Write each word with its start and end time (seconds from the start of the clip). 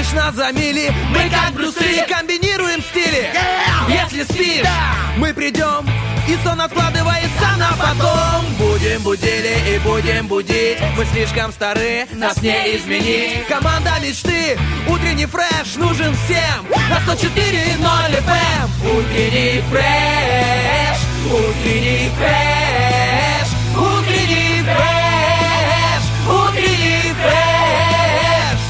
Слышно 0.00 0.32
за 0.32 0.50
мили 0.52 0.90
Мы 1.10 1.28
как 1.28 1.52
Брюсы 1.52 2.06
Комбинируем 2.08 2.80
стили. 2.80 3.28
Если 3.86 4.22
спишь 4.22 4.66
Мы 5.18 5.34
придем 5.34 5.86
и 6.26 6.38
сон 6.42 6.58
откладывается 6.58 7.56
на 7.58 7.72
потом. 7.72 8.46
Будем 8.58 9.02
будили 9.02 9.74
и 9.74 9.78
будем 9.80 10.26
будить. 10.26 10.78
Мы 10.96 11.04
слишком 11.06 11.52
стары, 11.52 12.06
нас 12.12 12.40
не 12.40 12.76
изменить. 12.76 13.46
Команда 13.46 13.92
мечты, 14.00 14.58
утренний 14.88 15.26
фреш 15.26 15.74
нужен 15.76 16.14
всем. 16.14 16.66
На 16.88 16.98
104.0 17.12 18.24
FM 18.24 18.96
Утренний 18.96 19.62
фреш, 19.70 20.98
утренний 21.26 22.10
фреш 22.16 23.09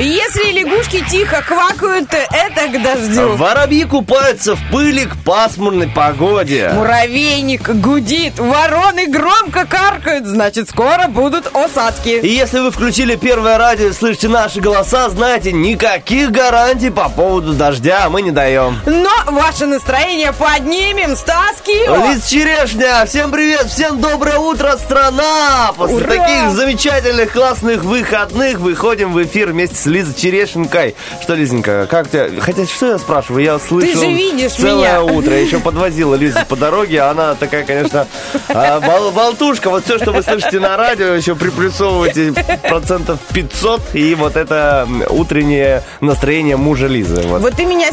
Если 0.00 0.52
лягушки 0.52 1.04
тихо 1.10 1.42
квакают, 1.42 2.08
это 2.14 2.68
к 2.68 2.82
дождю. 2.82 3.34
Воробьи 3.34 3.82
купаются 3.82 4.54
в 4.54 4.70
пыли 4.70 5.06
к 5.06 5.16
пасмурной 5.24 5.88
погоде. 5.88 6.70
Муравейник 6.72 7.68
гудит, 7.68 8.38
вороны 8.38 9.08
громко 9.08 9.66
каркают, 9.66 10.24
значит, 10.24 10.68
скоро 10.68 11.08
будут 11.08 11.48
осадки. 11.52 12.10
И 12.10 12.28
если 12.28 12.60
вы 12.60 12.70
включили 12.70 13.16
первое 13.16 13.58
радио 13.58 13.88
и 13.88 13.92
слышите 13.92 14.28
наши 14.28 14.60
голоса, 14.60 15.10
знаете, 15.10 15.50
никаких 15.50 16.30
гарантий 16.30 16.90
по 16.90 17.08
поводу 17.08 17.54
дождя 17.54 18.08
мы 18.08 18.22
не 18.22 18.30
даем. 18.30 18.78
Но 18.86 19.10
ваше 19.26 19.66
настроение 19.66 20.32
поднимем, 20.32 21.16
Стас 21.16 21.56
Кио. 21.64 22.12
Лиз 22.12 22.24
Черешня, 22.28 23.04
всем 23.04 23.32
привет, 23.32 23.66
всем 23.66 24.00
доброе 24.00 24.38
утро, 24.38 24.76
страна! 24.78 25.72
После 25.76 25.96
Ура! 25.96 26.06
таких 26.06 26.50
замечательных, 26.52 27.32
классных 27.32 27.82
выходных 27.82 28.60
выходим 28.60 29.12
в 29.12 29.20
эфир 29.24 29.50
вместе 29.50 29.74
с 29.74 29.87
Лизой 29.88 30.14
Черешенкой. 30.14 30.94
Что, 31.22 31.34
Лизенька, 31.34 31.86
как 31.90 32.08
тебя... 32.10 32.28
Хотя, 32.40 32.66
что 32.66 32.86
я 32.86 32.98
спрашиваю? 32.98 33.42
Я 33.44 33.58
слышал 33.58 34.00
же 34.02 34.08
видишь 34.08 34.52
целое 34.52 35.00
меня. 35.00 35.02
утро. 35.02 35.32
Я 35.34 35.40
еще 35.40 35.58
подвозила 35.60 36.14
Лизу 36.14 36.38
по 36.48 36.56
дороге. 36.56 37.00
Она 37.02 37.34
такая, 37.34 37.64
конечно, 37.64 38.06
а, 38.48 38.80
бол- 38.80 39.10
болтушка. 39.10 39.70
Вот 39.70 39.84
все, 39.84 39.98
что 39.98 40.12
вы 40.12 40.22
слышите 40.22 40.60
на 40.60 40.76
радио, 40.76 41.14
еще 41.14 41.34
приплюсовываете 41.34 42.32
процентов 42.68 43.18
500. 43.32 43.80
И 43.94 44.14
вот 44.14 44.36
это 44.36 44.86
утреннее 45.10 45.82
настроение 46.00 46.56
мужа 46.56 46.86
Лизы. 46.86 47.22
Вот. 47.22 47.40
Вот 47.40 47.54
ты 47.54 47.64
меня 47.64 47.88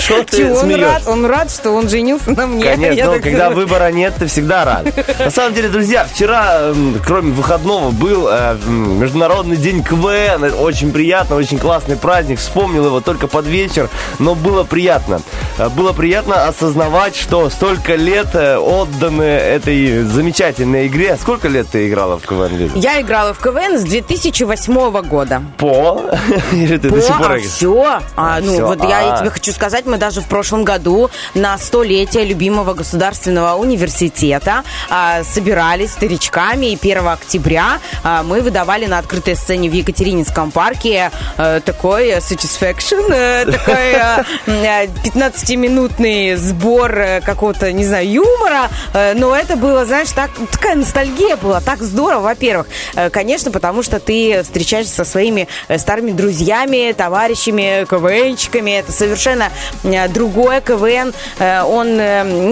Что 0.00 0.22
ты 0.24 0.52
он 0.52 0.74
рад? 0.74 1.02
Он 1.06 1.26
рад, 1.26 1.50
что 1.50 1.70
он 1.72 1.88
женился 1.88 2.30
на 2.30 2.46
мне. 2.46 2.64
Конечно, 2.64 2.94
Я 2.94 3.06
ну, 3.06 3.12
когда 3.20 3.48
думаю. 3.48 3.54
выбора 3.66 3.90
нет, 3.90 4.14
ты 4.18 4.26
всегда 4.26 4.64
рад. 4.64 4.86
На 5.18 5.30
самом 5.30 5.54
деле, 5.54 5.68
друзья, 5.68 6.06
вчера, 6.12 6.72
кроме 7.04 7.32
выходного, 7.32 7.90
был 7.90 8.28
э, 8.30 8.56
Международный 8.66 9.56
день 9.56 9.82
КВН. 9.88 10.54
Очень 10.58 10.92
приятно, 10.92 11.36
очень 11.36 11.58
классный 11.58 11.96
праздник. 11.96 12.38
Вспомнил 12.38 12.86
его 12.86 13.00
только 13.00 13.26
под 13.26 13.46
вечер, 13.46 13.88
но 14.18 14.34
было 14.34 14.64
приятно. 14.64 15.20
Э, 15.58 15.68
Было 15.68 15.92
приятно 15.92 16.46
осознавать, 16.46 17.16
что 17.16 17.48
столько 17.50 17.94
лет 17.94 18.28
э, 18.34 18.56
отданы 18.56 19.22
этой 19.22 20.02
замечательной 20.02 20.86
игре. 20.86 21.16
Сколько 21.20 21.48
лет 21.48 21.68
ты 21.70 21.88
играла 21.88 22.18
в 22.18 22.26
КВН, 22.26 22.56
Лиза? 22.56 22.78
Я 22.78 23.00
играла 23.00 23.32
в 23.32 23.38
КВН 23.38 23.78
с 23.78 23.82
2008 23.82 25.02
года. 25.02 25.42
По? 25.56 26.10
Или 26.52 26.76
ты 26.76 26.90
до 26.90 27.00
сих 27.00 27.16
пор 27.16 27.32
а 27.32 27.38
все. 27.38 28.00
А, 28.16 28.40
ну, 28.40 28.52
всё, 28.52 28.66
вот 28.66 28.82
я 28.82 29.14
а. 29.14 29.18
тебе 29.18 29.30
хочу 29.30 29.52
сказать, 29.52 29.86
мы 29.86 29.96
даже 29.96 30.20
в 30.20 30.26
прошлом 30.26 30.64
году 30.64 31.10
на 31.34 31.56
столетие 31.58 32.24
любимого 32.24 32.74
государственного 32.74 33.54
университета 33.56 34.64
а, 34.90 35.22
собирались 35.24 35.92
старичками, 35.92 36.66
и 36.66 36.78
1 36.80 37.08
октября 37.08 37.78
а, 38.02 38.22
мы 38.22 38.40
выдавали 38.40 38.86
на 38.86 38.98
открытой 38.98 39.36
сцене 39.36 39.70
в 39.70 39.75
Екатерининском 39.76 40.50
парке 40.50 41.10
э, 41.36 41.60
такой 41.64 42.10
satisfaction, 42.18 43.12
э, 43.12 43.44
такой 43.50 43.74
э, 43.74 44.24
э, 44.46 44.86
15-минутный 45.04 46.36
сбор 46.36 46.96
какого-то, 47.24 47.72
не 47.72 47.84
знаю, 47.84 48.10
юмора, 48.10 48.70
но 49.14 49.36
это 49.36 49.56
было, 49.56 49.84
знаешь, 49.84 50.10
так, 50.10 50.30
такая 50.50 50.74
ностальгия 50.76 51.36
была, 51.36 51.60
так 51.60 51.82
здорово, 51.82 52.20
во-первых. 52.20 52.66
Конечно, 53.12 53.50
потому 53.50 53.82
что 53.82 54.00
ты 54.00 54.42
встречаешься 54.42 54.94
со 54.94 55.04
своими 55.04 55.48
старыми 55.76 56.12
друзьями, 56.12 56.92
товарищами, 56.92 57.84
КВНчиками. 57.84 58.78
Это 58.78 58.92
совершенно 58.92 59.50
другое 60.08 60.60
КВН. 60.60 61.12
Он, 61.40 61.96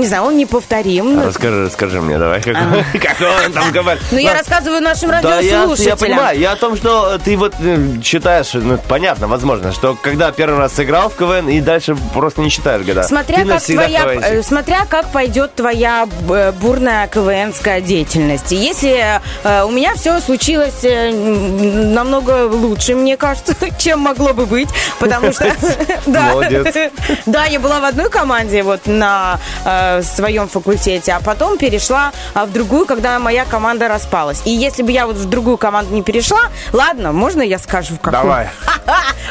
не 0.00 0.06
знаю, 0.06 0.24
он 0.24 0.36
неповторим. 0.36 1.20
Расскажи, 1.20 1.66
расскажи 1.66 2.00
мне, 2.00 2.18
давай. 2.18 2.40
Как, 2.42 2.56
как 3.02 3.16
он 3.46 3.52
там 3.52 3.72
говорит? 3.72 4.02
Но 4.10 4.18
я 4.18 4.34
рассказываю 4.34 4.80
нашим 4.80 5.10
Да, 5.10 5.20
я, 5.20 5.40
я 5.40 5.52
радиослушателям. 5.60 5.98
понимаю. 5.98 6.38
Я 6.38 6.52
о 6.52 6.56
том, 6.56 6.76
что 6.76 7.13
ты 7.18 7.36
вот 7.36 7.54
э, 7.60 8.00
считаешь, 8.02 8.54
ну, 8.54 8.78
понятно, 8.88 9.28
возможно, 9.28 9.72
что 9.72 9.96
когда 10.00 10.32
первый 10.32 10.58
раз 10.58 10.74
сыграл 10.74 11.08
в 11.08 11.16
КВН 11.16 11.48
и 11.48 11.60
дальше 11.60 11.96
просто 12.12 12.40
не 12.40 12.48
считаешь 12.48 12.84
года. 12.84 13.02
Смотря 13.02 13.38
ты 13.38 13.46
как, 13.46 13.62
твоя, 13.62 14.04
э, 14.06 14.42
смотря 14.42 14.86
как 14.88 15.10
пойдет 15.10 15.54
твоя 15.54 16.08
э, 16.30 16.52
бурная 16.52 17.06
КВНская 17.08 17.80
деятельность. 17.80 18.52
Если 18.52 19.20
э, 19.44 19.64
у 19.64 19.70
меня 19.70 19.94
все 19.94 20.20
случилось 20.20 20.84
э, 20.84 21.10
намного 21.10 22.46
лучше, 22.46 22.94
мне 22.94 23.16
кажется, 23.16 23.54
чем 23.78 24.00
могло 24.00 24.32
бы 24.32 24.46
быть, 24.46 24.68
потому 24.98 25.32
что... 25.32 25.44
Да. 27.26 27.44
Я 27.46 27.60
была 27.60 27.80
в 27.80 27.84
одной 27.84 28.10
команде 28.10 28.62
вот 28.62 28.86
на 28.86 29.38
э, 29.64 30.02
своем 30.02 30.48
факультете, 30.48 31.12
а 31.12 31.20
потом 31.20 31.58
перешла 31.58 32.12
а, 32.34 32.46
в 32.46 32.52
другую, 32.52 32.86
когда 32.86 33.18
моя 33.18 33.44
команда 33.44 33.88
распалась. 33.88 34.42
И 34.44 34.50
если 34.50 34.82
бы 34.82 34.92
я 34.92 35.06
вот 35.06 35.16
в 35.16 35.28
другую 35.28 35.56
команду 35.56 35.94
не 35.94 36.02
перешла, 36.02 36.50
ладно, 36.72 36.93
можно 37.12 37.42
я 37.42 37.58
скажу 37.58 37.94
в 37.94 37.98
какую? 37.98 38.22
Давай. 38.22 38.48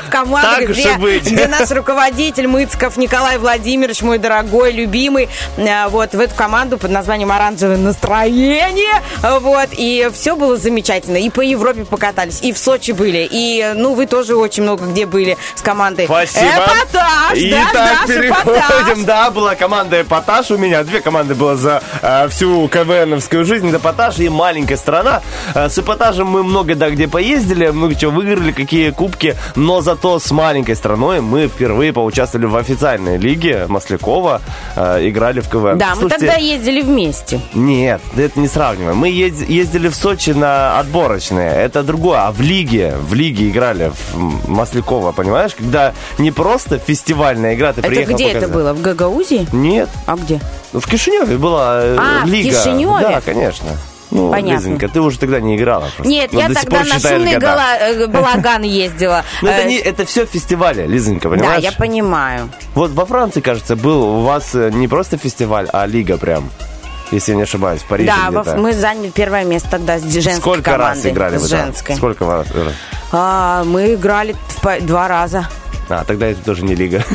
В 0.07 0.09
команду, 0.09 0.73
где, 0.73 1.19
где 1.19 1.47
наш 1.47 1.69
руководитель 1.71 2.47
Мыцков 2.47 2.97
Николай 2.97 3.37
Владимирович, 3.37 4.01
мой 4.01 4.17
дорогой, 4.17 4.71
любимый, 4.71 5.29
э, 5.57 5.87
вот 5.89 6.13
в 6.13 6.19
эту 6.19 6.33
команду 6.35 6.77
под 6.77 6.89
названием 6.91 7.31
«Оранжевое 7.31 7.77
настроение», 7.77 9.01
вот, 9.21 9.69
и 9.71 10.09
все 10.13 10.35
было 10.35 10.57
замечательно, 10.57 11.17
и 11.17 11.29
по 11.29 11.41
Европе 11.41 11.85
покатались, 11.85 12.41
и 12.41 12.51
в 12.51 12.57
Сочи 12.57 12.91
были, 12.91 13.27
и, 13.29 13.73
ну, 13.75 13.93
вы 13.93 14.07
тоже 14.07 14.35
очень 14.35 14.63
много 14.63 14.85
где 14.85 15.05
были 15.05 15.37
с 15.55 15.61
командой. 15.61 16.05
Спасибо. 16.05 16.45
Эпатаж, 16.47 17.37
И 17.37 17.51
да, 17.51 17.69
так 17.71 17.99
наш 17.99 18.07
переходим. 18.07 18.53
эпатаж. 18.53 18.97
Да, 19.05 19.31
была 19.31 19.55
команда 19.55 20.01
Эпатаж 20.01 20.51
у 20.51 20.57
меня. 20.57 20.83
Две 20.83 21.01
команды 21.01 21.35
было 21.35 21.55
за 21.55 21.81
э, 22.01 22.27
всю 22.29 22.67
КВНовскую 22.67 23.45
жизнь. 23.45 23.73
Эпатаж 23.75 24.19
и 24.19 24.29
маленькая 24.29 24.77
страна. 24.77 25.21
Э, 25.53 25.69
с 25.69 25.77
Эпатажем 25.77 26.27
мы 26.27 26.43
много 26.43 26.75
да 26.75 26.89
где 26.89 27.07
поездили, 27.07 27.52
много 27.71 27.95
чего 27.95 28.11
выиграли, 28.11 28.51
какие 28.51 28.89
кубки. 28.91 29.35
Но 29.55 29.81
зато 29.81 30.19
с 30.19 30.29
маленькой 30.31 30.75
страной 30.75 31.21
мы 31.21 31.47
впервые 31.47 31.93
поучаствовали 31.93 32.45
в 32.47 32.55
официальной 32.55 33.17
лиге 33.17 33.65
Маслякова. 33.67 34.41
э, 34.75 35.07
играли 35.09 35.39
в 35.39 35.49
КВН. 35.49 35.77
Да, 35.77 35.89
мы 35.91 36.01
Слушайте, 36.01 36.25
тогда 36.27 36.35
ездили 36.41 36.81
вместе. 36.81 37.39
Нет, 37.53 38.01
это 38.17 38.39
не 38.39 38.47
сравниваем. 38.47 38.97
Мы 38.97 39.09
ез- 39.09 39.47
ездили 39.47 39.87
в 39.87 39.95
Сочи 39.95 40.31
на 40.31 40.79
отборочные. 40.79 41.51
Это 41.51 41.83
другое. 41.83 42.19
А 42.27 42.31
в 42.31 42.41
лиге, 42.41 42.95
в 42.99 43.13
лиге 43.13 43.49
играли 43.49 43.91
в 44.13 44.49
Маслякова, 44.49 45.11
понимаешь? 45.11 45.53
Когда 45.55 45.93
не 46.17 46.31
просто 46.31 46.79
фестивальная 46.79 47.53
игра, 47.55 47.73
ты 47.73 47.81
Это 47.81 47.89
приехал 47.89 48.15
где 48.15 48.25
это 48.29 48.33
показать. 48.47 48.55
было? 48.55 48.73
В 48.73 48.81
Гагаузии? 48.81 49.47
Нет, 49.51 49.89
А 50.05 50.15
где? 50.15 50.39
в 50.71 50.87
Кишиневе 50.89 51.37
была 51.37 51.81
э, 51.83 51.97
А, 51.99 52.25
в 52.25 52.29
лига. 52.29 52.49
Кишиневе? 52.49 52.97
Да, 53.01 53.21
конечно. 53.21 53.67
Ну, 54.11 54.29
Понятно. 54.31 54.59
Лизонька, 54.59 54.87
ты 54.89 55.01
уже 55.01 55.17
тогда 55.17 55.39
не 55.39 55.55
играла. 55.55 55.87
просто. 55.95 56.03
Нет, 56.11 56.31
Но 56.33 56.39
я 56.41 56.47
до 56.49 56.53
сих 56.55 56.63
тогда 56.63 56.83
на 56.83 56.99
шумный 56.99 57.33
года. 57.33 57.39
гала- 57.39 57.77
э, 57.79 58.07
балаган 58.07 58.61
ездила. 58.61 59.23
Ну, 59.41 59.49
это, 59.49 59.61
Э, 59.63 59.65
не, 59.67 59.77
это 59.77 60.05
все 60.05 60.25
фестивали, 60.25 60.85
Лизонька, 60.85 61.29
Да, 61.29 61.35
понимаешь? 61.35 61.63
я 61.63 61.71
понимаю. 61.71 62.49
Вот 62.75 62.91
во 62.91 63.05
Франции, 63.05 63.41
кажется, 63.41 63.75
был 63.75 64.03
у 64.03 64.21
вас 64.21 64.51
э, 64.53 64.69
не 64.71 64.87
просто 64.87 65.17
фестиваль, 65.17 65.67
а 65.73 65.85
лига 65.87 66.17
прям. 66.17 66.49
Если 67.11 67.31
я 67.31 67.35
не 67.37 67.43
ошибаюсь, 67.43 67.81
в 67.81 67.85
Париже 67.85 68.11
Да, 68.11 68.29
где-то. 68.41 68.57
мы 68.57 68.73
заняли 68.73 69.09
первое 69.09 69.43
место 69.45 69.69
тогда 69.71 69.99
с 69.99 70.03
женской 70.03 70.33
Сколько 70.33 70.71
командой. 70.71 70.87
раз 71.03 71.05
играли 71.05 71.37
вы 71.37 71.47
женской. 71.47 71.95
Сколько 71.95 72.25
раз? 72.25 72.47
А, 73.11 73.63
мы 73.65 73.93
играли 73.95 74.35
два 74.81 75.07
раза. 75.07 75.47
А, 75.89 76.03
тогда 76.05 76.27
это 76.27 76.41
тоже 76.43 76.63
не 76.63 76.73
лига. 76.75 77.03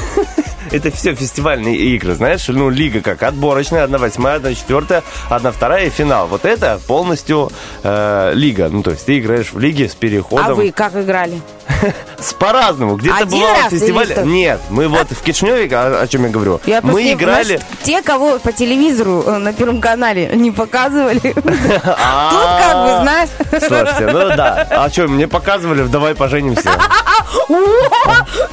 Это 0.73 0.91
все 0.91 1.15
фестивальные 1.15 1.77
игры, 1.77 2.15
знаешь, 2.15 2.47
ну, 2.49 2.69
лига 2.69 3.01
как 3.01 3.23
отборочная, 3.23 3.85
одна 3.85 3.99
восьмая, 3.99 4.37
одна 4.37 4.55
четвертая, 4.55 5.03
одна 5.31 5.53
вторая 5.53 5.87
и 5.87 5.91
финал. 5.91 6.27
Вот 6.27 6.45
это 6.45 6.81
полностью 6.87 7.51
э, 7.83 8.33
лига. 8.35 8.69
Ну, 8.69 8.83
то 8.83 8.91
есть 8.91 9.07
ты 9.07 9.19
играешь 9.19 9.53
в 9.53 9.59
лиге 9.59 9.89
с 9.89 9.95
переходом. 9.95 10.47
А 10.47 10.55
вы 10.55 10.73
как 10.73 10.95
играли? 10.97 11.41
С 12.19 12.33
по-разному. 12.33 12.97
Где-то 12.97 13.27
бывало 13.27 13.55
раз 13.55 13.71
фестиваль. 13.71 14.09
Нет, 14.25 14.61
мы 14.71 14.89
вот 14.89 15.09
в 15.11 15.23
Кишневе, 15.23 15.69
о, 15.77 16.07
чем 16.07 16.25
я 16.25 16.31
говорю, 16.31 16.61
мы 16.83 17.13
играли. 17.13 17.61
те, 17.83 18.03
кого 18.03 18.39
по 18.39 18.53
телевизору 18.53 19.23
э, 19.27 19.39
на 19.39 19.53
Первом 19.53 19.81
канале 19.81 20.31
не 20.35 20.51
показывали. 20.51 21.19
Тут 21.33 21.45
как 21.45 22.77
бы, 22.85 23.03
знаешь... 23.03 23.29
Слушайте, 23.51 24.07
ну 24.13 24.37
да. 24.37 24.67
А 24.71 24.91
что, 24.91 25.09
мне 25.09 25.29
показывали 25.29 25.83
в 25.83 25.91
«Давай 25.91 26.15
поженимся». 26.15 26.71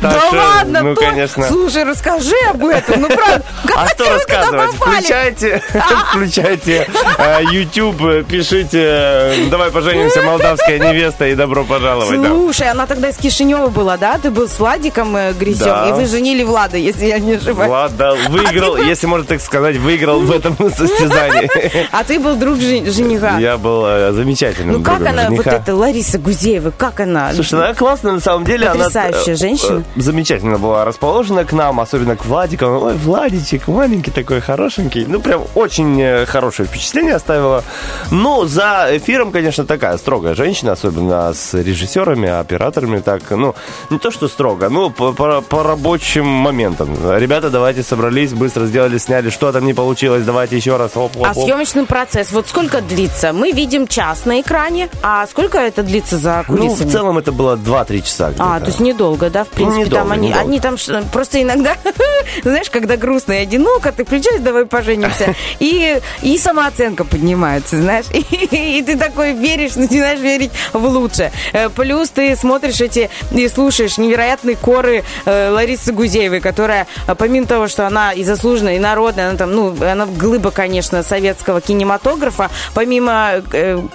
Да 0.01 0.29
ладно, 0.31 0.81
ну, 0.81 0.95
конечно. 0.95 1.47
Слушай, 1.47 1.83
расскажи 1.83 2.04
об 2.09 2.63
этом. 2.65 3.01
Ну, 3.01 3.07
правда, 3.07 3.41
А 3.75 3.87
что 3.87 4.09
рассказывать? 4.09 4.71
Включайте, 4.75 5.61
включайте 6.09 6.87
э, 7.17 7.43
YouTube, 7.51 8.25
пишите 8.27 8.81
э, 8.83 9.47
«Давай 9.49 9.71
поженимся, 9.71 10.21
молдавская 10.21 10.79
невеста» 10.79 11.27
и 11.27 11.35
добро 11.35 11.63
пожаловать. 11.63 12.19
Слушай, 12.27 12.69
она 12.69 12.85
тогда 12.85 13.09
из 13.09 13.17
Кишинева 13.17 13.67
была, 13.69 13.97
да? 13.97 14.17
Ты 14.17 14.29
был 14.31 14.47
с 14.47 14.59
Владиком 14.59 15.15
э, 15.15 15.33
Грисем, 15.33 15.65
Да. 15.65 15.89
и 15.89 15.93
вы 15.93 16.05
женили 16.05 16.43
Влада, 16.43 16.77
если 16.77 17.05
я 17.05 17.19
не 17.19 17.33
ошибаюсь. 17.33 17.69
Влад, 17.69 17.97
да, 17.97 18.13
выиграл, 18.29 18.77
если 18.77 19.07
можно 19.07 19.25
так 19.25 19.41
сказать, 19.41 19.77
выиграл 19.77 20.19
в 20.19 20.31
этом 20.31 20.55
состязании. 20.75 21.49
А 21.91 22.03
ты 22.03 22.19
был 22.19 22.35
друг 22.35 22.59
жен- 22.59 22.85
жениха. 22.91 23.37
Я 23.39 23.57
был 23.57 23.81
замечательным 24.13 24.77
Ну 24.77 24.83
как 24.83 25.01
она, 25.05 25.29
вот 25.29 25.47
эта 25.47 25.75
Лариса 25.75 26.17
Гузеева, 26.19 26.71
как 26.77 26.99
она? 26.99 27.33
Слушай, 27.33 27.55
она 27.59 27.73
классная 27.73 28.13
на 28.13 28.19
самом 28.19 28.45
деле. 28.45 28.67
она, 28.67 28.85
Потрясающая 28.85 29.35
женщина. 29.35 29.83
Замечательно 29.95 30.57
была 30.57 30.85
расположена 30.85 31.45
к 31.45 31.51
нам, 31.53 31.79
особенно 31.79 31.94
к 31.99 32.25
Владику. 32.25 32.65
Ой, 32.65 32.93
Владичек, 32.95 33.67
маленький 33.67 34.11
такой, 34.11 34.41
хорошенький. 34.41 35.05
Ну, 35.07 35.19
прям 35.21 35.43
очень 35.55 35.99
э, 36.01 36.25
хорошее 36.25 36.67
впечатление 36.67 37.15
оставила. 37.15 37.63
Но 38.11 38.45
за 38.45 38.87
эфиром, 38.91 39.31
конечно, 39.31 39.65
такая 39.65 39.97
строгая 39.97 40.35
женщина, 40.35 40.73
особенно 40.73 41.33
с 41.33 41.53
режиссерами, 41.53 42.29
операторами. 42.29 42.99
Так, 42.99 43.21
ну, 43.31 43.55
не 43.89 43.97
то, 43.99 44.11
что 44.11 44.27
строго, 44.27 44.69
ну, 44.69 44.89
по, 44.89 45.13
по- 45.13 45.41
по 45.41 45.63
рабочим 45.63 46.25
моментам. 46.25 46.89
Ребята, 47.17 47.49
давайте 47.49 47.83
собрались, 47.83 48.33
быстро 48.33 48.65
сделали, 48.65 48.97
сняли, 48.97 49.29
что 49.29 49.51
там 49.51 49.65
не 49.65 49.73
получилось, 49.73 50.23
давайте 50.23 50.57
еще 50.57 50.77
раз. 50.77 50.91
Оп, 50.95 51.15
оп, 51.17 51.25
А 51.25 51.31
оп. 51.31 51.45
съемочный 51.45 51.85
процесс, 51.85 52.31
вот 52.31 52.47
сколько 52.47 52.81
длится? 52.81 53.31
Мы 53.33 53.51
видим 53.51 53.87
час 53.87 54.25
на 54.25 54.41
экране, 54.41 54.89
а 55.01 55.25
сколько 55.27 55.57
это 55.57 55.83
длится 55.83 56.17
за 56.17 56.43
Ну, 56.47 56.57
кулисами? 56.57 56.89
в 56.89 56.91
целом 56.91 57.17
это 57.17 57.31
было 57.31 57.55
2-3 57.55 58.01
часа. 58.01 58.33
А, 58.39 58.59
то 58.59 58.67
есть 58.67 58.79
недолго, 58.79 59.29
да, 59.29 59.43
в 59.43 59.49
принципе, 59.49 59.81
недолго, 59.85 59.95
там 60.03 60.11
они, 60.11 60.27
недолго. 60.29 60.47
они 60.49 60.59
там 60.59 60.75
просто 61.11 61.41
иногда, 61.41 61.75
знаешь, 62.43 62.69
когда 62.69 62.97
грустно 62.97 63.33
и 63.33 63.37
одиноко, 63.37 63.91
ты 63.91 64.05
включаешь, 64.05 64.41
давай 64.41 64.65
поженимся, 64.65 65.35
и, 65.59 65.99
и 66.21 66.37
самооценка 66.37 67.03
поднимается, 67.03 67.77
знаешь, 67.77 68.05
и, 68.13 68.79
и 68.79 68.83
ты 68.83 68.97
такой 68.97 69.33
веришь, 69.33 69.75
начинаешь 69.75 70.19
верить 70.19 70.51
в 70.73 70.83
лучшее. 70.85 71.31
Э, 71.53 71.69
Плюс 71.69 72.09
ты 72.09 72.35
смотришь 72.35 72.81
эти 72.81 73.09
и 73.31 73.47
слушаешь 73.47 73.97
невероятные 73.97 74.55
коры 74.55 75.03
э, 75.25 75.49
Ларисы 75.49 75.91
Гузеевой, 75.91 76.39
которая, 76.39 76.87
э, 77.07 77.15
помимо 77.15 77.45
того, 77.45 77.67
что 77.67 77.87
она 77.87 78.13
и 78.13 78.23
заслуженная, 78.23 78.75
и 78.75 78.79
народная, 78.79 79.29
она 79.29 79.37
там, 79.37 79.51
ну, 79.51 79.75
она 79.83 80.05
глыба, 80.05 80.51
конечно, 80.51 81.03
советского 81.03 81.61
кинематографа, 81.61 82.49
помимо 82.73 83.43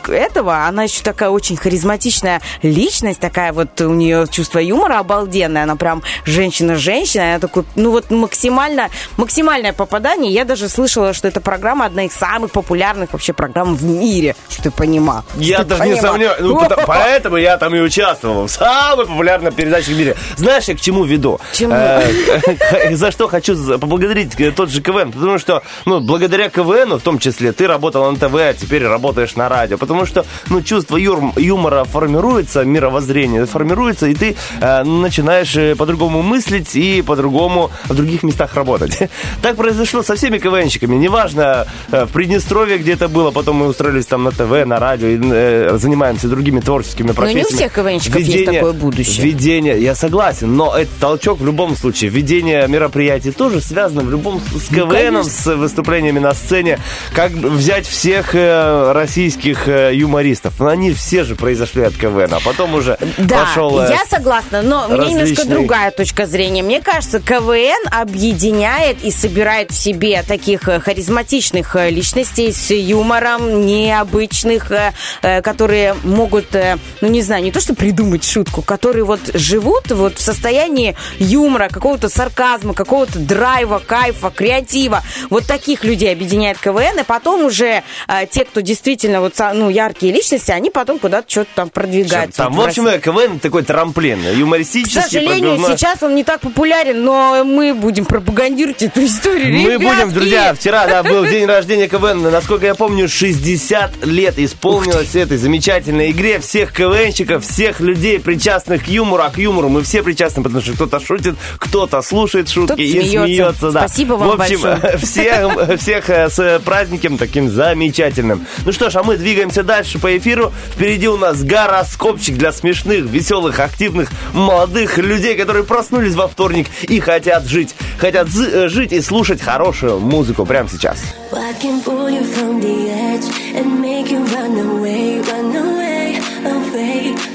этого, 0.09 0.67
она 0.67 0.85
еще 0.85 1.03
такая 1.03 1.31
очень 1.31 1.57
харизматичная 1.57 2.41
личность, 2.63 3.21
такая 3.21 3.53
вот 3.53 3.81
у 3.81 3.95
нее 3.95 4.27
чувство 4.31 4.59
юмора 4.59 4.99
обалденное, 4.99 5.65
она 5.65 5.77
прям 5.77 6.03
женщина-женщина, 6.25 7.31
она 7.31 7.39
такой, 7.39 7.65
ну 7.81 7.91
вот 7.91 8.11
максимально, 8.11 8.91
максимальное 9.17 9.73
попадание, 9.73 10.33
я 10.33 10.45
даже 10.45 10.69
слышала, 10.69 11.13
что 11.13 11.29
эта 11.29 11.41
программа 11.41 11.87
одна 11.87 12.05
из 12.05 12.13
самых 12.13 12.53
популярных 12.53 13.13
вообще 13.13 13.33
программ 13.33 13.75
в 13.75 13.85
мире, 13.85 14.37
что 14.49 14.65
ты 14.65 14.71
понимал. 14.71 15.25
Я 15.37 15.65
даже 15.65 15.85
не 15.87 16.01
сомневаюсь. 16.01 16.41
Ну, 16.41 16.69
поэтому 16.87 17.37
я 17.37 17.57
там 17.57 17.75
и 17.75 17.81
участвовал 17.81 18.47
в 18.47 18.51
самой 18.51 19.07
популярной 19.07 19.53
передаче 19.53 19.93
в 19.93 19.99
мире. 19.99 20.17
Знаешь, 20.37 20.65
я 20.65 20.77
к 20.77 20.81
чему 20.81 21.05
веду? 21.05 21.41
Чему? 21.53 21.75
Э, 21.75 22.03
За 22.95 23.11
что 23.11 23.29
хочу 23.29 23.57
поблагодарить 23.79 24.39
э, 24.39 24.53
тот 24.53 24.71
же 24.71 24.81
КВН. 24.81 25.13
Потому 25.13 25.39
что, 25.39 25.63
ну, 25.85 26.01
благодаря 26.01 26.49
КВНу, 26.49 26.99
в 26.99 27.03
том 27.03 27.19
числе, 27.19 27.53
ты 27.53 27.67
работал 27.67 28.11
на 28.11 28.17
ТВ, 28.17 28.35
а 28.35 28.55
теперь 28.55 28.87
работаешь 28.87 29.37
на 29.37 29.49
радио. 29.49 29.79
Потому 29.79 30.07
что, 30.07 30.25
ну, 30.49 30.63
чувство 30.63 30.97
юмора 30.97 31.85
формируется, 31.85 32.65
мировоззрение 32.65 33.47
формируется, 33.47 34.07
и 34.07 34.15
ты 34.15 34.37
э, 34.61 34.85
начинаешь 34.85 35.77
по-другому 35.77 36.23
мыслить 36.23 36.77
и 36.77 37.03
по-другому 37.03 37.60
в 37.89 37.95
других 37.95 38.23
местах 38.23 38.55
работать. 38.55 38.99
Так 39.43 39.57
произошло 39.57 40.03
со 40.03 40.15
всеми 40.17 40.39
КВНщиками. 40.39 40.97
Неважно, 40.97 41.67
э, 41.93 42.05
в 42.05 42.11
Приднестровье 42.11 42.79
где-то 42.79 43.09
было, 43.09 43.31
потом 43.31 43.57
мы 43.57 43.67
устроились 43.69 44.07
там 44.07 44.25
на 44.25 44.31
ТВ, 44.31 44.65
на 44.67 44.79
радио, 44.79 45.09
и, 45.09 45.19
э, 45.23 45.77
занимаемся 45.79 46.29
другими 46.29 46.61
творческими 46.61 47.07
не 47.07 47.13
у 47.13 47.15
профессиями. 47.15 47.57
всех 47.57 47.73
КВНщиков 47.73 48.21
есть 48.21 48.45
такое 48.47 48.73
будущее. 48.73 49.25
Введение, 49.27 49.81
я 49.83 49.95
согласен, 49.95 50.55
но 50.57 50.77
это 50.77 50.91
толчок 51.01 51.41
в 51.41 51.47
любом 51.47 51.77
случае. 51.77 52.11
Введение 52.11 52.67
мероприятий 52.69 53.31
тоже 53.33 53.61
связано 53.61 54.03
в 54.03 54.11
любом 54.11 54.41
с 54.41 54.69
КВНом, 54.69 54.89
Ну, 54.89 54.95
конечно. 54.95 55.25
с 55.25 55.47
выступлениями 55.57 56.19
на 56.19 56.35
сцене. 56.35 56.79
Как 57.15 57.33
взять 57.33 57.87
всех 57.87 58.35
э, 58.35 58.93
российских 58.93 59.69
э, 59.69 59.91
юмористов? 59.95 60.55
Ну, 60.59 60.67
они 60.69 60.93
все 60.93 61.25
же 61.25 61.35
произошли 61.35 61.83
от 61.83 61.95
КВН, 61.95 62.33
а 62.35 62.41
потом 62.45 62.75
уже 62.75 62.99
Да, 63.19 63.45
пошел... 63.47 63.81
э, 63.81 63.89
я 63.91 64.05
согласна, 64.09 64.63
но 64.63 64.87
у 64.89 64.93
меня 64.93 65.07
немножко 65.09 65.35
различный- 65.43 65.51
другая 65.55 65.91
точка 65.91 66.27
зрения. 66.27 66.63
Мне 66.63 66.81
кажется, 66.81 67.21
КВН 67.21 67.50
объединяет 67.91 69.03
и 69.05 69.11
собирает 69.11 69.71
в 69.71 69.75
себе 69.75 70.23
таких 70.27 70.69
э, 70.69 70.81
харизматичных 70.81 71.75
э, 71.77 71.91
личностей 71.91 72.53
с 72.53 72.71
юмором, 72.73 73.67
необычных, 73.67 74.71
э, 74.71 74.93
э, 75.23 75.43
которые 75.43 75.95
могут, 76.05 76.55
э, 76.55 76.77
ну 77.01 77.09
не 77.09 77.23
знаю, 77.23 77.43
не 77.43 77.53
то 77.53 77.61
что 77.61 77.75
придумать 77.75 78.25
шутку, 78.25 78.63
которые 78.63 79.05
вот 79.05 79.21
живут 79.35 79.91
вот 79.91 80.19
в 80.19 80.23
состоянии 80.23 80.97
юмора, 81.19 81.69
какого-то 81.71 82.09
сарказма, 82.09 82.75
какого-то 82.75 83.19
драйва, 83.19 83.81
кайфа, 83.85 84.31
креатива. 84.31 85.03
Вот 85.31 85.47
таких 85.47 85.85
людей 85.85 86.13
объединяет 86.13 86.59
КВН, 86.59 87.01
и 87.01 87.05
потом 87.05 87.45
уже 87.45 87.83
э, 88.09 88.27
те, 88.31 88.45
кто 88.45 88.61
действительно 88.61 89.21
вот 89.21 89.35
ну, 89.55 89.69
яркие 89.71 90.13
личности, 90.13 90.51
они 90.51 90.71
потом 90.71 90.99
куда-то 90.99 91.31
что-то 91.31 91.51
там 91.55 91.71
продвигаются. 91.71 92.39
Там, 92.45 92.53
Вот 92.55 92.67
в 92.67 92.69
общем, 92.69 92.87
э, 92.87 92.99
КВН 92.99 93.39
такой 93.41 93.63
трамплин, 93.63 94.21
К 94.23 94.35
юмористический. 94.37 95.01
сожалению, 95.03 95.57
пробивной. 95.57 95.77
сейчас 95.77 96.03
он 96.03 96.15
не 96.15 96.25
так 96.25 96.41
популярен, 96.41 97.03
но 97.05 97.40
мы 97.45 97.75
будем 97.75 98.05
пропагандировать 98.05 98.83
эту 98.83 99.05
историю. 99.05 99.53
Мы 99.55 99.79
будем, 99.79 99.91
Ребятки! 99.91 100.15
друзья, 100.15 100.55
вчера 100.55 100.87
да, 100.87 101.03
был 101.03 101.25
день 101.27 101.47
рождения 101.47 101.89
КВН. 101.89 102.23
Насколько 102.23 102.67
я 102.67 102.75
помню, 102.75 103.09
60 103.09 104.07
лет 104.07 104.39
исполнилось 104.39 105.15
этой 105.15 105.37
замечательной 105.37 106.11
игре. 106.11 106.39
Всех 106.41 106.73
КВНщиков, 106.73 107.45
всех 107.45 107.81
людей, 107.81 108.19
причастных 108.21 108.85
к 108.85 108.89
юмору. 108.89 109.23
А 109.23 109.31
к 109.31 109.39
юмору 109.39 109.69
мы 109.69 109.83
все 109.83 110.03
причастны, 110.03 110.43
потому 110.43 110.63
что 110.63 110.73
кто-то 110.75 111.01
шутит, 111.01 111.35
кто-то 111.59 112.03
слушает 112.03 112.49
шутки 112.49 112.67
Кто-то 112.73 112.83
и 112.83 112.91
смеется. 112.91 113.25
смеется. 113.25 113.71
Да. 113.71 113.89
Спасибо 113.89 114.15
вам 114.15 114.29
В 114.37 114.41
общем, 114.41 114.61
большое. 114.61 114.99
всех, 115.03 115.81
всех 115.81 116.11
э, 116.11 116.29
с 116.31 116.61
праздником 116.65 117.19
таким 117.19 117.51
замечательным. 117.51 118.47
Ну 118.65 118.73
что 118.73 118.91
ж, 118.91 118.97
а 118.97 119.03
мы 119.03 119.17
двигаемся 119.17 119.63
дальше 119.63 119.99
по 119.99 120.17
эфиру. 120.17 120.53
Впереди 120.75 121.09
у 121.09 121.17
нас 121.17 121.43
гороскопчик 121.43 122.37
для 122.37 122.53
смешных, 122.53 123.05
веселых, 123.07 123.59
активных, 123.61 124.11
молодых 124.33 124.99
людей, 124.99 125.37
которые 125.37 125.65
проснулись 125.65 126.15
во 126.15 126.29
вторник 126.29 126.67
и 126.83 127.01
хотят 127.01 127.30
жить. 127.39 127.75
Хотят 127.99 128.29
зы- 128.29 128.51
э, 128.51 128.69
жить 128.69 128.93
и 128.93 129.01
слушать 129.01 129.41
хорошую 129.41 130.01
музыку 130.01 130.45
прямо 130.47 130.69
сейчас. 130.69 130.99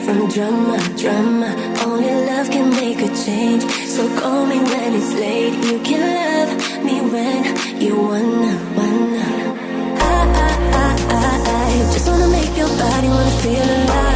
From 0.05 0.27
drama, 0.29 0.77
drama? 0.97 1.49
Only 1.83 2.13
love 2.29 2.47
can 2.51 2.69
make 2.69 2.99
a 3.01 3.09
change. 3.25 3.63
So 3.87 4.03
call 4.19 4.45
me 4.45 4.57
when 4.71 4.93
it's 4.99 5.13
late. 5.13 5.55
You 5.65 5.79
can 5.79 6.03
love 6.19 6.51
me 6.83 6.95
when 7.13 7.41
you 7.81 7.95
wanna, 7.95 8.53
wanna. 8.77 9.25
I, 9.99 10.17
I, 10.43 10.51
I, 10.83 10.87
I, 11.09 11.25
I 11.57 11.93
just 11.93 12.07
wanna 12.07 12.27
make 12.27 12.55
your 12.55 12.69
body 12.83 13.07
wanna 13.07 13.35
feel 13.43 13.67
alive, 13.77 14.14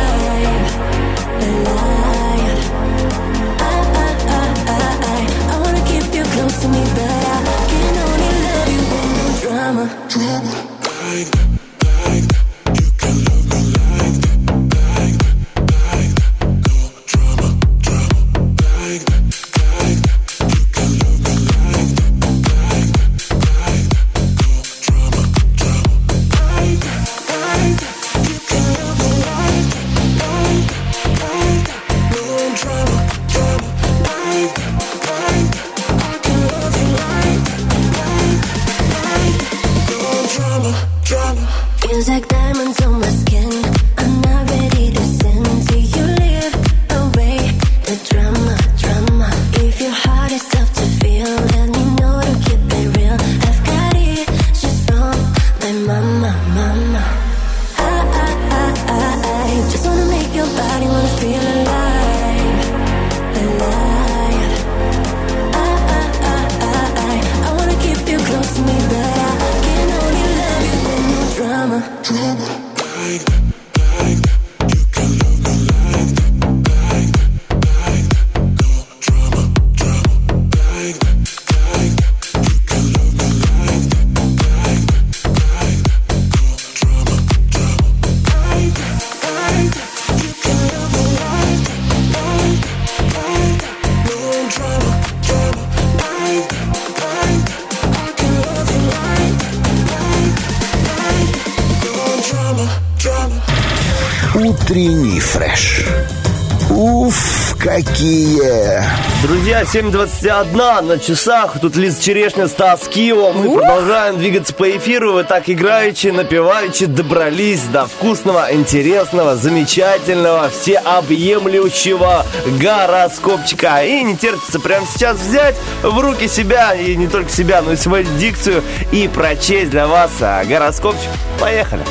7.21 109.72 110.82
на 110.82 110.98
часах. 110.98 111.60
Тут 111.62 111.76
Лиз 111.76 112.00
Черешня, 112.00 112.48
Стас 112.48 112.88
Кио. 112.88 113.34
Мы 113.34 113.56
продолжаем 113.56 114.18
двигаться 114.18 114.52
по 114.52 114.68
эфиру. 114.68 115.14
Вы 115.14 115.24
так 115.24 115.48
играючи, 115.48 116.08
напеваючи 116.08 116.88
добрались 116.88 117.62
до 117.66 117.86
вкусного, 117.86 118.48
интересного, 118.52 119.36
замечательного, 119.36 120.50
всеобъемлющего 120.50 122.26
гороскопчика. 122.60 123.84
И 123.84 124.02
не 124.02 124.18
терпится 124.18 124.60
прямо 124.60 124.88
сейчас 124.88 125.18
взять 125.18 125.56
в 125.84 126.00
руки 126.00 126.28
себя, 126.28 126.74
и 126.74 126.96
не 126.96 127.08
только 127.08 127.30
себя, 127.30 127.62
но 127.62 127.74
и 127.74 127.76
свою 127.76 128.06
дикцию, 128.18 128.64
и 128.92 129.08
прочесть 129.08 129.70
для 129.70 129.86
вас 129.86 130.10
а, 130.20 130.44
гороскопчик. 130.46 131.12
Поехали! 131.40 131.84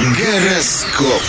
Гороскоп. 0.00 1.22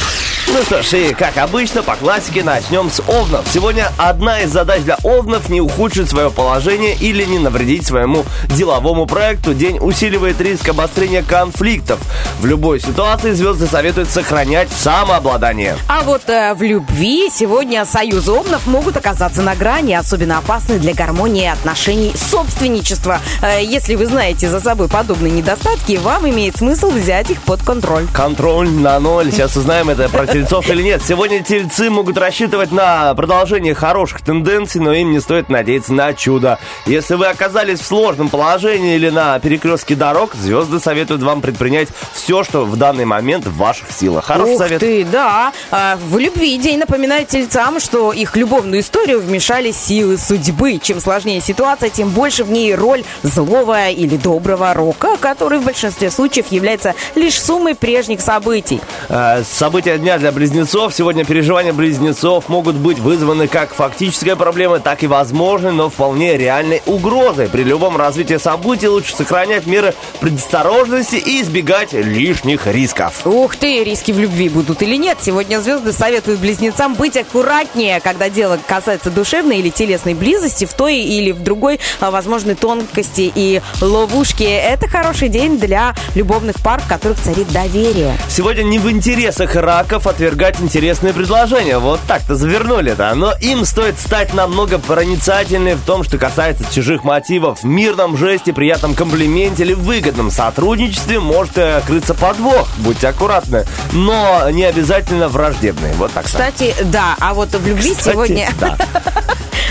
Ну 0.50 0.63
что 0.63 0.82
ж, 0.82 0.94
и 0.94 1.13
как 1.13 1.38
обычно, 1.38 1.84
по 1.84 1.96
классике 1.96 2.42
начнем 2.42 2.89
с 2.89 3.01
овнов. 3.01 3.46
Сегодня 3.54 3.92
одна 3.98 4.39
из 4.42 4.50
задач 4.50 4.82
для 4.82 4.98
овнов 5.04 5.50
не 5.50 5.60
ухудшить 5.60 6.10
свое 6.10 6.32
положение 6.32 6.96
или 6.96 7.25
не 7.25 7.38
навредить 7.38 7.86
своему 7.86 8.24
деловому 8.46 9.06
проекту. 9.06 9.54
День 9.54 9.77
усиливает 9.80 10.39
риск 10.39 10.70
обострения 10.70 11.22
конфликтов. 11.22 12.00
В 12.39 12.46
любой 12.46 12.80
ситуации 12.80 13.34
звезды 13.34 13.68
советуют 13.68 14.10
сохранять 14.10 14.70
самообладание. 14.72 15.75
А 15.89 16.04
вот 16.04 16.30
э, 16.30 16.54
в 16.54 16.62
любви 16.62 17.30
сегодня 17.30 17.84
союзы 17.86 18.32
овнов 18.32 18.68
могут 18.68 18.96
оказаться 18.96 19.42
на 19.42 19.54
грани, 19.54 19.94
особенно 19.94 20.38
опасны 20.38 20.80
для 20.80 20.94
гармонии 20.94 21.48
отношений 21.48 22.13
собственничества. 22.16 23.20
Э, 23.42 23.62
если 23.62 23.96
вы 23.96 24.06
знаете 24.06 24.50
за 24.50 24.62
собой 24.62 24.88
подобные 24.88 25.34
недостатки, 25.34 25.98
вам 25.98 26.30
имеет 26.30 26.56
смысл 26.56 26.89
взять 26.89 27.32
их 27.32 27.42
под 27.42 27.62
контроль. 27.63 28.08
Контроль 28.13 28.70
на 28.70 28.98
ноль. 29.01 29.30
Сейчас 29.32 29.58
узнаем 29.58 29.89
это 29.89 30.08
про 30.08 30.25
тельцов 30.38 30.70
или 30.70 30.84
нет. 30.84 31.01
Сегодня 31.03 31.41
тельцы 31.41 31.89
могут 31.89 32.15
рассчитывать 32.17 32.72
на 32.72 33.15
продолжение 33.15 33.74
хороших 33.74 34.22
тенденций, 34.22 34.79
но 34.79 34.94
им 34.94 35.10
не 35.10 35.20
стоит 35.20 35.50
надеяться 35.50 35.94
на 35.94 36.13
чудо. 36.13 36.60
Если 36.86 37.15
вы 37.15 37.25
оказались 37.25 37.79
в 37.79 37.86
сложном 37.86 38.29
положении 38.29 38.96
или 38.96 39.10
на 39.10 39.39
перекрестке 39.39 39.96
дорог, 39.96 40.36
звезды 40.36 40.79
советуют 40.79 41.24
вам 41.24 41.41
предпринять 41.41 41.88
все, 42.13 42.44
что 42.44 42.65
в 42.65 42.75
данный 42.77 43.06
момент 43.06 43.48
в 43.48 43.58
ваших 43.58 43.91
силах. 43.91 44.25
Хороший 44.25 44.53
Ух 44.53 44.60
совет. 44.60 44.79
ты, 44.79 45.03
да. 45.06 45.53
А, 45.72 45.98
в 46.08 46.20
любви 46.20 46.56
день 46.60 46.77
напоминает 46.77 47.29
тельцам, 47.29 47.79
что 47.79 48.13
их 48.13 48.36
любовную 48.36 48.82
историю 48.82 49.20
вмешали 49.22 49.72
силы 49.72 50.20
судьбы. 50.20 50.79
Чем 50.79 51.00
сложнее 51.00 51.41
ситуация, 51.41 51.89
тем 51.89 52.10
больше 52.10 52.44
в 52.44 52.51
ней 52.51 52.75
роль 52.75 53.03
злого 53.24 53.89
или 53.89 54.17
доброго 54.17 54.72
рока, 54.75 55.17
который 55.17 55.58
в 55.58 55.63
большинстве 55.63 56.12
случаев 56.12 56.51
является 56.51 56.94
лишь 57.15 57.41
суммой 57.41 57.74
прежних 57.74 58.22
событий. 58.22 58.79
Э, 59.10 59.41
События 59.44 59.98
дня 59.98 60.20
для 60.20 60.27
близнецов. 60.32 60.94
Сегодня 60.94 61.26
переживания 61.26 61.74
близнецов 61.74 62.50
могут 62.50 62.76
быть 62.76 63.00
вызваны 63.00 63.48
как 63.48 63.74
фактической 63.74 64.36
проблемой, 64.36 64.80
так 64.80 65.04
и 65.04 65.08
возможной, 65.08 65.72
но 65.72 65.90
вполне 65.90 66.38
реальной 66.38 66.82
угрозой. 66.86 67.50
При 67.50 67.64
любом 67.64 67.98
развитии 67.98 68.38
событий 68.38 68.88
лучше 68.88 69.16
сохранять 69.16 69.66
меры 69.66 69.94
предосторожности 70.20 71.16
и 71.16 71.42
избегать 71.42 71.94
лишних 71.94 72.68
рисков. 72.68 73.26
Ух 73.26 73.56
ты, 73.56 73.84
риски 73.84 74.12
в 74.12 74.20
любви 74.20 74.50
будут 74.50 74.82
или 74.82 74.96
нет. 74.96 75.18
Сегодня 75.22 75.60
звезды 75.60 75.92
советуют 75.94 76.40
близнецам 76.40 76.96
быть 76.96 77.18
аккуратнее, 77.18 78.00
когда 78.00 78.30
дело 78.30 78.60
касается 78.68 79.12
душевной 79.12 79.60
или 79.60 79.70
телесной 79.70 80.14
близости, 80.14 80.66
в 80.66 80.74
той 80.74 80.98
или 80.98 81.32
в 81.32 81.44
другой 81.44 81.80
а, 82.00 82.12
возможной 82.12 82.56
тонкости 82.56 83.32
и 83.34 83.62
ловушки. 83.82 84.44
Это 84.44 84.88
хороший 84.88 85.30
день 85.30 85.60
для 85.60 85.94
любовных 86.16 86.58
пар, 86.62 86.82
в 86.82 86.88
которых 86.88 87.20
царит 87.20 87.52
доверие. 87.52 88.18
Сегодня 88.30 88.64
не 88.64 88.80
в 88.80 88.90
интересах 88.90 89.56
раков 89.56 90.08
отвергать 90.18 90.60
интересные 90.60 91.14
предложения. 91.14 91.78
Вот 91.78 92.00
так-то 92.08 92.36
завернули-то. 92.36 93.14
Но 93.14 93.34
им 93.40 93.66
стоит 93.66 94.00
стать 94.00 94.34
намного 94.34 94.80
проницательнее 94.80 95.76
в 95.76 95.82
том, 95.82 96.04
что 96.04 96.18
касается 96.18 96.64
чужих 96.74 97.04
мотивов. 97.04 97.62
В 97.62 97.66
мирном 97.66 98.18
жесте, 98.18 98.52
приятном 98.52 98.96
комплименте 98.96 99.62
или 99.62 99.74
выгодном 99.74 100.32
сотрудничестве 100.32 101.20
может 101.20 101.56
э, 101.60 101.84
крыться 101.86 102.16
подвох. 102.16 102.68
Будьте 102.78 103.10
аккуратны. 103.10 103.66
Но 103.92 104.50
не 104.50 104.64
обязательно 104.64 105.28
враждебные. 105.28 105.94
Вот 105.94 106.12
так. 106.14 106.26
Кстати, 106.26 106.74
да, 106.86 107.16
а 107.20 107.36
вот 107.36 107.50
в 107.50 107.68
любви 107.68 107.94
Кстати, 107.94 108.14
сегодня... 108.14 108.50
да. 108.60 108.76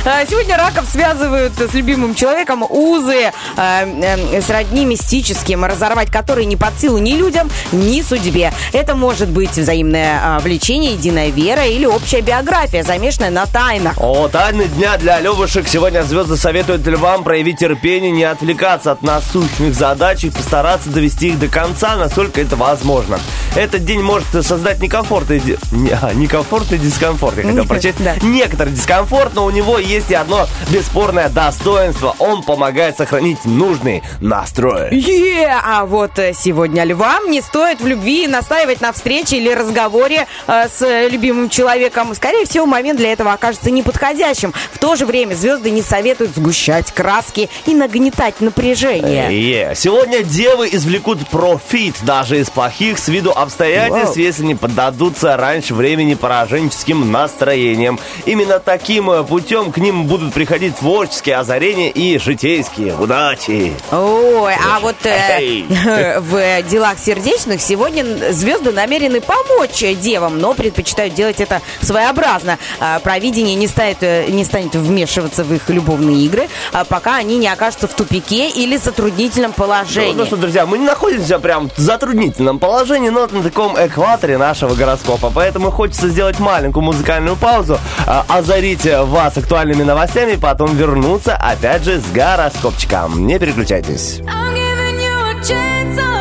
А, 0.09 0.25
Сегодня 0.25 0.57
раков 0.57 0.89
связывают 0.89 1.55
с 1.59 1.75
любимым 1.75 2.15
человеком 2.15 2.63
узы 2.63 3.33
э, 3.33 3.33
э, 3.57 4.41
сродни 4.41 4.85
мистическим, 4.85 5.65
разорвать 5.65 6.13
которые 6.13 6.47
не 6.47 6.55
под 6.55 6.79
силу 6.79 6.99
ни 6.99 7.15
людям, 7.15 7.51
ни 7.73 8.01
судьбе. 8.03 8.53
Это 8.73 8.95
может 8.95 9.29
быть 9.29 9.59
взаимное 9.59 10.36
а, 10.37 10.41
влечение, 10.41 10.93
единая 10.93 11.31
вера 11.31 11.65
или 11.65 11.87
общая 11.87 12.21
биография, 12.21 12.83
замешанная 12.83 13.31
на 13.31 13.47
тайнах. 13.47 13.95
О, 13.99 14.29
тайны 14.29 14.65
дня 14.65 14.97
для 14.99 15.21
левушек. 15.21 15.67
Сегодня 15.69 16.03
звезды 16.03 16.37
советуют 16.37 16.87
львам 16.87 17.25
проявить 17.25 17.59
терпение, 17.59 18.11
не 18.11 18.25
отвлекаться 18.25 18.93
от 18.93 19.03
насущных 19.03 19.75
задач 19.75 20.25
и 20.25 20.31
постараться 20.31 20.91
довести 20.91 21.29
их 21.29 21.39
до 21.39 21.49
конца, 21.49 21.97
насколько 21.97 22.41
это 22.41 22.57
возможно. 22.57 23.19
Этот 23.55 23.85
день 23.85 24.03
может 24.03 24.29
создать 24.45 24.81
некомфортный, 24.81 25.41
ди- 25.41 25.57
не, 25.73 25.91
а, 25.91 26.13
некомфортный 26.13 26.79
дискомфорт. 26.79 27.39
Я 27.39 27.45
хотел 27.45 27.65
прочесть. 27.65 28.03
Да. 28.03 28.15
Некоторый 28.23 28.73
дискомфорт, 28.73 29.35
но 29.35 29.45
у 29.47 29.51
него 29.51 29.79
есть 29.79 30.11
и 30.11 30.15
одно 30.15 30.47
бесспорное 30.69 31.29
достоинство. 31.31 32.15
Он 32.19 32.43
помогает 32.43 32.99
сохранить 32.99 33.45
нужный 33.45 34.03
настрой. 34.21 34.95
Е, 34.95 35.51
а 35.65 35.87
вот 35.87 36.19
э, 36.19 36.35
сегодня 36.35 36.85
львам 36.85 37.31
не 37.31 37.41
стоит 37.41 37.81
в 37.81 37.87
любви 37.87 38.27
настаивать 38.27 38.81
на 38.81 38.93
встрече 38.93 39.39
или 39.39 39.53
разговоре 39.53 40.26
э, 40.47 40.69
с 40.69 40.83
э, 40.83 41.09
любимым 41.09 41.49
человеком. 41.49 42.15
Скорее 42.15 42.45
всего, 42.45 42.67
момент 42.67 42.99
для 42.99 43.13
этого 43.13 43.33
окажется 43.33 43.71
неподходящим. 43.71 44.53
В 44.73 44.79
то 44.79 44.97
же 44.97 45.07
время 45.07 45.35
звезды 45.35 45.71
не 45.71 45.83
советуют 45.83 46.35
сгущать 46.35 46.93
краски 46.93 47.49
и 47.67 47.75
нагнетать 47.75 48.41
напряжение. 48.41 49.29
Е. 49.31 49.75
Сегодня 49.75 50.23
девы 50.23 50.69
извлекут 50.73 51.27
профит 51.29 51.97
даже 52.03 52.39
из 52.39 52.51
плохих 52.51 52.99
с 52.99 53.09
виду 53.09 53.33
обстоятельств, 53.33 54.17
Вау. 54.17 54.25
если 54.25 54.45
не 54.45 54.55
поддадутся 54.55 55.37
раньше 55.37 55.75
времени 55.75 56.15
пораженческим 56.15 57.11
настроениям. 57.11 57.99
Именно 58.25 58.59
таким 58.59 59.11
э, 59.11 59.25
путем 59.25 59.73
к 59.73 59.79
ним 59.79 60.05
будут 60.05 60.33
приходить 60.33 60.77
творческие 60.77 61.37
озарения 61.37 61.91
и 61.91 62.19
житейские 62.19 62.95
удачи. 62.95 63.75
Ой, 63.93 64.55
а 64.55 64.81
вот 64.81 64.97
э, 65.05 66.19
в 66.21 66.63
делах 66.63 66.99
сердечных 66.99 67.61
сегодня 67.61 68.33
звезды 68.33 68.73
намерены 68.73 69.21
помочь 69.21 69.83
девам, 70.07 70.39
но 70.39 70.55
предпочитают 70.55 71.15
делать 71.15 71.41
это 71.41 71.61
своеобразно. 71.83 72.59
А, 72.79 73.01
Провидение 73.01 73.57
не 73.57 73.67
станет, 73.67 73.99
э, 74.03 74.27
не 74.29 74.45
станет 74.45 74.75
вмешиваться 74.77 75.43
в 75.43 75.53
их 75.53 75.69
любовные 75.69 76.19
игры, 76.27 76.49
а 76.73 76.85
пока 76.85 77.17
они 77.17 77.39
не 77.39 77.49
окажутся 77.49 77.89
в 77.89 77.95
тупике 77.95 78.49
или 78.49 78.77
затруднительном 78.77 79.53
положении. 79.53 80.15
Ну 80.15 80.25
что, 80.25 80.37
друзья, 80.37 80.65
мы 80.65 80.79
не 80.79 80.87
находимся 80.87 81.41
прям 81.41 81.71
в 81.77 81.81
затруднительном 81.81 82.61
положении, 82.61 83.09
но 83.09 83.27
на 83.27 83.43
таком 83.43 83.75
экваторе 83.77 84.39
нашего 84.39 84.75
гороскопа. 84.75 85.33
Поэтому 85.35 85.73
хочется 85.73 86.09
сделать 86.09 86.39
маленькую 86.39 86.85
музыкальную 86.85 87.37
паузу, 87.37 87.79
а, 88.07 88.25
озарить 88.29 88.85
вас 88.85 89.37
актуальными 89.37 89.83
новостями, 89.83 90.37
потом 90.37 90.77
вернуться 90.77 91.37
опять 91.37 91.83
же 91.83 92.01
с 92.01 92.05
гороскопчиком. 92.13 93.27
Не 93.27 93.41
переключайтесь. 93.41 94.21
I'm 94.21 94.55
giving 94.55 95.01
you 95.01 95.31
a 95.31 95.43
chance 95.43 96.16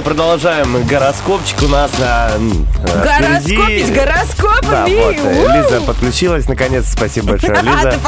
мы 0.00 0.04
продолжаем. 0.04 0.86
Гороскопчик 0.86 1.62
у 1.62 1.68
нас 1.68 1.90
на 1.98 2.30
э, 2.34 3.02
Гороскопить 3.02 3.92
гороскопами. 3.92 4.70
Да, 4.70 4.86
вот, 4.86 5.16
э. 5.16 5.62
Лиза 5.62 5.80
подключилась 5.82 6.48
наконец. 6.48 6.86
Спасибо 6.90 7.32
большое, 7.32 7.60
Лиза. 7.62 7.98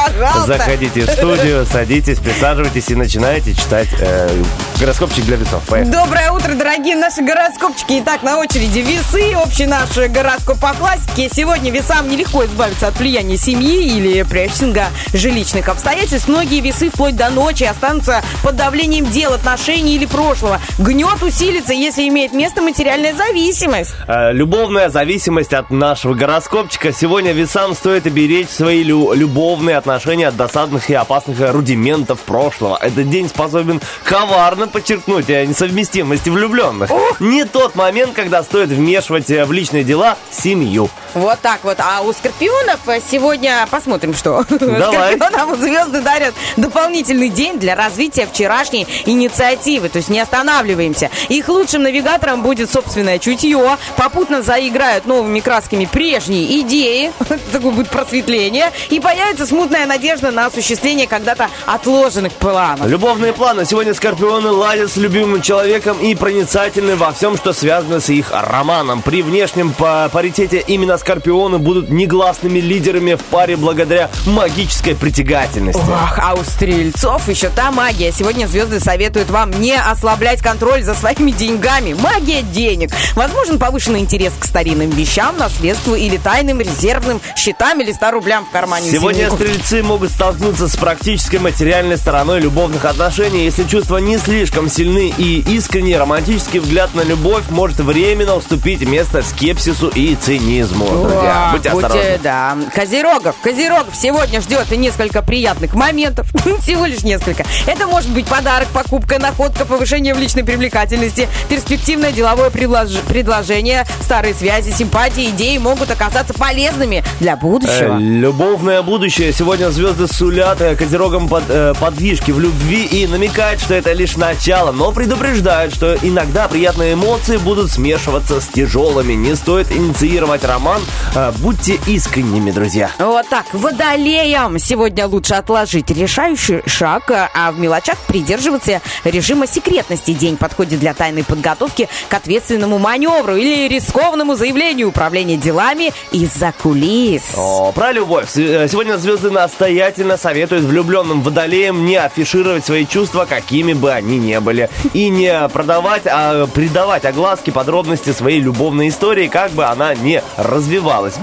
Заходите 0.46 1.02
в 1.02 1.11
студию, 1.11 1.66
садитесь, 1.66 2.18
присаживайтесь 2.18 2.88
и 2.88 2.94
начинайте 2.94 3.55
читать 3.55 3.88
э, 4.00 4.42
гороскопчик 4.81 5.24
для 5.24 5.37
весов. 5.37 5.62
Поехали. 5.68 5.92
Доброе 5.92 6.31
утро, 6.33 6.55
дорогие 6.55 6.96
наши 6.96 7.22
гороскопчики. 7.22 8.00
Итак, 8.00 8.22
на 8.22 8.38
очереди 8.38 8.78
весы. 8.78 9.37
Общий 9.37 9.66
наш 9.66 9.90
гороскоп 9.96 10.59
по 10.59 10.72
классике. 10.72 11.28
Сегодня 11.33 11.70
весам 11.70 12.09
нелегко 12.09 12.44
избавиться 12.46 12.88
от 12.88 12.98
влияния 12.98 13.37
семьи 13.37 13.96
или 13.96 14.22
прессинга 14.22 14.87
жилищных 15.12 15.68
обстоятельств. 15.68 16.28
Многие 16.28 16.61
весы 16.61 16.88
вплоть 16.88 17.16
до 17.16 17.28
ночи 17.31 17.64
останутся 17.64 18.22
под 18.42 18.57
давлением 18.57 19.11
дел, 19.11 19.35
отношений 19.35 19.96
или 19.96 20.07
прошлого. 20.07 20.61
Гнет 20.78 21.22
усилится, 21.22 21.72
если 21.83 22.09
имеет 22.09 22.33
место 22.33 22.62
материальная 22.62 23.14
зависимость. 23.14 23.92
Э, 24.09 24.33
Любовная 24.33 24.88
зависимость 24.88 25.53
от 25.53 25.71
нашего 25.71 26.14
гороскопчика. 26.14 26.92
Сегодня 26.92 27.33
весам 27.33 27.75
стоит 27.75 28.07
оберечь 28.07 28.49
свои 28.49 28.83
лю- 28.83 29.12
любовные 29.12 29.77
отношения 29.77 30.29
от 30.29 30.37
досадных 30.37 30.88
и 30.90 30.95
опасных 30.95 31.38
рудиментов 31.53 32.21
прошлого. 32.21 32.79
Этот 32.81 33.11
день 33.11 33.29
способен 33.29 33.81
коварно 34.05 34.68
подчеркнуть 34.68 35.29
э, 35.29 35.45
несовместимости 35.47 36.29
влюбленных. 36.31 36.90
Не 37.21 37.45
тот 37.45 37.75
момент, 37.75 38.12
когда 38.14 38.42
стоит 38.42 38.68
вмешивать 38.68 39.31
э, 39.31 39.45
в 39.45 39.53
личные 39.53 39.85
дела 39.85 40.16
семью. 40.31 40.88
Вот 41.14 41.40
так 41.40 41.61
вот. 41.62 41.79
А 41.81 42.01
у 42.03 42.12
скорпионов 42.12 42.81
э, 42.87 43.01
сегодня 43.11 43.66
посмотрим, 43.70 44.14
что. 44.14 44.44
Давай. 44.48 45.16
Скорпионам 45.16 45.57
звезды 45.61 46.01
дарят 46.01 46.35
дополнительный 46.57 47.29
день 47.29 47.59
для 47.59 47.75
развития 47.75 48.27
вчерашней 48.27 48.87
инициативы. 49.07 49.88
То 49.88 49.98
есть 49.98 50.09
не 50.09 50.20
останавливаемся. 50.20 51.11
Их 51.29 51.48
лучшим 51.48 51.83
навигатором 51.83 52.42
будет 52.42 52.70
собственное 52.70 53.18
чутье. 53.18 53.77
Попутно 53.96 54.42
заиграют 54.42 55.07
новыми 55.07 55.40
красками 55.40 55.85
прежние 55.85 56.61
идеи. 56.61 57.12
Такое 57.53 57.72
будет 57.72 57.88
просветление. 57.90 58.72
И 58.90 59.01
появится 59.01 59.46
смутная 59.46 59.87
надежда 59.87 60.31
на 60.31 60.46
осуществление 60.46 61.07
когда-то 61.07 61.48
отложенных 61.66 62.33
планов. 62.33 62.87
Любовные 62.87 63.33
планы. 63.33 63.64
Сегодня 63.64 63.94
скорпионы 63.94 64.51
ладят 64.51 64.90
с 64.90 64.96
любимым 64.96 65.42
человеком 65.42 65.98
и 66.01 66.14
проницательны 66.14 66.96
во 66.96 67.12
всем, 67.12 67.37
что 67.37 67.53
связано 67.53 68.01
с 68.01 68.09
их 68.09 68.31
романом. 68.33 69.03
При 69.03 69.22
внешнем 69.22 69.72
па- 69.72 70.09
паритете 70.09 70.62
именно 70.66 70.98
скорпионы 71.02 71.58
будут 71.58 71.90
негласными 71.90 72.60
лидерами 72.60 73.14
в 73.14 73.22
паре 73.22 73.56
благодаря 73.56 74.08
магической 74.24 74.94
притягательности. 74.94 75.80
Ох, 75.80 76.16
а 76.16 76.34
у 76.34 76.44
стрельцов 76.44 77.28
еще 77.28 77.48
та 77.48 77.72
магия. 77.72 78.12
Сегодня 78.12 78.46
звезды 78.46 78.78
советуют 78.78 79.28
вам 79.28 79.50
не 79.50 79.76
ослаблять 79.76 80.40
контроль 80.40 80.84
за 80.84 80.94
своими 80.94 81.32
деньгами. 81.32 81.94
Магия 81.94 82.42
денег. 82.42 82.90
Возможен 83.14 83.58
повышенный 83.58 83.98
интерес 83.98 84.32
к 84.38 84.44
старинным 84.44 84.90
вещам, 84.90 85.36
наследству 85.38 85.96
или 85.96 86.18
тайным 86.18 86.60
резервным 86.60 87.20
счетам 87.36 87.80
или 87.80 87.90
100 87.90 88.10
рублям 88.12 88.46
в 88.46 88.50
кармане. 88.50 88.88
Сегодня 88.88 89.24
Синего. 89.24 89.34
стрельцы 89.34 89.82
могут 89.82 90.10
столкнуться 90.10 90.68
с 90.68 90.76
практической 90.76 91.38
материальной 91.38 91.96
стороной 91.96 92.40
любовных 92.40 92.84
отношений. 92.84 93.44
Если 93.44 93.64
чувства 93.64 93.96
не 93.96 94.18
слишком 94.18 94.68
сильны 94.68 95.12
и 95.18 95.40
искренний 95.40 95.96
романтический 95.96 96.60
взгляд 96.60 96.94
на 96.94 97.02
любовь 97.02 97.44
может 97.50 97.80
временно 97.80 98.36
уступить 98.36 98.82
место 98.82 99.22
скепсису 99.22 99.88
и 99.88 100.14
цинизму. 100.14 100.91
Друзья, 100.92 101.48
О, 101.48 101.52
будьте 101.52 101.70
будьте, 101.70 101.87
осторожны. 101.87 102.20
да. 102.22 102.57
Козерогов. 102.74 103.37
Козерогов 103.42 103.94
сегодня 103.94 104.40
ждет 104.40 104.70
и 104.72 104.76
несколько 104.76 105.22
приятных 105.22 105.74
моментов. 105.74 106.26
Всего 106.62 106.87
лишь 106.87 107.02
несколько. 107.02 107.44
Это 107.66 107.87
может 107.87 108.11
быть 108.11 108.26
подарок, 108.26 108.68
покупка, 108.68 109.18
находка, 109.18 109.64
повышение 109.64 110.14
в 110.14 110.18
личной 110.18 110.44
привлекательности, 110.44 111.28
перспективное 111.48 112.12
деловое 112.12 112.50
предлож- 112.50 112.98
предложение, 113.09 113.87
старые 114.02 114.35
связи, 114.35 114.70
симпатии, 114.70 115.31
идеи 115.31 115.59
могут 115.59 115.90
оказаться 115.90 116.35
полезными 116.35 117.02
для 117.20 117.33
Э, 117.33 117.37
будущего. 117.37 117.96
Любовное 117.98 118.83
будущее. 118.83 119.33
Сегодня 119.33 119.70
звезды 119.70 120.07
сулят 120.07 120.61
э, 120.61 120.76
козерогам 120.76 121.28
под, 121.28 121.44
э, 121.48 121.72
подвижки 121.81 122.31
в 122.31 122.38
любви 122.38 122.85
и 122.85 123.07
намекают, 123.07 123.61
что 123.61 123.74
это 123.74 123.92
лишь 123.92 124.16
начало, 124.16 124.70
но 124.72 124.92
предупреждают, 124.92 125.74
что 125.74 125.96
иногда 126.02 126.46
приятные 126.48 126.92
эмоции 126.94 127.38
будут 127.38 127.70
смешиваться 127.70 128.40
с 128.40 128.46
тяжелыми. 128.48 129.14
Не 129.14 129.35
стоит 129.35 129.72
инициировать 129.72 130.44
роман. 130.44 130.82
Э, 131.14 131.33
Будьте 131.38 131.79
искренними, 131.87 132.51
друзья. 132.51 132.90
Вот 132.99 133.29
так, 133.29 133.47
водолеям 133.53 134.59
сегодня 134.59 135.07
лучше 135.07 135.35
отложить 135.35 135.90
решающий 135.90 136.62
шаг, 136.66 137.11
а 137.11 137.53
в 137.53 137.59
мелочах 137.59 137.99
придерживаться 138.07 138.81
режима 139.05 139.47
секретности. 139.47 140.12
День 140.12 140.37
подходит 140.37 140.81
для 140.81 140.95
тайной 140.95 141.25
подготовки 141.25 141.88
к 142.09 142.14
ответственному 142.14 142.79
маневру 142.79 143.37
или 143.37 143.68
рискованному 143.68 144.35
заявлению 144.35 144.88
управления 144.88 145.37
делами 145.37 145.92
из-за 146.12 146.53
кулис. 146.62 147.23
О, 147.37 147.73
про 147.73 147.92
любовь. 147.92 148.29
Э, 148.37 148.68
Сегодня 148.68 148.97
звезды 148.97 149.31
настоятельно 149.31 150.16
советуют 150.16 150.64
влюбленным 150.64 151.23
водолеям 151.23 151.85
не 151.85 151.97
афишировать 151.97 152.64
свои 152.64 152.87
чувства, 152.87 153.27
какими 153.29 153.73
бы 153.73 153.92
они 153.92 154.18
ни 154.18 154.38
были. 154.38 154.71
И 154.95 155.09
не 155.09 155.49
продавать, 155.49 156.03
а 156.07 156.47
придавать 156.47 157.05
огласке 157.05 157.53
подробности 157.53 158.12
своей 158.12 158.40
любовной 158.40 158.88
истории, 158.88 159.29
как 159.29 159.53
бы 159.53 159.64
она 159.64 159.95
ни 159.95 160.23
развивалась. 160.37 160.71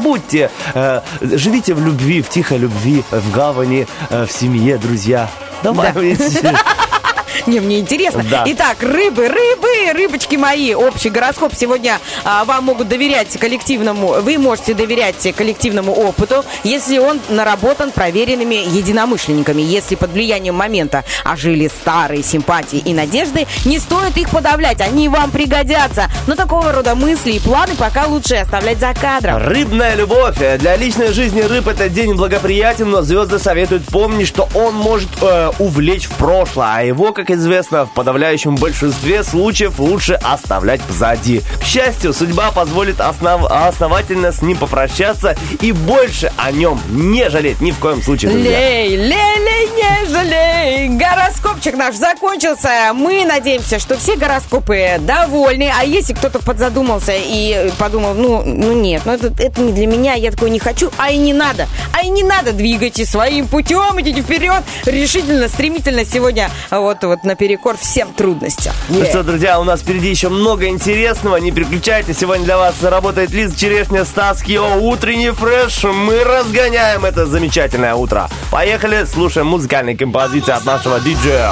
Будьте, 0.03 0.49
э, 0.73 1.01
живите 1.21 1.73
в 1.73 1.85
любви, 1.85 2.21
в 2.21 2.29
тихой 2.29 2.57
любви, 2.57 3.03
в 3.11 3.31
гавани, 3.31 3.87
э, 4.09 4.25
в 4.25 4.31
семье, 4.31 4.77
друзья. 4.77 5.29
Давайте. 5.63 6.55
Не, 7.47 7.59
мне 7.59 7.79
интересно. 7.79 8.23
Да. 8.29 8.43
Итак, 8.47 8.77
рыбы, 8.81 9.27
рыбы, 9.27 9.93
рыбочки 9.93 10.35
мои. 10.35 10.73
Общий 10.73 11.09
гороскоп 11.09 11.53
сегодня 11.55 11.99
а, 12.23 12.45
вам 12.45 12.65
могут 12.65 12.87
доверять 12.87 13.37
коллективному, 13.37 14.21
вы 14.21 14.37
можете 14.37 14.73
доверять 14.73 15.35
коллективному 15.35 15.91
опыту, 15.91 16.43
если 16.63 16.97
он 16.97 17.19
наработан 17.29 17.91
проверенными 17.91 18.55
единомышленниками. 18.55 19.61
Если 19.61 19.95
под 19.95 20.11
влиянием 20.11 20.55
момента 20.55 21.03
ожили 21.23 21.67
старые 21.67 22.23
симпатии 22.23 22.79
и 22.79 22.93
надежды, 22.93 23.47
не 23.65 23.79
стоит 23.79 24.17
их 24.17 24.29
подавлять, 24.29 24.81
они 24.81 25.09
вам 25.09 25.31
пригодятся. 25.31 26.09
Но 26.27 26.35
такого 26.35 26.71
рода 26.71 26.95
мысли 26.95 27.31
и 27.33 27.39
планы 27.39 27.75
пока 27.75 28.05
лучше 28.05 28.35
оставлять 28.35 28.79
за 28.79 28.93
кадром. 28.93 29.37
Рыбная 29.37 29.95
любовь. 29.95 30.37
Для 30.37 30.75
личной 30.75 31.13
жизни 31.13 31.41
рыб 31.41 31.67
этот 31.67 31.93
день 31.93 32.13
благоприятен, 32.13 32.89
но 32.89 33.01
звезды 33.01 33.39
советуют 33.39 33.85
помнить, 33.85 34.27
что 34.27 34.47
он 34.53 34.75
может 34.75 35.09
э, 35.21 35.51
увлечь 35.59 36.05
в 36.05 36.13
прошлое, 36.13 36.67
а 36.75 36.81
его, 36.83 37.13
как 37.13 37.28
известно, 37.31 37.85
в 37.85 37.93
подавляющем 37.93 38.55
большинстве 38.55 39.23
случаев 39.23 39.79
лучше 39.79 40.13
оставлять 40.13 40.81
позади. 40.81 41.41
К 41.61 41.63
счастью, 41.63 42.13
судьба 42.13 42.51
позволит 42.51 42.99
основ- 42.99 43.47
основательно 43.49 44.31
с 44.31 44.41
ним 44.41 44.57
попрощаться 44.57 45.35
и 45.61 45.71
больше 45.71 46.31
о 46.37 46.51
нем 46.51 46.79
не 46.89 47.29
жалеть 47.29 47.61
ни 47.61 47.71
в 47.71 47.79
коем 47.79 48.01
случае, 48.01 48.31
друзья. 48.31 48.49
Лей, 48.51 48.95
лей, 48.95 49.07
лей, 49.07 49.69
не 49.75 50.09
жалей. 50.09 50.89
Гороскопчик 50.89 51.75
наш 51.75 51.95
закончился. 51.95 52.91
Мы 52.93 53.25
надеемся, 53.25 53.79
что 53.79 53.97
все 53.97 54.15
гороскопы 54.15 54.97
довольны. 54.99 55.71
А 55.77 55.83
если 55.83 56.13
кто-то 56.13 56.39
подзадумался 56.39 57.13
и 57.15 57.71
подумал, 57.77 58.13
ну, 58.13 58.43
ну 58.43 58.73
нет, 58.73 59.03
ну 59.05 59.13
это, 59.13 59.31
это 59.41 59.61
не 59.61 59.73
для 59.73 59.87
меня, 59.87 60.13
я 60.13 60.31
такое 60.31 60.49
не 60.49 60.59
хочу, 60.59 60.91
а 60.97 61.11
и 61.11 61.17
не 61.17 61.33
надо. 61.33 61.67
А 61.93 62.01
и 62.03 62.09
не 62.09 62.23
надо, 62.23 62.51
двигайте 62.53 63.05
своим 63.05 63.47
путем, 63.47 63.99
идите 63.99 64.21
вперед. 64.21 64.63
Решительно, 64.85 65.47
стремительно 65.47 66.05
сегодня 66.05 66.49
вот, 66.71 67.03
вот 67.09 67.23
наперекор 67.23 67.77
всем 67.77 68.13
трудностям. 68.13 68.73
Ну 68.87 69.03
что, 69.05 69.23
друзья, 69.23 69.59
у 69.59 69.63
нас 69.63 69.81
впереди 69.81 70.09
еще 70.09 70.29
много 70.29 70.67
интересного. 70.67 71.37
Не 71.37 71.51
переключайтесь. 71.51 72.17
Сегодня 72.17 72.45
для 72.45 72.57
вас 72.57 72.81
работает 72.81 73.31
Лиза 73.31 73.57
Черешня, 73.57 74.05
Стас 74.05 74.41
Кио, 74.41 74.77
утренний 74.79 75.31
фреш. 75.31 75.83
Мы 75.83 76.23
разгоняем 76.23 77.05
это 77.05 77.25
замечательное 77.25 77.95
утро. 77.95 78.29
Поехали, 78.51 79.05
слушаем 79.05 79.47
музыкальные 79.47 79.97
композиции 79.97 80.51
от 80.51 80.65
нашего 80.65 80.99
диджея. 80.99 81.51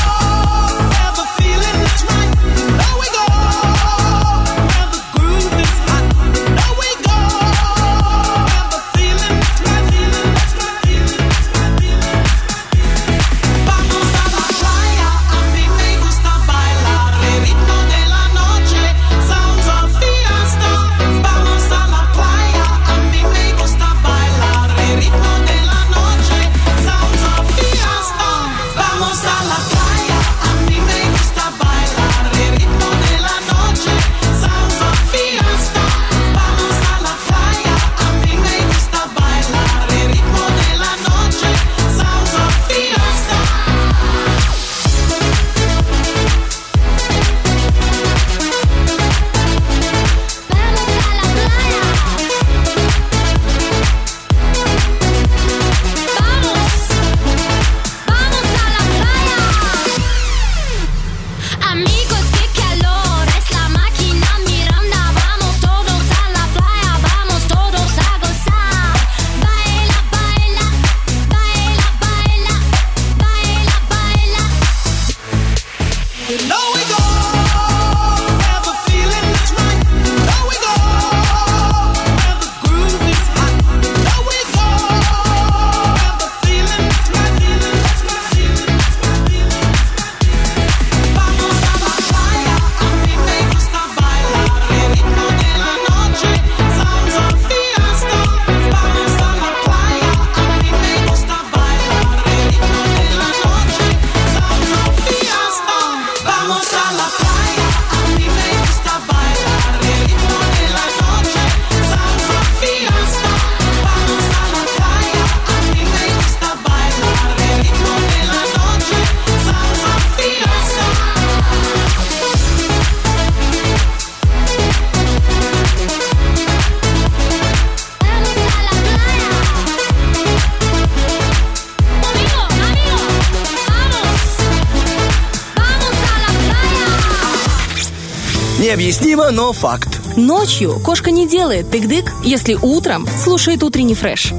Но 139.31 139.53
факт. 139.53 140.01
Ночью 140.17 140.77
кошка 140.83 141.09
не 141.09 141.25
делает 141.25 141.67
тык-дык, 141.73 142.11
если 142.25 142.57
утром 142.61 143.07
слушает 143.23 143.63
утренний 143.63 143.95
фреш. 143.95 144.33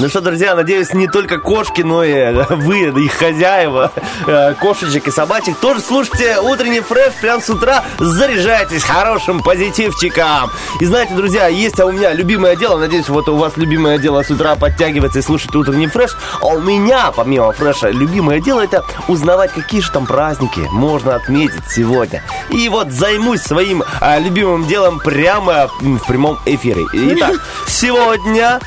Ну 0.00 0.08
что, 0.08 0.20
друзья, 0.20 0.56
надеюсь, 0.56 0.92
не 0.92 1.06
только 1.06 1.38
кошки, 1.38 1.82
но 1.82 2.02
и 2.02 2.10
э, 2.10 2.44
вы, 2.56 2.88
их 2.88 3.12
хозяева, 3.12 3.92
э, 4.26 4.54
кошечек 4.54 5.06
и 5.06 5.10
собачек, 5.10 5.56
тоже 5.58 5.80
слушайте 5.80 6.38
утренний 6.40 6.80
фреш 6.80 7.12
прямо 7.20 7.40
с 7.40 7.48
утра, 7.48 7.84
заряжайтесь 7.98 8.82
хорошим 8.82 9.42
позитивчиком. 9.42 10.50
И 10.80 10.84
знаете, 10.84 11.14
друзья, 11.14 11.46
есть 11.46 11.78
а 11.78 11.86
у 11.86 11.92
меня 11.92 12.12
любимое 12.12 12.56
дело, 12.56 12.78
надеюсь, 12.78 13.08
вот 13.08 13.28
у 13.28 13.36
вас 13.36 13.56
любимое 13.56 13.98
дело 13.98 14.22
с 14.22 14.30
утра 14.30 14.56
подтягиваться 14.56 15.20
и 15.20 15.22
слушать 15.22 15.54
утренний 15.54 15.86
фреш, 15.86 16.16
а 16.40 16.46
у 16.46 16.60
меня, 16.60 17.12
помимо 17.12 17.52
фреша, 17.52 17.90
любимое 17.90 18.40
дело 18.40 18.62
это 18.62 18.84
узнавать, 19.06 19.52
какие 19.52 19.80
же 19.80 19.92
там 19.92 20.06
праздники 20.06 20.66
можно 20.72 21.14
отметить 21.14 21.70
сегодня. 21.70 22.22
И 22.50 22.68
вот 22.68 22.90
займусь 22.90 23.42
своим 23.42 23.84
а, 24.00 24.18
любимым 24.18 24.66
делом 24.66 24.98
прямо 24.98 25.68
в 25.80 26.06
прямом 26.06 26.38
эфире. 26.46 26.84
Итак, 26.92 27.34
сегодня 27.68 28.60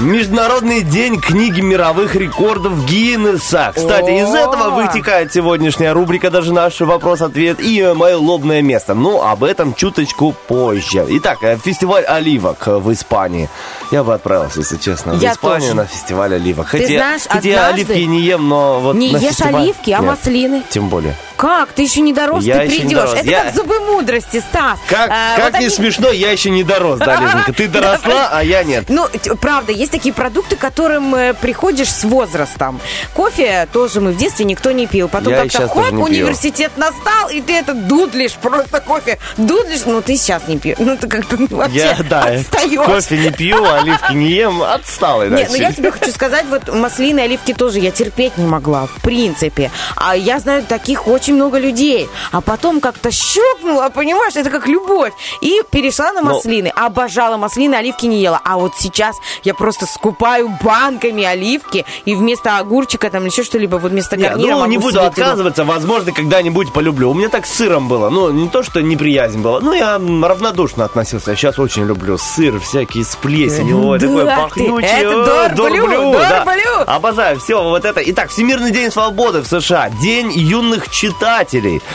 Международный 0.00 0.80
день 0.82 1.20
книги 1.20 1.60
мировых 1.60 2.14
рекордов 2.16 2.86
Гиннесса. 2.86 3.70
Кстати, 3.76 4.10
из 4.22 4.34
этого 4.34 4.70
вытекает 4.70 5.30
сегодняшняя 5.30 5.92
рубрика 5.92 6.30
«Даже 6.30 6.54
наш 6.54 6.80
вопрос-ответ» 6.80 7.60
и 7.60 7.92
мое 7.94 8.16
лобное 8.16 8.62
место. 8.62 8.94
Ну, 8.94 9.20
об 9.22 9.44
этом 9.44 9.74
чуточку 9.74 10.34
позже. 10.48 11.04
Итак, 11.06 11.38
э, 11.42 11.58
фестиваль 11.62 12.04
оливок 12.04 12.66
в 12.66 12.90
Испании. 12.92 13.50
Я 13.90 14.02
бы 14.02 14.14
отправился, 14.14 14.60
если 14.60 14.78
честно, 14.78 15.12
в 15.12 15.20
Я 15.20 15.32
Испанию 15.34 15.60
тоже. 15.60 15.74
на 15.74 15.84
фестиваль 15.84 16.34
оливок. 16.34 16.68
Хотя, 16.68 16.86
знаешь, 16.86 17.22
хотя 17.28 17.48
я 17.48 17.66
однажды 17.68 17.92
оливки 17.92 18.06
не 18.08 18.20
ем, 18.22 18.48
но 18.48 18.80
вот 18.80 18.96
Не 18.96 19.12
на 19.12 19.18
ешь 19.18 19.28
фестиваль- 19.34 19.54
оливки, 19.64 19.90
а 19.90 19.98
Нет, 19.98 20.06
маслины? 20.06 20.62
Тем 20.70 20.88
более. 20.88 21.14
Как? 21.40 21.72
Ты 21.72 21.82
еще 21.82 22.00
не 22.02 22.12
дорос, 22.12 22.44
Я 22.44 22.56
ты 22.58 22.62
еще 22.64 22.72
не 22.74 22.80
придешь. 22.80 22.98
дорос. 22.98 23.14
Это 23.14 23.30
Я- 23.30 23.44
как 23.44 23.54
зубы 23.54 23.80
мудрости, 23.80 24.40
Стас. 24.40 24.78
Как, 24.86 25.10
А, 25.10 25.36
как 25.36 25.44
вот 25.44 25.52
не 25.54 25.58
они- 25.66 25.70
смешно, 25.70 26.10
я 26.10 26.30
еще 26.32 26.50
не 26.50 26.62
дорос, 26.64 26.98
да, 26.98 27.16
Лизонька? 27.20 27.52
Ты 27.54 27.66
доросла, 27.68 28.28
а 28.30 28.42
я 28.44 28.62
нет. 28.62 28.84
Ну, 28.88 29.06
правда, 29.40 29.72
есть 29.72 29.90
такие 29.90 30.12
продукты, 30.14 30.56
к 30.56 30.58
которым 30.58 31.14
э, 31.14 31.32
приходишь 31.34 31.88
с 31.88 32.04
возрастом. 32.04 32.78
Кофе 33.14 33.66
тоже 33.72 34.00
мы 34.02 34.12
в 34.12 34.16
детстве 34.18 34.44
никто 34.44 34.70
не 34.72 34.86
пил. 34.86 35.08
Потом 35.08 35.32
как-то 35.34 35.66
хоп, 35.68 35.90
не 35.92 36.02
университет 36.02 36.72
настал, 36.76 37.30
и 37.30 37.40
ты 37.40 37.54
это 37.54 37.72
дудлишь, 37.74 38.32
просто 38.34 38.80
кофе 38.80 39.18
дудлишь. 39.38 39.80
Ну, 39.86 40.02
ты 40.02 40.16
сейчас 40.16 40.42
не 40.46 40.58
пьешь. 40.58 40.76
Ну, 40.78 40.96
ты 40.98 41.08
как-то 41.08 41.36
ну, 41.38 41.46
вообще 41.50 41.76
Я, 41.76 41.96
да, 42.08 42.24
отстаешь. 42.24 42.84
кофе 42.84 43.16
не 43.16 43.30
пью, 43.32 43.64
оливки 43.64 44.12
не 44.12 44.30
ем, 44.30 44.62
отсталый, 44.62 45.30
да. 45.30 45.36
Нет, 45.36 45.48
ну 45.50 45.56
я 45.56 45.72
тебе 45.72 45.90
хочу 45.90 46.10
сказать, 46.12 46.44
вот 46.50 46.68
маслины, 46.74 47.20
оливки 47.20 47.54
тоже 47.54 47.78
я 47.78 47.90
терпеть 47.90 48.36
не 48.36 48.44
могла, 48.46 48.86
в 48.86 49.00
принципе. 49.00 49.70
А 49.96 50.14
я 50.16 50.38
знаю 50.38 50.62
таких 50.64 51.08
очень 51.08 51.29
много 51.32 51.58
людей. 51.58 52.08
А 52.32 52.40
потом 52.40 52.80
как-то 52.80 53.10
щелкнула, 53.10 53.90
понимаешь, 53.90 54.36
это 54.36 54.50
как 54.50 54.66
любовь. 54.66 55.12
И 55.40 55.62
перешла 55.70 56.12
на 56.12 56.20
Но- 56.20 56.34
маслины. 56.34 56.68
Обожала 56.68 57.36
маслины, 57.36 57.74
оливки 57.74 58.06
не 58.06 58.20
ела. 58.20 58.40
А 58.44 58.56
вот 58.56 58.72
сейчас 58.78 59.16
я 59.44 59.54
просто 59.54 59.86
скупаю 59.86 60.50
банками 60.62 61.24
оливки 61.24 61.84
и 62.04 62.14
вместо 62.14 62.58
огурчика 62.58 63.10
там 63.10 63.24
еще 63.26 63.42
что-либо, 63.42 63.76
вот 63.76 63.92
вместо 63.92 64.16
Не, 64.16 64.24
гарнира 64.24 64.52
ну, 64.52 64.58
могу 64.60 64.70
не 64.70 64.78
буду 64.78 65.00
отказываться, 65.02 65.64
возможно, 65.64 66.12
когда-нибудь 66.12 66.72
полюблю. 66.72 67.10
У 67.10 67.14
меня 67.14 67.28
так 67.28 67.46
с 67.46 67.52
сыром 67.52 67.88
было. 67.88 68.10
Ну, 68.10 68.30
не 68.30 68.48
то, 68.48 68.62
что 68.62 68.80
неприязнь 68.80 69.40
была. 69.40 69.60
Ну, 69.60 69.72
я 69.72 69.94
равнодушно 69.94 70.84
относился. 70.84 71.36
Сейчас 71.36 71.58
очень 71.58 71.84
люблю 71.84 72.18
сыр, 72.18 72.58
всякие 72.60 73.04
с 73.04 73.16
плесенью. 73.16 73.86
Ой, 73.86 73.98
такое 73.98 74.26
пахнучее. 74.26 74.90
это 74.90 75.54
дорблю, 75.54 76.12
да. 76.12 76.44
дорблю. 76.44 76.84
Обожаю 76.86 77.38
все 77.38 77.62
вот 77.62 77.84
это. 77.84 78.00
Итак, 78.10 78.30
Всемирный 78.30 78.70
день 78.70 78.90
свободы 78.90 79.40
в 79.40 79.46
США. 79.46 79.90
День 79.90 80.32
юных 80.32 80.88
читателей. 80.90 81.19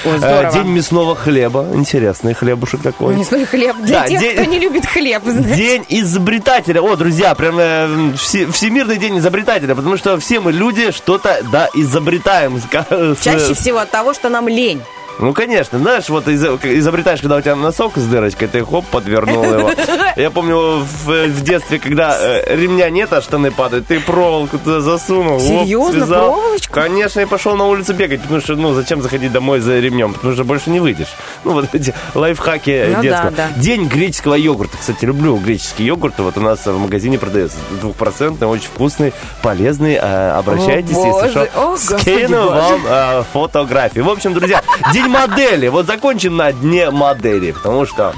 Здорово. 0.04 0.50
Э, 0.50 0.54
День 0.54 0.68
мясного 0.68 1.16
хлеба. 1.16 1.66
Интересный 1.74 2.34
хлебушек 2.34 2.82
такой. 2.82 3.22
Знаю, 3.24 3.48
хлеб. 3.48 3.76
Для 3.82 4.02
Да, 4.02 4.08
тех, 4.08 4.20
день- 4.20 4.34
кто 4.36 4.44
не 4.46 4.60
любит 4.60 4.86
хлеб, 4.86 5.24
знаете. 5.26 5.56
День 5.56 5.86
изобретателя. 5.90 6.82
О, 6.82 6.96
друзья, 6.96 7.34
прям 7.36 7.56
э, 7.60 8.14
все- 8.18 8.48
Всемирный 8.48 8.98
день 8.98 9.18
изобретателя, 9.20 9.76
потому 9.76 9.98
что 9.98 10.20
все 10.20 10.40
мы 10.40 10.52
люди 10.52 10.92
что-то 10.92 11.40
да 11.52 11.70
изобретаем. 11.74 12.62
Чаще 13.22 13.54
всего 13.54 13.80
от 13.80 13.92
того, 13.92 14.14
что 14.14 14.30
нам 14.30 14.48
лень. 14.48 14.82
Ну, 15.20 15.34
конечно, 15.34 15.80
знаешь, 15.80 16.10
вот 16.10 16.28
из- 16.28 16.44
изобретаешь, 16.44 17.22
когда 17.22 17.38
у 17.38 17.42
тебя 17.42 17.56
носок 17.56 17.94
с 17.98 18.04
дырочкой, 18.06 18.48
ты 18.50 18.66
хоп, 18.66 18.86
подвернул 18.88 19.44
его. 19.46 19.72
Я 20.18 20.30
помню 20.30 20.80
в, 20.82 21.06
в 21.28 21.42
детстве, 21.44 21.80
когда 21.80 22.18
э, 22.20 22.56
ремня 22.56 22.90
нет, 22.90 23.14
а 23.14 23.22
штаны 23.22 23.52
падают, 23.52 23.88
ты 23.88 24.00
проволоку 24.00 24.58
туда 24.58 24.82
засунул. 24.82 25.36
оп, 25.38 25.42
Серьезно? 25.42 25.92
связал. 26.06 26.34
Проволочку? 26.34 26.74
Конечно, 26.74 27.20
и 27.22 27.26
пошел 27.26 27.56
на 27.56 27.66
улицу 27.66 27.94
бегать, 27.94 28.22
потому 28.22 28.42
что, 28.42 28.56
ну, 28.56 28.74
зачем 28.74 29.02
заходить 29.02 29.32
домой 29.32 29.60
за 29.62 29.80
ремнем, 29.80 30.14
потому 30.14 30.34
что 30.34 30.44
больше 30.44 30.70
не 30.70 30.80
выйдешь. 30.82 31.14
Ну, 31.46 31.54
вот 31.54 31.74
эти 31.74 31.94
лайфхаки 32.14 32.86
Ну 32.90 32.96
да, 32.96 33.02
детского. 33.02 33.32
да. 33.32 33.48
День 33.56 33.88
греческого 33.88 34.36
йогурта. 34.36 34.78
Кстати, 34.78 35.06
люблю 35.06 35.38
греческий 35.38 35.86
йогурт. 35.86 36.20
Вот 36.20 36.38
у 36.38 36.42
нас 36.42 36.66
в 36.66 36.78
магазине 36.78 37.18
продается 37.18 37.58
двухпроцентный, 37.82 38.48
очень 38.48 38.68
вкусный, 38.68 39.14
полезный. 39.42 39.94
Э, 40.02 40.32
Обращайтесь, 40.38 40.96
О, 40.96 41.06
если 41.06 41.12
боже. 41.12 41.50
что. 41.50 41.72
О, 41.74 41.78
Скину 41.78 42.50
вам 42.50 42.82
э, 42.88 43.24
фотографии. 43.32 44.00
В 44.02 44.10
общем, 44.10 44.34
друзья, 44.34 44.62
день 44.94 45.05
модели. 45.08 45.68
Вот 45.68 45.86
закончим 45.86 46.38
на 46.38 46.52
дне 46.52 46.90
модели, 46.90 47.52
потому 47.52 47.86
что 47.86 48.14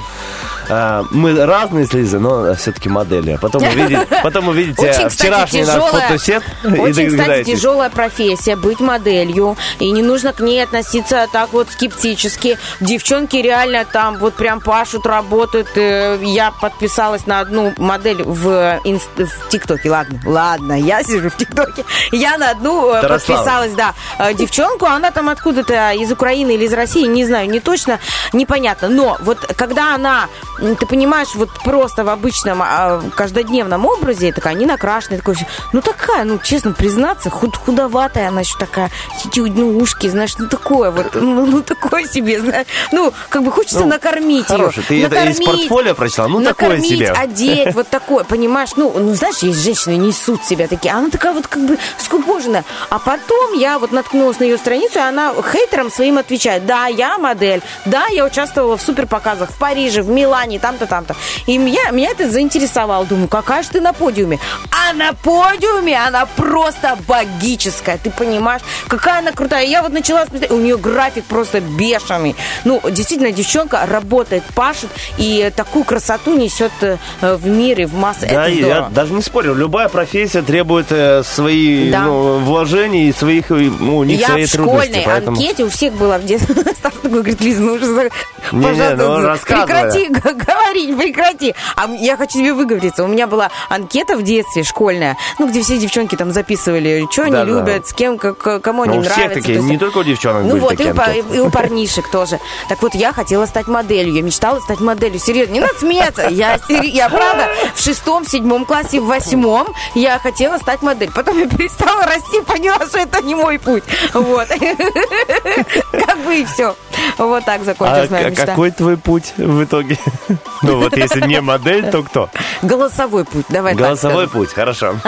э, 0.69 1.03
мы 1.11 1.45
разные 1.45 1.85
с 1.85 1.93
Лизой, 1.93 2.19
но 2.19 2.53
все-таки 2.55 2.89
модели. 2.89 3.37
Потом 3.41 3.63
увидите, 3.63 4.07
потом 4.23 4.49
увидите 4.49 4.81
Очень, 4.81 4.93
кстати, 5.09 5.15
вчерашний 5.15 5.61
наш 5.61 5.69
тяжелая, 5.75 5.91
фотосет 6.07 6.43
и 6.63 6.79
очень, 6.79 7.09
кстати, 7.09 7.43
тяжелая 7.43 7.89
профессия 7.89 8.55
быть 8.55 8.79
моделью. 8.79 9.57
И 9.79 9.91
не 9.91 10.01
нужно 10.01 10.33
к 10.33 10.39
ней 10.39 10.63
относиться 10.63 11.27
так 11.31 11.53
вот 11.53 11.69
скептически. 11.71 12.57
Девчонки 12.79 13.37
реально 13.37 13.85
там 13.85 14.17
вот 14.17 14.35
прям 14.35 14.61
пашут, 14.61 15.05
работают. 15.05 15.69
Э, 15.75 16.19
Я 16.21 16.51
подписалась 16.51 17.25
на 17.25 17.39
одну 17.39 17.73
модель 17.77 18.23
в, 18.23 18.47
инст- 18.83 19.25
в 19.25 19.49
ТикТоке. 19.49 19.89
Ладно, 19.89 20.19
ладно, 20.25 20.73
я 20.73 21.03
сижу 21.03 21.29
в 21.29 21.37
ТикТоке. 21.37 21.83
Я 22.11 22.37
на 22.37 22.51
одну 22.51 22.91
э, 22.93 23.01
Тарослава. 23.01 23.37
подписалась, 23.39 23.73
да, 23.73 23.93
э, 24.19 24.33
девчонку. 24.33 24.85
Она 24.85 25.11
там 25.11 25.29
откуда-то 25.29 25.91
из 25.93 26.11
Украины 26.11 26.51
или 26.51 26.65
из 26.65 26.73
России, 26.73 27.05
не 27.05 27.25
знаю, 27.25 27.49
не 27.49 27.59
точно, 27.59 27.99
непонятно. 28.33 28.89
Но 28.89 29.17
вот 29.21 29.39
когда 29.57 29.95
она, 29.95 30.27
ты 30.57 30.85
понимаешь, 30.85 31.29
вот 31.35 31.49
просто 31.63 32.03
в 32.03 32.09
обычном 32.09 32.61
а, 32.61 33.01
каждодневном 33.15 33.85
образе, 33.85 34.31
такая 34.31 34.53
не 34.53 34.65
накрашенная, 34.65 35.19
такой, 35.19 35.35
ну 35.73 35.81
такая, 35.81 36.23
ну 36.23 36.39
честно 36.43 36.71
признаться, 36.71 37.29
худ, 37.29 37.55
худоватая 37.55 38.29
она 38.29 38.41
еще 38.41 38.57
такая, 38.57 38.91
эти 39.25 39.39
ну, 39.39 39.77
ушки, 39.77 40.07
знаешь, 40.07 40.37
ну 40.37 40.47
такое 40.47 40.91
вот, 40.91 41.15
ну, 41.15 41.45
ну, 41.57 41.61
такое 41.61 42.05
себе, 42.05 42.39
знаешь, 42.39 42.67
ну 42.91 43.13
как 43.29 43.43
бы 43.43 43.51
хочется 43.51 43.81
Ну, 43.81 43.87
накормить 43.87 44.49
ее. 44.49 44.57
Хороший. 44.57 44.83
Ты 44.83 45.03
это 45.03 45.23
из 45.25 45.39
портфолио 45.39 45.95
прочла? 45.95 46.27
Ну, 46.27 46.43
такое 46.43 46.69
накормить, 46.69 46.89
себе. 46.89 47.11
одеть, 47.11 47.73
вот 47.73 47.87
такое, 47.89 48.23
понимаешь? 48.23 48.69
Ну, 48.75 48.91
ну, 48.95 49.13
знаешь, 49.13 49.37
есть 49.39 49.63
женщины, 49.63 49.95
несут 49.97 50.43
себя 50.45 50.67
такие, 50.67 50.93
а 50.93 50.97
она 50.97 51.09
такая 51.09 51.33
вот 51.33 51.47
как 51.47 51.65
бы 51.65 51.77
скукоженная. 51.97 52.63
А 52.89 52.99
потом 52.99 53.53
я 53.53 53.79
вот 53.79 53.91
наткнулась 53.91 54.39
на 54.39 54.43
ее 54.43 54.57
страницу, 54.57 54.99
и 54.99 55.01
она 55.01 55.33
хейтерам 55.51 55.91
своим 55.91 56.17
отвечает, 56.17 56.65
да, 56.65 56.87
я 56.87 57.17
модель, 57.17 57.61
да, 57.85 58.07
я 58.07 58.25
участвовала 58.25 58.77
в 58.77 58.81
суперпоказах 58.81 59.51
в 59.51 59.57
Париже, 59.57 60.01
в 60.01 60.09
Милане, 60.09 60.46
там-то, 60.57 60.87
там-то. 60.87 61.15
И 61.45 61.57
меня, 61.57 61.91
меня 61.91 62.11
это 62.11 62.29
заинтересовало. 62.29 63.05
Думаю, 63.05 63.27
какая 63.27 63.63
же 63.63 63.69
ты 63.69 63.81
на 63.81 63.93
подиуме? 63.93 64.39
А 64.71 64.93
на 64.93 65.11
подиуме 65.13 65.97
она 65.99 66.25
просто 66.25 66.97
богическая, 67.07 67.97
ты 67.97 68.09
понимаешь? 68.09 68.61
Какая 68.87 69.19
она 69.19 69.31
крутая. 69.31 69.65
Я 69.65 69.81
вот 69.83 69.91
начала 69.91 70.25
смотреть, 70.25 70.51
у 70.51 70.57
нее 70.57 70.77
график 70.77 71.25
просто 71.25 71.59
бешеный. 71.59 72.35
Ну, 72.63 72.81
действительно, 72.89 73.31
девчонка 73.31 73.85
работает, 73.85 74.43
пашет, 74.55 74.89
и 75.17 75.51
такую 75.55 75.83
красоту 75.83 76.37
несет 76.37 76.71
э, 76.81 76.97
в 77.21 77.45
мир 77.47 77.81
и 77.81 77.85
в 77.85 77.93
массы. 77.93 78.27
Да, 78.31 78.47
это 78.47 78.51
я 78.67 78.81
даже 78.89 79.13
не 79.13 79.21
спорю. 79.21 79.53
Любая 79.55 79.89
профессия 79.89 80.41
требует 80.41 80.87
э, 80.91 81.23
свои 81.23 81.91
Да. 81.91 82.03
ну, 82.03 82.37
вложений 82.39 83.09
и 83.09 83.13
своих, 83.13 83.51
э, 83.51 83.55
ну, 83.79 83.97
у 83.97 84.03
них 84.03 84.19
Я 84.21 84.27
свои 84.27 84.45
в 84.45 84.51
трудности. 84.51 84.85
школьной 84.87 85.03
поэтому... 85.05 85.37
анкете 85.37 85.63
у 85.65 85.69
всех 85.69 85.93
была 85.93 86.17
в 86.17 86.25
детстве. 86.25 86.55
Стас 86.77 86.93
такой 86.93 87.09
говорит, 87.09 87.41
Лиза, 87.41 87.61
ну 87.61 87.73
уже, 87.73 88.09
пожалуйста, 88.51 88.95
ну, 88.97 89.35
прекрати 89.65 90.07
говорить, 90.37 90.97
прекрати. 90.97 91.55
А 91.75 91.87
я 91.89 92.17
хочу 92.17 92.33
тебе 92.39 92.53
выговориться. 92.53 93.03
У 93.03 93.07
меня 93.07 93.27
была 93.27 93.49
анкета 93.69 94.15
в 94.15 94.23
детстве 94.23 94.63
школьная, 94.63 95.17
ну, 95.39 95.47
где 95.49 95.61
все 95.61 95.77
девчонки 95.77 96.15
там 96.15 96.31
записывали, 96.31 97.07
что 97.11 97.23
они 97.23 97.31
Да-да. 97.31 97.43
любят, 97.51 97.87
с 97.87 97.93
кем, 97.93 98.17
как, 98.17 98.37
кому 98.61 98.83
они 98.83 98.97
Ну, 98.97 99.03
всех 99.03 99.17
нравятся. 99.17 99.39
такие, 99.39 99.57
То 99.57 99.61
есть- 99.63 99.71
не 99.71 99.77
только 99.77 99.97
у 99.99 100.03
девчонок 100.03 100.43
Ну 100.45 100.57
вот, 100.59 100.79
и 100.79 100.91
у, 100.91 101.33
и 101.33 101.39
у 101.39 101.49
парнишек 101.49 102.09
тоже. 102.09 102.39
Так 102.69 102.81
вот, 102.81 102.93
я 102.95 103.11
хотела 103.13 103.45
стать 103.45 103.67
моделью. 103.67 104.13
Я 104.13 104.21
мечтала 104.21 104.59
стать 104.59 104.79
моделью. 104.79 105.19
Серьезно, 105.19 105.53
не 105.53 105.59
надо 105.59 105.73
смеяться. 105.79 106.27
Я, 106.29 106.59
я 106.69 107.09
правда, 107.09 107.47
в 107.75 107.81
шестом, 107.81 108.25
седьмом 108.25 108.65
классе, 108.65 108.99
в 108.99 109.05
восьмом 109.05 109.67
я 109.95 110.19
хотела 110.19 110.57
стать 110.57 110.81
моделью. 110.81 111.13
Потом 111.13 111.37
я 111.39 111.47
перестала 111.47 112.03
расти, 112.03 112.41
поняла, 112.41 112.85
что 112.87 112.99
это 112.99 113.21
не 113.21 113.35
мой 113.35 113.57
путь. 113.59 113.83
Вот. 114.13 114.47
как 116.05 116.17
бы 116.23 116.35
и 116.41 116.45
все. 116.45 116.75
Вот 117.17 117.45
так 117.45 117.61
А 117.61 117.65
закончилась 117.65 118.09
моя 118.09 118.25
к- 118.25 118.29
мечта. 118.31 118.45
какой 118.45 118.71
твой 118.71 118.97
путь 118.97 119.33
в 119.37 119.63
итоге? 119.63 119.97
Ну 120.63 120.77
вот 120.79 120.97
если 120.97 121.21
не 121.21 121.41
модель, 121.41 121.89
то 121.91 122.03
кто? 122.03 122.29
Голосовой 122.61 123.25
путь, 123.25 123.45
давай 123.49 123.73
так 123.73 123.81
Голосовой 123.81 124.27
путь, 124.27 124.51
хорошо. 124.51 124.95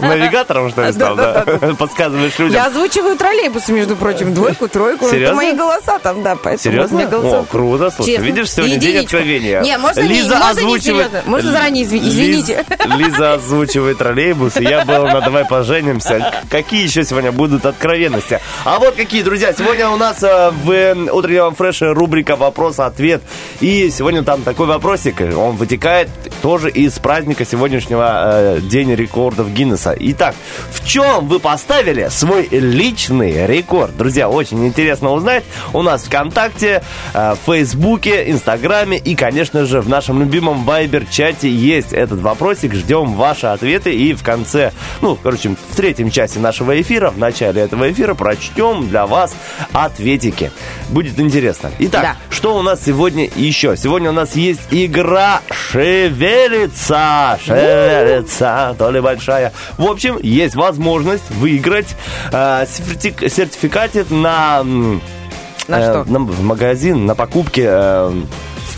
Навигатором, 0.00 0.70
что 0.70 0.84
ли, 0.84 0.92
стал, 0.92 1.16
да? 1.16 1.44
Подсказываешь 1.78 2.38
людям. 2.38 2.54
Я 2.54 2.66
озвучиваю 2.66 3.16
троллейбусы, 3.16 3.72
между 3.72 3.96
прочим, 3.96 4.34
двойку, 4.34 4.68
тройку. 4.68 5.06
Это 5.06 5.14
Серьезно? 5.14 5.36
мои 5.36 5.52
голоса 5.52 5.98
там, 5.98 6.22
да. 6.22 6.36
поэтому 6.36 6.58
Серьезно? 6.58 7.02
О, 7.02 7.44
круто, 7.44 7.90
слушай, 7.90 8.16
видишь, 8.18 8.50
сегодня 8.50 8.76
день 8.76 9.04
откровения. 9.04 9.62
Не, 9.62 9.78
можно 9.78 10.00
Лиза 10.00 10.48
озвучивает... 10.48 11.26
Можно 11.26 11.52
заранее 11.52 11.84
извините. 11.84 12.64
Лиза 12.96 13.34
озвучивает 13.34 13.98
троллейбусы, 13.98 14.62
я 14.62 14.84
был 14.84 15.06
на 15.06 15.20
«Давай 15.20 15.44
поженимся». 15.44 16.42
Какие 16.50 16.84
еще 16.84 17.04
сегодня 17.04 17.32
будут 17.32 17.66
откровенности? 17.66 18.40
А 18.64 18.78
вот 18.78 18.94
какие, 18.94 19.22
друзья, 19.22 19.52
сегодня 19.52 19.88
у 19.90 19.96
нас 19.96 20.22
э, 20.22 20.50
в 20.50 20.70
э, 20.70 20.94
утреннем 21.10 21.54
фреше 21.54 21.92
рубрика 21.92 22.36
«Вопрос-ответ». 22.36 23.22
И 23.60 23.90
сегодня 23.90 24.22
там 24.22 24.42
такой 24.58 24.74
вопросик, 24.74 25.20
он 25.20 25.54
вытекает 25.54 26.08
тоже 26.42 26.68
из 26.68 26.98
праздника 26.98 27.44
сегодняшнего 27.44 28.56
э, 28.56 28.60
День 28.60 28.92
рекордов 28.92 29.52
Гиннесса. 29.52 29.94
Итак, 29.96 30.34
в 30.72 30.84
чем 30.84 31.28
вы 31.28 31.38
поставили 31.38 32.08
свой 32.10 32.48
личный 32.50 33.46
рекорд? 33.46 33.96
Друзья, 33.96 34.28
очень 34.28 34.66
интересно 34.66 35.12
узнать. 35.12 35.44
У 35.72 35.82
нас 35.82 36.02
ВКонтакте, 36.02 36.82
э, 37.14 37.34
в 37.34 37.38
Фейсбуке, 37.46 38.28
Инстаграме 38.32 38.98
и, 38.98 39.14
конечно 39.14 39.64
же, 39.64 39.80
в 39.80 39.88
нашем 39.88 40.18
любимом 40.18 40.64
Вайбер-чате 40.64 41.48
есть 41.48 41.92
этот 41.92 42.18
вопросик. 42.20 42.74
Ждем 42.74 43.14
ваши 43.14 43.46
ответы 43.46 43.94
и 43.94 44.12
в 44.12 44.24
конце, 44.24 44.72
ну, 45.02 45.16
короче, 45.22 45.50
в 45.70 45.76
третьем 45.76 46.10
часе 46.10 46.40
нашего 46.40 46.80
эфира, 46.80 47.10
в 47.10 47.18
начале 47.18 47.62
этого 47.62 47.92
эфира 47.92 48.14
прочтем 48.14 48.88
для 48.88 49.06
вас 49.06 49.36
ответики. 49.72 50.50
Будет 50.88 51.20
интересно. 51.20 51.70
Итак, 51.78 52.02
Да. 52.02 52.16
что 52.28 52.56
у 52.58 52.62
нас 52.62 52.84
сегодня 52.84 53.28
еще? 53.36 53.76
Сегодня 53.76 54.10
у 54.10 54.14
нас 54.14 54.34
есть 54.34 54.47
игра 54.70 55.40
«Шевелится», 55.50 57.38
«Шевелится», 57.44 58.74
то 58.78 58.90
ли 58.90 59.00
большая. 59.00 59.52
В 59.76 59.86
общем, 59.86 60.18
есть 60.22 60.54
возможность 60.54 61.30
выиграть 61.30 61.94
э, 62.32 62.64
сертифи- 62.66 63.28
сертификат 63.28 63.94
на... 64.10 64.62
На 64.62 65.76
э, 65.80 65.82
что? 65.82 66.04
на- 66.10 66.20
в 66.20 66.42
магазин, 66.42 67.06
на 67.06 67.14
покупке 67.14 67.64
э, 67.68 68.12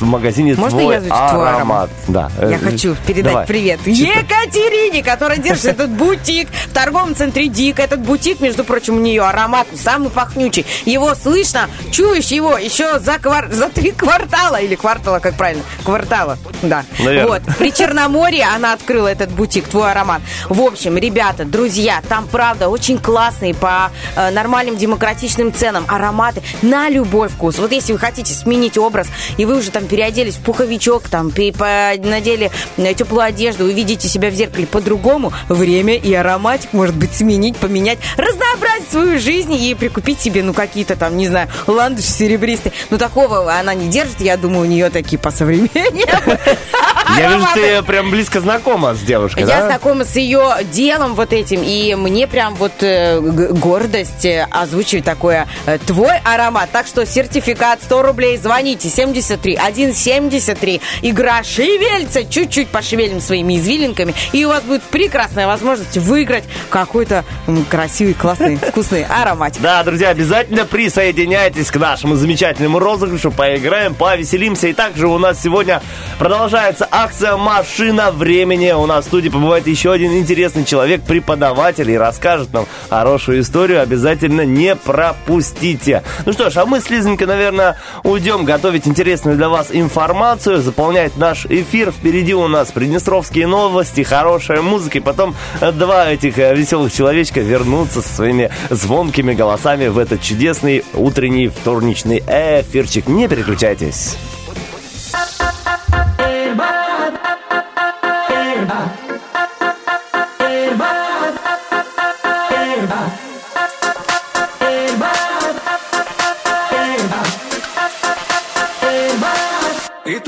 в 0.01 0.07
магазине 0.07 0.55
Можно 0.55 0.81
«Твой 0.81 1.01
я 1.01 1.15
аромат? 1.15 1.91
Да. 2.09 2.31
Я 2.41 2.59
хочу 2.59 2.97
передать 3.07 3.33
давай. 3.33 3.47
привет 3.47 3.81
Что? 3.81 3.91
Екатерине, 3.91 5.03
которая 5.03 5.39
держит 5.39 5.65
этот 5.81 5.91
бутик 5.91 6.49
в 6.69 6.73
торговом 6.73 7.15
центре 7.15 7.49
Дик. 7.49 7.79
Этот 7.79 8.01
бутик, 8.01 8.41
между 8.41 8.65
прочим, 8.65 8.97
у 8.97 9.01
нее 9.01 9.23
аромат 9.23 9.67
самый 9.75 10.11
пахнючий. 10.11 10.65
Его 10.85 11.15
слышно, 11.15 11.69
чуешь 11.93 12.27
его 12.29 12.57
еще 12.57 12.99
за, 12.99 13.17
квар- 13.17 13.53
за 13.53 13.69
три 13.69 13.91
квартала. 13.93 14.57
Или 14.57 14.75
квартала, 14.75 15.19
как 15.19 15.35
правильно? 15.35 15.63
Квартала, 15.85 16.39
да. 16.63 16.85
Наверное. 16.99 17.27
Вот. 17.41 17.57
При 17.59 17.73
Черноморье 17.73 18.47
она 18.55 18.73
открыла 18.73 19.09
этот 19.09 19.31
бутик, 19.31 19.69
твой 19.69 19.91
аромат. 19.91 20.23
В 20.49 20.61
общем, 20.63 20.97
ребята, 20.97 21.45
друзья, 21.45 22.03
там, 22.09 22.27
правда, 22.27 22.69
очень 22.69 22.99
классные 22.99 23.55
по 23.55 23.91
э, 24.17 24.31
нормальным 24.31 24.77
демократичным 24.77 25.53
ценам 25.53 25.85
ароматы 25.89 26.43
на 26.63 26.89
любой 26.89 27.29
вкус. 27.29 27.59
Вот 27.59 27.73
если 27.73 27.93
вы 27.93 27.99
хотите 27.99 28.33
сменить 28.33 28.79
образ, 28.79 29.09
и 29.37 29.45
вы 29.45 29.59
уже 29.59 29.71
там 29.71 29.87
переоделись 29.91 30.37
в 30.37 30.41
пуховичок, 30.41 31.09
там, 31.09 31.31
надели 31.31 32.51
э, 32.77 32.95
теплую 32.95 33.25
одежду, 33.25 33.65
вы 33.65 33.73
видите 33.73 34.09
себя 34.09 34.31
в 34.31 34.35
зеркале 34.35 34.67
по-другому, 34.67 35.33
время 35.49 35.97
и 35.97 36.15
ароматик, 36.15 36.73
может 36.73 36.95
быть, 36.95 37.13
сменить, 37.13 37.57
поменять, 37.57 37.99
разнообразить 38.17 38.91
свою 38.91 39.19
жизнь 39.19 39.53
и 39.53 39.75
прикупить 39.75 40.21
себе, 40.21 40.43
ну, 40.45 40.55
какие-то 40.55 40.95
там, 40.95 41.17
не 41.17 41.27
знаю, 41.27 41.49
ландыши 41.67 42.09
серебристые. 42.09 42.73
Ну, 42.91 42.99
такого 42.99 43.53
она 43.53 43.75
не 43.75 43.89
держит, 43.89 44.21
я 44.21 44.37
думаю, 44.37 44.63
у 44.63 44.71
нее 44.71 44.91
такие 44.91 45.19
по 45.19 45.31
современнее. 45.31 46.07
Я 47.17 47.35
вижу, 47.35 47.47
ты 47.55 47.83
прям 47.83 48.11
близко 48.11 48.41
знакома 48.41 48.95
с 48.95 49.01
девушкой, 49.01 49.41
Я 49.41 49.47
да? 49.61 49.67
знакома 49.67 50.05
с 50.05 50.17
ее 50.17 50.51
делом 50.73 51.15
вот 51.15 51.33
этим, 51.33 51.63
и 51.63 51.95
мне 51.95 52.27
прям 52.27 52.55
вот 52.55 52.73
э, 52.83 53.21
гордость 53.21 54.25
э, 54.25 54.47
озвучивать 54.51 55.05
такое 55.05 55.47
э, 55.67 55.79
твой 55.87 56.19
аромат. 56.25 56.71
Так 56.73 56.87
что 56.87 57.05
сертификат 57.07 57.83
100 57.83 58.03
рублей, 58.03 58.37
звоните 58.37 58.89
73 58.89 59.57
173. 59.57 60.81
Игра 61.03 61.43
шевельца, 61.43 62.25
чуть-чуть 62.25 62.69
пошевелим 62.69 63.21
своими 63.21 63.59
извилинками, 63.59 64.15
и 64.33 64.45
у 64.45 64.49
вас 64.49 64.63
будет 64.63 64.83
прекрасная 64.83 65.47
возможность 65.47 65.97
выиграть 65.99 66.45
какой-то 66.69 67.25
красивый, 67.69 68.15
классный, 68.15 68.57
вкусный 68.71 69.05
ароматик. 69.05 69.61
Да, 69.63 69.83
друзья, 69.83 70.11
обязательно 70.11 70.65
присоединяйтесь 70.65 71.71
к 71.71 71.77
нашему 71.77 72.17
замечательному 72.17 72.79
розыгрышу, 72.79 73.31
поиграем, 73.31 73.95
повеселимся. 73.95 74.69
И 74.69 74.73
также 74.73 75.07
у 75.09 75.19
нас 75.19 75.41
сегодня 75.43 75.83
продолжается 76.19 76.87
акция 77.01 77.39
«Машина 77.39 78.11
времени». 78.11 78.73
У 78.73 78.85
нас 78.85 79.07
в 79.07 79.09
студии 79.09 79.31
побывает 79.31 79.67
еще 79.67 79.91
один 79.91 80.19
интересный 80.19 80.67
человек, 80.67 81.03
преподаватель, 81.03 81.91
и 81.91 81.97
расскажет 81.97 82.53
нам 82.53 82.67
хорошую 82.91 83.41
историю. 83.41 83.81
Обязательно 83.81 84.43
не 84.43 84.77
пропустите. 84.77 86.03
Ну 86.27 86.35
что 86.35 86.51
ж, 86.51 86.59
а 86.59 86.67
мы 86.67 86.83
с 86.83 86.91
Лизонькой, 86.91 87.27
наверное, 87.27 87.79
уйдем 88.05 88.45
готовить 88.45 88.87
интересную 88.87 89.39
для 89.39 89.49
вас 89.49 89.69
информацию, 89.71 90.61
заполнять 90.61 91.17
наш 91.17 91.47
эфир. 91.47 91.91
Впереди 91.91 92.35
у 92.35 92.49
нас 92.49 92.71
приднестровские 92.71 93.47
новости, 93.47 94.03
хорошая 94.03 94.61
музыка, 94.61 94.99
и 94.99 95.01
потом 95.01 95.35
два 95.61 96.11
этих 96.11 96.39
э, 96.39 96.55
веселых 96.55 96.93
человечка 96.93 97.41
вернутся 97.41 98.03
со 98.03 98.15
своими 98.15 98.51
звонкими 98.69 99.33
голосами 99.33 99.89
в 99.89 99.97
этот 99.97 100.21
чудесный 100.21 100.85
утренний 100.93 101.49
вторничный 101.49 102.23
эфирчик. 102.27 103.07
Не 103.07 103.27
переключайтесь. 103.27 104.19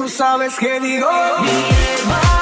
Tú 0.03 0.09
sabes 0.09 0.57
que 0.57 0.81
digo. 0.81 1.09
Mi 1.43 1.49
hierba, 1.49 2.42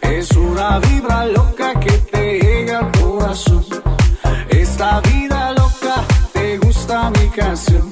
Es 0.00 0.30
una 0.30 0.78
vibra 0.78 1.26
loca 1.26 1.78
que 1.78 1.92
te 2.10 2.40
llega 2.40 2.78
al 2.78 2.90
corazón. 2.92 3.62
Esta 4.48 5.00
vida 5.02 5.52
loca, 5.52 6.02
te 6.32 6.56
gusta 6.56 7.10
mi 7.10 7.28
canción. 7.28 7.90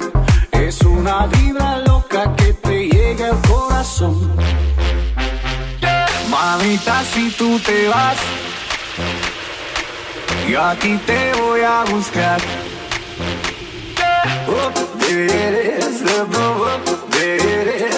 Es 0.50 0.80
una 0.80 1.26
vibra 1.26 1.80
loca 1.80 2.34
que 2.36 2.54
te 2.54 2.88
llega 2.88 3.28
al 3.32 3.40
corazón. 3.42 4.32
Mamita, 6.30 7.04
si 7.12 7.30
tú 7.32 7.58
te 7.60 7.86
vas, 7.88 8.16
yo 10.48 10.62
aquí 10.62 10.96
te 11.04 11.34
voy 11.34 11.60
a 11.60 11.84
buscar. 11.84 12.40
Oh, 14.48 14.70
there 15.00 15.26
it 15.26 15.84
is, 15.84 16.02
the 16.02 17.88
is. 17.88 17.93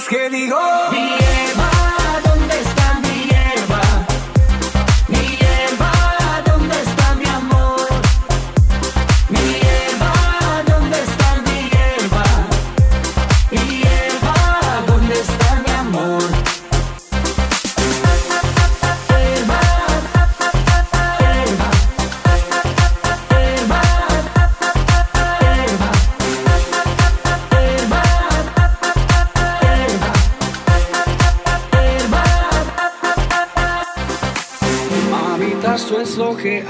vez 0.00 0.08
que 0.08 0.30
digo. 0.30 1.19
Que 36.42 36.62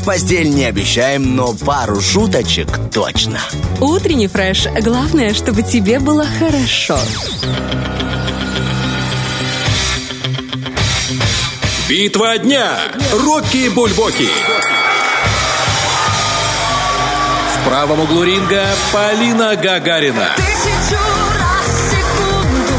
в 0.00 0.04
постель 0.04 0.48
не 0.48 0.64
обещаем, 0.64 1.36
но 1.36 1.52
пару 1.52 2.00
шуточек 2.00 2.68
точно. 2.92 3.40
Утренний 3.80 4.28
фреш. 4.28 4.66
Главное, 4.80 5.34
чтобы 5.34 5.62
тебе 5.62 6.00
было 6.00 6.26
хорошо. 6.38 6.98
Битва 11.88 12.38
дня. 12.38 12.78
Рокки 13.12 13.68
Бульбоки. 13.68 14.28
В 17.54 17.68
правом 17.68 18.00
углу 18.00 18.24
ринга 18.24 18.64
Полина 18.92 19.54
Гагарина. 19.56 20.30
Тысячу 20.36 21.02
раз 21.38 21.66
в 21.66 21.90
секунду 21.90 22.78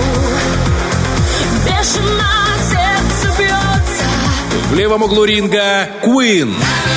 Бешено 1.65 2.33
сердце 2.69 3.37
бьется 3.37 4.05
В 4.69 4.73
левом 4.73 5.03
углу 5.03 5.23
ринга 5.25 5.87
Queen. 6.03 6.55
К 6.55 6.90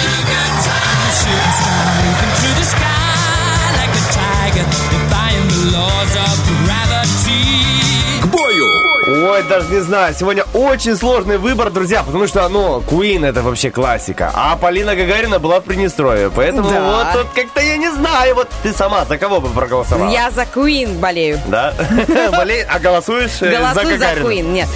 Ой, 9.45 9.51
даже 9.51 9.71
не 9.73 9.81
знаю. 9.81 10.15
Сегодня 10.19 10.45
очень 10.55 10.97
сложный 10.97 11.37
выбор, 11.39 11.71
друзья, 11.71 12.03
потому 12.03 12.27
что, 12.27 12.49
ну, 12.49 12.81
Queen 12.81 13.27
это 13.27 13.43
вообще 13.43 13.71
классика. 13.71 14.31
А 14.35 14.57
Полина 14.57 14.95
Гагарина 14.97 15.39
была 15.39 15.61
в 15.61 15.65
Приднестровье. 15.65 16.31
Поэтому 16.35 16.71
Да. 16.71 16.81
вот 16.81 17.23
тут 17.23 17.33
как-то 17.35 17.61
я 17.61 17.77
не 17.77 17.91
знаю. 17.91 18.35
Вот 18.37 18.49
ты 18.63 18.73
сама 18.73 19.05
за 19.05 19.19
кого 19.19 19.41
бы 19.41 19.49
проголосовала? 19.49 20.11
Я 20.11 20.31
за 20.31 20.43
Queen 20.43 20.99
болею. 20.99 21.41
Да? 21.47 21.75
Болей, 22.37 22.63
а 22.65 22.79
голосуешь 22.79 23.43
э, 23.43 23.51
за 23.51 23.59
Голосую 23.59 23.99
за? 23.99 24.05
Queen. 24.15 24.53
Нет. 24.53 24.69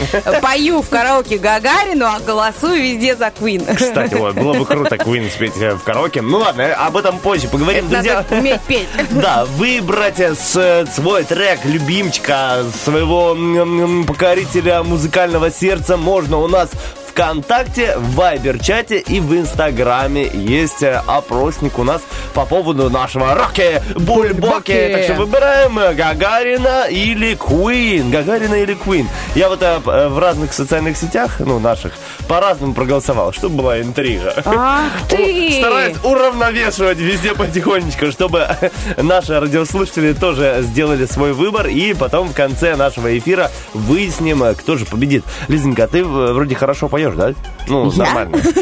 Пою 0.43 0.83
в 0.83 0.89
караоке 0.89 1.39
Гагарину, 1.39 2.07
а 2.07 2.19
голосую 2.21 2.83
везде 2.83 3.16
за 3.16 3.29
Queen. 3.29 3.75
Кстати, 3.75 4.14
вот, 4.14 4.35
было 4.35 4.53
бы 4.55 4.66
круто 4.66 4.97
Queen 4.97 5.31
спеть 5.31 5.55
э, 5.61 5.75
в 5.75 5.83
караоке. 5.83 6.21
Ну 6.21 6.39
ладно, 6.39 6.62
э, 6.62 6.73
об 6.73 6.97
этом 6.97 7.19
позже 7.19 7.49
поговорим, 7.49 7.89
друзья. 7.89 8.16
Надо 8.29 8.37
уметь 8.37 8.61
петь. 8.62 8.89
Да, 9.11 9.47
выбрать 9.57 10.21
свой 10.39 11.25
трек 11.25 11.64
любимчика, 11.64 12.64
своего 12.85 13.33
м, 13.33 14.05
покорителя 14.59 14.83
музыкального 14.83 15.51
сердца 15.51 15.97
можно 15.97 16.39
у 16.39 16.49
нас 16.49 16.71
ВКонтакте, 17.19 17.97
в 17.97 18.14
Вайбер-чате 18.14 19.01
и 19.01 19.19
в 19.19 19.35
Инстаграме 19.35 20.31
есть 20.33 20.85
э, 20.85 21.03
опросник 21.05 21.77
у 21.81 21.83
нас 21.83 22.01
по 22.33 22.47
поводу 22.47 22.91
нашего 22.91 23.35
Роки 23.35 23.83
Бульбоки. 23.97 24.93
Так 24.93 25.03
что 25.03 25.14
выбираем 25.14 25.77
э, 25.81 25.95
Гагарина 25.95 26.85
или 26.89 27.33
Queen. 27.33 28.11
Гагарина 28.11 28.55
или 28.55 28.77
Queen. 28.77 29.09
Я 29.35 29.49
вот 29.49 29.61
э, 29.62 29.79
в 29.81 30.16
разных 30.16 30.53
социальных 30.53 30.97
сетях, 30.97 31.41
ну, 31.41 31.59
наших, 31.59 31.95
по-разному 32.29 32.73
проголосовал, 32.73 33.33
чтобы 33.33 33.57
была 33.57 33.81
интрига. 33.81 34.41
Ах 34.45 34.93
ты! 35.09 35.59
Стараюсь 35.59 35.97
уравновешивать 36.05 36.99
везде 36.99 37.35
потихонечку, 37.35 38.12
чтобы 38.12 38.47
наши 38.97 39.41
радиослушатели 39.41 40.12
тоже 40.12 40.59
сделали 40.61 41.05
свой 41.07 41.33
выбор. 41.33 41.66
И 41.66 41.95
потом 41.95 42.29
в 42.29 42.33
конце 42.33 42.77
нашего 42.77 43.19
эфира 43.19 43.51
выясним, 43.75 44.55
кто 44.55 44.77
же 44.77 44.85
победит. 44.85 45.25
Лизонька, 45.49 45.89
ты 45.89 46.05
вроде 46.05 46.55
хорошо 46.55 46.89
поешь, 46.89 47.08
да? 47.17 47.35
Ну, 47.67 47.91
Я? 47.93 48.05
нормально. 48.05 48.39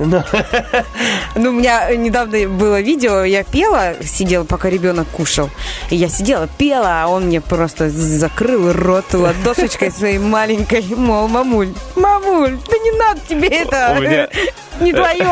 Ну, 0.00 1.50
у 1.50 1.52
меня 1.52 1.94
недавно 1.94 2.48
было 2.48 2.80
видео, 2.80 3.22
я 3.22 3.44
пела, 3.44 3.94
сидела, 4.02 4.44
пока 4.44 4.70
ребенок 4.70 5.06
кушал. 5.08 5.50
И 5.90 5.96
я 5.96 6.08
сидела, 6.08 6.48
пела, 6.48 7.02
а 7.04 7.08
он 7.08 7.24
мне 7.26 7.42
просто 7.42 7.90
закрыл 7.90 8.72
рот 8.72 9.12
ладошечкой 9.12 9.90
своей 9.90 10.18
маленькой. 10.18 10.82
Мол, 10.96 11.28
мамуль, 11.28 11.68
мамуль, 11.96 12.56
да 12.70 12.78
не 12.78 12.92
надо 12.92 13.20
тебе 13.28 13.48
это. 13.48 14.28
Не 14.80 14.92
твое. 14.94 15.26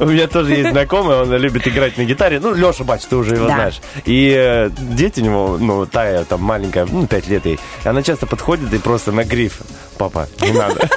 У 0.00 0.06
меня 0.06 0.26
тоже 0.26 0.54
есть 0.54 0.70
знакомый, 0.70 1.14
он 1.22 1.32
любит 1.36 1.68
играть 1.68 1.96
на 1.96 2.02
гитаре. 2.04 2.40
Ну, 2.40 2.52
Леша 2.52 2.82
Бач, 2.82 3.02
ты 3.02 3.14
уже 3.14 3.36
его 3.36 3.46
Да. 3.46 3.54
знаешь. 3.54 3.80
И 4.04 4.34
э, 4.36 4.70
дети 4.76 5.20
у 5.20 5.24
него, 5.24 5.56
ну, 5.60 5.86
Тая 5.86 6.24
там 6.24 6.42
маленькая, 6.42 6.86
ну, 6.90 7.06
5 7.06 7.28
лет 7.28 7.46
ей. 7.46 7.60
Она 7.84 8.02
часто 8.02 8.26
подходит 8.26 8.74
и 8.74 8.78
просто 8.78 9.12
на 9.12 9.22
гриф. 9.22 9.60
Папа, 9.96 10.26
не 10.40 10.50
надо. 10.50 10.88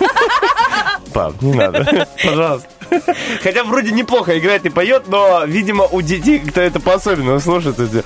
Пап, 1.13 1.41
не 1.41 1.53
надо. 1.53 2.07
Пожалуйста. 2.23 2.67
Хотя 3.43 3.63
вроде 3.63 3.91
неплохо 3.91 4.37
играет 4.37 4.65
и 4.65 4.69
поет, 4.69 5.03
но, 5.07 5.43
видимо, 5.45 5.85
у 5.85 6.01
детей, 6.01 6.39
кто 6.39 6.61
это 6.61 6.79
по-особенному 6.79 7.39
слушает, 7.39 7.79
эти, 7.79 8.03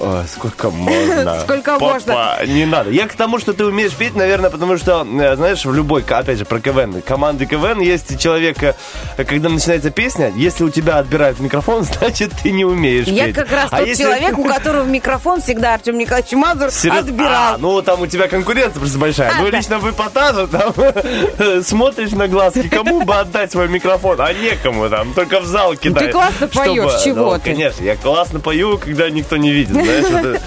«Ой, 0.00 0.24
сколько 0.28 0.70
можно. 0.70 1.40
Сколько 1.40 1.72
Папа, 1.78 1.84
можно?» 1.94 2.38
не 2.46 2.64
надо. 2.66 2.90
Я 2.90 3.06
к 3.06 3.14
тому, 3.14 3.38
что 3.38 3.52
ты 3.52 3.64
умеешь 3.64 3.92
петь, 3.92 4.16
наверное, 4.16 4.50
потому 4.50 4.76
что, 4.76 5.06
э, 5.06 5.36
знаешь, 5.36 5.64
в 5.64 5.72
любой, 5.72 6.02
опять 6.08 6.38
же, 6.38 6.44
про 6.44 6.60
КВН, 6.60 7.02
команды 7.02 7.46
КВН 7.46 7.80
есть 7.80 8.18
человек, 8.18 8.62
э, 8.62 8.74
когда 9.16 9.48
начинается 9.48 9.90
песня, 9.90 10.32
если 10.34 10.64
у 10.64 10.70
тебя 10.70 10.98
отбирают 10.98 11.38
микрофон, 11.40 11.82
значит, 11.98 12.32
ты 12.42 12.50
не 12.50 12.64
умеешь 12.64 13.06
Я 13.06 13.26
петь. 13.26 13.36
как 13.36 13.52
раз 13.52 13.68
А 13.70 13.78
тот 13.78 13.86
если- 13.88 14.02
человек, 14.04 14.38
у 14.38 14.44
которого 14.44 14.84
микрофон 14.84 15.40
всегда 15.40 15.74
Артем 15.74 15.98
Николаевич 15.98 16.32
Мазур 16.32 16.70
Серьезно? 16.70 17.00
отбирал. 17.10 17.54
А, 17.54 17.58
ну 17.58 17.80
там 17.82 18.00
у 18.00 18.06
тебя 18.06 18.28
конкуренция 18.28 18.80
просто 18.80 18.98
большая. 18.98 19.30
А, 19.30 19.40
ну, 19.40 19.50
да. 19.50 19.56
лично 19.58 19.78
в 19.78 19.88
эпатаже 19.90 20.46
там 20.48 20.72
смотришь 21.62 22.10
на 22.12 22.28
глазки, 22.28 22.68
кому 22.68 23.02
бы 23.02 23.14
отдать 23.14 23.52
свой 23.52 23.68
микрофон, 23.68 23.81
а 23.84 24.32
некому 24.32 24.88
там, 24.88 25.12
только 25.14 25.40
в 25.40 25.46
зал 25.46 25.76
кидать. 25.76 26.06
Ну, 26.06 26.12
классно 26.12 26.48
поешь, 26.48 27.02
чего 27.02 27.32
ну, 27.32 27.38
ты? 27.38 27.50
Конечно, 27.50 27.84
я 27.84 27.96
классно 27.96 28.40
пою, 28.40 28.78
когда 28.78 29.10
никто 29.10 29.36
не 29.36 29.50
видит, 29.50 29.72
знаешь, 29.72 30.40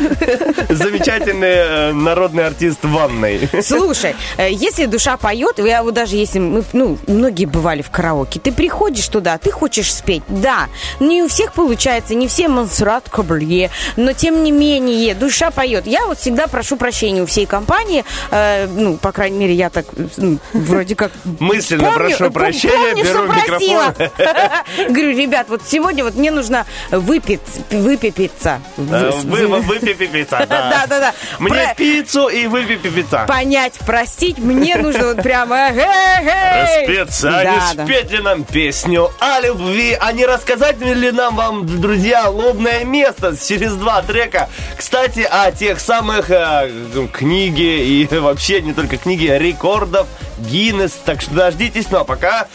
замечательный 0.70 1.48
э, 1.48 1.92
народный 1.94 2.46
артист 2.46 2.80
ванной. 2.84 3.50
Слушай, 3.62 4.16
э, 4.38 4.52
если 4.52 4.86
душа 4.86 5.18
поет, 5.18 5.60
я 5.60 5.84
вот 5.84 5.94
даже 5.94 6.16
если 6.16 6.40
мы, 6.40 6.64
ну, 6.74 6.98
многие 7.08 7.46
бывали 7.46 7.82
в 7.82 7.90
караоке, 7.90 8.40
ты 8.40 8.52
приходишь 8.52 9.08
туда, 9.08 9.38
ты 9.38 9.52
хочешь 9.52 9.94
спеть, 9.94 10.24
да, 10.28 10.68
не 11.00 11.24
у 11.24 11.28
всех 11.28 11.54
получается, 11.54 12.16
не 12.16 12.28
все 12.28 12.48
Монсеррат 12.48 13.10
Кабалье, 13.10 13.70
но 13.96 14.14
тем 14.14 14.44
не 14.44 14.52
менее, 14.52 15.16
душа 15.16 15.52
поет. 15.52 15.88
Я 15.88 16.06
вот 16.06 16.20
всегда 16.20 16.48
прошу 16.48 16.78
прощения 16.78 17.24
у 17.24 17.26
всей 17.26 17.46
компании, 17.46 18.06
э, 18.32 18.68
ну, 18.68 18.98
по 18.98 19.12
крайней 19.12 19.38
мере, 19.38 19.54
я 19.54 19.70
так, 19.70 19.86
ну, 20.18 20.38
вроде 20.54 20.96
как... 20.96 21.12
Мысленно 21.40 21.92
помню- 21.92 21.96
прошу 21.96 22.32
прощения, 22.32 22.96
помню, 22.96 23.04
беру 23.04 23.25
что 23.28 23.42
микрофон. 23.42 23.94
просила. 23.94 24.64
Говорю, 24.90 25.18
ребят, 25.18 25.48
вот 25.50 25.62
сегодня 25.68 26.04
вот 26.04 26.16
мне 26.16 26.32
нужно 26.32 26.66
выпить, 26.92 27.42
выпипиться. 27.72 28.62
Э, 28.78 29.12
Вы, 29.24 29.48
вы, 29.48 29.62
вы 29.62 29.80
пипица, 29.80 30.46
да. 30.50 30.70
Да, 30.70 30.86
да, 30.88 31.00
да. 31.00 31.14
Мне 31.40 31.74
пиццу 31.78 32.28
и 32.28 32.48
вы 32.48 32.66
пипица. 32.66 33.26
понять, 33.28 33.74
простить, 33.86 34.38
мне 34.38 34.76
нужно 34.78 35.08
вот 35.08 35.24
прямо 35.24 35.70
Распеться, 35.70 37.38
а 37.38 37.44
не 37.76 37.84
спеть 37.86 38.12
ли 38.12 38.20
нам 38.20 38.44
песню 38.44 39.12
о 39.20 39.40
любви, 39.42 39.98
а 40.00 40.12
не 40.12 40.26
рассказать 40.26 40.80
ли 40.80 41.12
нам 41.12 41.36
вам, 41.36 41.82
друзья, 41.82 42.30
лобное 42.30 42.84
место 42.84 43.36
через 43.38 43.74
два 43.74 44.02
трека. 44.02 44.50
Кстати, 44.78 45.28
о 45.30 45.52
тех 45.52 45.80
самых 45.80 46.30
э, 46.30 46.70
книги 47.14 47.62
и 47.62 48.08
вообще 48.18 48.62
не 48.62 48.74
только 48.74 48.98
книги, 48.98 49.26
рекордов 49.26 50.08
Гиннес. 50.38 50.92
Так 51.06 51.22
что 51.22 51.34
дождитесь, 51.34 51.90
ну 51.92 52.00
а 52.00 52.04
пока 52.04 52.48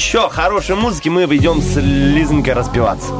еще 0.00 0.30
хорошей 0.30 0.76
музыки 0.76 1.10
мы 1.10 1.24
идем 1.24 1.60
с 1.60 1.76
Лизонькой 1.76 2.54
распеваться. 2.54 3.12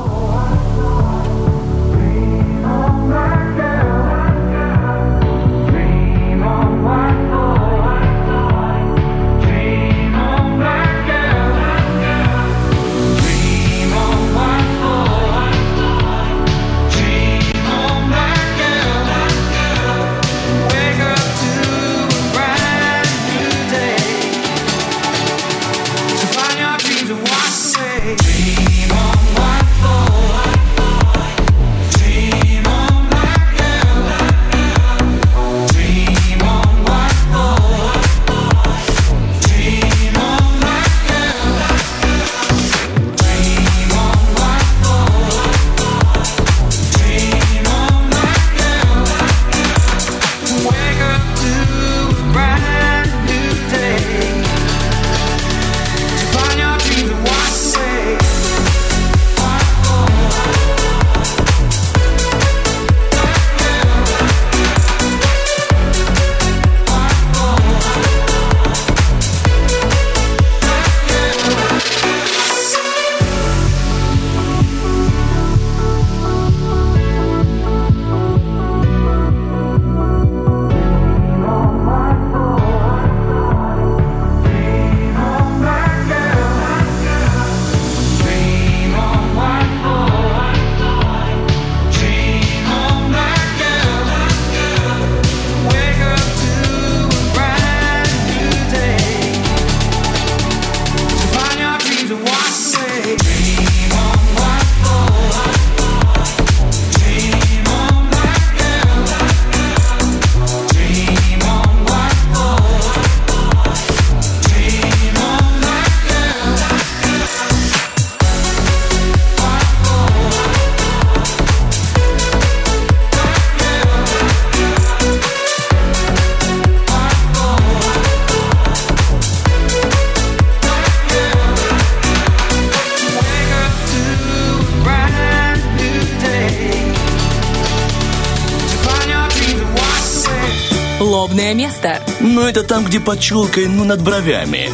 Место. 141.60 142.00
Ну, 142.20 142.40
это 142.40 142.62
там, 142.62 142.84
где 142.84 143.00
под 143.00 143.20
челкой, 143.20 143.66
ну, 143.66 143.84
над 143.84 144.00
бровями. 144.02 144.70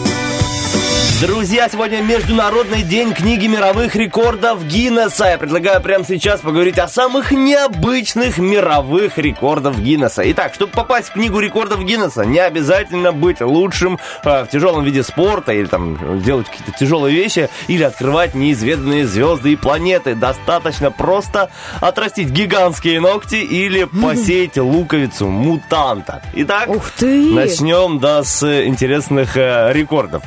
Друзья, 1.19 1.67
сегодня 1.71 2.03
Международный 2.03 2.83
день 2.83 3.15
книги 3.15 3.47
мировых 3.47 3.97
рекордов 3.97 4.63
Гиннесса. 4.67 5.29
Я 5.29 5.39
предлагаю 5.39 5.81
прямо 5.81 6.05
сейчас 6.05 6.43
поговорить 6.43 6.79
о 6.79 6.89
самых 6.89 7.31
необычных 7.31 8.37
мировых 8.37 9.17
рекордов 9.17 9.81
Гиннесса. 9.81 10.31
Итак, 10.33 10.53
чтобы 10.53 10.73
попасть 10.73 11.09
в 11.09 11.13
книгу 11.15 11.41
рекордов 11.41 11.83
Гиннесса, 11.83 12.27
не 12.27 12.39
обязательно 12.39 13.13
быть 13.13 13.41
лучшим 13.41 13.99
э, 14.25 14.45
в 14.45 14.49
тяжелом 14.49 14.85
виде 14.85 15.03
спорта 15.03 15.53
или 15.53 15.65
там 15.65 16.21
делать 16.21 16.49
какие-то 16.51 16.79
тяжелые 16.79 17.17
вещи 17.17 17.49
или 17.67 17.83
открывать 17.83 18.35
неизведанные 18.35 19.07
звезды 19.07 19.55
и 19.55 19.57
планеты. 19.57 20.15
Достаточно 20.15 20.91
просто 20.91 21.49
отрастить 21.81 22.29
гигантские 22.29 23.01
ногти 23.01 23.37
или 23.37 23.85
посеять 23.85 24.59
луковицу 24.59 25.29
мутанта. 25.29 26.21
Итак, 26.35 26.69
начнем 27.01 28.01
да, 28.01 28.23
с 28.23 28.67
интересных 28.67 29.39
э, 29.39 29.73
рекордов. 29.73 30.23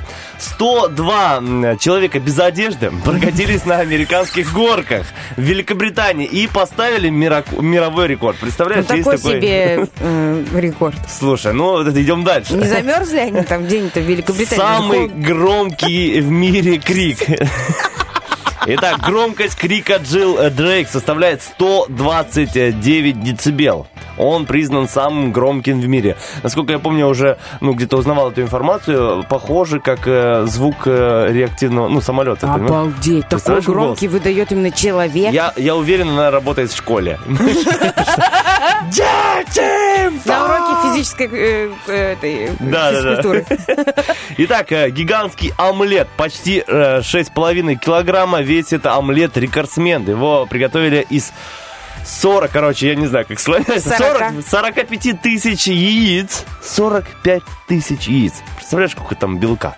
102 0.79 1.37
м, 1.37 1.77
человека 1.77 2.19
без 2.19 2.39
одежды 2.39 2.91
прокатились 3.03 3.65
на 3.65 3.79
американских 3.79 4.53
горках 4.53 5.05
в 5.35 5.41
Великобритании 5.41 6.25
и 6.25 6.47
поставили 6.47 7.09
мировой 7.09 8.07
рекорд. 8.07 8.37
Ну, 8.39 8.45
Представляешь, 8.45 8.85
есть 8.85 9.03
такой 9.03 9.17
такой... 9.17 9.31
себе 9.41 9.87
э, 9.99 10.43
рекорд. 10.55 10.97
Слушай, 11.09 11.53
ну 11.53 11.83
идем 11.83 12.23
дальше. 12.23 12.53
Не 12.53 12.67
замерзли 12.67 13.17
они 13.17 13.41
там 13.41 13.65
где-нибудь 13.65 13.93
в 13.93 13.97
Великобритании? 13.97 14.61
Самый 14.61 15.07
громкий 15.07 16.21
в 16.21 16.29
мире 16.29 16.77
крик. 16.77 17.19
Итак, 18.65 18.99
громкость 18.99 19.55
крика 19.55 19.97
Джилл 19.97 20.49
Дрейк 20.51 20.89
составляет 20.89 21.41
129 21.41 23.23
децибел. 23.23 23.87
Он 24.17 24.45
признан 24.45 24.89
самым 24.89 25.31
громким 25.31 25.79
в 25.79 25.87
мире. 25.87 26.17
Насколько 26.43 26.73
я 26.73 26.79
помню, 26.79 27.07
уже 27.07 27.37
ну, 27.61 27.73
где-то 27.73 27.97
узнавал 27.97 28.31
эту 28.31 28.41
информацию, 28.41 29.25
похоже, 29.29 29.79
как 29.79 30.01
э, 30.05 30.45
звук 30.45 30.75
э, 30.85 31.29
реактивного, 31.31 31.87
ну, 31.87 32.01
самолета. 32.01 32.51
Обалдеть, 32.51 33.29
такой 33.29 33.61
голос? 33.61 33.65
громкий 33.65 34.07
выдает 34.09 34.51
именно 34.51 34.71
человек. 34.71 35.33
Я, 35.33 35.53
я 35.55 35.75
уверен, 35.75 36.09
она 36.09 36.31
работает 36.31 36.71
в 36.71 36.77
школе. 36.77 37.17
На 40.25 40.45
уроке 40.45 40.89
физической 40.89 41.29
э, 41.31 41.69
э, 41.87 42.15
физкультуры. 42.21 43.45
Итак, 44.37 44.71
э, 44.71 44.89
гигантский 44.89 45.53
омлет, 45.57 46.07
почти 46.17 46.63
э, 46.65 46.99
6,5 46.99 47.75
килограмма 47.75 48.41
весит 48.49 48.85
омлет 48.85 49.37
рекордсмен. 49.37 50.09
Его 50.09 50.47
приготовили 50.47 51.05
из 51.09 51.31
40, 52.05 52.51
короче, 52.51 52.87
я 52.87 52.95
не 52.95 53.07
знаю, 53.07 53.25
как. 53.27 53.39
40. 53.39 53.65
40, 53.79 54.47
45 54.47 55.21
тысяч 55.21 55.67
яиц. 55.67 56.45
45 56.63 57.43
тысяч 57.67 58.07
яиц. 58.07 58.33
Представляешь, 58.55 58.91
сколько 58.91 59.15
там 59.15 59.37
белка? 59.37 59.75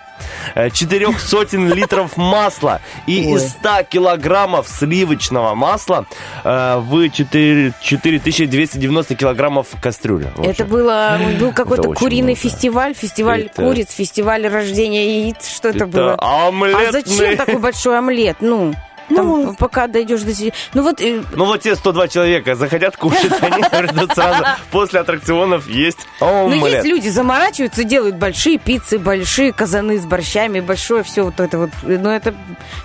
Э, 0.54 0.70
Четырех 0.70 1.20
сотен 1.20 1.72
литров 1.72 2.16
масла 2.16 2.80
и 3.06 3.32
из 3.34 3.50
100 3.50 3.84
килограммов 3.88 4.68
сливочного 4.68 5.54
масла 5.54 6.06
э, 6.44 6.76
в 6.78 7.08
4, 7.10 7.72
4290 7.80 9.14
килограммов 9.14 9.68
кастрюли. 9.80 10.28
Это 10.42 10.64
было, 10.64 11.18
был 11.38 11.52
какой-то 11.52 11.92
куриный 11.94 12.22
много. 12.34 12.36
фестиваль, 12.40 12.94
фестиваль 12.94 13.42
Это- 13.46 13.62
куриц, 13.62 13.90
фестиваль 13.92 14.46
рождения 14.46 15.22
яиц, 15.24 15.48
что 15.48 15.68
это, 15.68 15.78
Это 15.78 15.86
было? 15.86 16.16
омлетный. 16.18 16.88
А 16.88 16.92
зачем 16.92 17.36
такой 17.36 17.58
большой 17.58 17.98
омлет? 17.98 18.36
Ну, 18.40 18.74
там, 19.16 19.56
пока 19.56 19.86
дойдешь 19.86 20.22
до... 20.22 20.32
Ну 20.74 20.82
вот, 20.82 21.00
э, 21.00 21.22
Ну 21.34 21.44
вот 21.46 21.60
те 21.60 21.74
102 21.76 22.08
человека 22.08 22.54
захотят 22.54 22.96
кушать, 22.96 23.32
они 23.40 23.62
придут 23.62 24.12
сразу 24.14 24.44
после 24.70 25.00
аттракционов 25.00 25.68
есть 25.68 25.98
ну 26.20 26.50
есть 26.52 26.62
омлет. 26.64 26.84
люди, 26.84 27.08
заморачиваются, 27.08 27.84
делают 27.84 28.16
большие 28.16 28.58
пиццы, 28.58 28.98
большие 28.98 29.52
казаны 29.52 29.98
с 29.98 30.04
борщами, 30.04 30.60
большое 30.60 31.02
все 31.02 31.22
вот 31.24 31.40
это 31.40 31.58
вот. 31.58 31.70
Но 31.82 32.10
это 32.14 32.34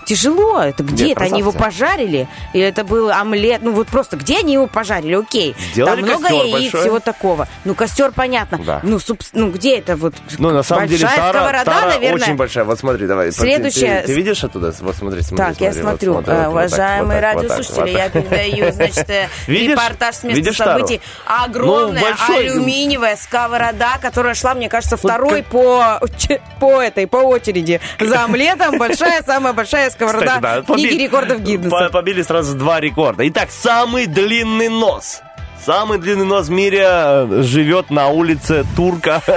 тяжело. 0.05 0.61
Это 0.61 0.83
где 0.83 1.11
это? 1.13 1.23
Они 1.23 1.39
его 1.39 1.51
пожарили? 1.51 2.27
Или 2.53 2.63
это 2.63 2.83
был 2.83 3.09
омлет? 3.09 3.61
Ну 3.61 3.71
вот 3.71 3.87
просто 3.87 4.17
где 4.17 4.39
они 4.39 4.53
его 4.53 4.67
пожарили? 4.67 5.13
Окей. 5.15 5.55
Сделали 5.73 5.95
Там 6.01 6.05
много 6.05 6.21
костер 6.23 6.45
яиц, 6.45 6.51
большой. 6.53 6.81
всего 6.81 6.99
такого. 6.99 7.47
Ну 7.65 7.75
костер, 7.75 8.11
понятно. 8.11 8.57
Да. 8.57 8.79
Ну, 8.83 8.99
ну 9.33 9.51
где 9.51 9.77
это 9.77 9.95
вот? 9.95 10.15
Ну, 10.37 10.51
на 10.51 10.63
самом 10.63 10.87
деле, 10.87 11.05
Большая 11.05 11.17
тара, 11.17 11.33
сковорода, 11.37 11.65
тара 11.65 11.89
наверное. 11.89 12.23
очень 12.23 12.35
большая. 12.35 12.63
Вот 12.63 12.79
смотри, 12.79 13.07
давай. 13.07 13.31
Следующая- 13.31 14.01
Ты, 14.01 14.07
ты 14.07 14.13
видишь 14.13 14.43
оттуда? 14.43 14.73
Вот 14.79 14.95
смотри, 14.95 15.21
смотри. 15.21 15.37
Так, 15.53 15.61
я 15.61 15.73
смотри, 15.73 16.09
вот 16.17 16.27
вот 16.27 16.35
так, 16.35 16.49
Уважаемые 16.49 17.21
вот 17.21 17.21
так, 17.21 17.35
вот 17.35 17.47
так, 17.47 17.57
радиослушатели, 17.57 17.91
вот 17.91 17.99
я 17.99 18.09
передаю, 18.09 18.71
значит, 18.73 19.09
э, 19.09 19.27
Видишь? 19.47 19.71
репортаж 19.71 20.15
с 20.15 20.23
места 20.23 20.37
Видишь 20.37 20.57
событий. 20.57 21.01
Огромная 21.25 22.01
Ну, 22.01 22.07
большой- 22.07 22.49
алюминиевая 22.49 23.15
сковорода, 23.15 23.97
которая 24.01 24.33
шла, 24.33 24.53
мне 24.53 24.69
кажется, 24.69 24.97
второй 24.97 25.43
по, 25.43 25.99
ч- 26.17 26.41
по 26.59 26.81
этой, 26.81 27.07
по 27.07 27.17
очереди. 27.17 27.79
За 27.99 28.23
омлетом 28.25 28.77
большая, 28.77 29.21
самая 29.23 29.53
большая 29.53 29.89
сковорода 29.89 30.25
Кстати, 30.25 30.41
да, 30.41 30.61
книги 30.61 30.87
поби- 30.95 31.03
рекордов 31.03 31.37
по- 31.37 31.43
Гиннесса. 31.43 31.89
Побили 31.91 32.21
сразу 32.21 32.55
два 32.57 32.79
рекорда. 32.79 33.27
Итак, 33.29 33.49
самый 33.51 34.05
длинный 34.07 34.69
нос. 34.69 35.21
Самый 35.65 35.97
длинный 35.99 36.23
нос 36.25 36.47
в 36.47 36.51
мире 36.51 36.85
э, 36.87 37.41
живет 37.43 37.89
на 37.89 38.07
улице 38.07 38.65
Турка. 38.75 39.21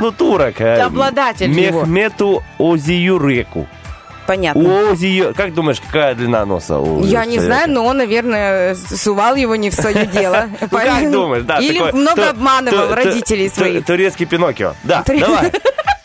Ну, 0.00 0.10
турок. 0.10 0.60
э, 0.60 0.80
Обладатель. 0.82 1.48
Мехмету 1.48 2.42
Озиюреку. 2.58 3.66
Понятно. 4.26 4.62
У 4.62 4.92
Озию... 4.92 5.34
Как 5.36 5.52
думаешь, 5.54 5.80
какая 5.80 6.14
длина 6.14 6.44
носа 6.46 6.78
у 6.78 7.04
Я 7.04 7.24
не 7.26 7.34
человека? 7.36 7.42
знаю, 7.42 7.70
но 7.70 7.84
он, 7.84 7.98
наверное, 7.98 8.74
сувал 8.74 9.34
его 9.36 9.54
не 9.56 9.70
в 9.70 9.74
свое 9.74 10.06
дело. 10.12 10.48
Ну, 10.60 10.68
как 10.68 11.10
думаешь, 11.10 11.42
да. 11.44 11.58
Или 11.58 11.80
много 11.92 12.30
обманывал 12.30 12.94
родителей 12.94 13.48
своих. 13.48 13.84
Турецкий 13.84 14.26
Пиноккио. 14.26 14.74
Да, 14.82 15.04
давай, 15.06 15.52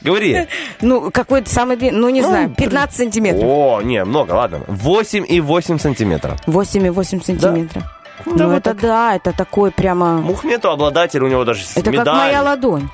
говори. 0.02 0.48
Ну, 0.82 1.12
какой-то 1.12 1.50
самый 1.50 1.76
длинный, 1.78 2.00
ну, 2.00 2.10
не 2.10 2.22
знаю, 2.22 2.50
15 2.50 2.96
сантиметров. 2.98 3.44
О, 3.46 3.82
не, 3.82 4.04
много, 4.06 4.32
ладно. 4.34 4.62
8,8 4.68 5.80
сантиметра. 5.80 6.38
8,8 6.48 7.24
сантиметра. 7.24 7.82
Да, 8.26 8.32
Ну, 8.36 8.50
вот 8.50 8.68
это 8.68 8.74
да, 8.74 9.16
это 9.16 9.32
такой 9.34 9.72
прямо... 9.72 10.18
Мухмету 10.18 10.70
обладатель, 10.70 11.22
у 11.24 11.28
него 11.28 11.44
даже 11.46 11.64
Это 11.76 11.90
медаль. 11.92 12.06
как 12.06 12.16
моя 12.16 12.42
ладонь. 12.44 12.90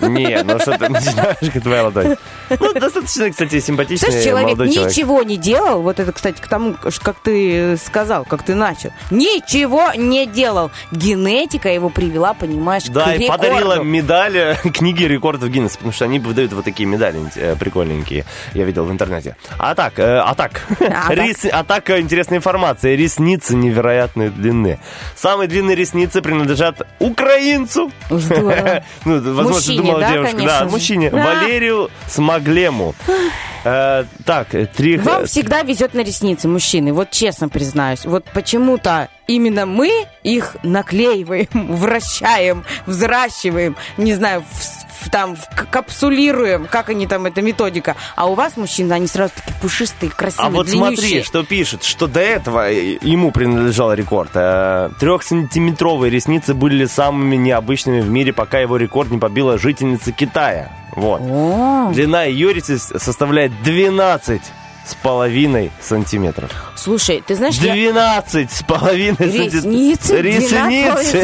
Не, 0.00 0.42
ну 0.42 0.58
что 0.58 0.76
ты 0.78 0.88
начинаешь, 0.88 1.36
как 1.52 1.62
твоя 1.62 1.84
ладонь. 1.84 2.16
Ну, 2.48 2.72
достаточно, 2.74 3.30
кстати, 3.30 3.60
симпатичный 3.60 4.10
Знаешь, 4.10 4.24
человек 4.24 4.46
молодой 4.48 4.70
человек. 4.70 4.92
ничего 4.96 5.22
не 5.22 5.36
делал, 5.36 5.82
вот 5.82 6.00
это, 6.00 6.12
кстати, 6.12 6.40
к 6.40 6.48
тому, 6.48 6.74
как 7.02 7.16
ты 7.22 7.76
сказал, 7.76 8.24
как 8.24 8.42
ты 8.42 8.54
начал. 8.54 8.92
Ничего 9.10 9.92
не 9.96 10.26
делал. 10.26 10.70
Генетика 10.90 11.68
его 11.68 11.88
привела, 11.90 12.34
понимаешь, 12.34 12.84
Да, 12.84 13.04
к 13.04 13.14
и 13.16 13.18
рекорду. 13.18 13.42
подарила 13.42 13.82
медаль 13.82 14.36
э, 14.36 14.54
книги 14.74 15.04
рекордов 15.04 15.48
Гиннесса, 15.50 15.76
потому 15.76 15.92
что 15.92 16.04
они 16.04 16.18
выдают 16.18 16.52
вот 16.52 16.64
такие 16.64 16.88
медали 16.88 17.20
э, 17.36 17.56
прикольненькие, 17.56 18.24
я 18.54 18.64
видел 18.64 18.84
в 18.84 18.90
интернете. 18.92 19.36
А 19.58 19.74
так, 19.74 19.98
э, 19.98 20.18
а 20.18 20.34
так, 20.34 20.62
А 20.80 21.14
так. 21.14 21.20
А 21.52 21.64
так, 21.64 21.90
интересная 21.90 22.38
информация, 22.38 22.94
ресницы 22.96 23.54
невероятной 23.56 24.30
длины. 24.30 24.78
Самые 25.16 25.48
длинные 25.48 25.76
ресницы 25.76 26.22
принадлежат 26.22 26.82
украинцу. 26.98 27.90
Здорово. 28.08 28.84
Ну, 29.04 29.14
возможно, 29.34 29.50
Мужчине, 29.54 29.79
думала 29.82 30.00
да, 30.00 30.12
девушка. 30.12 30.36
конечно 30.36 30.58
Да, 30.60 30.64
же. 30.64 30.70
мужчине. 30.70 31.08
А. 31.10 31.16
Валерию 31.16 31.90
Смоглему. 32.08 32.94
Э, 33.64 34.04
Так, 34.24 34.48
три... 34.74 34.96
Вам 34.96 35.26
всегда 35.26 35.62
везет 35.62 35.92
на 35.94 36.00
ресницы, 36.00 36.48
мужчины, 36.48 36.92
вот 36.94 37.10
честно 37.10 37.48
признаюсь. 37.48 38.04
Вот 38.06 38.24
почему-то 38.32 39.08
именно 39.26 39.66
мы 39.66 39.90
их 40.22 40.56
наклеиваем, 40.62 41.48
вращаем, 41.52 42.64
взращиваем, 42.86 43.76
не 43.98 44.14
знаю, 44.14 44.42
в- 44.50 44.79
там, 45.10 45.36
капсулируем, 45.70 46.66
как 46.66 46.88
они 46.90 47.06
там, 47.06 47.26
эта 47.26 47.42
методика. 47.42 47.96
А 48.16 48.26
у 48.26 48.34
вас, 48.34 48.56
мужчины, 48.56 48.92
они 48.92 49.06
сразу 49.06 49.32
такие 49.34 49.56
пушистые, 49.60 50.10
красивые, 50.10 50.46
А 50.46 50.50
вот 50.50 50.66
длиннющие. 50.66 50.96
смотри, 50.96 51.22
что 51.22 51.42
пишет, 51.44 51.84
что 51.84 52.06
до 52.06 52.20
этого 52.20 52.70
э, 52.70 52.98
ему 53.00 53.30
принадлежал 53.30 53.92
рекорд. 53.94 54.30
Э, 54.34 54.90
Трехсантиметровые 55.00 56.10
ресницы 56.10 56.54
были 56.54 56.84
самыми 56.86 57.36
необычными 57.36 58.00
в 58.00 58.08
мире, 58.10 58.32
пока 58.32 58.58
его 58.58 58.76
рекорд 58.76 59.10
не 59.10 59.18
побила 59.18 59.58
жительница 59.58 60.12
Китая. 60.12 60.70
Вот. 60.96 61.20
О, 61.22 61.90
Длина 61.94 62.24
ее 62.24 62.52
ресниц 62.52 62.92
составляет 62.96 63.52
12 63.62 64.42
с 64.90 64.94
половиной 64.94 65.70
сантиметров. 65.80 66.50
слушай, 66.76 67.22
ты 67.26 67.34
знаешь, 67.36 67.56
я... 67.56 67.72
12 67.74 68.50
с 68.50 68.62
половиной 68.64 69.16
Ресницы? 69.18 70.20
Ресницы? 70.20 70.54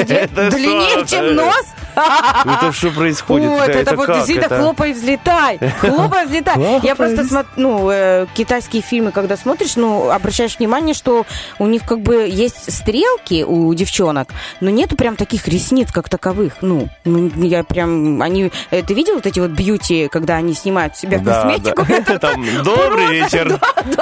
12 0.05 0.11
Это 0.11 0.51
Длиннее, 0.51 0.91
что? 0.91 1.07
чем 1.07 1.35
нос? 1.35 1.65
Это 1.97 2.73
что 2.73 2.91
происходит? 2.91 3.49
Вот, 3.49 3.69
это, 3.69 3.97
вот 3.97 4.07
как? 4.07 4.17
действительно 4.17 4.47
Это- 4.47 4.61
хлопай, 4.61 4.93
взлетай. 4.93 5.59
Хлопай, 5.81 6.27
взлетай. 6.27 6.81
Я 6.83 6.95
просто 6.95 7.25
смотрю, 7.25 7.51
ну, 7.57 7.91
э, 7.91 8.27
китайские 8.35 8.83
фильмы, 8.83 9.13
когда 9.13 9.37
смотришь, 9.37 9.77
ну, 9.77 10.11
обращаешь 10.11 10.59
внимание, 10.59 10.95
что 10.95 11.25
у 11.59 11.67
них 11.67 11.85
как 11.87 12.01
бы 12.01 12.29
есть 12.29 12.71
стрелки 12.73 13.45
у 13.45 13.73
девчонок, 13.75 14.29
но 14.61 14.69
нету 14.71 14.95
прям 14.97 15.17
таких 15.17 15.49
ресниц, 15.49 15.91
как 15.91 16.09
таковых. 16.11 16.55
Ну, 16.61 16.89
ну, 17.05 17.31
я 17.45 17.65
прям, 17.65 18.21
они... 18.23 18.53
э, 18.71 18.83
Ты 18.83 18.93
видел 18.95 19.15
вот 19.15 19.27
эти 19.27 19.41
вот 19.41 19.51
бьюти, 19.51 20.09
когда 20.09 20.37
они 20.37 20.53
снимают 20.55 20.97
себя 20.99 21.19
Да, 21.19 21.43
косметику? 21.43 21.87
да. 21.89 22.19
Там, 22.27 22.45
добрый 22.63 23.07
вечер. 23.09 23.56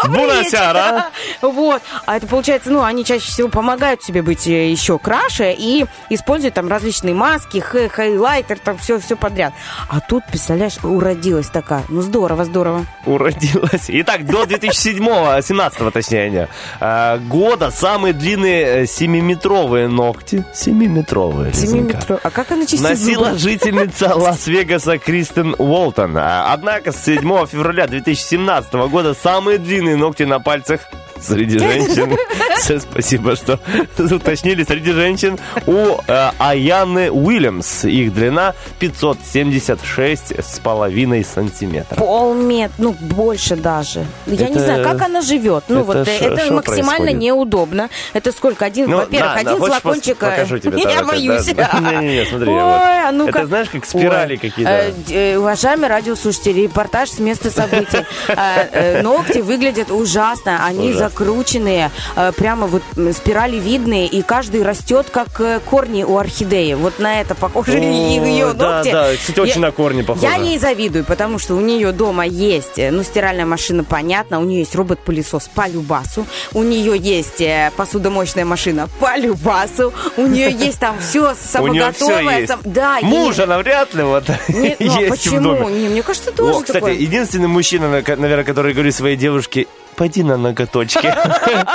Бунасяра. 0.09 1.07
Вот. 1.42 1.82
А 2.07 2.16
это 2.16 2.26
получается, 2.26 2.70
ну, 2.70 2.82
они 2.82 3.05
чаще 3.05 3.26
всего 3.30 3.48
помогают 3.48 4.02
себе 4.02 4.22
быть 4.22 4.46
э, 4.46 4.70
еще 4.70 4.98
краше 4.98 5.55
и 5.57 5.84
используют 6.11 6.55
там 6.55 6.68
различные 6.68 7.14
маски, 7.14 7.59
хайлайтер, 7.61 8.59
там 8.59 8.78
все, 8.78 8.98
все 8.98 9.16
подряд. 9.16 9.52
А 9.88 10.00
тут, 10.00 10.24
представляешь, 10.26 10.76
уродилась 10.82 11.48
такая. 11.48 11.84
Ну, 11.88 12.00
здорово, 12.02 12.44
здорово. 12.44 12.84
Уродилась. 13.07 13.84
Итак, 13.88 14.26
до 14.26 14.42
2007-го, 14.44 15.38
17-го, 15.38 15.90
точнее, 15.90 16.48
э, 16.80 17.18
года 17.18 17.70
самые 17.70 18.12
длинные 18.14 18.64
э, 18.64 18.82
7-метровые 18.84 19.88
ногти. 19.88 20.44
7-метровые. 20.55 21.52
Семи 21.55 21.80
Лизонька. 21.80 21.96
метров. 21.96 22.20
А 22.22 22.30
как 22.30 22.50
она 22.52 22.66
чистит 22.66 22.82
Носила 22.82 23.36
жительница 23.38 24.14
Лас-Вегаса 24.16 24.98
Кристен 24.98 25.55
Уолтон. 25.59 26.16
А, 26.16 26.52
Однако 26.52 26.92
с 26.92 27.02
7 27.05 27.20
февраля 27.46 27.86
2017 27.86 28.72
года 28.90 29.14
самые 29.45 29.59
длинные 29.59 29.97
ногти 29.97 30.22
на 30.22 30.40
пальцах 30.40 30.88
среди 31.26 31.58
женщин. 31.58 32.16
Всё, 32.58 32.78
Спасибо, 32.80 33.36
что 33.36 33.58
уточнили. 33.98 34.64
Среди 34.64 34.92
женщин 34.92 35.38
у 35.66 35.98
э, 36.06 36.30
Аяны 36.38 37.10
Уильямс. 37.10 37.84
Их 37.84 38.14
длина 38.14 38.54
576 38.78 40.32
с 40.38 40.58
половиной 40.60 41.24
сантиметров. 41.24 41.98
Полметра, 41.98 42.74
ну, 42.78 42.92
больше 43.00 43.56
даже. 43.56 44.06
Я 44.26 44.48
не 44.48 44.54
Это- 44.56 44.64
знаю, 44.64 44.84
как 44.84 45.02
она 45.02 45.20
живет. 45.22 45.64
Ну, 45.68 45.80
это 45.80 45.84
вот 45.84 45.96
э, 46.08 46.18
шо- 46.18 46.24
это 46.26 46.52
максимально 46.52 46.86
происходит? 46.96 47.18
неудобно. 47.20 47.88
Это 48.12 48.32
сколько? 48.32 48.64
Один, 48.64 48.88
Ну, 48.90 48.96
во-первых, 48.98 49.28
на, 49.36 49.42
на, 49.42 49.50
один 49.50 49.58
хочешь 49.60 49.80
флакончик... 49.80 50.16
пос- 50.22 50.26
э, 50.26 50.30
покажу 50.30 50.58
тебе 50.58 50.82
Я 50.82 51.02
боюсь. 51.04 51.46
Не-не-не, 51.46 52.26
смотри, 52.26 52.48
Ой, 52.48 52.60
вот. 52.62 53.12
ну-ка. 53.12 53.38
Это 53.40 53.46
знаешь, 53.48 53.68
как 53.70 53.84
спирали 53.84 54.36
какие-то. 54.36 54.92
Э, 55.10 55.38
Уважаемые 55.38 55.88
радиослушатели, 55.90 56.62
репортаж 56.62 57.10
с 57.10 57.18
места 57.18 57.50
событий. 57.50 58.04
Ногти 59.02 59.38
выглядят 59.38 59.90
ужасно. 59.90 60.64
Они 60.64 60.90
Ужасно. 60.90 61.06
Закрученные, 61.18 61.90
э, 62.16 62.32
прямо 62.36 62.66
вот 62.66 62.82
спирали 63.16 63.56
видные, 63.56 64.06
и 64.06 64.22
каждый 64.22 64.62
растет, 64.62 65.06
как 65.10 65.40
э, 65.40 65.60
корни 65.64 66.02
у 66.02 66.18
орхидеи. 66.18 66.74
Вот 66.74 66.98
на 66.98 67.20
это 67.20 67.34
похожи 67.34 67.72
О, 67.78 67.80
ее 67.80 68.52
да, 68.52 68.76
ногти. 68.78 68.92
да, 68.92 69.08
кстати, 69.16 69.40
очень 69.40 69.54
Я- 69.54 69.60
на 69.60 69.70
корни 69.70 70.02
похоже. 70.02 70.26
Я 70.26 70.34
ей 70.36 70.58
завидую, 70.58 71.04
потому 71.04 71.38
что 71.38 71.54
у 71.54 71.60
нее 71.60 71.92
дома 71.92 72.26
есть, 72.26 72.78
э, 72.78 72.90
ну, 72.90 73.02
стиральная 73.02 73.46
машина, 73.46 73.84
понятно, 73.84 74.40
у 74.40 74.44
нее 74.44 74.60
есть 74.60 74.74
робот-пылесос 74.74 75.48
по 75.54 75.68
любасу, 75.68 76.26
у 76.52 76.62
нее 76.62 76.96
есть 76.98 77.42
посудомоечная 77.76 78.44
машина 78.44 78.88
по 79.00 79.16
любасу, 79.16 79.92
у 80.16 80.26
нее 80.26 80.50
есть 80.58 80.80
там 80.80 80.96
все 80.98 81.34
самоготовое. 81.34 82.46
сам- 82.46 82.60
Да, 82.64 82.98
Мужа 83.02 83.46
навряд 83.46 83.94
ли 83.94 84.02
вот 84.02 84.24
Не, 84.48 84.76
ну, 84.78 84.96
а 84.96 85.00
есть 85.00 85.06
в 85.06 85.08
почему? 85.10 85.40
доме. 85.56 85.74
Не, 85.82 85.88
мне 85.88 86.02
кажется, 86.02 86.32
тоже 86.32 86.52
О, 86.54 86.60
кстати, 86.60 86.72
такое. 86.78 86.92
единственный 86.94 87.48
мужчина, 87.48 87.88
на- 87.88 88.16
наверное, 88.16 88.44
который 88.44 88.72
говорит 88.72 88.94
своей 88.94 89.16
девушке, 89.16 89.66
пойди 89.95 90.22
на 90.22 90.36
ноготочки. 90.36 91.12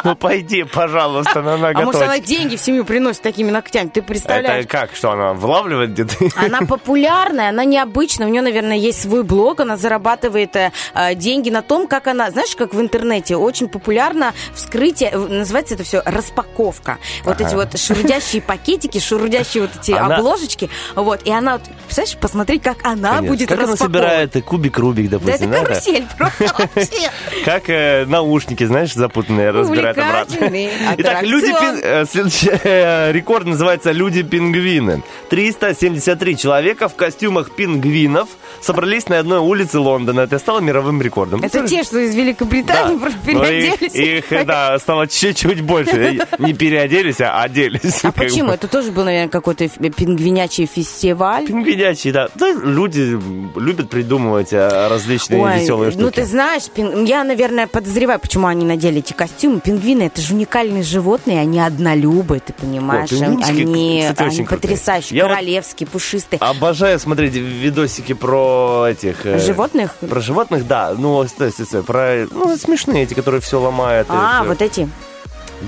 Ну, 0.03 0.15
пойди, 0.15 0.63
пожалуйста, 0.63 1.41
на 1.41 1.53
А 1.55 1.57
может, 1.57 1.95
она 2.01 2.13
ноготочки. 2.13 2.27
деньги 2.27 2.55
в 2.55 2.61
семью 2.61 2.85
приносит 2.85 3.21
такими 3.21 3.51
ногтями? 3.51 3.89
Ты 3.89 4.01
представляешь? 4.01 4.65
Это 4.65 4.67
как, 4.77 4.95
что 4.95 5.11
она 5.11 5.33
влавливает 5.33 5.91
где-то? 5.91 6.15
Она 6.35 6.61
популярная, 6.61 7.49
она 7.49 7.65
необычная. 7.65 8.27
У 8.27 8.29
нее, 8.29 8.41
наверное, 8.41 8.77
есть 8.77 9.01
свой 9.01 9.23
блог. 9.23 9.59
Она 9.59 9.77
зарабатывает 9.77 10.55
э, 10.55 10.71
э, 10.93 11.15
деньги 11.15 11.49
на 11.49 11.61
том, 11.61 11.87
как 11.87 12.07
она... 12.07 12.31
Знаешь, 12.31 12.55
как 12.55 12.73
в 12.73 12.79
интернете 12.81 13.35
очень 13.35 13.67
популярно 13.67 14.33
вскрытие... 14.53 15.11
Называется 15.15 15.75
это 15.75 15.83
все 15.83 16.01
распаковка. 16.05 16.97
Вот 17.23 17.41
эти 17.41 17.53
вот 17.55 17.77
шурудящие 17.79 18.41
пакетики, 18.41 18.99
шурудящие 18.99 19.63
вот 19.63 19.71
эти 19.81 19.91
обложечки. 19.91 20.69
Вот. 20.95 21.23
И 21.23 21.31
она... 21.31 21.59
Представляешь, 21.85 22.17
посмотреть, 22.17 22.61
как 22.63 22.77
она 22.85 23.21
будет 23.21 23.49
Как 23.49 23.59
она 23.59 23.71
распаковывать. 23.73 23.79
собирает 24.33 24.45
кубик 24.45 24.77
Рубик, 24.77 25.09
Да 25.09 25.17
это 25.17 25.25
допустим? 25.25 25.51
да, 25.51 25.59
да? 25.59 25.65
карусель 25.65 26.07
просто 26.17 26.43
вообще. 26.75 27.11
Как 27.45 27.69
э, 27.69 28.05
наушники, 28.09 28.63
знаешь, 28.65 28.93
запутанные, 28.93 29.51
разбирают 29.51 29.97
обратно. 29.97 30.35
Итак, 30.97 31.23
люди 31.23 31.45
пин- 31.47 31.79
э, 31.83 32.05
следующий 32.05 32.49
э, 32.63 33.11
рекорд 33.11 33.45
называется 33.45 33.91
«Люди-пингвины». 33.91 35.03
373 35.29 36.35
человека 36.37 36.89
в 36.89 36.95
костюмах 36.95 37.51
пингвинов 37.55 38.29
собрались 38.61 39.07
на 39.09 39.19
одной 39.19 39.39
улице 39.39 39.79
Лондона. 39.79 40.21
Это 40.21 40.39
стало 40.39 40.59
мировым 40.59 41.01
рекордом. 41.01 41.41
Это 41.43 41.67
те, 41.67 41.83
что 41.83 41.99
из 41.99 42.15
Великобритании 42.15 42.95
Да. 42.95 42.99
просто 42.99 43.19
их, 43.19 43.25
переоделись. 43.25 43.95
их, 43.95 44.31
э, 44.31 44.43
да, 44.45 44.77
стало 44.79 45.07
чуть-чуть 45.07 45.61
больше. 45.61 46.19
Не 46.39 46.53
переоделись, 46.53 47.21
а 47.21 47.41
оделись. 47.41 48.03
А 48.03 48.11
почему? 48.11 48.49
бы. 48.49 48.53
Это 48.55 48.67
тоже 48.67 48.91
был, 48.91 49.03
наверное, 49.05 49.29
какой-то 49.29 49.67
пингвинячий 49.69 50.65
фестиваль. 50.65 51.45
Пингвинячий, 51.47 52.11
да. 52.11 52.29
Да, 52.35 52.51
Люди 52.51 53.19
любят 53.57 53.89
придумывать 53.89 54.53
э, 54.53 54.87
различные 54.89 55.41
Ой, 55.41 55.59
веселые 55.59 55.91
штуки. 55.91 56.03
ну 56.03 56.11
ты 56.11 56.25
знаешь, 56.25 56.63
пин- 56.75 57.05
я, 57.05 57.23
наверное, 57.23 57.67
подозреваю, 57.67 58.19
почему 58.19 58.47
они 58.47 58.65
надели 58.65 58.99
эти 58.99 59.13
костюмы. 59.13 59.59
Пингвины 59.59 60.03
это 60.03 60.21
же 60.21 60.33
уникальные 60.33 60.83
животные, 60.83 61.39
они 61.39 61.59
однолюбы, 61.59 62.39
ты 62.45 62.53
понимаешь? 62.53 63.11
О, 63.11 63.25
они 63.25 63.37
кстати, 64.11 64.21
они 64.39 64.43
потрясающие, 64.47 65.17
Я 65.17 65.25
вот- 65.27 65.33
королевские, 65.33 65.87
пушистые. 65.87 66.39
Обожаю 66.39 66.99
смотреть 66.99 67.33
видосики 67.35 68.13
про 68.13 68.38
этих... 68.89 69.25
э, 69.25 69.39
Животных? 69.39 69.95
Про 70.09 70.19
животных, 70.21 70.67
да. 70.67 70.93
Ну, 70.97 71.23
с- 71.23 71.31
с- 71.37 71.65
с- 71.65 71.83
про... 71.83 72.25
Ну, 72.31 72.55
смешные 72.57 73.03
эти, 73.03 73.13
которые 73.13 73.41
все 73.41 73.59
ломают. 73.59 74.07
и 74.09 74.13
А, 74.13 74.39
всё. 74.41 74.49
вот 74.49 74.61
эти. 74.61 74.89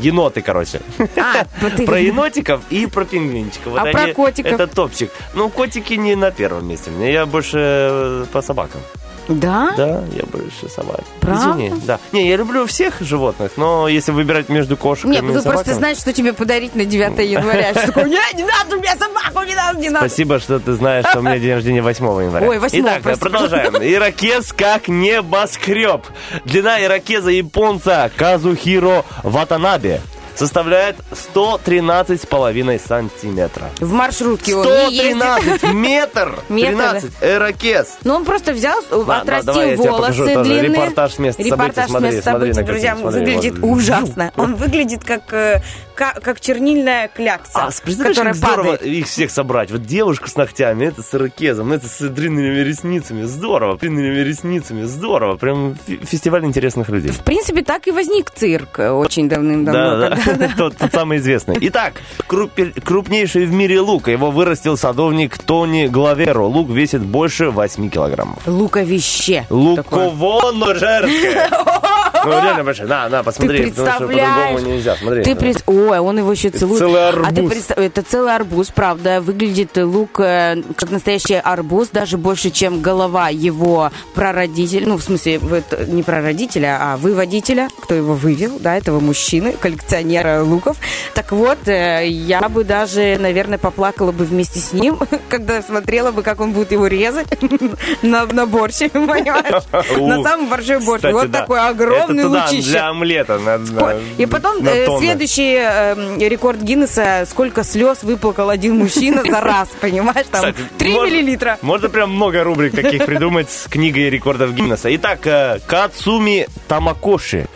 Еноты, 0.01 0.41
короче. 0.41 0.82
А, 1.17 1.45
вот 1.61 1.74
ты- 1.76 1.86
Про 1.86 1.99
енотиков 1.99 2.61
и 2.69 2.86
про 2.86 3.03
пингвинчиков. 3.05 3.74
Вот 3.74 3.80
А 3.82 3.91
про 3.91 4.01
они- 4.03 4.13
котиков? 4.13 4.51
Это 4.53 4.67
топчик. 4.67 5.11
Ну, 5.34 5.49
котики 5.49 5.93
не 5.95 6.15
на 6.15 6.32
первом 6.32 6.67
месте. 6.67 6.91
Мне 6.91 7.11
я 7.11 7.26
больше 7.26 7.57
э, 7.59 8.26
по 8.32 8.41
собакам. 8.41 8.82
Да? 9.28 9.74
Да, 9.78 10.03
я 10.13 10.24
больше 10.26 10.69
собак. 10.69 11.01
Правда? 11.19 11.51
Извини, 11.51 11.74
да. 11.86 11.99
Не, 12.11 12.28
я 12.28 12.38
люблю 12.38 12.65
всех 12.65 13.01
животных, 13.01 13.53
но 13.55 13.88
если 13.88 14.11
выбирать 14.11 14.49
между 14.49 14.78
кошками 14.78 15.13
Нет, 15.13 15.24
и 15.24 15.26
ну 15.26 15.34
собаками... 15.34 15.53
просто 15.53 15.74
знаешь, 15.76 15.97
что 15.97 16.13
тебе 16.13 16.34
подарить 16.34 16.76
на 16.76 16.86
9 16.86 17.19
января. 17.30 17.72
Что 17.72 17.88
такое, 17.88 18.05
«Не, 18.05 18.19
не 18.36 18.43
надо 18.43 18.76
мне 18.78 18.95
собаку, 18.97 19.45
не 19.47 19.55
надо, 19.55 19.80
не 19.80 19.89
надо. 19.89 20.07
Спасибо, 20.07 20.39
что 20.39 20.59
ты 20.59 20.74
знаешь, 20.74 21.05
что 21.07 21.19
у 21.19 21.22
меня 21.22 21.39
день 21.39 21.53
рождения 21.53 21.82
8 21.82 22.05
января. 22.05 22.47
Ой, 22.47 22.59
8, 22.59 22.82
Итак, 22.82 23.01
прости, 23.01 23.22
продолжаем. 23.22 23.76
Ирокез 23.82 24.53
как 24.53 24.88
небоскреб. 24.88 26.05
Длина 26.45 26.84
ирокеза 26.84 27.32
японца 27.32 28.11
Казухиро 28.15 29.05
Ватанабе 29.24 30.01
составляет 30.42 30.96
113,5 31.36 32.82
сантиметра. 32.88 33.70
В 33.80 33.92
маршрутке 33.94 34.56
он 34.56 34.66
не 34.66 34.96
ездит. 34.96 35.22
113 35.22 35.64
метр! 35.74 36.39
Метр, 36.50 36.72
13 36.72 37.12
ирокез. 37.22 37.98
Ну, 38.04 38.16
он 38.16 38.26
просто 38.26 38.52
взял, 38.54 38.82
да, 38.89 39.22
отрастил 39.22 39.54
давай 39.54 39.70
я 39.70 39.78
тебе 39.78 39.89
волосы 39.92 40.02
покажу 40.02 40.26
тоже 40.26 40.44
длинные. 40.44 40.70
репортаж 40.72 41.14
с 41.14 41.20
места 41.20 41.44
событий. 41.44 41.56
Репортаж 41.56 41.86
с 41.86 41.89
Смотри, 41.89 42.08
места 42.08 42.32
смотри 42.32 42.54
событий, 42.54 42.60
на 42.60 42.66
друзья, 42.66 42.89
картинку, 42.89 43.12
смотри, 43.12 43.36
выглядит 43.36 43.60
вот. 43.60 43.68
ужасно. 43.78 44.32
Он 44.36 44.56
выглядит 44.56 45.04
как, 45.04 45.34
э, 45.34 45.62
как, 45.96 46.39
чернильная 46.39 47.08
клякса, 47.08 47.66
А, 47.66 47.70
представляешь, 47.84 48.16
которая 48.18 48.34
как 48.34 48.44
здорово 48.44 48.72
падает. 48.74 48.86
их 48.86 49.08
всех 49.08 49.32
собрать. 49.32 49.72
Вот 49.72 49.86
девушку 49.86 50.28
с 50.28 50.36
ногтями, 50.36 50.86
это 50.86 51.02
с 51.04 51.14
ирокезом, 51.14 51.72
это 51.74 51.88
с 51.88 52.08
длинными 52.10 52.60
ресницами. 52.60 53.24
Здорово, 53.24 53.78
длинными 53.78 54.20
ресницами. 54.20 54.84
Здорово. 54.84 55.38
Прям 55.38 55.76
фестиваль 56.06 56.44
интересных 56.46 56.89
людей. 56.89 57.12
В 57.12 57.24
принципе, 57.24 57.64
так 57.64 57.88
и 57.88 57.92
возник 57.92 58.32
цирк 58.32 58.80
э, 58.80 58.92
очень 58.92 59.30
давным-давно. 59.30 59.98
Да, 59.98 60.18
да. 60.36 60.50
Тот, 60.58 60.78
тот 60.78 60.92
самый 60.92 61.18
известный. 61.20 61.58
Итак, 61.62 61.94
крупнейший 62.28 63.46
в 63.46 63.54
мире 63.54 63.80
лук. 63.80 64.08
Его 64.08 64.32
вырастил 64.32 64.78
садовник 64.78 65.38
Тони 65.38 65.88
Главеро. 65.88 66.44
Лук 66.44 66.70
весит 66.70 67.02
больше 67.02 67.50
8 67.50 67.89
килограммов. 67.89 68.39
Луковище. 68.48 69.46
Луково-ножерское. 69.50 71.50
Ну, 72.24 72.32
реально 72.32 72.63
большое. 72.63 72.88
На, 72.89 73.09
на, 73.09 73.24
посмотри. 73.24 73.63
Ты 73.65 73.69
потому 73.72 73.88
что 73.91 74.07
по-другому 74.07 74.59
нельзя. 74.59 74.95
Смотри. 74.95 75.24
Ты 75.24 75.36
пред- 75.36 75.63
Ой, 75.67 75.99
он 75.99 76.17
его 76.17 76.32
еще 76.32 76.49
целует. 76.49 76.80
целый 76.80 77.01
А 77.09 77.11
ты 77.11 77.17
арбуз. 77.41 77.51
представ- 77.51 77.80
Это 77.80 78.01
целый 78.03 78.36
арбуз, 78.36 78.67
правда. 78.74 79.22
Выглядит 79.22 79.78
лук 79.78 80.19
э, 80.19 80.61
как 80.76 80.91
настоящий 80.91 81.36
арбуз, 81.36 81.89
даже 81.89 82.17
больше, 82.17 82.49
чем 82.51 82.82
голова 82.82 83.30
его 83.30 83.91
прародителя. 84.13 84.88
Ну, 84.88 84.97
в 84.97 85.03
смысле, 85.03 85.39
не 85.88 86.03
прародителя, 86.03 86.78
а 86.82 86.97
выводителя, 86.97 87.69
кто 87.82 87.95
его 87.95 88.13
вывел, 88.13 88.57
да, 88.59 88.76
этого 88.78 88.99
мужчины, 88.99 89.53
коллекционера 89.59 90.43
луков. 90.43 90.78
Так 91.13 91.32
вот, 91.32 91.67
э, 91.67 92.07
я 92.07 92.41
бы 92.49 92.63
даже, 92.63 93.17
наверное, 93.19 93.57
поплакала 93.57 94.11
бы 94.11 94.26
вместе 94.26 94.59
с 94.59 94.74
ним, 94.74 94.97
когда 95.30 95.61
смотрела 95.61 96.11
бы, 96.11 96.24
как 96.24 96.39
он 96.41 96.51
будет 96.51 96.72
его 96.72 96.88
резать 96.88 97.28
на, 98.01 98.26
на 98.26 98.45
борще, 98.51 98.89
понимаешь? 98.89 99.63
На 99.97 100.24
самый 100.24 100.47
большой 100.49 100.80
борщ. 100.80 101.03
Вот 101.11 101.32
такой 101.32 101.59
огромный 101.61 102.11
Это 102.14 102.28
туда, 102.28 102.45
лучище. 102.45 102.70
для 102.70 102.89
омлета. 102.89 103.39
на- 103.39 103.57
на- 103.57 103.95
И 104.18 104.26
потом 104.26 104.64
на 104.64 104.70
э, 104.70 104.86
тонны. 104.86 104.99
следующий 105.05 105.55
э, 105.59 106.18
рекорд 106.28 106.62
Гиннесса, 106.62 107.26
сколько 107.30 107.64
слез 107.64 108.03
выплакал 108.03 108.49
один 108.49 108.78
мужчина 108.78 109.24
за 109.24 109.41
раз, 109.41 109.70
понимаешь? 109.82 110.26
Там 110.32 110.41
Кстати, 110.41 110.57
3 110.78 110.93
можно- 110.93 111.05
миллилитра. 111.07 111.57
Можно 111.62 111.89
прям 111.89 112.12
много 112.16 112.43
рубрик 112.43 112.76
таких 112.76 113.05
придумать 113.05 113.49
с 113.49 113.68
книгой 113.68 114.09
рекордов 114.09 114.53
Гиннесса. 114.53 114.93
Итак, 114.95 115.26
э, 115.26 115.59
Кацуми 115.68 116.47
Тамакоши 116.68 117.47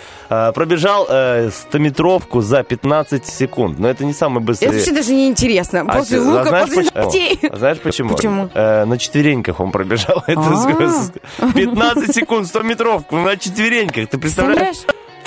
пробежал 0.53 1.05
э, 1.09 1.49
100-метровку 1.49 2.41
за 2.41 2.63
15 2.63 3.25
секунд. 3.25 3.79
Но 3.79 3.87
это 3.89 4.05
не 4.05 4.13
самый 4.13 4.41
быстрый... 4.43 4.65
Это 4.67 4.75
вообще 4.77 4.91
даже 4.91 5.13
не 5.13 5.27
интересно. 5.27 5.83
А 5.87 5.97
После 5.97 6.19
а 6.19 6.21
лука, 6.21 6.43
знаешь 6.45 6.69
после 6.69 6.83
почему? 6.83 7.03
ногтей. 7.03 7.39
А 7.51 7.57
знаешь 7.57 7.79
почему? 7.79 8.15
Почему? 8.15 8.49
Э, 8.53 8.85
на 8.85 8.97
четвереньках 8.97 9.59
он 9.59 9.71
пробежал. 9.71 10.23
Это 10.27 10.41
А. 10.41 10.89
с- 10.89 11.11
15 11.53 12.15
секунд 12.15 12.47
100 12.47 12.61
метровку 12.63 13.15
на 13.17 13.37
четвереньках. 13.37 14.07
Ты 14.09 14.17
представляешь? 14.17 14.77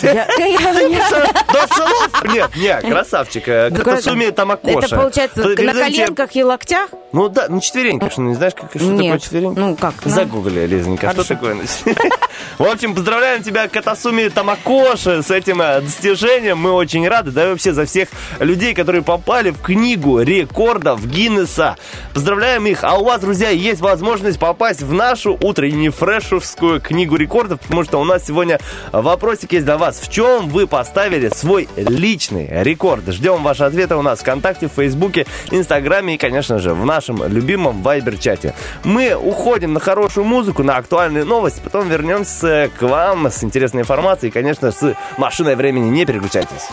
До 0.02 1.74
слов 1.74 2.24
Нет, 2.32 2.50
нет, 2.56 2.82
красавчик. 2.82 3.44
Катасуми 3.44 4.30
Тамакоши. 4.30 4.78
Это 4.86 4.96
получается 4.96 5.44
на 5.44 5.56
коленках 5.56 6.36
и 6.36 6.44
локтях? 6.44 6.90
Ну 7.12 7.28
да, 7.28 7.48
на 7.48 7.60
четвереньках, 7.60 8.12
что 8.12 8.20
не 8.22 8.34
знаешь, 8.34 8.54
как, 8.54 8.70
что 8.70 8.96
такое 8.96 9.18
четверенька? 9.18 9.60
Ну 9.60 9.76
как? 9.76 10.04
на- 10.04 10.10
Загугли, 10.10 10.66
Лизонька, 10.66 11.10
что 11.12 11.26
такое? 11.26 11.56
В 12.58 12.64
общем, 12.64 12.94
поздравляем 12.94 13.42
тебя, 13.42 13.68
Катасуми 13.68 14.28
Тамакоши, 14.28 15.22
с 15.22 15.30
этим 15.30 15.60
э, 15.62 15.80
достижением. 15.80 16.58
Мы 16.58 16.72
очень 16.72 17.06
рады, 17.08 17.30
да 17.30 17.46
и 17.46 17.50
вообще 17.50 17.72
за 17.72 17.86
всех 17.86 18.08
людей, 18.38 18.74
которые 18.74 19.02
попали 19.02 19.50
в 19.50 19.60
книгу 19.60 20.20
рекордов 20.20 21.04
Гиннесса. 21.06 21.76
Поздравляем 22.14 22.66
их. 22.66 22.84
А 22.84 22.98
у 22.98 23.04
вас, 23.04 23.20
друзья, 23.20 23.48
есть 23.50 23.80
возможность 23.80 24.38
попасть 24.38 24.82
в 24.82 24.92
нашу 24.92 25.38
утреннюю 25.40 25.92
фрешевскую 25.92 26.80
книгу 26.80 27.16
рекордов, 27.16 27.60
потому 27.60 27.84
что 27.84 28.00
у 28.00 28.04
нас 28.04 28.26
сегодня 28.26 28.60
вопросик 28.92 29.52
есть 29.52 29.64
для 29.64 29.78
вас. 29.78 29.87
В 29.96 30.08
чем 30.08 30.48
вы 30.48 30.66
поставили 30.66 31.28
свой 31.28 31.68
личный 31.76 32.48
рекорд? 32.62 33.06
Ждем 33.08 33.42
ваши 33.42 33.64
ответы 33.64 33.96
у 33.96 34.02
нас 34.02 34.20
ВКонтакте, 34.20 34.68
в 34.68 34.72
Фейсбуке, 34.72 35.26
Инстаграме 35.50 36.14
и, 36.14 36.18
конечно 36.18 36.58
же, 36.58 36.74
в 36.74 36.84
нашем 36.84 37.26
любимом 37.26 37.82
Вайбер-чате. 37.82 38.54
Мы 38.84 39.14
уходим 39.14 39.72
на 39.72 39.80
хорошую 39.80 40.24
музыку, 40.24 40.62
на 40.62 40.76
актуальные 40.76 41.24
новости, 41.24 41.60
потом 41.62 41.88
вернемся 41.88 42.70
к 42.78 42.82
вам 42.82 43.26
с 43.26 43.42
интересной 43.44 43.82
информацией 43.82 44.30
и, 44.30 44.32
конечно, 44.32 44.72
с 44.72 44.94
машиной 45.16 45.56
времени. 45.56 45.88
Не 45.88 46.04
переключайтесь. 46.04 46.68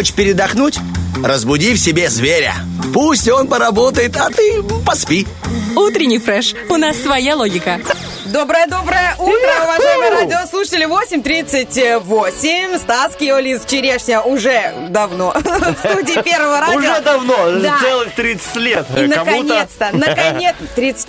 Хочешь 0.00 0.14
передохнуть? 0.14 0.78
Разбуди 1.22 1.74
в 1.74 1.78
себе 1.78 2.08
зверя. 2.08 2.54
Пусть 2.94 3.28
он 3.28 3.48
поработает, 3.48 4.16
а 4.16 4.30
ты 4.30 4.62
поспи. 4.86 5.26
Утренний 5.76 6.18
фреш. 6.18 6.54
У 6.70 6.76
нас 6.78 6.96
своя 6.96 7.36
логика. 7.36 7.78
Доброе-доброе 8.24 9.16
утро, 9.18 9.50
уважаемые 9.64 10.10
радиослушатели. 10.10 10.86
8.38. 10.86 12.78
Стас 12.78 13.14
Киолис 13.16 13.62
Черешня 13.66 14.22
уже 14.22 14.72
давно 14.88 15.32
в 15.34 15.78
студии 15.88 16.22
Первого 16.22 16.60
радио. 16.60 16.78
Уже 16.78 17.00
давно, 17.02 17.50
Да. 17.60 17.78
целых 17.82 18.14
30 18.14 18.56
лет. 18.56 18.86
И 18.96 19.06
наконец-то, 19.06 19.90
наконец, 19.92 20.54
30, 20.76 21.08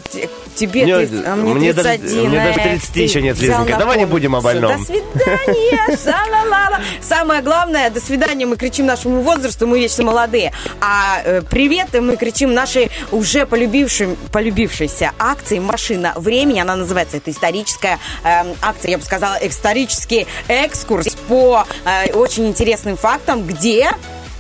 тебе 0.62 0.84
Мне- 0.84 0.96
30, 1.08 1.26
а 1.26 1.36
мне, 1.36 1.54
мне 1.54 1.74
даже- 1.74 1.90
31. 1.90 2.30
мне 2.30 2.40
даже 2.40 2.60
эх, 2.60 2.64
30 2.64 2.94
ты 2.94 3.00
еще 3.02 3.22
нет, 3.22 3.40
Лизонька. 3.40 3.78
Давай 3.78 3.98
не 3.98 4.06
будем 4.06 4.36
о 4.36 4.42
больном. 4.42 4.78
До 4.78 4.86
свидания, 4.86 5.98
ша-ла-ла-ла. 6.04 6.80
Самое 7.02 7.42
главное, 7.42 7.90
до 7.90 8.00
свидания 8.00 8.46
мы 8.46 8.56
кричим 8.58 8.86
нашему 8.86 9.22
возрасту, 9.22 9.68
мы 9.68 9.80
вечно 9.80 10.04
молодые. 10.04 10.54
А 10.80 11.22
э, 11.24 11.42
привет 11.50 11.90
мы 12.00 12.16
кричим 12.16 12.54
нашей 12.54 12.92
уже 13.12 13.46
полюбившим, 13.46 14.16
полюбившейся 14.32 15.12
акции 15.20 15.60
«Машина 15.60 16.14
времени». 16.16 16.60
Она 16.60 16.76
называется, 16.76 17.18
это 17.18 17.32
историческая 17.32 18.00
эм, 18.24 18.56
акция, 18.62 18.92
я 18.92 18.98
бы 18.98 19.04
сказала, 19.04 19.38
исторический 19.42 20.28
экскурс 20.48 21.16
по 21.28 21.66
э, 21.86 22.14
очень 22.14 22.48
интересным 22.48 22.98
фактам, 22.98 23.44
где 23.46 23.90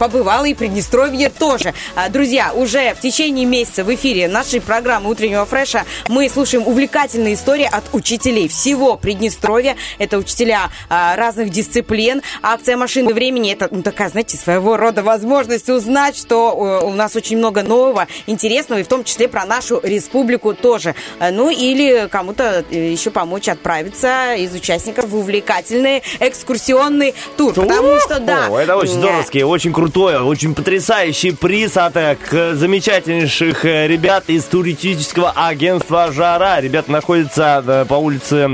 побывала 0.02 0.46
и 0.46 0.56
Приднестровье 0.56 1.30
тоже. 1.30 1.76
А, 1.96 2.10
Друзья, 2.10 2.54
уже 2.56 2.96
в 2.96 3.02
течение 3.02 3.46
месяца 3.46 3.84
в 3.84 3.94
эфире 3.94 4.28
нашей 4.28 4.60
программы 4.60 5.12
«Утреннего 5.12 5.46
фреша» 5.46 5.86
мы 6.08 6.28
слушаем 6.28 6.68
увлекательные 6.68 7.36
истории 7.36 7.70
от 7.72 7.84
учителей 7.94 8.48
всего 8.48 8.98
Приднестровья. 8.98 9.76
Это 10.00 10.18
учителя 10.18 10.72
а, 10.90 11.16
разных 11.16 11.52
дисциплин. 11.52 12.24
Акция 12.42 12.78
«Машины 12.78 13.14
времени»— 13.14 13.52
это 13.54 13.68
ну, 13.70 13.84
такая, 13.84 14.10
знаете, 14.10 14.38
своего 14.38 14.76
рода 14.76 15.04
возможность 15.04 15.70
узнать, 15.70 16.18
что 16.18 16.80
э, 16.82 16.86
у 16.88 16.94
нас 16.94 17.16
очень 17.16 17.38
много 17.38 17.62
нового, 17.62 18.08
интересного, 18.26 18.80
и 18.80 18.84
в 18.84 18.88
том 18.88 19.04
числе 19.04 19.28
про 19.28 19.46
нашу 19.46 19.80
республику 19.84 20.56
тоже. 20.56 20.96
А, 21.20 21.30
Ну, 21.30 21.52
или 21.52 22.08
кому-то 22.10 22.66
э, 22.72 22.92
еще 22.92 23.12
помочь 23.12 23.48
отправиться 23.48 24.34
из 24.34 24.52
участников 24.56 25.10
в 25.10 25.16
увлекательный 25.16 26.02
экскурсионный 26.20 27.14
тур. 27.38 27.54
Потому 27.54 28.00
что, 28.00 28.20
да... 28.20 28.48
О, 28.50 28.58
это 28.58 28.76
очень 28.78 28.94
здоровские, 28.94 29.46
очень 29.46 29.72
крутые 29.72 29.91
крутой, 29.92 30.22
очень 30.22 30.56
потрясающий 30.56 31.32
приз 31.32 31.76
от 31.76 31.98
э, 31.98 32.16
к- 32.16 32.56
замечательнейших 32.56 33.66
э, 33.66 33.88
ребят 33.88 34.26
из 34.28 34.46
туристического 34.46 35.34
агентства 35.36 36.12
«Жара». 36.12 36.62
Ребята 36.62 36.92
находятся 36.92 37.64
э, 37.66 37.86
по 37.86 37.96
улице... 37.96 38.50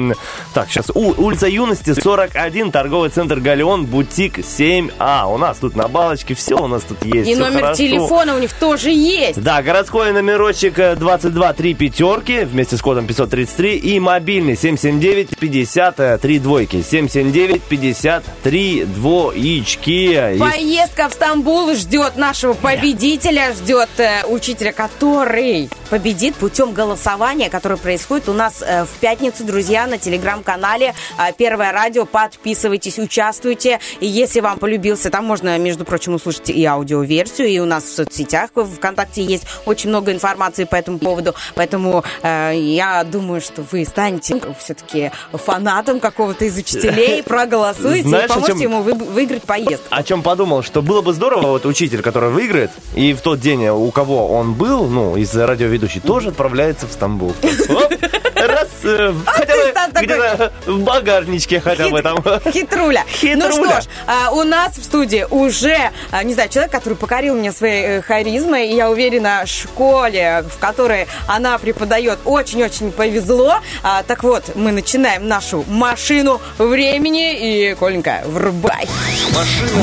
Так, 0.54 0.70
сейчас. 0.70 0.90
улица 0.96 1.48
Юности, 1.48 1.94
41, 1.94 2.72
торговый 2.72 3.10
центр 3.10 3.40
«Галеон», 3.40 3.86
бутик 3.86 4.40
7А. 4.40 5.32
У 5.32 5.38
нас 5.38 5.58
тут 5.58 5.76
на 5.76 5.88
балочке 5.88 6.34
все 6.34 6.56
у 6.56 6.68
нас 6.68 6.84
тут 6.84 7.06
есть. 7.06 7.30
И 7.30 7.36
номер 7.36 7.62
хорошо. 7.62 7.76
телефона 7.76 8.36
у 8.36 8.40
них 8.40 8.54
тоже 8.54 8.90
есть. 8.90 9.42
Да, 9.42 9.62
городской 9.62 10.12
номерочек 10.12 10.80
э, 10.80 10.96
22 10.96 11.54
3 11.54 11.74
пятерки 11.76 12.46
вместе 12.46 12.78
с 12.78 12.82
кодом 12.82 13.06
533 13.06 13.78
и 13.78 14.00
мобильный 14.00 14.56
779 14.56 15.38
50 15.38 16.22
3 16.22 16.40
двойки. 16.40 16.82
779 16.82 17.62
53 17.62 18.86
двоички. 18.86 20.38
Поездка 20.40 21.10
в 21.10 21.14
Стамбул 21.28 21.74
ждет 21.74 22.16
нашего 22.16 22.54
победителя, 22.54 23.54
ждет 23.54 23.90
э, 23.98 24.24
учителя, 24.28 24.72
который 24.72 25.70
победит 25.90 26.36
путем 26.36 26.72
голосования, 26.72 27.50
которое 27.50 27.76
происходит 27.76 28.30
у 28.30 28.34
нас 28.34 28.64
э, 28.66 28.86
в 28.86 29.00
пятницу, 29.00 29.44
друзья, 29.44 29.88
на 29.88 29.98
телеграм-канале 29.98 30.94
э, 31.18 31.34
Первое 31.38 31.74
радио. 31.74 32.06
Подписывайтесь, 32.06 32.98
участвуйте. 32.98 33.82
И 34.00 34.08
если 34.08 34.40
вам 34.40 34.58
полюбился, 34.58 35.10
там 35.10 35.26
можно, 35.26 35.58
между 35.58 35.84
прочим, 35.84 36.14
услышать 36.14 36.50
и 36.50 36.64
аудиоверсию, 36.64 37.50
и 37.50 37.60
у 37.60 37.66
нас 37.66 37.84
в 37.84 37.94
соцсетях, 37.94 38.52
в 38.56 38.76
ВКонтакте 38.76 39.22
есть 39.22 39.44
очень 39.66 39.90
много 39.90 40.14
информации 40.14 40.64
по 40.64 40.76
этому 40.76 40.98
поводу. 40.98 41.36
Поэтому 41.56 42.06
э, 42.24 42.54
я 42.56 43.04
думаю, 43.04 43.42
что 43.42 43.66
вы 43.70 43.84
станете 43.84 44.42
все-таки 44.60 45.12
фанатом 45.34 46.00
какого-то 46.00 46.46
из 46.46 46.58
учителей, 46.58 47.22
проголосуете 47.26 48.08
Знаешь, 48.08 48.26
и 48.26 48.30
поможете 48.30 48.60
чем- 48.60 48.62
ему 48.62 48.82
вы- 48.82 48.94
выиграть 48.94 49.44
поездку. 49.44 49.88
О 49.90 50.04
чем 50.04 50.24
подумал, 50.24 50.64
что 50.64 50.82
было 50.82 51.02
бы 51.02 51.17
здорово, 51.18 51.48
вот 51.48 51.66
учитель, 51.66 52.02
который 52.02 52.30
выиграет, 52.30 52.70
и 52.94 53.14
в 53.14 53.22
тот 53.22 53.40
день, 53.40 53.68
у 53.68 53.90
кого 53.92 54.28
он 54.38 54.54
был, 54.54 54.88
ну, 54.88 55.18
из 55.18 55.36
радиоведущий, 55.36 56.00
тоже 56.00 56.30
отправляется 56.30 56.86
в 56.88 56.92
Стамбул. 56.92 57.34
Оп, 57.70 57.94
Раз, 58.40 58.68
э, 58.84 59.14
хотя 59.26 59.54
бы 59.54 60.02
где-то 60.02 60.54
в 60.66 60.80
багажничке 60.80 61.60
хотя 61.60 61.90
бы 61.90 62.02
там. 62.02 62.24
Хитруля. 62.52 63.04
Ну 63.24 63.52
что 63.52 63.82
ж, 63.82 63.86
а, 64.06 64.32
у 64.32 64.44
нас 64.44 64.78
в 64.78 64.84
студии 64.84 65.26
уже, 65.30 65.92
а, 66.12 66.24
не 66.24 66.34
знаю, 66.34 66.50
человек, 66.50 66.72
который 66.72 66.96
покорил 66.96 67.36
меня 67.36 67.52
своей 67.52 67.84
э, 67.84 68.02
харизмой, 68.02 68.70
и 68.70 68.76
я 68.76 68.90
уверена, 68.90 69.44
школе, 69.46 70.44
в 70.54 70.60
которой 70.60 71.08
она 71.28 71.58
преподает, 71.58 72.20
очень-очень 72.26 72.92
повезло. 72.92 73.56
А, 73.84 74.04
Так 74.04 74.24
вот, 74.24 74.56
мы 74.56 74.72
начинаем 74.72 75.28
нашу 75.28 75.64
машину 75.68 76.42
времени, 76.58 77.72
и, 77.72 77.76
Коленька, 77.76 78.24
врубай. 78.26 78.88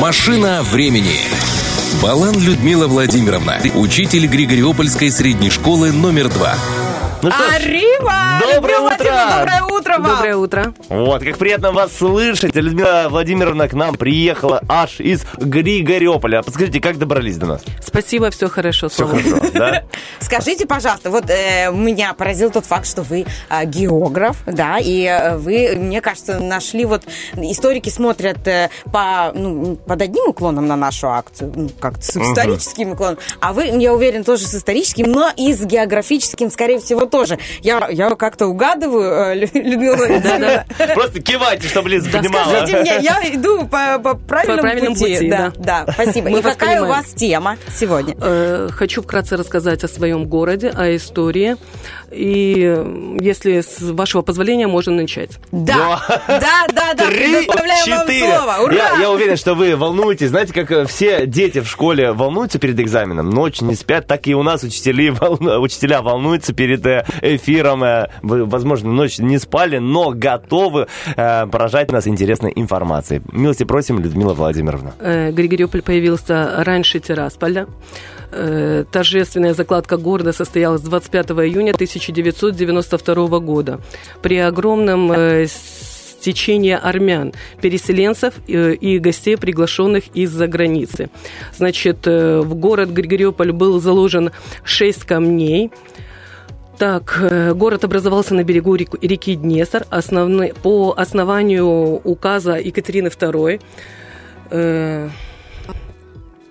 Машина 0.01 0.63
времени. 0.63 1.21
Балан 2.03 2.39
Людмила 2.39 2.87
Владимировна, 2.87 3.59
учитель 3.75 4.27
Григориопольской 4.27 5.11
средней 5.11 5.51
школы 5.51 5.93
номер 5.93 6.29
два. 6.29 6.55
Ну 7.25 7.31
что 7.31 7.51
ж, 7.51 7.55
Арива! 7.55 8.13
доброе 8.39 8.81
Людмила 8.81 8.93
утро! 8.93 9.05
Владимировна, 9.05 9.39
Доброе 9.39 9.63
утро 9.79 9.99
вам! 9.99 10.17
Доброе 10.17 10.37
утро. 10.37 10.75
Вот, 10.91 11.25
как 11.25 11.39
приятно 11.39 11.73
вас 11.73 11.97
слышать. 11.97 12.55
Людмила 12.55 13.07
Владимировна 13.09 13.67
к 13.67 13.73
нам 13.73 13.95
приехала 13.95 14.61
аж 14.69 15.01
из 15.01 15.25
Григорьополя. 15.39 16.43
Подскажите, 16.43 16.83
как 16.83 16.99
добрались 16.99 17.39
до 17.39 17.47
нас? 17.47 17.63
Спасибо, 17.83 18.31
все 18.31 18.51
хорошо. 18.51 18.91
Все 18.91 19.07
хорошо, 19.07 19.41
да? 19.55 19.85
Скажите, 20.21 20.67
пожалуйста, 20.67 21.11
вот 21.11 21.31
э, 21.31 21.73
меня 21.73 22.13
поразил 22.13 22.51
тот 22.51 22.67
факт, 22.67 22.87
что 22.87 23.03
вы 23.03 23.25
э, 23.49 23.65
географ, 23.65 24.37
да, 24.45 24.77
и 24.79 25.05
э, 25.05 25.39
вы, 25.39 25.77
мне 25.77 26.03
кажется, 26.03 26.39
нашли 26.41 26.85
вот 26.85 27.05
историки 27.37 27.89
смотрят 27.89 28.47
э, 28.47 28.69
по 28.93 29.33
ну, 29.35 29.77
под 29.77 30.03
одним 30.03 30.29
уклоном 30.29 30.67
на 30.67 30.77
нашу 30.77 31.09
акцию, 31.09 31.55
ну, 31.57 31.71
как 31.81 32.03
с 32.03 32.19
историческим 32.19 32.91
уклоном, 32.91 33.17
а 33.41 33.55
вы, 33.55 33.65
я 33.65 33.95
уверен, 33.95 34.25
тоже 34.25 34.45
с 34.45 34.55
историческим, 34.55 35.11
но 35.11 35.31
и 35.35 35.55
с 35.55 35.65
географическим, 35.65 36.51
скорее 36.51 36.81
всего, 36.81 37.07
тоже. 37.15 37.39
Я, 37.63 37.87
я 37.93 38.11
как-то 38.17 38.47
угадываю, 38.47 39.13
э, 39.13 39.35
Лю- 39.37 39.49
Людмила. 39.55 40.65
Просто 40.95 41.23
кивайте, 41.23 41.69
чтобы 41.69 41.89
Лиза 41.91 42.11
понимала. 42.11 42.45
Скажите 42.67 42.81
мне, 42.81 42.99
я 43.03 43.21
иду 43.35 43.67
по, 43.69 43.99
по 44.01 44.15
правильному, 44.15 44.61
правильному 44.63 44.97
пути, 44.97 45.29
да, 45.31 45.53
да. 45.57 45.85
да, 45.87 45.93
спасибо. 45.93 46.29
Мы 46.31 46.41
и 46.41 46.43
какая 46.43 46.83
у 46.83 46.87
вас 46.89 47.07
тема 47.15 47.57
сегодня? 47.73 48.17
Э, 48.21 48.69
Хочу 48.73 49.03
вкратце 49.03 49.37
рассказать 49.37 49.85
о 49.85 49.89
своем 49.89 50.27
городе, 50.27 50.71
о 50.71 50.97
истории. 50.97 51.57
И, 52.11 52.63
э, 52.77 53.17
если 53.21 53.61
с 53.61 53.77
вашего 53.81 54.23
позволения, 54.23 54.67
можно 54.67 54.93
начать. 54.93 55.39
Да, 55.53 56.03
да, 56.27 56.67
да, 56.73 56.95
да, 56.95 57.07
Три, 57.07 57.47
четыре. 57.85 58.27
слово. 58.37 58.57
Ура! 58.65 58.75
Я, 58.75 59.01
я 59.03 59.11
уверен, 59.11 59.37
что 59.37 59.55
вы 59.55 59.77
волнуетесь. 59.77 60.29
Знаете, 60.31 60.53
как 60.53 60.89
все 60.89 61.27
дети 61.27 61.61
в 61.61 61.69
школе 61.69 62.13
волнуются 62.13 62.59
перед 62.59 62.79
экзаменом, 62.81 63.31
ночь 63.31 63.61
не 63.61 63.75
спят, 63.75 64.07
так 64.07 64.27
и 64.27 64.35
у 64.35 64.43
нас 64.43 64.63
учителя, 64.65 65.13
волну- 65.13 65.59
учителя 65.61 66.03
волнуются 66.03 66.53
перед 66.53 66.85
э, 66.87 67.04
эфиром. 67.23 67.85
э, 67.85 68.09
Вы, 68.23 68.45
возможно, 68.45 68.93
ночь 68.93 69.19
не 69.19 69.39
спали, 69.39 69.79
но 69.79 70.13
готовы 70.15 70.87
э, 71.17 71.47
поражать 71.47 71.93
нас 71.93 72.07
интересной 72.07 72.53
информацией. 72.55 73.23
Милости 73.33 73.65
просим, 73.65 73.99
Людмила 73.99 74.35
Владимировна. 74.35 74.95
Э, 75.01 75.31
Григорьополь 75.31 75.83
появился 75.83 76.63
раньше 76.65 77.01
Тирасполя. 77.01 77.67
Торжественная 78.91 79.55
закладка 79.55 79.97
города 79.97 80.33
состоялась 80.33 80.81
25 80.81 81.31
июня 81.31 81.73
1992 81.73 83.39
года. 83.39 83.81
При 84.23 84.39
огромном 84.39 85.47
стечении 85.47 86.73
армян, 86.73 87.33
переселенцев 87.61 88.35
и 88.49 88.99
гостей, 88.99 89.37
приглашенных 89.37 90.05
из-за 90.15 90.49
границы. 90.49 91.11
Значит, 91.57 92.07
в 92.07 92.55
город 92.55 92.89
Григорьополь 92.91 93.53
был 93.53 93.79
заложен 93.81 94.31
шесть 94.65 95.05
камней, 95.05 95.71
так, 96.79 97.19
э, 97.21 97.55
город 97.55 97.85
образовался 97.85 98.35
на 98.35 98.45
берегу 98.45 98.75
реки 98.75 99.35
Днестр 99.35 99.87
основной, 99.91 100.55
по 100.63 100.95
основанию 100.97 101.67
указа 102.05 102.57
Екатерины 102.57 103.09
II. 103.09 103.61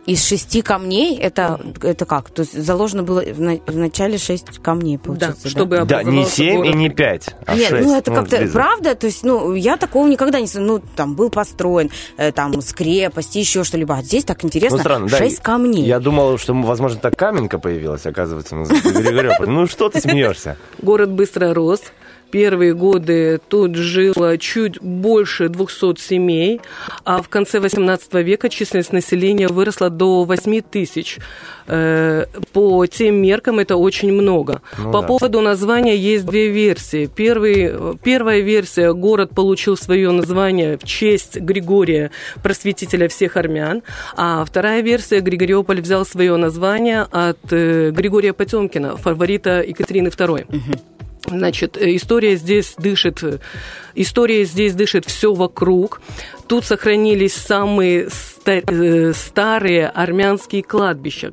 Из 0.06 0.22
шести 0.28 0.62
камней, 0.62 1.18
это, 1.18 1.62
это 1.82 2.06
как? 2.06 2.30
То 2.30 2.42
есть 2.42 2.62
заложено 2.62 3.04
было 3.04 3.22
в, 3.22 3.40
на- 3.40 3.60
в 3.66 3.78
начале 3.78 4.18
шесть 4.18 4.60
камней, 4.62 4.98
получается, 4.98 5.44
да? 5.46 5.50
чтобы 5.50 5.86
Да, 5.86 6.04
не 6.04 6.26
семь 6.26 6.56
и 6.56 6.58
город. 6.58 6.76
не 6.76 6.90
пять, 6.90 7.30
а 7.46 7.56
Нет, 7.56 7.70
шесть. 7.70 7.88
ну 7.88 7.96
это 7.98 8.12
как-то, 8.12 8.38
Лиза. 8.42 8.52
правда, 8.52 8.96
то 8.96 9.08
есть, 9.08 9.24
ну, 9.24 9.54
я 9.54 9.78
такого 9.78 10.06
никогда 10.08 10.42
не. 10.42 10.48
Ну, 10.56 10.82
там 10.98 11.16
был 11.16 11.30
построен, 11.30 11.90
э, 12.18 12.34
там, 12.34 12.62
с 12.62 12.74
крепости, 12.74 13.38
еще 13.38 13.64
что-либо. 13.64 13.96
А 13.96 14.02
здесь 14.02 14.26
так 14.26 14.44
интересно, 14.44 14.78
Ну, 14.78 14.84
странно, 14.84 15.08
да. 15.08 15.18
шесть 15.20 15.40
камней. 15.40 15.86
Я 15.86 16.00
думал, 16.02 16.38
что, 16.38 16.54
возможно, 16.54 17.00
так 17.00 17.16
каменка 17.16 17.58
появилась, 17.58 18.06
оказывается, 18.06 18.58
на. 18.58 18.66
Ну, 19.46 19.68
что 19.68 19.88
ты 19.88 20.02
смеешься? 20.02 20.58
Город 20.82 21.12
быстро 21.12 21.54
рос. 21.54 21.82
Первые 22.34 22.74
годы 22.74 23.40
тут 23.48 23.76
жило 23.76 24.40
чуть 24.40 24.82
больше 24.82 25.50
200 25.50 26.00
семей, 26.00 26.62
а 27.06 27.22
в 27.22 27.30
конце 27.30 27.60
18 27.60 28.12
века 28.26 28.50
численность 28.50 28.92
населения 28.92 29.48
выросла 29.48 29.92
до 29.92 30.24
8 30.24 30.62
тысяч. 30.62 31.20
Э, 31.68 32.26
По 32.52 32.88
тем 32.88 33.22
меркам 33.22 33.60
это 33.60 33.76
очень 33.78 34.12
много. 34.12 34.64
Ну 34.80 34.92
По 34.92 35.02
да. 35.02 35.08
поводу 35.08 35.42
названия 35.42 35.96
есть 35.96 36.26
две 36.26 36.50
версии. 36.50 37.06
Первый, 37.06 37.98
первая 38.04 38.40
версия– 38.40 38.94
город 38.96 39.30
получил 39.36 39.78
свое 39.78 40.10
название 40.10 40.80
в 40.80 40.86
честь 40.86 41.38
Григория, 41.38 42.10
просветителя 42.42 43.10
всех 43.10 43.38
армян. 43.38 43.84
А 44.16 44.44
вторая 44.44 44.82
версия– 44.82 45.20
Григориополь 45.22 45.82
взял 45.82 46.04
свое 46.04 46.36
название 46.38 47.06
от 47.12 47.38
э, 47.52 47.92
Григория 47.92 48.34
Потемкина, 48.34 48.98
фаворита 48.98 49.62
Екатерины 49.62 50.08
II. 50.08 50.48
Значит, 51.28 51.78
э, 51.78 51.96
история 51.96 52.36
здесь 52.36 52.76
дышит, 52.78 53.24
э, 53.24 53.40
история 53.96 54.44
здесь 54.44 54.74
дышит 54.74 55.06
все 55.06 55.34
вокруг. 55.34 56.02
Тут 56.48 56.66
сохранились 56.66 57.34
самые 57.34 58.10
э, 58.46 59.14
старые 59.14 59.88
армянские 59.88 60.64
кладбища. 60.64 61.32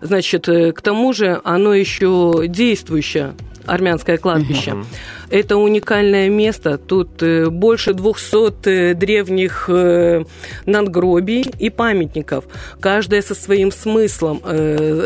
Значит, 0.00 0.46
к 0.46 0.80
тому 0.82 1.12
же 1.12 1.40
оно 1.44 1.72
еще 1.72 2.44
действующее 2.48 3.34
армянское 3.66 4.18
кладбище. 4.18 4.76
Это 5.30 5.56
уникальное 5.56 6.28
место. 6.30 6.78
Тут 6.78 7.22
э, 7.22 7.50
больше 7.50 7.92
200 7.92 8.68
э, 8.68 8.94
древних 8.94 9.66
э, 9.68 10.24
надгробий 10.64 11.44
и 11.58 11.68
памятников. 11.70 12.44
Каждая 12.80 13.22
со 13.22 13.34
своим 13.34 13.70
смыслом. 13.72 14.42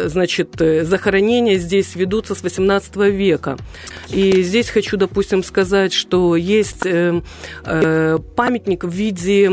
Значит, 0.07 0.57
захоронения 0.83 1.57
здесь 1.59 1.97
ведутся 1.97 2.35
с 2.35 2.43
18 2.43 2.97
века. 2.97 3.57
И 4.11 4.43
здесь 4.43 4.69
хочу, 4.69 4.97
допустим, 4.97 5.43
сказать, 5.43 5.93
что 5.93 6.37
есть 6.37 6.83
памятник 7.63 8.85
в 8.85 8.91
виде 8.91 9.51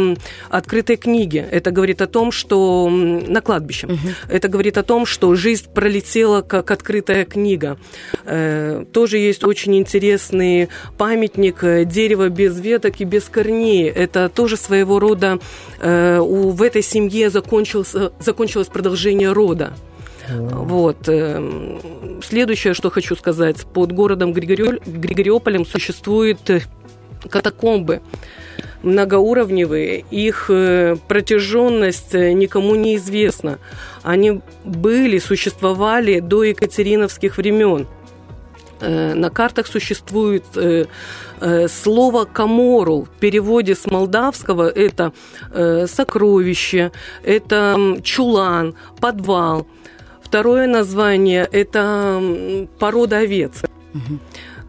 открытой 0.50 0.98
книги. 0.98 1.46
Это 1.52 1.72
говорит 1.72 2.02
о 2.02 2.08
том, 2.08 2.32
что 2.32 2.90
на 2.90 3.42
кладбище. 3.42 3.88
Это 4.30 4.48
говорит 4.48 4.78
о 4.78 4.84
том, 4.84 5.06
что 5.06 5.34
жизнь 5.36 5.68
пролетела 5.74 6.42
как 6.42 6.72
открытая 6.72 7.26
книга. 7.26 7.78
Тоже 8.92 9.18
есть 9.18 9.44
очень 9.44 9.78
интересные 9.78 10.59
памятник 10.98 11.64
э, 11.64 11.86
дерева 11.86 12.30
без 12.30 12.60
веток 12.60 13.00
и 13.00 13.06
без 13.06 13.24
корней. 13.26 13.88
Это 13.88 14.28
тоже 14.30 14.58
своего 14.58 15.00
рода 15.00 15.40
э, 15.80 16.20
у, 16.20 16.50
в 16.50 16.62
этой 16.62 16.82
семье 16.82 17.30
закончился, 17.30 18.12
закончилось 18.20 18.68
продолжение 18.68 19.32
рода. 19.32 19.74
Вот. 20.30 21.08
эм, 21.08 21.80
Следующее, 22.24 22.74
что 22.74 22.90
хочу 22.92 23.16
сказать. 23.16 23.66
Под 23.74 23.92
городом 23.92 24.32
Григорио- 24.32 24.82
Григориополем 24.86 25.66
существуют 25.66 26.50
э, 26.50 26.62
катакомбы 27.30 28.02
многоуровневые. 28.84 30.06
Их 30.12 30.46
э, 30.50 30.96
протяженность 31.08 32.14
э, 32.16 32.34
никому 32.34 32.76
не 32.76 32.96
известна. 32.96 33.60
Они 34.04 34.42
были, 34.64 35.20
существовали 35.20 36.20
до 36.20 36.44
екатериновских 36.44 37.38
времен. 37.38 37.88
Э, 38.82 39.14
На 39.14 39.30
картах 39.30 39.68
существует 39.68 40.44
э, 40.56 40.86
э, 41.42 41.68
слово 41.68 42.26
«каморул». 42.26 43.06
В 43.06 43.20
переводе 43.20 43.76
с 43.76 43.86
молдавского 43.86 44.70
это 44.70 45.14
сокровище, 45.88 46.92
это 47.24 47.98
чулан, 48.04 48.76
подвал. 49.00 49.68
Второе 50.22 50.68
название– 50.68 51.48
это 51.52 52.22
порода 52.80 53.18
овец. 53.18 53.64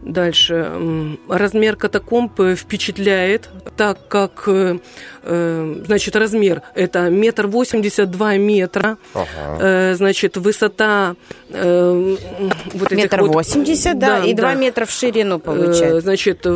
Дальше. 0.01 1.17
Размер 1.29 1.75
катакомб 1.75 2.39
э, 2.39 2.55
впечатляет, 2.55 3.49
так 3.77 4.07
как, 4.07 4.45
э, 4.47 4.79
э, 5.21 5.81
значит, 5.85 6.15
размер– 6.15 6.63
это 6.75 7.09
метр 7.11 7.45
восемьдесят 7.45 8.09
два 8.09 8.35
метра. 8.35 8.97
Э, 9.13 9.93
Значит, 9.93 10.37
высота 10.37 11.15
вот 11.49 12.91
Метр 12.91 13.21
вот- 13.21 13.33
восемьдесят, 13.33 13.99
да, 13.99 14.25
и 14.25 14.33
два 14.33 14.55
метра 14.55 14.85
в 14.85 14.91
ширину 14.91 15.37
получается. 15.37 16.01
Значит, 16.01 16.47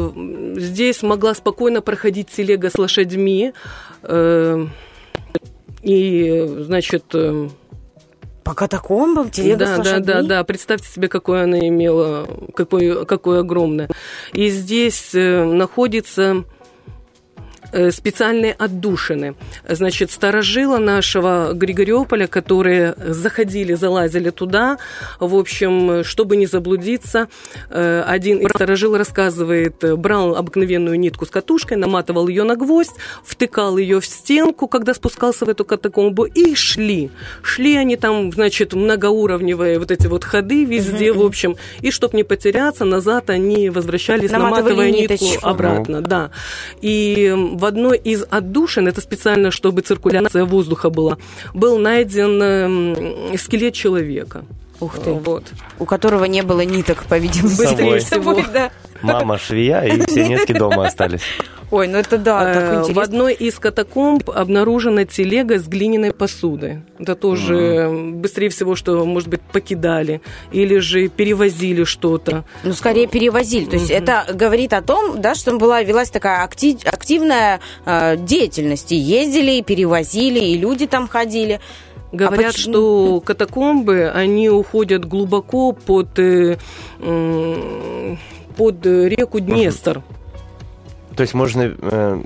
здесь 0.56 1.04
могла 1.04 1.36
спокойно 1.36 1.82
проходить 1.82 2.30
телега 2.32 2.72
с 2.72 2.78
лошадьми. 2.80 3.54
И, 5.84 6.46
значит... 6.60 7.16
По 8.46 8.54
катакомбам 8.54 9.32
телега 9.32 9.58
да, 9.58 9.66
с 9.66 9.70
да, 9.70 9.78
лошадьми? 9.78 10.06
да, 10.06 10.22
да. 10.22 10.44
Представьте 10.44 10.88
себе, 10.88 11.08
какое 11.08 11.46
она 11.46 11.68
имела, 11.68 12.28
какое, 12.54 13.04
какое 13.04 13.40
огромное. 13.40 13.90
И 14.34 14.50
здесь 14.50 15.16
э, 15.16 15.44
находится 15.44 16.44
специальные 17.92 18.54
отдушины. 18.54 19.36
Значит, 19.68 20.12
старожила 20.12 20.78
нашего 20.78 21.54
Григориополя, 21.54 22.28
которые 22.28 22.96
заходили, 22.98 23.74
залазили 23.74 24.30
туда, 24.30 24.78
в 25.20 25.36
общем, 25.36 26.04
чтобы 26.04 26.38
не 26.38 26.46
заблудиться, 26.46 27.28
э, 27.70 28.04
один 28.06 28.40
из 28.40 28.50
старожил 28.50 28.98
рассказывает, 28.98 29.84
э, 29.84 29.96
брал 29.96 30.36
обыкновенную 30.36 31.00
нитку 31.00 31.26
с 31.26 31.30
катушкой, 31.30 31.78
наматывал 31.78 32.28
ее 32.28 32.44
на 32.44 32.56
гвоздь, 32.56 32.96
втыкал 33.24 33.78
ее 33.78 34.00
в 34.00 34.06
стенку, 34.06 34.68
когда 34.68 34.94
спускался 34.94 35.46
в 35.46 35.50
эту 35.50 35.66
катакомбу, 35.66 36.26
и 36.26 36.56
шли. 36.56 37.12
Шли 37.42 37.76
они 37.76 37.98
там, 37.98 38.32
значит, 38.32 38.74
многоуровневые 38.74 39.80
вот 39.80 39.92
эти 39.92 40.08
вот 40.08 40.24
ходы 40.24 40.66
везде, 40.66 41.12
в 41.12 41.22
общем, 41.22 41.58
и 41.82 41.92
чтобы 41.92 42.18
не 42.18 42.24
потеряться, 42.24 42.86
назад 42.86 43.30
они 43.30 43.70
возвращались, 43.70 44.32
наматывая 44.32 44.92
нитку 44.92 45.26
ниточку. 45.26 45.48
обратно, 45.48 46.02
да. 46.02 46.32
И 46.82 47.34
в 47.66 47.68
одной 47.68 47.98
из 47.98 48.24
отдушин, 48.30 48.88
это 48.88 49.02
специально, 49.02 49.50
чтобы 49.50 49.82
циркуляция 49.82 50.46
воздуха 50.46 50.92
была, 50.92 51.18
был 51.56 51.80
найден 51.80 52.40
м, 52.40 53.38
скелет 53.40 53.74
человека. 53.74 54.46
Ух 54.80 55.00
ты. 55.00 55.12
Вот. 55.12 55.46
У 55.80 55.86
которого 55.86 56.26
не 56.26 56.44
было 56.44 56.62
ниток, 56.62 57.06
по-видимому. 57.06 57.56
С 58.00 58.04
собой, 58.04 58.46
да. 58.54 58.70
Мама 59.02 59.40
швея, 59.40 59.82
и 59.82 60.00
все 60.06 60.28
нитки 60.28 60.52
дома 60.54 60.86
остались. 60.86 61.24
Ой, 61.72 61.88
ну 61.88 61.98
это 61.98 62.18
да, 62.18 62.50
Э, 62.50 62.54
так 62.54 62.64
В 62.64 62.80
интересно. 62.82 63.02
одной 63.02 63.34
из 63.34 63.58
катакомб 63.60 64.30
обнаружена 64.30 65.06
телега 65.06 65.58
с 65.60 65.68
глиняной 65.68 66.14
посудой. 66.14 66.84
Это 67.00 67.16
тоже 67.16 67.56
э, 67.58 68.12
быстрее 68.12 68.50
всего, 68.50 68.76
что, 68.76 69.04
может 69.06 69.30
быть, 69.30 69.42
покидали 69.42 70.22
или 70.52 70.78
же 70.78 71.08
перевозили 71.08 71.84
что-то. 71.84 72.46
Ну, 72.64 72.74
скорее 72.74 73.08
перевозили. 73.08 73.66
То 73.66 73.76
есть 73.78 73.90
это 73.90 74.26
говорит 74.34 74.74
о 74.74 74.82
том, 74.82 75.20
да, 75.20 75.34
что 75.34 75.58
была, 75.58 75.82
велась 75.82 76.12
такая 76.12 76.44
акти- 76.44 76.78
активная 76.86 77.60
э, 77.86 78.16
деятельность. 78.18 78.92
И 78.92 78.96
ездили, 78.96 79.54
и 79.54 79.64
перевозили, 79.64 80.40
и 80.40 80.58
люди 80.58 80.86
там 80.86 81.08
ходили. 81.08 81.60
Говорят, 82.12 82.54
почему- 82.54 82.74
что 82.74 83.22
катакомбы, 83.22 84.10
они 84.14 84.50
уходят 84.50 85.04
глубоко 85.06 85.72
под, 85.74 86.18
э, 86.20 86.58
м, 87.02 88.18
под 88.56 88.86
реку 88.86 89.40
Днестр. 89.40 90.02
То 91.16 91.22
есть 91.22 91.34
можно 91.34 91.76
э, 91.78 92.22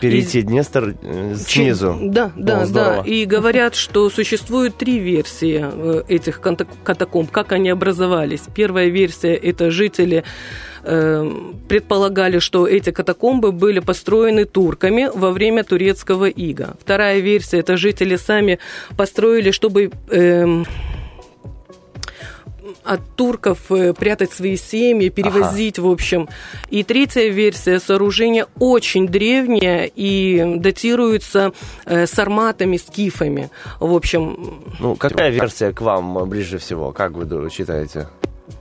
перейти 0.00 0.42
Днестр 0.42 0.94
э, 1.02 1.34
снизу. 1.36 1.96
Да, 2.02 2.32
да, 2.36 2.62
О, 2.62 2.66
да. 2.66 3.02
И 3.04 3.24
говорят, 3.24 3.74
что 3.74 4.10
существует 4.10 4.76
три 4.76 4.98
версии 4.98 5.64
э, 5.64 6.02
этих 6.08 6.40
ката- 6.40 6.66
катакомб, 6.82 7.30
как 7.30 7.52
они 7.52 7.70
образовались. 7.70 8.42
Первая 8.54 8.88
версия– 8.88 9.34
это 9.50 9.70
жители 9.70 10.24
э, 10.82 11.30
предполагали, 11.68 12.40
что 12.40 12.66
эти 12.66 12.90
катакомбы 12.90 13.52
были 13.52 13.80
построены 13.80 14.44
турками 14.44 15.08
во 15.14 15.30
время 15.30 15.62
турецкого 15.62 16.28
ига. 16.28 16.76
Вторая 16.80 17.20
версия– 17.20 17.58
это 17.60 17.76
жители 17.76 18.16
сами 18.16 18.58
построили, 18.96 19.50
чтобы... 19.52 19.90
эм, 20.10 20.66
от 22.84 23.00
турков 23.16 23.70
э, 23.70 23.92
прятать 23.94 24.32
свои 24.32 24.56
семьи, 24.56 25.08
перевозить, 25.08 25.78
в 25.78 25.86
общем. 25.86 26.28
И 26.70 26.84
третья 26.84 27.28
версия 27.28 27.80
сооружения 27.80 28.46
очень 28.58 29.08
древнее 29.08 29.90
и 29.94 30.56
датируется 30.56 31.52
э, 31.86 32.06
сарматами, 32.06 32.76
скифами. 32.76 33.50
В 33.80 33.94
общем, 33.94 34.62
Ну, 34.80 34.96
какая 34.96 35.30
версия 35.30 35.72
к 35.72 35.80
вам 35.80 36.28
ближе 36.28 36.58
всего? 36.58 36.92
Как 36.92 37.12
вы 37.12 37.50
считаете? 37.50 38.08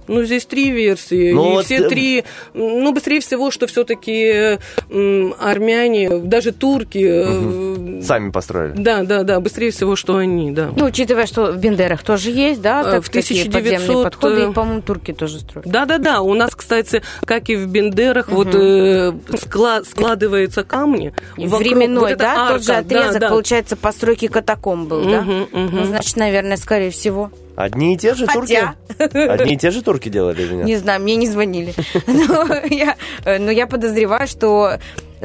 Ну, 0.07 0.23
здесь 0.23 0.45
три 0.45 0.71
версии. 0.71 1.31
Ну, 1.31 1.51
и 1.51 1.53
вот, 1.53 1.65
все 1.65 1.77
э, 1.85 1.89
три, 1.89 2.23
ну, 2.53 2.91
быстрее 2.93 3.19
всего, 3.19 3.51
что 3.51 3.67
все-таки 3.67 4.57
армяне, 5.39 6.09
даже 6.19 6.51
турки, 6.51 7.03
э, 7.03 8.01
Сами 8.03 8.31
построили. 8.31 8.73
да, 8.75 9.03
да, 9.03 9.23
да, 9.23 9.39
быстрее 9.39 9.71
всего, 9.71 9.95
что 9.95 10.17
они, 10.17 10.51
да. 10.51 10.69
Ну, 10.75 10.85
учитывая, 10.85 11.25
что 11.25 11.51
в 11.51 11.57
Бендерах 11.57 12.03
тоже 12.03 12.31
есть, 12.31 12.61
да, 12.61 12.81
Э, 12.81 12.91
так, 12.91 13.03
в 13.05 13.09
такие 13.09 13.43
1900, 13.45 13.53
подземные 13.53 14.03
подходы, 14.03 14.43
и, 14.49 14.53
по-моему, 14.53 14.81
турки 14.81 15.13
тоже 15.13 15.39
строят. 15.39 15.67
Да-да-да, 15.67 16.21
у 16.21 16.33
нас, 16.33 16.55
кстати, 16.55 17.01
как 17.25 17.49
и 17.49 17.55
в 17.55 17.67
Бендерах, 17.67 18.29
вот 18.29 18.49
э, 18.53 19.11
скла- 19.33 19.83
складываются 19.85 20.63
камни. 20.63 21.13
вокруг- 21.37 21.59
Временной, 21.59 22.09
вот 22.11 22.17
да, 22.17 22.49
тот 22.49 22.63
же 22.63 22.73
арка, 22.73 22.89
да, 22.89 22.97
отрезок, 22.99 23.21
да. 23.21 23.29
получается, 23.29 23.75
постройки 23.75 24.27
катакомб 24.27 24.87
был, 24.89 25.03
да? 25.05 25.21
Мгм, 25.21 25.47
мгм. 25.51 25.75
Ну, 25.77 25.83
значит, 25.85 26.17
наверное, 26.17 26.57
скорее 26.57 26.89
всего. 26.91 27.31
Одни 27.55 27.93
и 27.93 27.97
те 27.97 28.15
же 28.15 28.25
Хотя- 28.25 28.73
турки? 28.97 29.17
Одни 29.27 29.53
и 29.53 29.57
те 29.57 29.69
же 29.69 29.83
турки 29.83 29.92
делали 30.09 30.41
или 30.41 30.53
нет? 30.53 30.65
Не 30.65 30.75
знаю, 30.77 31.01
мне 31.01 31.15
не 31.15 31.27
звонили. 31.27 31.73
Но 32.07 32.47
я, 32.69 32.95
э, 33.25 33.37
но 33.39 33.51
я 33.51 33.67
подозреваю, 33.67 34.27
что... 34.27 34.77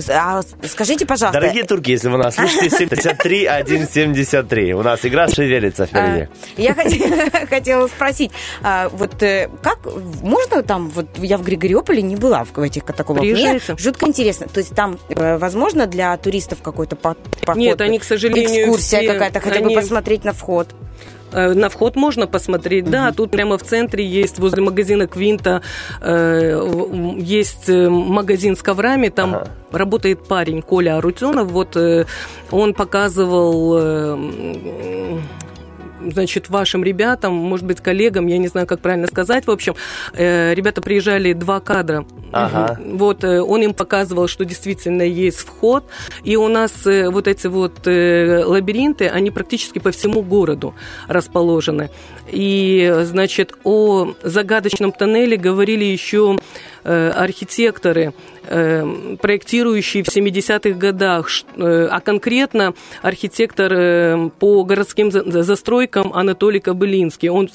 А, 0.09 0.43
скажите, 0.65 1.07
пожалуйста... 1.07 1.41
Дорогие 1.41 1.65
турки, 1.65 1.91
если 1.91 2.09
вы 2.09 2.19
нас 2.19 2.37
слушаете, 2.37 2.71
73 2.71 3.49
173. 3.67 4.75
У 4.75 4.83
нас 4.83 5.05
игра 5.05 5.27
шевелится 5.29 5.87
впереди. 5.87 6.29
А, 6.57 6.61
Я 6.61 6.73
хот- 6.73 7.47
хотела 7.51 7.89
спросить, 7.89 8.31
а, 8.63 8.89
вот 8.91 9.21
э, 9.25 9.49
как 9.61 9.81
можно 10.23 10.63
там, 10.63 10.89
вот 10.91 11.07
я 11.19 11.37
в 11.37 11.43
Григориополе 11.43 12.01
не 12.03 12.15
была 12.15 12.45
в 12.45 12.57
этих 12.61 12.85
катакомбах. 12.85 13.25
Мне 13.25 13.59
жутко 13.77 14.07
интересно. 14.07 14.47
То 14.47 14.59
есть 14.61 14.73
там 14.75 15.01
э, 15.09 15.37
возможно 15.37 15.87
для 15.87 16.17
туристов 16.17 16.63
какой-то 16.63 16.95
по- 16.95 17.17
поход? 17.45 17.57
Нет, 17.57 17.81
они, 17.81 17.99
к 17.99 18.05
сожалению, 18.05 18.67
Экскурсия 18.67 19.01
все- 19.01 19.13
какая-то, 19.13 19.41
хотя 19.41 19.61
бы 19.61 19.75
посмотреть 19.75 20.23
на 20.25 20.33
вход. 20.33 20.69
Э, 21.33 21.55
На 21.55 21.69
вход 21.69 21.97
можно 21.97 22.27
посмотреть, 22.27 22.91
да, 22.91 23.13
тут 23.13 23.31
прямо 23.31 23.59
в 23.59 23.63
центре 23.63 24.05
есть, 24.05 24.39
возле 24.39 24.63
магазина 24.63 25.07
Квинта, 25.07 25.63
э, 26.01 27.17
есть 27.19 27.69
э, 27.69 27.89
магазин 27.89 28.57
с 28.57 28.63
коврами, 28.63 29.09
там 29.09 29.35
Ага. 29.35 29.51
работает 29.73 30.27
парень 30.27 30.63
Коля 30.63 30.97
Арутюнов, 30.99 31.49
вот 31.51 31.77
он 32.51 32.75
показывал... 32.75 34.19
Значит, 36.01 36.49
вашим 36.49 36.85
ребятам, 36.85 37.35
может 37.35 37.67
быть, 37.67 37.81
коллегам, 37.81 38.27
я 38.27 38.39
не 38.39 38.49
знаю, 38.49 38.67
как 38.67 38.81
правильно 38.81 39.07
сказать. 39.07 39.47
В 39.47 39.51
общем, 39.51 39.75
э, 40.15 40.55
ребята 40.55 40.81
приезжали 40.81 41.33
два 41.33 41.61
кадра. 41.61 42.07
Ага. 42.33 42.79
Вот 42.85 43.25
э, 43.25 43.41
он 43.41 43.63
им 43.63 43.75
показывал, 43.75 44.29
что 44.29 44.45
действительно 44.45 45.03
есть 45.03 45.39
вход. 45.39 45.85
И 46.25 46.37
у 46.37 46.49
нас 46.49 46.87
э, 46.87 47.09
вот 47.09 47.27
эти 47.27 47.47
вот 47.47 47.87
э, 47.87 48.45
лабиринты, 48.45 49.09
они 49.09 49.31
практически 49.31 49.79
по 49.79 49.91
всему 49.91 50.23
городу 50.23 50.75
расположены. 51.09 51.91
И, 52.31 52.95
значит, 53.03 53.55
о 53.65 54.15
загадочном 54.23 54.93
тоннеле 54.93 55.37
говорили 55.37 55.85
еще 55.85 56.39
э, 56.85 57.11
архитекторы, 57.11 58.13
э, 58.49 59.17
проектирующие 59.21 60.03
в 60.03 60.09
70-х 60.09 60.71
годах, 60.79 61.29
э, 61.57 61.89
а 61.91 62.01
конкретно 62.01 62.75
архитектор 63.03 63.73
э, 63.73 64.31
по 64.39 64.65
городским 64.65 65.11
за- 65.11 65.31
за- 65.31 65.43
застройкам 65.43 66.13
Анатолий 66.13 66.61
Кобылинский. 66.61 67.29
Он 67.29 67.49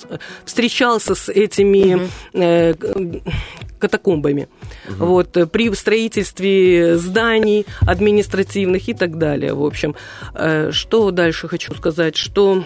встречался 0.46 1.16
с 1.16 1.30
этими 1.30 2.10
э, 2.34 2.74
катакомбами. 3.80 4.48
Вот, 4.88 5.36
э, 5.38 5.46
при 5.46 5.74
строительстве 5.74 6.98
зданий 6.98 7.66
административных 7.82 8.88
и 8.89 8.94
так 8.94 9.18
далее, 9.18 9.54
в 9.54 9.64
общем. 9.64 9.96
Что 10.72 11.12
дальше 11.12 11.48
хочу 11.48 11.74
сказать, 11.76 12.16
что... 12.16 12.64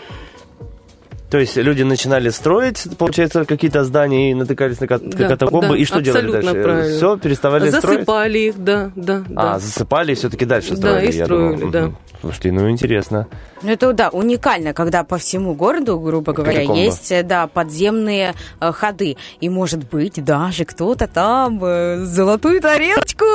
То 1.29 1.37
есть 1.39 1.57
люди 1.57 1.83
начинали 1.83 2.29
строить, 2.29 2.87
получается, 2.97 3.43
какие-то 3.43 3.83
здания 3.83 4.31
и 4.31 4.33
натыкались 4.33 4.79
на 4.79 4.87
кат- 4.87 5.07
Да, 5.09 5.27
катакомбы. 5.27 5.69
да, 5.69 5.77
и 5.77 5.83
что 5.83 6.01
делали 6.01 6.31
дальше? 6.31 6.53
правильно. 6.63 6.97
Все, 6.97 7.17
переставали 7.17 7.69
строить? 7.69 7.83
Засыпали 7.99 8.37
их, 8.39 8.63
да, 8.63 8.91
да, 8.95 9.23
да. 9.27 9.55
А, 9.55 9.59
засыпали 9.59 10.13
и 10.13 10.15
все-таки 10.15 10.45
дальше 10.45 10.69
Да, 10.71 10.75
строили. 10.77 11.11
и 11.11 11.17
я 11.17 11.25
строили, 11.25 11.57
думал. 11.57 11.71
да. 11.71 11.91
Слушайте, 12.21 12.51
ну 12.51 12.69
интересно. 12.69 13.27
Ну, 13.61 13.71
это, 13.71 13.91
да, 13.93 14.09
уникально, 14.09 14.73
когда 14.73 15.03
по 15.03 15.17
всему 15.17 15.53
городу, 15.55 15.99
грубо 15.99 16.33
говоря, 16.33 16.53
Катакомба. 16.59 16.81
есть, 16.81 17.11
э, 17.11 17.23
да, 17.23 17.47
подземные 17.47 18.33
э, 18.59 18.71
ходы. 18.71 19.17
И, 19.39 19.49
может 19.49 19.83
быть, 19.89 20.23
даже 20.23 20.65
кто-то 20.65 21.07
там 21.07 21.59
э, 21.63 21.97
золотую 22.05 22.61
тарелочку, 22.61 23.25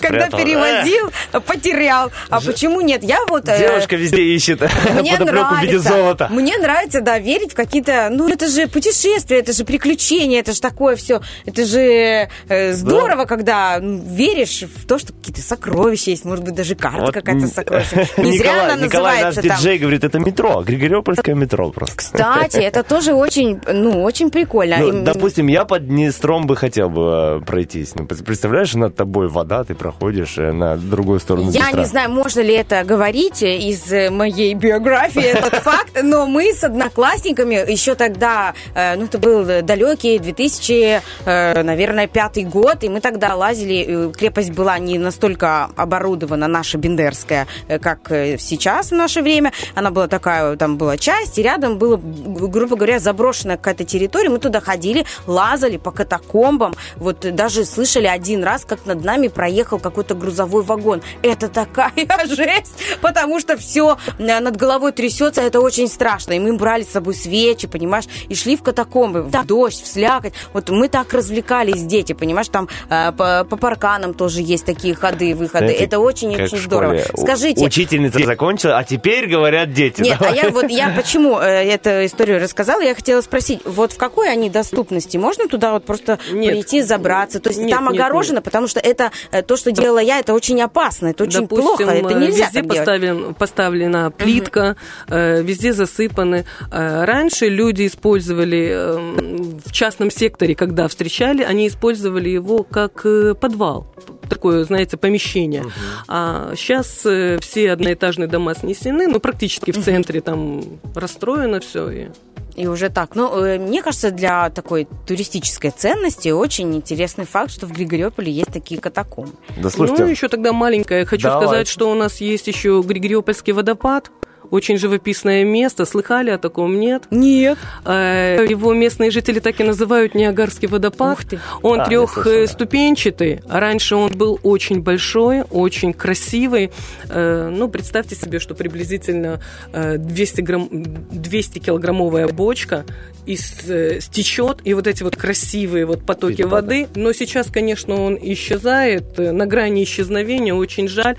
когда 0.00 0.26
Спрятал. 0.26 0.38
перевозил, 0.38 1.10
э, 1.32 1.40
потерял. 1.40 2.10
А 2.30 2.40
почему 2.40 2.80
нет? 2.80 3.02
Я 3.02 3.18
вот... 3.28 3.48
э, 3.48 3.58
Девушка 3.58 3.96
везде 3.96 4.22
ищет 4.22 4.60
Мне 5.00 5.12
подоплеку 5.18 5.54
в 5.56 5.62
виде 5.62 5.78
золота. 5.78 6.28
мне 6.30 6.56
нравится, 6.58 7.00
да, 7.00 7.18
верить 7.18 7.52
в 7.52 7.56
какие-то, 7.56 8.08
ну, 8.12 8.28
это 8.28 8.46
же 8.48 8.68
путешествия, 8.68 9.38
это 9.40 9.52
же 9.52 9.64
приключения, 9.64 10.38
это 10.40 10.52
же 10.52 10.60
такое 10.60 10.94
все, 10.96 11.20
это 11.46 11.64
же 11.64 12.28
э, 12.48 12.72
здорово, 12.74 13.24
когда 13.24 13.78
ну, 13.80 14.00
веришь 14.04 14.62
в 14.62 14.86
то, 14.86 14.98
что 14.98 15.12
какие-то 15.12 15.42
сокровища 15.42 16.10
есть, 16.10 16.24
может 16.24 16.44
быть, 16.44 16.54
даже 16.54 16.74
карта 16.76 17.00
Вот, 17.06 17.14
какая-то 17.14 17.42
м, 17.42 17.48
с 17.48 17.54
сокровищем. 17.54 18.06
Не 18.16 18.38
зря 18.38 18.52
Николай, 18.52 18.72
она 18.72 18.84
Николай, 18.84 19.22
наш 19.22 19.36
называется 19.36 19.62
диджей, 19.62 19.78
говорит, 19.78 20.04
это 20.04 20.18
метро, 20.18 20.62
Григориопольское 20.62 21.34
метро 21.34 21.70
просто. 21.70 21.96
Кстати, 21.96 22.58
это 22.58 22.82
тоже 22.82 23.12
очень, 23.14 23.60
ну, 23.66 24.02
очень 24.02 24.30
прикольно. 24.30 24.78
Ну, 24.78 24.88
Им- 24.88 25.04
допустим, 25.04 25.46
я 25.48 25.64
под 25.64 25.86
Днестром 25.88 26.46
бы 26.46 26.56
хотел 26.56 26.88
бы 26.88 27.40
э, 27.40 27.44
пройтись. 27.46 27.94
Ну, 27.94 28.06
пред- 28.06 28.24
представляешь, 28.24 28.74
над 28.74 28.96
тобой 28.96 29.28
вода, 29.28 29.64
ты 29.64 29.74
проходишь 29.74 30.38
э, 30.38 30.52
на 30.52 30.76
другую 30.76 31.20
сторону 31.20 31.50
Я 31.50 31.60
Днестра. 31.62 31.80
не 31.80 31.86
знаю, 31.86 32.10
можно 32.10 32.40
ли 32.40 32.54
это 32.54 32.84
говорить 32.84 33.42
из 33.42 33.92
э, 33.92 34.10
моей 34.10 34.54
биографии, 34.54 35.22
этот 35.22 35.54
факт, 35.62 36.00
но 36.02 36.26
мы 36.26 36.52
с 36.52 36.64
одноклассниками 36.64 37.70
еще 37.70 37.94
тогда, 37.94 38.54
ну, 38.74 39.04
это 39.04 39.18
был 39.18 39.44
далекий 39.62 40.18
2000, 40.18 41.00
э, 41.24 41.62
наверное, 41.62 42.06
пятый 42.06 42.44
год, 42.44 42.82
и 42.84 42.88
мы 42.88 43.00
тогда 43.00 43.34
лазили, 43.34 44.10
крепость 44.12 44.50
была 44.52 44.78
не 44.78 44.98
настолько 44.98 45.66
оборудована, 45.76 46.48
наша 46.48 46.78
Бендерская, 46.78 47.46
э, 47.68 47.78
как 48.02 48.12
э, 48.12 48.38
сейчас 48.38 48.90
в 48.90 48.94
наше 48.94 49.22
время. 49.22 49.52
Она 49.74 49.90
была 49.90 50.08
такая, 50.08 50.56
там 50.56 50.76
была 50.78 50.96
часть, 50.96 51.38
и 51.38 51.42
рядом 51.42 51.78
было, 51.78 51.96
г- 51.96 52.46
грубо 52.48 52.76
говоря, 52.76 52.98
заброшенная 52.98 53.56
какая-то 53.56 53.84
территория. 53.84 54.28
Мы 54.28 54.38
туда 54.38 54.60
ходили, 54.60 55.04
лазали 55.26 55.76
по 55.76 55.90
катакомбам, 55.90 56.74
вот 56.96 57.24
э, 57.24 57.30
даже 57.30 57.64
слышали 57.64 58.06
один 58.06 58.42
раз, 58.44 58.64
как 58.64 58.86
над 58.86 59.04
нами 59.04 59.28
проехал 59.28 59.78
какой-то 59.78 60.14
грузовой 60.14 60.62
вагон. 60.62 61.02
Это 61.22 61.48
такая 61.48 61.92
жесть, 62.26 62.74
потому 63.00 63.40
что 63.40 63.56
все 63.56 63.98
над 64.18 64.56
головой 64.56 64.92
трясется, 64.92 65.40
это 65.42 65.60
очень 65.60 65.88
страшно. 65.88 66.32
И 66.32 66.38
мы 66.38 66.56
брали 66.56 66.82
с 66.82 66.90
собой 66.90 67.14
свечи, 67.14 67.66
понимаешь, 67.68 68.04
и 68.28 68.34
шли 68.34 68.56
в 68.56 68.62
катакомбы, 68.62 69.22
в 69.22 69.46
дождь, 69.46 69.82
в 69.82 69.86
слякоть. 69.86 70.32
Вот 70.52 70.68
мы 70.70 70.88
так 70.88 71.12
развлекались, 71.12 71.82
дети, 71.82 72.12
понимаешь, 72.12 72.48
там 72.48 72.68
э, 72.90 73.12
по, 73.12 73.44
по 73.48 73.56
парканам 73.56 74.14
тоже 74.14 74.42
есть 74.42 74.64
такие 74.64 74.94
ходы, 74.94 75.34
выходы. 75.34 75.66
Знаете, 75.66 75.84
это 75.84 75.98
очень-очень 75.98 76.58
здорово. 76.58 76.98
школе. 76.98 77.22
Скажите, 77.24 77.64
Учительница 77.88 78.24
закончила, 78.26 78.78
а 78.78 78.84
теперь 78.84 79.26
говорят 79.26 79.72
дети. 79.72 80.02
нет, 80.02 80.16
а 80.20 80.24
Давай. 80.24 80.36
я 80.36 80.50
вот 80.50 80.70
я 80.70 80.88
почему 80.96 81.38
э, 81.38 81.46
эту 81.46 82.04
историю 82.04 82.40
рассказала, 82.40 82.80
я 82.82 82.94
хотела 82.94 83.20
спросить, 83.20 83.60
вот 83.64 83.92
в 83.92 83.96
какой 83.96 84.30
они 84.30 84.50
доступности? 84.50 85.16
Можно 85.16 85.48
туда 85.48 85.72
вот 85.72 85.84
просто 85.84 86.18
Нет. 86.30 86.52
прийти, 86.52 86.82
забраться? 86.82 87.40
То 87.40 87.48
есть 87.48 87.60
Нет, 87.60 87.70
там 87.70 87.84
нет, 87.84 87.94
огорожено, 87.94 88.42
потому 88.42 88.66
что 88.68 88.80
это 88.80 89.10
э, 89.32 89.42
то, 89.42 89.56
что 89.56 89.72
делала 89.72 89.98
я, 90.00 90.18
это 90.18 90.34
очень 90.34 90.60
опасно, 90.60 91.08
это 91.08 91.24
очень 91.24 91.42
Допустим, 91.42 91.76
плохо, 91.76 91.84
это 91.84 92.14
э, 92.14 92.20
нельзя 92.20 92.44
везде 92.44 92.60
так 92.60 92.62
делать. 92.64 92.78
поставлен, 92.78 93.34
поставлена 93.34 94.10
плитка, 94.10 94.76
э, 95.08 95.42
везде 95.42 95.72
засыпаны. 95.72 96.44
Э, 96.70 97.04
раньше 97.04 97.48
люди 97.48 97.86
использовали 97.86 98.68
э, 98.70 99.58
в 99.64 99.72
частном 99.72 100.10
секторе, 100.10 100.54
когда 100.54 100.88
встречали, 100.88 101.42
они 101.42 101.68
использовали 101.68 102.28
его 102.28 102.64
как 102.64 103.04
э, 103.04 103.34
подвал. 103.34 103.86
Такое, 104.28 104.64
знаете, 104.64 104.96
помещение. 104.96 105.64
А 106.06 106.52
сейчас 106.54 107.04
э, 107.06 107.38
все 107.40 107.72
одноэтажные 107.72 108.28
дома 108.28 108.54
снесены, 108.54 109.08
ну, 109.08 109.20
практически 109.20 109.70
в 109.70 109.82
центре 109.82 110.20
там 110.20 110.62
расстроено 110.94 111.60
все. 111.60 111.90
И... 111.90 112.08
И 112.56 112.66
уже 112.66 112.88
так. 112.88 113.14
Ну, 113.14 113.38
э, 113.44 113.58
мне 113.58 113.82
кажется, 113.82 114.10
для 114.10 114.50
такой 114.50 114.88
туристической 115.06 115.70
ценности 115.70 116.30
очень 116.30 116.74
интересный 116.74 117.24
факт, 117.24 117.52
что 117.52 117.66
в 117.66 117.72
Григориополе 117.72 118.32
есть 118.32 118.52
такие 118.52 118.80
катакомбы. 118.80 119.32
Да 119.56 119.70
слушайте, 119.70 120.04
Ну, 120.04 120.10
еще 120.10 120.28
тогда 120.28 120.52
маленькая. 120.52 121.04
Хочу 121.04 121.24
Давайте. 121.24 121.46
сказать, 121.46 121.68
что 121.68 121.90
у 121.90 121.94
нас 121.94 122.20
есть 122.20 122.48
еще 122.48 122.82
Григориопольский 122.84 123.52
водопад. 123.52 124.10
Очень 124.50 124.78
живописное 124.78 125.44
место. 125.44 125.84
Слыхали 125.84 126.30
о 126.30 126.38
таком? 126.38 126.78
Нет? 126.80 127.04
Нет. 127.10 127.58
Э, 127.84 128.44
Его 128.48 128.74
местные 128.74 129.10
жители 129.10 129.38
так 129.40 129.60
и 129.60 129.64
называют 129.64 130.14
Ниагарский 130.14 130.68
водопад. 130.68 131.18
Ух 131.18 131.24
ты. 131.24 131.40
Он 131.62 131.80
А, 131.80 131.84
трехступенчатый. 131.86 133.40
Раньше 133.48 133.96
он 133.96 134.12
был 134.16 134.38
очень 134.42 134.80
большой, 134.82 135.42
очень 135.50 135.92
красивый. 135.92 136.70
Э, 137.08 137.48
Ну, 137.50 137.68
представьте 137.68 138.14
себе, 138.14 138.38
что 138.38 138.54
приблизительно 138.54 139.40
э, 139.72 139.96
200, 139.98 140.40
грамм, 140.40 140.68
200 140.70 141.58
килограммовая 141.58 142.28
бочка 142.28 142.84
и 143.26 143.36
э, 143.66 144.00
стечет, 144.00 144.60
и 144.64 144.74
вот 144.74 144.86
эти 144.86 145.02
вот 145.02 145.16
красивые 145.16 145.84
вот 145.86 146.04
потоки 146.06 146.36
Перепады. 146.38 146.82
воды. 146.84 146.88
Но 146.94 147.12
сейчас, 147.12 147.48
конечно, 147.50 147.94
он 148.02 148.18
исчезает, 148.20 149.18
э, 149.18 149.32
на 149.32 149.46
грани 149.46 149.84
исчезновения, 149.84 150.54
очень 150.54 150.88
жаль. 150.88 151.16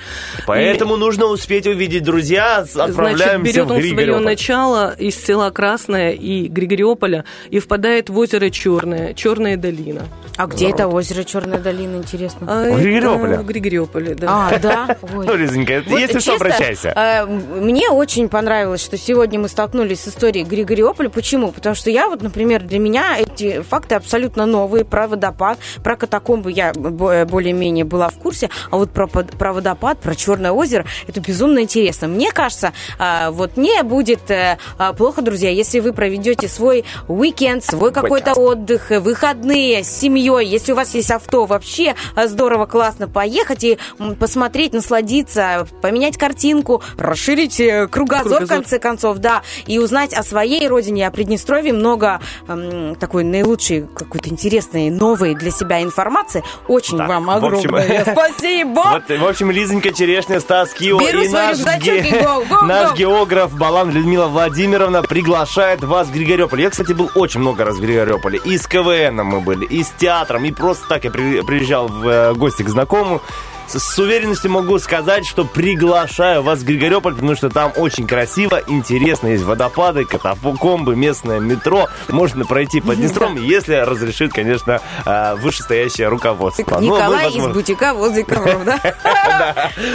поэтому 0.47 0.97
нужно 0.97 1.25
успеть 1.25 1.67
увидеть, 1.67 2.03
друзья. 2.03 2.63
Значит, 2.63 2.95
Отправляемся 3.23 3.53
берет 3.53 3.71
он 3.71 3.81
свое 3.81 4.19
начало 4.19 4.95
из 4.97 5.15
села 5.15 5.49
Красное 5.51 6.11
и 6.11 6.47
Григориополя 6.47 7.25
и 7.49 7.59
впадает 7.59 8.09
в 8.09 8.17
озеро 8.17 8.49
Черное, 8.49 9.13
Черная 9.13 9.57
долина. 9.57 10.03
А 10.37 10.47
где 10.47 10.69
это 10.69 10.87
озеро 10.87 11.23
Черная 11.23 11.59
долина, 11.59 11.97
интересно? 11.97 12.47
А 12.49 12.71
В 12.71 12.81
Григориополе? 12.81 13.37
В 13.39 13.45
Григориополе, 13.45 14.15
да. 14.15 14.49
А, 14.51 14.59
да? 14.59 14.97
Ой. 15.15 15.25
Ну, 15.25 15.35
Лизонька, 15.35 15.83
Вот 15.87 15.99
если 15.99 16.19
что, 16.19 16.31
честно, 16.31 16.45
обращайся. 16.47 16.93
э, 16.95 17.25
мне 17.25 17.89
очень 17.89 18.29
понравилось, 18.29 18.81
что 18.83 18.97
сегодня 18.97 19.39
мы 19.39 19.49
столкнулись 19.49 20.01
с 20.01 20.07
историей 20.07 20.45
Григориополя. 20.45 21.09
Почему? 21.09 21.51
Потому 21.51 21.75
что 21.75 21.89
я 21.89 22.07
вот, 22.07 22.21
например, 22.21 22.63
для 22.63 22.79
меня 22.79 23.17
эти 23.19 23.61
факты 23.61 23.95
абсолютно 23.95 24.45
новые. 24.45 24.85
Про 24.85 25.07
водопад, 25.07 25.59
про 25.83 25.95
катакомбы 25.95 26.51
я 26.51 26.71
бо- 26.73 27.25
более-менее 27.25 27.83
была 27.85 28.09
в 28.09 28.17
курсе. 28.17 28.49
А 28.71 28.77
вот 28.77 28.91
про, 28.91 29.07
про 29.07 29.53
водопад, 29.53 29.99
про 29.99 30.15
Черное 30.15 30.51
озеро, 30.51 30.85
это 31.07 31.19
безумно 31.19 31.59
интересно. 31.59 32.07
Мне 32.07 32.31
кажется, 32.31 32.71
э, 32.97 33.03
вот 33.31 33.57
не 33.57 33.81
будет 33.83 34.29
э, 34.31 34.57
э, 34.77 34.93
плохо, 34.93 35.21
друзья, 35.21 35.49
если 35.49 35.79
вы 35.79 35.93
проведете 35.93 36.47
свой 36.47 36.85
уикенд, 37.07 37.63
свой 37.63 37.91
какой-то 37.91 38.33
отдых, 38.33 38.89
выходные 38.91 39.83
с 39.83 39.89
семьей. 39.89 40.45
Если 40.47 40.71
у 40.71 40.75
вас 40.75 40.93
есть 40.93 41.11
авто, 41.11 41.45
вообще 41.45 41.95
э, 42.15 42.27
здорово, 42.27 42.65
классно 42.65 43.07
поехать 43.07 43.63
и 43.63 43.77
посмотреть, 44.19 44.73
насладиться, 44.73 45.67
поменять 45.81 46.17
картинку, 46.17 46.81
расширить 46.97 47.59
э, 47.59 47.87
кругозор, 47.87 48.25
в 48.25 48.29
Кругозор. 48.37 48.57
конце 48.57 48.79
концов, 48.79 49.17
да, 49.17 49.41
и 49.67 49.79
узнать 49.79 50.13
о 50.13 50.23
своей 50.23 50.67
родине, 50.67 51.07
о 51.07 51.11
Приднестровье 51.11 51.73
много 51.73 52.19
эм, 52.47 52.95
такой 52.95 53.23
наилучшей, 53.23 53.87
какой-то 53.95 54.29
интересной, 54.29 54.89
новой 54.89 55.35
для 55.35 55.51
себя 55.51 55.81
информации. 55.81 56.43
Очень 56.67 56.97
Так, 56.97 57.09
вам 57.09 57.29
общем- 57.29 57.45
огромное 57.75 58.05
спасибо! 58.11 58.83
Вот, 58.85 59.19
в 59.19 59.25
общем, 59.27 59.51
Лизонька 59.51 59.93
Черешня, 59.93 60.39
Стас 60.39 60.71
Кио 60.73 60.99
Беру 60.99 61.21
и 61.21 61.29
наш, 61.29 61.57
рюкзачок 61.57 61.95
и 62.05 62.11
go, 62.11 62.47
go, 62.47 62.65
наш. 62.65 62.91
Географ 62.99 63.53
Балан 63.55 63.91
Людмила 63.91 64.27
Владимировна 64.27 65.01
приглашает 65.03 65.81
вас 65.85 66.07
в 66.09 66.11
Григориополь. 66.11 66.59
Я, 66.63 66.69
кстати, 66.69 66.91
был 66.91 67.09
очень 67.15 67.39
много 67.39 67.63
раз 67.63 67.77
в 67.77 67.81
Григориополе. 67.81 68.41
И 68.43 68.57
с 68.57 68.67
КВН 68.67 69.15
мы 69.23 69.39
были, 69.39 69.63
и 69.63 69.83
с 69.83 69.89
театром, 69.91 70.43
и 70.43 70.51
просто 70.51 70.85
так 70.89 71.05
я 71.05 71.09
при- 71.11 71.39
приезжал 71.41 71.87
в 71.87 72.05
э, 72.05 72.33
гости 72.33 72.61
к 72.63 72.67
знакомому. 72.67 73.21
С, 73.69 73.77
с 73.77 73.99
уверенностью 73.99 74.49
могу 74.49 74.79
сказать, 74.79 75.27
что 75.27 75.45
приглашаю 75.45 76.41
вас 76.41 76.59
в 76.59 76.65
Григориополь, 76.65 77.13
потому 77.13 77.35
что 77.35 77.51
там 77.51 77.71
очень 77.75 78.07
красиво, 78.07 78.59
интересно. 78.65 79.27
Есть 79.27 79.43
водопады, 79.43 80.05
катакомбы, 80.05 80.95
местное 80.95 81.39
метро. 81.39 81.87
Можно 82.07 82.45
пройти 82.45 82.81
под 82.81 82.95
Днестром, 82.95 83.35
если 83.35 83.75
разрешит, 83.75 84.33
конечно, 84.33 84.81
э, 85.05 85.35
вышестоящее 85.35 86.07
руководство. 86.07 86.79
Ну, 86.79 86.87
мы, 86.89 86.97
Николай 86.97 87.27
из 87.27 87.33
возможно, 87.33 87.53
бутика 87.53 87.93
возле 87.93 88.23
ковров, 88.23 88.65
да? 88.65 88.79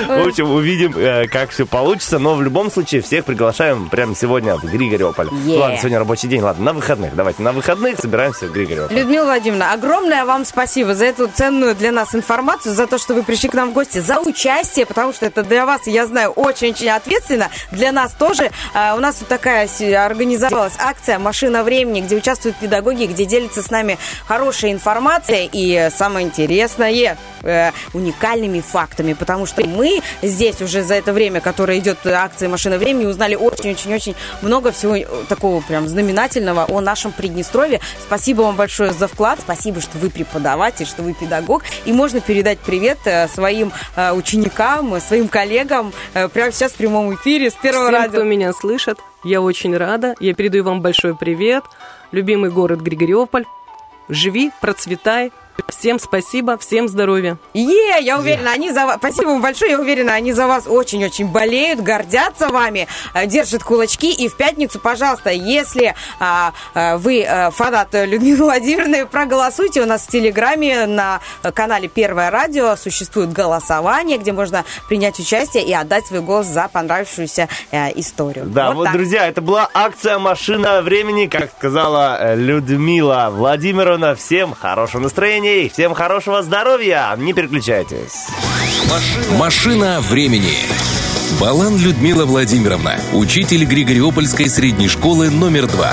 В 0.07 0.29
общем, 0.29 0.51
увидим, 0.53 0.95
э, 0.97 1.27
как 1.27 1.51
все 1.51 1.67
получится. 1.67 2.21
Но 2.21 2.37
в 2.37 2.43
любом 2.43 2.71
случае 2.71 3.03
всех 3.03 3.25
приглашаем 3.25 3.89
прямо 3.89 4.15
сегодня 4.15 4.57
в 4.57 4.63
Григориополь. 4.63 5.27
Yeah. 5.27 5.59
Ладно, 5.59 5.79
сегодня 5.79 5.99
рабочий 5.99 6.29
день. 6.29 6.43
Ладно, 6.43 6.67
на 6.67 6.73
выходных. 6.75 7.17
Давайте 7.17 7.43
на 7.43 7.51
выходных 7.51 7.99
собираемся 7.99 8.47
в 8.47 8.53
Григориополь. 8.53 8.97
Людмила 8.97 9.25
Владимировна, 9.25 9.73
огромное 9.73 10.25
вам 10.25 10.45
спасибо 10.45 10.95
за 10.95 11.07
эту 11.07 11.27
ценную 11.27 11.75
для 11.75 11.91
нас 11.91 12.15
информацию, 12.15 12.73
за 12.73 12.87
то, 12.87 12.99
что 12.99 13.15
вы 13.15 13.25
пришли 13.25 13.49
к 13.49 13.55
нам 13.55 13.64
нам 13.65 13.71
в 13.71 13.75
гости, 13.75 13.99
за 13.99 14.21
участие, 14.21 14.85
потому 14.85 15.13
что 15.13 15.27
это 15.27 15.43
для 15.43 15.65
вас, 15.65 15.87
я 15.87 16.07
знаю, 16.07 16.31
очень-очень 16.31 16.91
ответственно. 16.91 17.51
Для 17.71 17.93
нас 17.93 18.13
тоже. 18.13 18.51
А, 18.75 18.95
У 18.95 19.01
нас 19.01 19.17
вот 19.21 19.29
такая 19.29 19.69
организовалась 19.97 20.75
акция 20.79 21.19
«Машина 21.19 21.65
времени», 21.65 22.01
где 22.01 22.17
участвуют 22.17 22.57
педагоги, 22.59 23.07
где 23.07 23.25
делятся 23.25 23.63
с 23.63 23.71
нами 23.71 23.99
хорошая 24.27 24.73
информация 24.73 25.49
и 25.51 25.89
самое 25.91 26.27
интересное, 26.27 27.17
э, 27.43 27.71
уникальными 27.93 28.61
фактами, 28.61 29.15
потому 29.15 29.47
что 29.47 29.65
мы 29.67 30.01
здесь 30.23 30.61
уже 30.61 30.83
за 30.83 30.95
это 30.95 31.13
время, 31.13 31.41
которое 31.41 31.79
идет 31.79 32.07
акция 32.07 32.49
«Машина 32.49 32.79
времени», 32.79 33.07
узнали 33.07 33.35
очень-очень-очень 33.35 34.15
много 34.43 34.73
всего 34.73 34.97
э, 34.97 35.07
такого 35.29 35.61
прям 35.63 35.89
знаменательного 35.89 36.67
о 36.69 36.81
нашем 36.81 37.13
Приднестровье. 37.13 37.81
Спасибо 38.03 38.43
вам 38.43 38.57
большое 38.57 38.93
за 38.93 39.09
вклад, 39.09 39.39
спасибо, 39.41 39.81
что 39.81 39.97
вы 39.99 40.11
преподаватель, 40.11 40.87
что 40.87 41.03
вы 41.03 41.15
педагог, 41.15 41.63
и 41.87 41.93
можно 41.93 42.21
передать 42.21 42.59
привет 42.59 42.99
э, 43.07 43.29
своим 43.55 43.73
э, 43.97 44.13
ученикам, 44.13 44.95
э, 44.95 45.01
своим 45.01 45.29
коллегам 45.29 45.93
э, 46.15 46.29
прямо 46.29 46.53
сейчас 46.53 46.73
в 46.73 46.77
прямом 46.77 47.15
эфире 47.15 47.51
с 47.51 47.55
первого 47.55 47.87
Всем, 47.87 47.95
радио. 47.95 48.13
кто 48.13 48.23
меня 48.25 48.53
слышит, 48.53 48.99
я 49.23 49.41
очень 49.41 49.77
рада. 49.77 50.15
Я 50.21 50.35
передаю 50.35 50.65
вам 50.65 50.81
большой 50.81 51.15
привет. 51.17 51.65
Любимый 52.13 52.51
город 52.51 52.81
Григориополь. 52.81 53.45
Живи, 54.09 54.51
процветай. 54.61 55.33
Всем 55.69 55.99
спасибо, 55.99 56.59
всем 56.59 56.89
здоровья. 56.89 57.39
Е, 57.53 57.99
я 58.01 58.19
уверена, 58.19 58.53
они 58.53 58.73
за 58.73 58.87
вас, 58.87 58.97
спасибо 58.97 59.29
вам 59.29 59.43
большое, 59.43 59.73
я 59.73 59.81
уверена, 59.81 60.15
они 60.15 60.33
за 60.33 60.47
вас 60.47 60.67
очень-очень 60.67 61.29
болеют, 61.29 61.81
гордятся 61.81 62.49
вами, 62.49 62.89
э, 63.15 63.27
держат 63.27 63.63
кулачки. 63.63 64.13
И 64.13 64.29
в 64.29 64.37
пятницу, 64.37 64.81
пожалуйста, 64.81 65.31
если 65.31 65.95
а, 66.19 66.53
а, 66.75 66.97
вы 66.97 67.21
э, 67.21 67.51
фанат 67.51 67.89
Людмилы 67.93 68.45
Владимировны, 68.45 69.07
проголосуйте. 69.07 69.83
У 69.83 69.87
нас 69.87 70.03
в 70.03 70.09
Телеграме 70.09 70.87
на 70.87 71.21
канале 71.55 71.89
Первое 71.89 72.31
радио 72.31 72.77
существует 72.77 73.33
голосование, 73.33 74.19
где 74.19 74.33
можно 74.33 74.65
принять 74.89 75.19
участие 75.19 75.65
и 75.65 75.73
отдать 75.73 76.07
свой 76.07 76.21
голос 76.21 76.47
за 76.47 76.69
понравившуюся 76.69 77.49
э, 77.71 77.91
историю. 77.99 78.47
Да, 78.47 78.73
вот, 78.73 78.85
так. 78.85 78.95
друзья, 78.95 79.29
это 79.29 79.41
была 79.41 79.69
акция 79.73 80.19
«Машина 80.19 80.83
времени», 80.83 81.27
как 81.27 81.51
сказала 81.57 82.19
э, 82.19 82.37
Людмила 82.37 83.29
Владимировна. 83.31 84.15
Всем 84.15 84.55
хорошего 84.55 85.03
настроения 85.03 85.44
и 85.45 85.69
всем 85.69 85.95
хорошего 85.95 86.43
здоровья. 86.43 87.15
Не 87.17 87.33
переключайтесь. 87.33 88.27
Машина 89.39 90.01
времени. 90.01 90.55
Балан 91.41 91.77
Людмила 91.77 92.25
Владимировна, 92.27 92.97
учитель 93.13 93.65
Григориопольской 93.65 94.49
средней 94.49 94.89
школы 94.89 95.31
номер 95.31 95.67
два. 95.67 95.93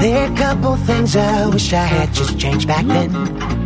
There 0.00 0.16
are 0.16 0.32
a 0.32 0.36
couple 0.36 0.76
things 0.86 1.14
I 1.14 1.46
wish 1.46 1.74
I 1.74 1.84
had 1.84 2.14
just 2.14 2.38
changed 2.38 2.66
back 2.66 2.86
then. 2.86 3.12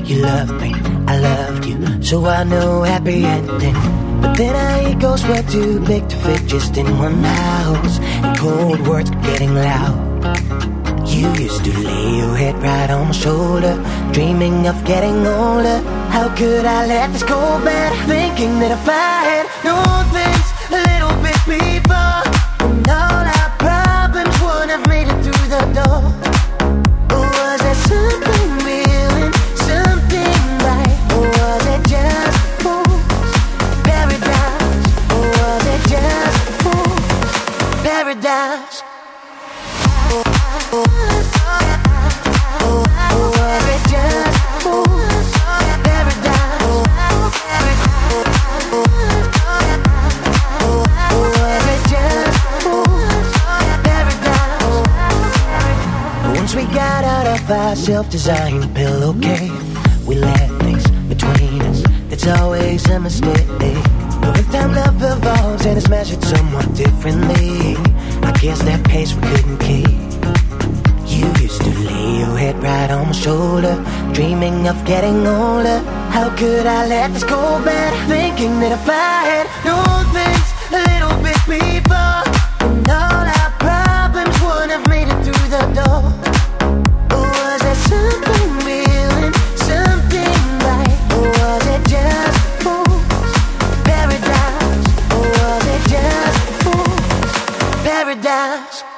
You 0.04 0.22
loved 0.22 0.60
me, 0.60 0.74
I 1.06 1.18
loved 1.18 1.64
you, 1.64 2.02
so 2.02 2.26
I 2.26 2.42
know 2.42 2.82
happy 2.82 3.24
ending. 3.24 3.76
But 4.20 4.36
then 4.36 4.54
our 4.56 4.90
egos 4.90 5.24
were 5.26 5.42
too 5.42 5.80
big 5.86 6.08
to 6.08 6.16
fit 6.16 6.44
just 6.46 6.76
in 6.76 6.86
one 6.98 7.22
house, 7.22 8.00
and 8.22 8.36
cold 8.36 8.80
words 8.88 9.10
getting 9.22 9.54
loud. 9.54 10.83
You 11.14 11.32
used 11.34 11.64
to 11.64 11.72
lay 11.78 12.16
your 12.18 12.34
head 12.34 12.56
right 12.60 12.90
on 12.90 13.06
my 13.06 13.12
shoulder, 13.12 13.74
dreaming 14.12 14.66
of 14.66 14.84
getting 14.84 15.24
older. 15.24 15.78
How 16.10 16.28
could 16.34 16.64
I 16.64 16.86
let 16.86 17.12
this 17.12 17.22
go 17.22 17.38
bad? 17.64 17.92
Thinking 18.08 18.58
that 18.58 18.72
if 18.72 18.88
I 18.88 19.16
had 19.30 19.46
known 19.62 20.02
things 20.10 20.46
a 20.74 20.80
little 20.90 21.14
bit 21.22 21.40
before, 21.46 22.22
then 22.58 22.82
all 22.90 23.24
our 23.38 23.50
problems 23.62 24.34
would 24.42 24.68
have 24.74 24.84
made 24.88 25.06
it 25.06 25.18
through 25.22 25.46
the 25.54 25.62
door. 25.78 26.02
Or 27.14 27.26
was 27.38 27.58
there 27.62 27.80
something 27.86 28.50
real 28.66 29.14
and 29.22 29.34
something 29.70 30.40
right? 30.66 30.94
Or 31.14 31.30
was 31.30 31.64
it 31.74 31.82
just 31.94 32.38
fool's 32.58 33.38
paradise? 33.86 34.82
Or 35.14 35.24
was 35.38 35.64
it 35.74 35.82
just 35.94 36.42
fool's 36.62 37.06
paradise? 37.86 38.82
We 56.64 56.74
got 56.74 57.04
out 57.04 57.26
of 57.26 57.50
our 57.50 57.76
self-designed 57.76 58.74
pillowcase, 58.74 59.50
we 60.06 60.14
let 60.14 60.48
things 60.62 60.86
between 61.08 61.60
us. 61.62 61.82
That's 62.08 62.26
always 62.26 62.88
a 62.88 63.00
mistake. 63.00 63.46
But 64.20 64.36
with 64.36 64.50
time, 64.52 64.74
love 64.74 65.02
evolves 65.02 65.66
and 65.66 65.76
is 65.76 65.88
measured 65.88 66.22
somewhat 66.22 66.74
differently. 66.74 67.76
I 68.22 68.32
guess 68.40 68.62
that 68.62 68.84
pace 68.84 69.14
we 69.14 69.22
couldn't 69.22 69.58
keep. 69.58 69.88
You 71.06 71.26
used 71.42 71.60
to 71.62 71.70
lay 71.70 72.18
your 72.20 72.36
head 72.36 72.62
right 72.62 72.90
on 72.90 73.06
my 73.06 73.12
shoulder, 73.12 73.74
dreaming 74.12 74.66
of 74.68 74.82
getting 74.84 75.26
older. 75.26 75.80
How 76.10 76.34
could 76.36 76.66
I 76.66 76.86
let 76.86 77.12
this 77.12 77.24
go 77.24 77.62
bad? 77.64 77.92
Thinking 78.08 78.60
that 78.60 78.72
if 78.72 78.88
I 78.88 79.16
had 79.32 79.46
known 79.66 80.04
things 80.16 80.48
a 80.72 80.80
little 80.90 81.16
bit 81.22 81.40
before, 81.46 82.24
all 82.88 83.23
dash. 98.24 98.93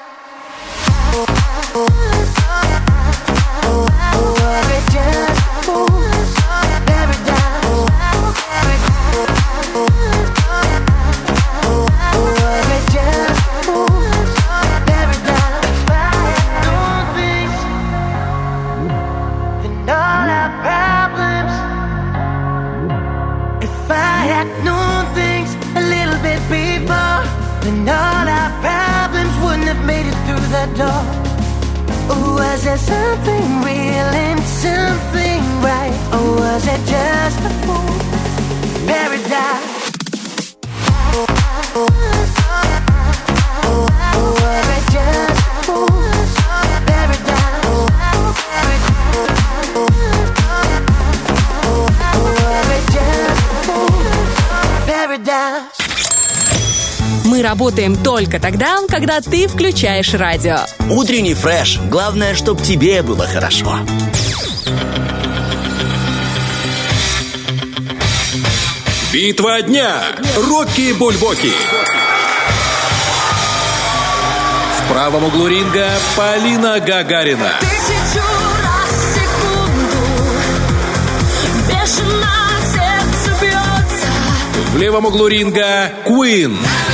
Was 32.36 32.64
there 32.64 32.76
something 32.76 33.62
real 33.62 34.08
and 34.26 34.40
something 34.42 35.42
right? 35.62 35.94
Or 36.12 36.36
was 36.36 36.66
it 36.66 36.82
just 36.86 37.38
a 37.40 37.52
fool 37.64 38.86
paradise? 38.86 39.75
Работаем 57.46 57.96
только 57.96 58.40
тогда, 58.40 58.78
когда 58.88 59.20
ты 59.20 59.46
включаешь 59.46 60.12
радио. 60.14 60.58
Утренний 60.90 61.34
фреш. 61.34 61.78
Главное, 61.88 62.34
чтобы 62.34 62.60
тебе 62.60 63.02
было 63.02 63.24
хорошо. 63.26 63.78
Битва 69.12 69.62
дня. 69.62 70.02
Рокки 70.36 70.92
Бульбоки. 70.92 71.52
В 74.78 74.92
правом 74.92 75.24
углу 75.24 75.46
ринга 75.46 75.88
Полина 76.16 76.80
Гагарина. 76.80 77.52
Тысячу 77.60 78.24
раз 78.64 78.90
в 78.90 79.14
секунду 79.14 79.96
левом 84.76 85.06
углу 85.06 85.26
ринга 85.26 85.92
Куин. 86.04 86.56
К 86.56 86.85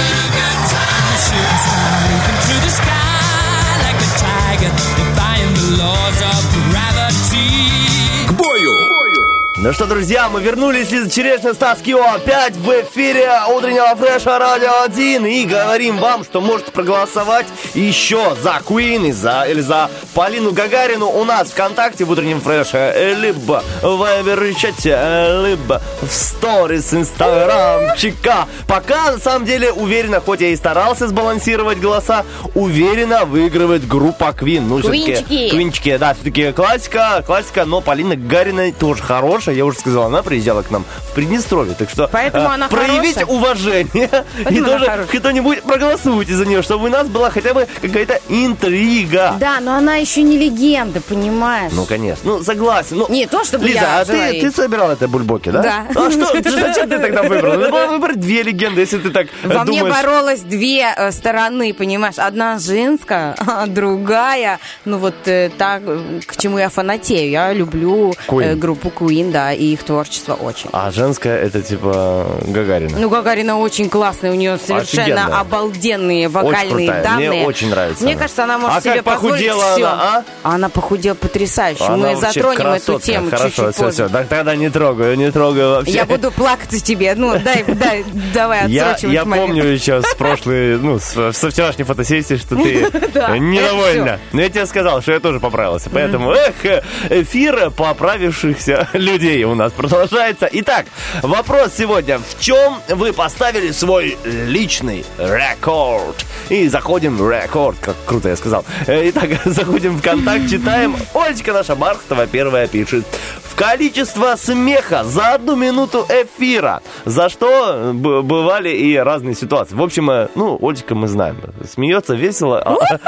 Ну 9.65 9.73
что, 9.73 9.87
друзья, 9.87 10.29
мы 10.29 10.43
вернулись 10.43 10.91
из 10.91 11.13
черешни 11.13 11.53
Стас 11.53 11.81
Кио 11.83 12.03
опять 12.03 12.57
в 12.57 12.69
эфире 12.69 13.31
утреннего 13.49 13.95
фреша 13.95 14.37
Радио 14.37 14.83
1 14.87 15.25
и 15.25 15.45
говорим 15.45 15.99
вам, 15.99 16.25
что 16.25 16.41
можете 16.41 16.73
проголосовать 16.73 17.47
еще 17.75 18.37
за 18.43 18.61
Queen 18.67 19.09
и 19.09 19.13
за, 19.13 19.47
или 19.49 19.61
за 19.61 19.91
Полину 20.15 20.53
Гагарину 20.53 21.09
у 21.09 21.25
нас 21.25 21.51
ВКонтакте 21.51 22.05
в 22.05 22.11
утреннем 22.11 22.41
фреше, 22.41 23.17
либо 23.19 23.63
в 23.83 23.97
Вайбер-чате, 23.97 25.47
либо 25.47 25.81
в 26.03 26.13
сторис 26.13 26.93
Инстаграмчика. 26.93 28.47
Пока, 28.67 29.13
на 29.13 29.19
самом 29.19 29.45
деле, 29.47 29.73
уверенно, 29.73 30.21
хоть 30.21 30.41
я 30.41 30.49
и 30.49 30.57
старался 30.57 31.09
сбалансировать 31.09 31.79
голоса, 31.79 32.25
уверенно 32.55 33.25
выигрывает 33.25 33.87
группа 33.87 34.35
Queen. 34.39 34.61
Ну, 34.61 34.81
Квинчики. 34.81 35.51
Квинчики, 35.51 35.97
да, 35.97 36.15
все-таки 36.15 36.53
классика, 36.53 37.23
классика, 37.27 37.65
но 37.65 37.81
Полина 37.81 38.17
Гагарина 38.17 38.73
тоже 38.73 39.03
хорошая. 39.03 39.55
Я 39.55 39.65
уже 39.65 39.79
сказал, 39.79 40.05
она 40.05 40.23
приезжала 40.23 40.63
к 40.63 40.71
нам 40.71 40.85
в 41.11 41.15
Приднестровье, 41.15 41.75
так 41.75 41.91
что 41.91 42.09
Поэтому 42.11 42.49
э, 42.49 42.55
она 42.55 42.69
проявите 42.69 43.21
хорошая. 43.21 43.37
уважение 43.39 44.11
и 44.39 44.45
Поэтому 44.45 44.73
она 44.73 44.87
тоже 44.87 45.07
кто-нибудь 45.19 45.63
проголосуйте 45.63 46.35
за 46.35 46.47
нее, 46.47 46.63
чтобы 46.63 46.87
у 46.87 46.89
нас 46.89 47.07
была 47.09 47.31
хотя 47.31 47.55
бы 47.55 47.62
какая-то 47.81 48.21
интрига. 48.29 49.37
Да, 49.41 49.61
но 49.61 49.75
она 49.75 49.97
еще 49.97 50.23
не 50.23 50.39
легенда, 50.39 51.01
понимаешь? 51.01 51.73
Ну, 51.75 51.85
конечно. 51.85 52.23
Ну, 52.25 52.43
согласен. 52.43 52.99
Ну, 52.99 53.07
Не 53.09 53.27
то, 53.27 53.45
чтобы 53.45 53.67
Лиза, 53.67 53.81
я 53.81 54.01
а 54.01 54.05
ты, 54.05 54.41
ты 54.41 54.51
собирала 54.51 54.93
это 54.93 55.09
бульбоки, 55.09 55.51
да? 55.51 55.63
Да. 55.63 55.87
А 55.95 56.11
что? 56.11 56.27
Зачем 56.43 56.89
ты 56.89 56.99
тогда 56.99 57.23
выбрала? 57.23 57.57
Надо 57.57 57.71
было 57.71 57.87
выбрать 57.87 58.21
две 58.21 58.43
легенды, 58.43 58.81
если 58.81 58.99
ты 58.99 59.11
так 59.11 59.27
э, 59.43 59.49
Во 59.49 59.65
мне 59.65 59.81
думаешь. 59.81 59.97
боролось 59.97 60.41
две 60.41 60.93
э, 60.97 61.11
стороны, 61.13 61.75
понимаешь? 61.75 62.19
Одна 62.19 62.59
женская, 62.59 63.35
а 63.39 63.67
другая, 63.67 64.59
ну 64.85 64.99
вот 64.99 65.15
э, 65.27 65.51
так, 65.57 65.83
к 66.27 66.37
чему 66.37 66.59
я 66.59 66.69
фанатею. 66.69 67.31
Я 67.31 67.53
люблю 67.53 68.15
Queen. 68.29 68.57
группу 68.57 68.89
Queen, 68.89 69.31
да, 69.33 69.53
и 69.53 69.65
их 69.73 69.83
творчество 69.83 70.35
очень. 70.35 70.71
А 70.73 70.91
женская 70.91 71.39
это 71.39 71.63
типа 71.63 72.27
Гагарина. 72.47 72.99
Ну, 72.99 73.09
Гагарина 73.09 73.59
очень 73.59 73.89
классная, 73.89 74.31
у 74.33 74.35
нее 74.35 74.59
совершенно 74.59 75.03
Офигенно. 75.03 75.41
обалденные 75.41 76.29
вокальные 76.29 76.89
данные. 77.03 77.31
Мне 77.31 77.47
очень 77.53 77.71
нравится 77.71 78.03
Мне 78.05 78.13
она. 78.15 78.21
кажется, 78.23 78.45
она 78.45 78.59
может 78.59 78.79
А 78.79 78.81
себе 78.81 78.95
как 78.97 79.05
похудела 79.05 79.75
всё. 79.75 79.87
она, 79.87 80.25
а? 80.43 80.55
Она 80.55 80.69
похудела 80.69 81.15
потрясающе. 81.15 81.85
Она 81.85 81.97
Мы 81.97 82.17
затронем 82.17 82.61
эту 82.61 82.63
красотка. 82.95 83.07
тему 83.07 83.31
Хорошо, 83.31 83.45
чуть-чуть 83.49 83.75
все, 83.75 83.85
позже. 83.85 83.93
все. 83.93 84.09
Так, 84.09 84.29
тогда 84.29 84.57
не 84.57 84.69
трогаю, 84.71 85.17
не 85.17 85.31
трогаю 85.31 85.71
вообще. 85.71 85.93
Я 85.93 86.05
буду 86.05 86.31
плакаться 86.33 86.81
тебе. 86.81 87.15
Ну, 87.15 87.39
дай, 87.39 87.65
дай, 87.65 88.05
давай 88.35 88.69
Я, 88.69 88.91
отсрочивать 88.91 89.15
я 89.15 89.25
момент. 89.25 89.47
помню 89.49 89.65
еще 89.65 90.03
с 90.03 90.15
прошлой, 90.15 90.79
ну, 90.79 90.99
с- 90.99 91.33
со 91.33 91.51
вчерашней 91.51 91.85
фотосессии, 91.85 92.37
что 92.37 92.57
ты 92.57 92.63
недовольна. 93.39 94.19
Но 94.33 94.41
я 94.43 94.49
тебе 94.49 94.67
сказал, 94.67 95.03
что 95.03 95.13
я 95.13 95.21
тоже 95.21 95.41
поправился. 95.41 95.91
Поэтому, 95.91 96.33
эх, 96.33 96.83
эфир 97.11 97.71
поправившихся 97.71 98.89
людей 98.93 99.45
у 99.45 99.55
нас 99.55 99.73
продолжается. 99.73 100.49
Итак, 100.53 100.87
вопрос 101.23 101.73
сегодня. 101.77 102.19
В 102.19 102.41
чем 102.41 102.79
вы 102.89 103.13
поставили 103.13 103.71
свой 103.73 104.17
личный 104.25 105.05
рекорд? 105.19 106.25
И 106.49 106.69
заходим 106.69 107.17
в 107.17 107.31
рекорд, 107.31 107.42
как 107.81 107.97
круто 108.07 108.29
я 108.29 108.37
сказал. 108.37 108.65
Э, 108.87 109.09
Итак, 109.11 109.31
заходим 109.45 109.97
в 109.97 110.03
контакт, 110.03 110.49
читаем. 110.49 110.97
Олечка 111.15 111.53
наша 111.53 111.75
Бархтова 111.75 112.27
первая 112.27 112.67
пишет. 112.67 113.05
В 113.53 113.55
количество 113.55 114.35
смеха 114.37 115.05
за 115.05 115.35
одну 115.35 115.57
минуту 115.57 116.07
эфира. 116.09 116.81
За 117.05 117.29
что 117.29 117.93
б- 117.93 118.23
бывали 118.23 118.71
и 118.71 118.97
разные 118.97 119.35
ситуации. 119.35 119.75
В 119.75 119.83
общем, 119.83 120.11
э, 120.11 120.29
ну, 120.35 120.59
Олечка 120.63 120.95
мы 120.95 121.07
знаем. 121.07 121.37
Смеется 121.71 122.15
весело. 122.15 122.63
а- 122.65 122.77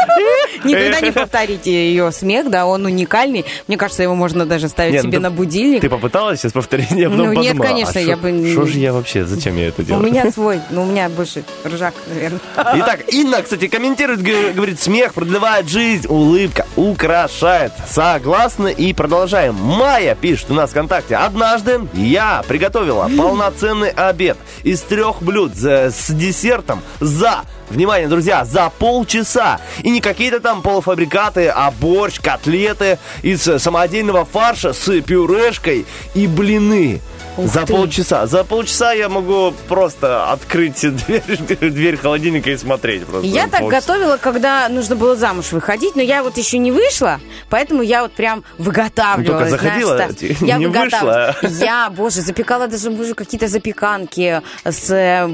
Никогда 0.64 1.00
не 1.00 1.12
повторите 1.12 1.72
ее 1.72 2.12
смех, 2.12 2.50
да, 2.50 2.66
он 2.66 2.84
уникальный. 2.84 3.46
Мне 3.68 3.78
кажется, 3.78 4.02
его 4.02 4.14
можно 4.14 4.44
даже 4.44 4.68
ставить 4.68 5.02
ну 5.02 5.08
себе 5.08 5.18
на 5.18 5.30
будильник. 5.30 5.80
Ты 5.80 5.88
попыталась 5.88 6.40
сейчас 6.40 6.52
повторить? 6.52 6.90
Я 6.90 7.08
Ну, 7.08 7.32
нет, 7.32 7.56
конечно, 7.58 7.98
а 7.98 8.02
я 8.02 8.16
бы 8.18 8.50
Что 8.52 8.66
же 8.66 8.78
я 8.78 8.92
вообще, 8.92 9.24
зачем 9.24 9.56
я 9.56 9.68
это 9.68 9.80
У 9.80 9.84
делаю? 9.86 10.04
меня 10.06 10.30
свой, 10.30 10.60
но 10.70 10.82
у 10.82 10.86
меня 10.86 11.08
больше 11.08 11.42
ржак, 11.66 11.94
наверное. 12.06 12.40
Итак, 12.56 13.00
Инна, 13.12 13.42
кстати, 13.42 13.66
комментирует, 13.66 14.20
говорит, 14.22 14.78
смех 14.78 15.14
продлевает 15.14 15.68
жизнь, 15.70 16.06
улыбка 16.06 16.66
украшает. 16.76 17.72
Согласны 17.88 18.72
и 18.72 18.92
продолжаем. 18.92 19.54
Майя 19.54 20.14
пишет 20.14 20.33
у 20.48 20.54
нас 20.54 20.70
ВКонтакте. 20.70 21.16
Однажды 21.16 21.80
я 21.94 22.42
приготовила 22.46 23.10
полноценный 23.16 23.90
обед 23.90 24.36
из 24.62 24.80
трех 24.82 25.22
блюд 25.22 25.54
с, 25.54 25.90
с 25.90 26.10
десертом 26.10 26.82
за, 27.00 27.42
внимание, 27.70 28.08
друзья, 28.08 28.44
за 28.44 28.70
полчаса. 28.78 29.60
И 29.82 29.90
не 29.90 30.00
какие-то 30.00 30.40
там 30.40 30.62
полуфабрикаты, 30.62 31.48
а 31.48 31.70
борщ, 31.70 32.20
котлеты 32.20 32.98
из 33.22 33.42
самодельного 33.42 34.24
фарша 34.24 34.72
с 34.72 35.00
пюрешкой 35.02 35.86
и 36.14 36.26
блины. 36.26 37.00
Ух 37.36 37.52
за 37.52 37.66
ты. 37.66 37.72
полчаса. 37.72 38.26
За 38.26 38.44
полчаса 38.44 38.92
я 38.92 39.08
могу 39.08 39.52
просто 39.68 40.30
открыть 40.30 40.80
дверь, 41.06 41.38
дверь 41.60 41.96
холодильника 41.96 42.50
и 42.50 42.56
смотреть 42.56 43.04
просто. 43.06 43.26
Я 43.26 43.48
так 43.48 43.60
полчаса. 43.60 43.80
готовила, 43.80 44.16
когда 44.16 44.68
нужно 44.68 44.96
было 44.96 45.16
замуж 45.16 45.52
выходить, 45.52 45.96
но 45.96 46.02
я 46.02 46.22
вот 46.22 46.36
еще 46.38 46.58
не 46.58 46.70
вышла, 46.70 47.20
поэтому 47.50 47.82
я 47.82 48.02
вот 48.02 48.12
прям 48.12 48.44
выготавливала. 48.58 49.34
Ну, 49.34 49.38
только 49.38 49.50
заходила, 49.50 49.96
знаешь, 49.96 50.14
ты 50.18 50.36
я 50.40 50.58
не 50.58 50.66
вышла. 50.66 51.36
Я, 51.42 51.90
боже, 51.90 52.20
запекала 52.20 52.68
даже, 52.68 52.90
боже, 52.90 53.14
какие-то 53.14 53.48
запеканки 53.48 54.40
с 54.64 54.90
э, 54.90 55.28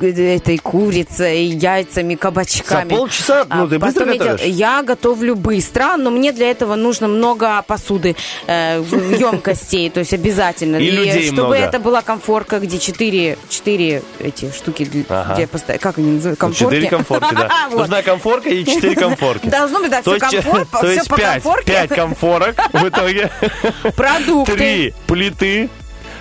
этой 0.00 0.58
курицей, 0.58 1.46
яйцами, 1.46 2.14
кабачками. 2.14 2.90
За 2.90 2.96
полчаса? 2.96 3.46
Ну, 3.48 3.64
А 3.64 3.68
ты 3.68 3.78
быстро 3.78 4.00
потом 4.00 4.12
я 4.12 4.18
готовишь? 4.18 4.54
Я 4.54 4.82
готовлю 4.82 5.36
быстро, 5.36 5.96
но 5.96 6.10
мне 6.10 6.32
для 6.32 6.50
этого 6.50 6.76
нужно 6.76 7.08
много 7.08 7.62
посуды, 7.66 8.14
э, 8.46 8.82
емкостей, 9.18 9.90
то 9.90 10.00
есть 10.00 10.14
обязательно. 10.14 10.76
И 10.76 10.90
людей 10.90 11.31
чтобы 11.32 11.56
это 11.56 11.78
была 11.78 12.02
комфорка, 12.02 12.58
где 12.58 12.78
четыре, 12.78 13.38
четыре 13.48 14.02
эти 14.18 14.50
штуки, 14.52 14.84
для- 14.84 15.04
Ага. 15.08 15.34
где 15.34 15.46
постоянно, 15.46 15.80
как 15.82 15.98
они 15.98 16.12
называются, 16.12 16.44
Ну, 16.44 16.48
комфорки? 16.48 16.74
Четыре 16.74 16.88
комфорки, 16.90 17.34
да. 17.34 17.48
Вот. 17.70 17.78
Нужна 17.80 18.02
комфорка 18.02 18.48
и 18.50 18.64
четыре 18.64 18.94
комфорки. 18.96 19.48
Должно 19.48 19.80
быть, 19.80 19.90
да, 19.90 20.02
То 20.02 20.16
все 20.16 20.24
есть, 20.26 20.44
комфорт, 20.44 20.70
то 20.70 20.78
все 20.78 20.90
есть 20.92 21.08
по 21.08 21.16
комфорке. 21.16 21.72
пять 21.72 21.88
комфорок 21.90 22.56
в 22.72 22.88
итоге. 22.88 23.30
Продукты. 23.96 24.52
Три 24.56 24.94
плиты, 25.06 25.68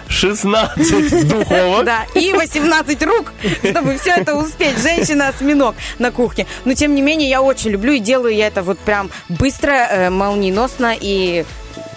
16 0.10 1.28
духовок. 1.30 1.86
Да, 1.86 2.06
и 2.16 2.34
18 2.34 3.02
рук, 3.04 3.32
чтобы 3.64 3.98
все 3.98 4.12
это 4.12 4.36
успеть. 4.36 4.78
Женщина-осьминог 4.82 5.76
на 6.00 6.12
кухне. 6.12 6.46
Но, 6.66 6.74
тем 6.74 6.96
не 6.96 7.02
менее, 7.02 7.30
я 7.30 7.42
очень 7.42 7.70
люблю 7.72 7.94
и 7.94 8.00
делаю 8.00 8.36
я 8.36 8.48
это 8.48 8.62
вот 8.62 8.78
прям 8.80 9.10
быстро, 9.30 9.72
э, 9.72 10.10
молниеносно 10.10 10.96
и 11.00 11.46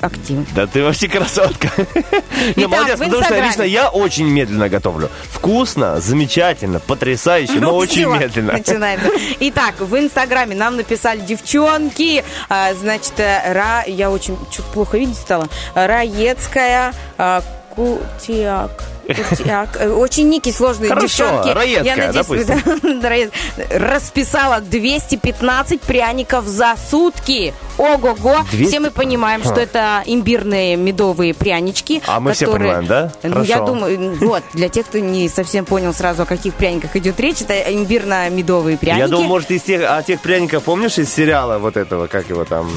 активно. 0.04 0.46
Да 0.54 0.66
ты 0.66 0.82
вообще 0.82 1.08
красотка. 1.08 1.68
Не, 2.56 2.66
молодец, 2.66 2.98
потому 2.98 3.22
что 3.24 3.40
лично 3.40 3.62
я 3.62 3.88
очень 3.88 4.28
медленно 4.28 4.68
готовлю. 4.68 5.10
Вкусно, 5.30 6.00
замечательно, 6.00 6.80
потрясающе, 6.80 7.54
но 7.54 7.70
Ну, 7.70 7.76
очень 7.76 8.06
медленно. 8.08 8.52
Начинается. 8.54 9.08
Итак, 9.40 9.74
в 9.80 9.96
Инстаграме 9.98 10.54
нам 10.54 10.76
написали 10.76 11.20
девчонки. 11.20 12.24
а, 12.48 12.72
Значит, 12.74 13.14
э, 13.18 13.52
Ра... 13.52 13.84
Я 13.86 14.10
очень 14.10 14.36
что-то 14.50 14.68
плохо 14.72 14.98
видеть 14.98 15.16
стала. 15.16 15.48
Раецкая 15.74 16.92
а, 17.18 17.42
Кутиак. 17.74 18.93
Кутиак. 19.06 19.76
Э, 19.80 19.88
Очень 19.90 20.28
ники 20.28 20.50
сложные 20.50 20.88
Хорошо, 20.88 21.06
девчонки. 21.06 21.48
Раецкая, 21.50 21.96
Я 21.96 22.12
надеюсь, 22.12 22.46
Раец- 23.04 23.30
расписала 23.70 24.60
215 24.60 25.80
пряников 25.80 26.46
за 26.46 26.74
сутки. 26.90 27.54
Ого-го. 27.76 28.36
200? 28.52 28.68
Все 28.70 28.80
мы 28.80 28.90
понимаем, 28.90 29.42
что 29.42 29.60
это 29.60 30.02
имбирные 30.06 30.76
медовые 30.76 31.34
прянички. 31.34 32.00
А 32.06 32.20
мы 32.20 32.32
все 32.32 32.46
которые- 32.46 32.72
понимаем, 32.76 32.86
да? 32.86 33.12
ну, 33.24 33.42
я 33.42 33.56
Хорошо. 33.56 33.66
думаю, 33.72 34.16
вот, 34.20 34.42
для 34.52 34.68
тех, 34.68 34.86
кто 34.86 34.98
не 35.00 35.28
совсем 35.28 35.64
понял 35.64 35.92
сразу, 35.92 36.22
о 36.22 36.26
каких 36.26 36.54
пряниках 36.54 36.94
идет 36.96 37.18
речь, 37.18 37.40
это 37.42 37.54
имбирно-медовые 37.54 38.76
пряники. 38.78 39.00
Я 39.00 39.08
думал, 39.08 39.24
может, 39.24 39.50
из 39.50 39.62
тех, 39.62 39.82
а 39.88 40.02
тех 40.02 40.20
пряников, 40.20 40.62
помнишь, 40.62 40.98
из 40.98 41.12
сериала 41.12 41.58
вот 41.58 41.76
этого, 41.76 42.06
как 42.06 42.28
его 42.28 42.44
там, 42.44 42.70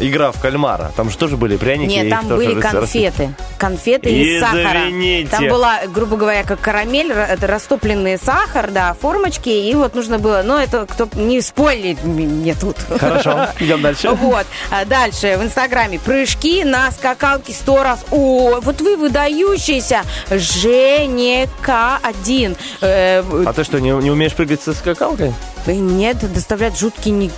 «Игра 0.00 0.30
в 0.30 0.40
кальмара»? 0.40 0.92
Там 0.96 1.08
же 1.10 1.16
тоже 1.16 1.36
были 1.38 1.56
пряники. 1.56 1.90
Нет, 1.90 2.10
там 2.10 2.28
были 2.28 2.60
конфеты. 2.60 3.34
Конфеты 3.56 4.10
из 4.10 4.40
сахара. 4.40 4.82
Там 5.30 5.48
была, 5.48 5.63
грубо 5.88 6.16
говоря, 6.16 6.44
как 6.44 6.60
карамель, 6.60 7.12
это 7.12 7.46
растопленный 7.46 8.18
сахар, 8.18 8.70
да, 8.70 8.94
формочки, 9.00 9.48
и 9.48 9.74
вот 9.74 9.94
нужно 9.94 10.18
было, 10.18 10.42
ну, 10.44 10.56
это 10.56 10.86
кто 10.86 11.08
не 11.14 11.40
спойлит 11.40 12.02
мне 12.04 12.54
тут. 12.54 12.76
Хорошо, 12.98 13.48
идем 13.60 13.82
дальше. 13.82 14.10
Вот. 14.10 14.46
А 14.70 14.84
Дальше 14.84 15.36
в 15.38 15.42
Инстаграме 15.44 15.98
прыжки 15.98 16.64
на 16.64 16.90
скакалке 16.90 17.52
100 17.52 17.82
раз. 17.82 18.04
О, 18.10 18.60
вот 18.60 18.80
вы 18.80 18.96
выдающийся. 18.96 20.02
Женека 20.30 21.98
один. 22.02 22.56
Э, 22.80 23.22
А 23.46 23.52
ты 23.52 23.64
что, 23.64 23.80
не, 23.80 23.90
не 23.90 24.10
умеешь 24.10 24.34
прыгать 24.34 24.62
со 24.62 24.72
скакалкой? 24.74 25.34
Это 25.66 26.28
доставляет 26.28 26.78
жуткий 26.78 27.30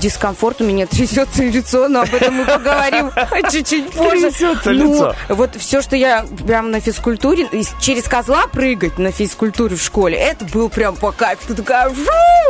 дискомфорт. 0.00 0.60
У 0.60 0.64
меня 0.64 0.86
трясется 0.86 1.42
лицо, 1.44 1.88
но 1.88 2.02
об 2.02 2.14
этом 2.14 2.34
мы 2.34 2.44
поговорим 2.44 3.10
чуть-чуть 3.50 3.90
позже. 3.94 4.30
Трясется 4.30 4.70
Ну, 4.70 4.94
лицо. 4.94 5.14
Вот 5.28 5.56
все, 5.56 5.80
что 5.80 5.96
я 5.96 6.26
прям 6.46 6.70
на 6.70 6.80
физкультуре, 6.80 7.48
через 7.80 8.04
козла 8.04 8.46
прыгать 8.46 8.98
на 8.98 9.12
физкультуре 9.12 9.76
в 9.76 9.82
школе, 9.82 10.16
это 10.16 10.44
был 10.44 10.68
прям 10.68 10.96
по 10.96 11.12
кайфу. 11.12 11.48
Ты 11.48 11.54
такая, 11.54 11.90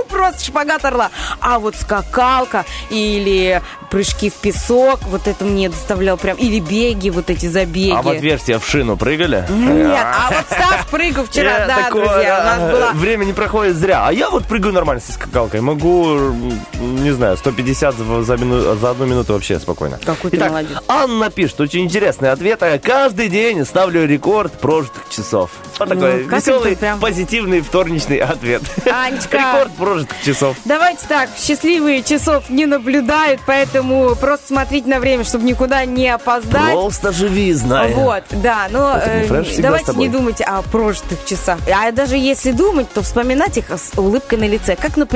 просто 0.08 0.44
шпагат 0.44 0.84
орла. 0.84 1.10
А 1.40 1.58
вот 1.58 1.76
скакалка 1.76 2.64
или 2.90 3.62
прыжки 3.90 4.30
в 4.30 4.34
песок, 4.34 5.00
вот 5.04 5.26
это 5.26 5.44
мне 5.44 5.68
доставлял 5.68 6.16
прям, 6.16 6.36
или 6.36 6.60
беги, 6.60 7.10
вот 7.10 7.28
эти 7.30 7.46
забеги. 7.46 7.92
А 7.92 8.02
в 8.02 8.08
отверстие 8.08 8.58
в 8.58 8.66
шину 8.66 8.96
прыгали? 8.96 9.44
Нет, 9.48 9.98
а 10.04 10.30
вот 10.30 10.44
Стас 10.46 10.86
прыгал 10.90 11.24
вчера, 11.26 11.66
да, 11.66 11.90
друзья, 11.90 12.40
у 12.40 12.44
нас 12.60 12.72
была... 12.72 12.92
Время 12.92 13.24
не 13.24 13.32
проходит 13.32 13.76
зря. 13.76 14.06
А 14.06 14.12
я 14.12 14.30
вот 14.30 14.46
прыгаю 14.46 14.72
нормально 14.72 15.00
скакалкой. 15.24 15.60
Могу, 15.60 16.32
не 16.80 17.10
знаю, 17.12 17.36
150 17.36 17.94
за, 17.96 18.34
мину- 18.36 18.76
за 18.78 18.90
одну 18.90 19.06
минуту 19.06 19.34
вообще 19.34 19.58
спокойно. 19.58 19.98
Какой 20.04 20.30
ты 20.30 20.36
Итак, 20.36 20.50
молодец. 20.50 20.78
Анна 20.88 21.30
пишет, 21.30 21.60
очень 21.60 21.80
интересный 21.84 22.30
ответ. 22.30 22.62
Каждый 22.82 23.28
день 23.28 23.64
ставлю 23.64 24.06
рекорд 24.06 24.52
прожитых 24.52 25.02
часов. 25.10 25.50
Вот 25.78 25.88
Ну, 25.88 25.94
такой 25.94 26.22
веселый, 26.24 26.76
прям- 26.76 27.00
позитивный 27.00 27.60
вторничный 27.60 28.18
ответ. 28.18 28.62
Анечка. 28.90 29.36
Рекорд 29.54 29.72
прожитых 29.76 30.16
часов. 30.24 30.56
Давайте 30.64 31.06
так, 31.08 31.28
счастливые 31.38 32.02
часов 32.02 32.48
не 32.50 32.66
наблюдают, 32.66 33.40
поэтому 33.46 34.14
просто 34.16 34.48
смотрите 34.48 34.88
на 34.88 35.00
время, 35.00 35.24
чтобы 35.24 35.44
никуда 35.44 35.84
не 35.84 36.08
опоздать. 36.08 36.72
Просто 36.72 37.12
живи, 37.12 37.52
знай. 37.52 37.92
Вот, 37.94 38.24
да, 38.30 38.68
но 38.70 38.98
э, 39.02 39.26
давайте 39.58 39.92
не 39.94 40.08
думайте 40.08 40.44
о 40.44 40.62
прожитых 40.62 41.24
часах. 41.24 41.58
А 41.72 41.90
даже 41.92 42.16
если 42.16 42.52
думать, 42.52 42.90
то 42.92 43.02
вспоминать 43.02 43.56
их 43.58 43.70
с 43.70 43.96
улыбкой 43.98 44.38
на 44.38 44.44
лице. 44.48 44.76
Как, 44.76 44.96
например, 44.96 45.09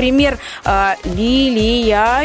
э, 0.63 0.93
Лилия. 1.03 2.21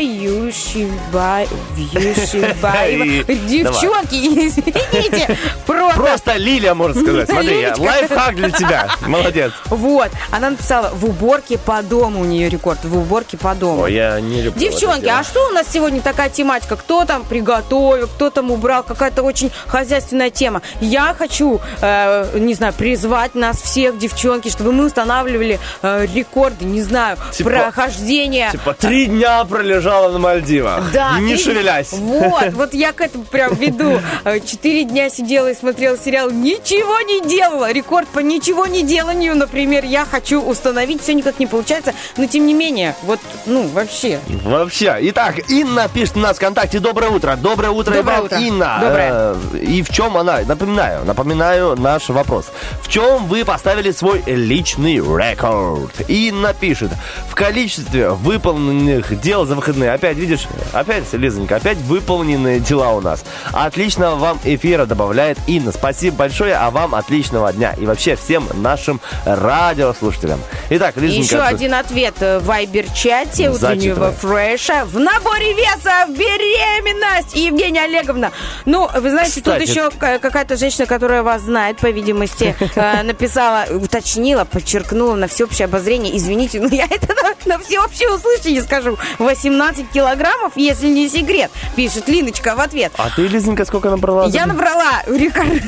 И- 2.89 3.25
Девчонки, 3.49 4.15
извините, 4.15 5.37
просто... 5.67 6.37
Лилия, 6.37 6.75
можно 6.75 7.01
сказать. 7.03 7.29
Смотри, 7.29 7.67
лайфхак 7.77 8.35
для 8.37 8.51
тебя. 8.51 8.89
Молодец. 9.07 9.53
Вот, 9.67 10.11
она 10.31 10.51
написала, 10.51 10.91
в 10.95 11.05
уборке 11.05 11.59
по 11.59 11.83
дому 11.83 12.21
у 12.21 12.25
нее 12.25 12.49
рекорд, 12.49 12.85
в 12.85 12.97
уборке 12.97 13.37
по 13.37 13.55
дому. 13.55 13.87
Я 13.87 14.21
не 14.21 14.43
люблю 14.43 14.61
Девчонки, 14.61 15.07
а 15.07 15.23
что 15.23 15.47
у 15.49 15.51
нас 15.51 15.67
сегодня 15.73 16.01
такая 16.01 16.31
тематика? 16.31 16.77
Кто 16.77 17.05
там 17.05 17.25
приготовил, 17.25 18.07
кто 18.09 18.31
там 18.31 18.51
убрал? 18.51 18.83
Какая-то 18.83 19.23
очень 19.23 19.51
хозяйственная 19.67 20.31
тема. 20.31 20.63
Я 20.81 21.15
хочу, 21.19 21.61
э, 21.81 22.39
не 22.39 22.55
знаю, 22.55 22.73
призвать 22.73 23.35
нас 23.35 23.61
всех, 23.61 23.99
девчонки, 23.99 24.49
чтобы 24.49 24.73
мы 24.73 24.87
устанавливали 24.87 25.59
э, 25.83 26.07
рекорды, 26.15 26.65
не 26.65 26.83
знаю, 26.83 27.17
Типа-. 27.67 28.51
Типа 28.53 28.75
три 28.75 29.07
дня 29.07 29.45
пролежала 29.45 30.11
на 30.13 30.19
Мальдивах. 30.19 30.91
Да, 30.93 31.19
Не 31.19 31.37
шевелясь. 31.37 31.93
Вот, 31.93 32.53
вот 32.53 32.75
я 32.75 32.93
к 32.93 33.01
этому 33.01 33.25
прям 33.25 33.55
веду. 33.55 34.01
Э, 34.25 34.39
Четыре 34.41 34.85
дня 34.85 35.09
сидела 35.09 35.51
и 35.51 35.55
смотрела 35.55 35.97
сериал, 35.97 36.31
ничего 36.31 37.01
не 37.01 37.27
делала. 37.27 37.73
Рекорд 37.73 38.07
по 38.09 38.19
ничего 38.19 38.67
не 38.67 38.83
деланию, 38.83 39.35
например, 39.35 39.85
я 39.85 40.05
хочу 40.05 40.43
установить. 40.43 41.03
Все 41.03 41.15
никак 41.15 41.39
не 41.39 41.47
получается, 41.47 41.95
но 42.17 42.27
тем 42.27 42.47
не 42.47 42.53
менее, 42.55 42.95
вот, 43.03 43.19
ну, 43.47 43.67
вообще. 43.69 44.21
Вообще. 44.45 44.97
Итак, 45.03 45.49
Инна 45.51 45.89
пишет 45.89 46.17
у 46.17 46.21
нас 46.21 46.37
ВКонтакте. 46.37 46.81
Доброе 46.81 47.11
утро. 47.11 47.37
Доброе 47.37 47.71
утро, 47.71 47.95
Доброе 47.95 48.21
утро. 48.23 48.39
Инна. 48.39 48.79
Доброе. 48.81 49.11
Э, 49.13 49.59
И 49.63 49.83
в 49.83 49.89
чем 49.91 50.17
она? 50.17 50.41
Напоминаю, 50.47 51.05
напоминаю 51.05 51.77
наш 51.77 52.09
вопрос. 52.09 52.47
В 52.83 52.89
чем 52.89 53.27
вы 53.27 53.45
поставили 53.45 53.91
свой 53.91 54.23
личный 54.27 54.97
рекорд? 54.97 55.93
Инна 56.09 56.53
пишет. 56.53 56.91
В 57.29 57.35
количестве 57.51 58.11
выполненных 58.11 59.21
дел 59.21 59.45
за 59.45 59.57
выходные. 59.57 59.91
Опять, 59.91 60.17
видишь, 60.17 60.47
опять, 60.73 61.13
Лизонька, 61.13 61.57
опять 61.57 61.79
выполненные 61.79 62.61
дела 62.61 62.91
у 62.93 63.01
нас. 63.01 63.25
Отличного 63.53 64.15
вам 64.15 64.39
эфира 64.45 64.87
добавляет 64.87 65.37
Инна. 65.49 65.73
Спасибо 65.73 66.17
большое, 66.17 66.55
а 66.55 66.71
вам 66.71 66.95
отличного 66.95 67.53
дня. 67.53 67.75
И 67.77 67.87
вообще 67.87 68.15
всем 68.15 68.47
нашим 68.55 69.01
радиослушателям. 69.25 70.41
Итак, 70.69 70.97
Лизонька. 70.97 71.23
Еще 71.23 71.41
один 71.41 71.75
ответ 71.75 72.15
в 72.21 72.43
вайбер-чате 72.45 73.51
утреннего 73.51 74.13
фреша. 74.13 74.85
В 74.85 75.01
наборе 75.01 75.53
веса 75.55 76.07
беременность! 76.07 77.35
Евгения 77.35 77.83
Олеговна. 77.83 78.31
Ну, 78.65 78.89
вы 78.95 79.11
знаете, 79.11 79.41
Кстати. 79.41 79.67
тут 79.67 79.69
еще 79.69 79.91
какая-то 79.99 80.57
женщина, 80.57 80.87
которая 80.87 81.25
вас 81.25 81.43
знает, 81.43 81.79
по 81.79 81.91
видимости, 81.91 82.55
э, 82.77 83.03
написала, 83.03 83.65
уточнила, 83.71 84.45
подчеркнула 84.45 85.17
на 85.17 85.27
всеобщее 85.27 85.65
обозрение. 85.65 86.17
Извините, 86.17 86.61
но 86.61 86.69
я 86.69 86.87
это 86.91 87.13
на, 87.47 87.59
всеобщее 87.59 88.11
услышание 88.11 88.63
скажу. 88.63 88.99
18 89.19 89.91
килограммов, 89.91 90.53
если 90.57 90.89
не 90.89 91.09
секрет, 91.09 91.51
пишет 91.77 92.09
Линочка 92.09 92.55
в 92.55 92.61
ответ. 92.61 92.93
А 92.97 93.11
ты, 93.11 93.27
Лизонька, 93.27 93.65
сколько 93.65 93.91
набрала? 93.91 94.27
Я 94.27 94.47
набрала 94.47 95.03
рекорд. 95.07 95.63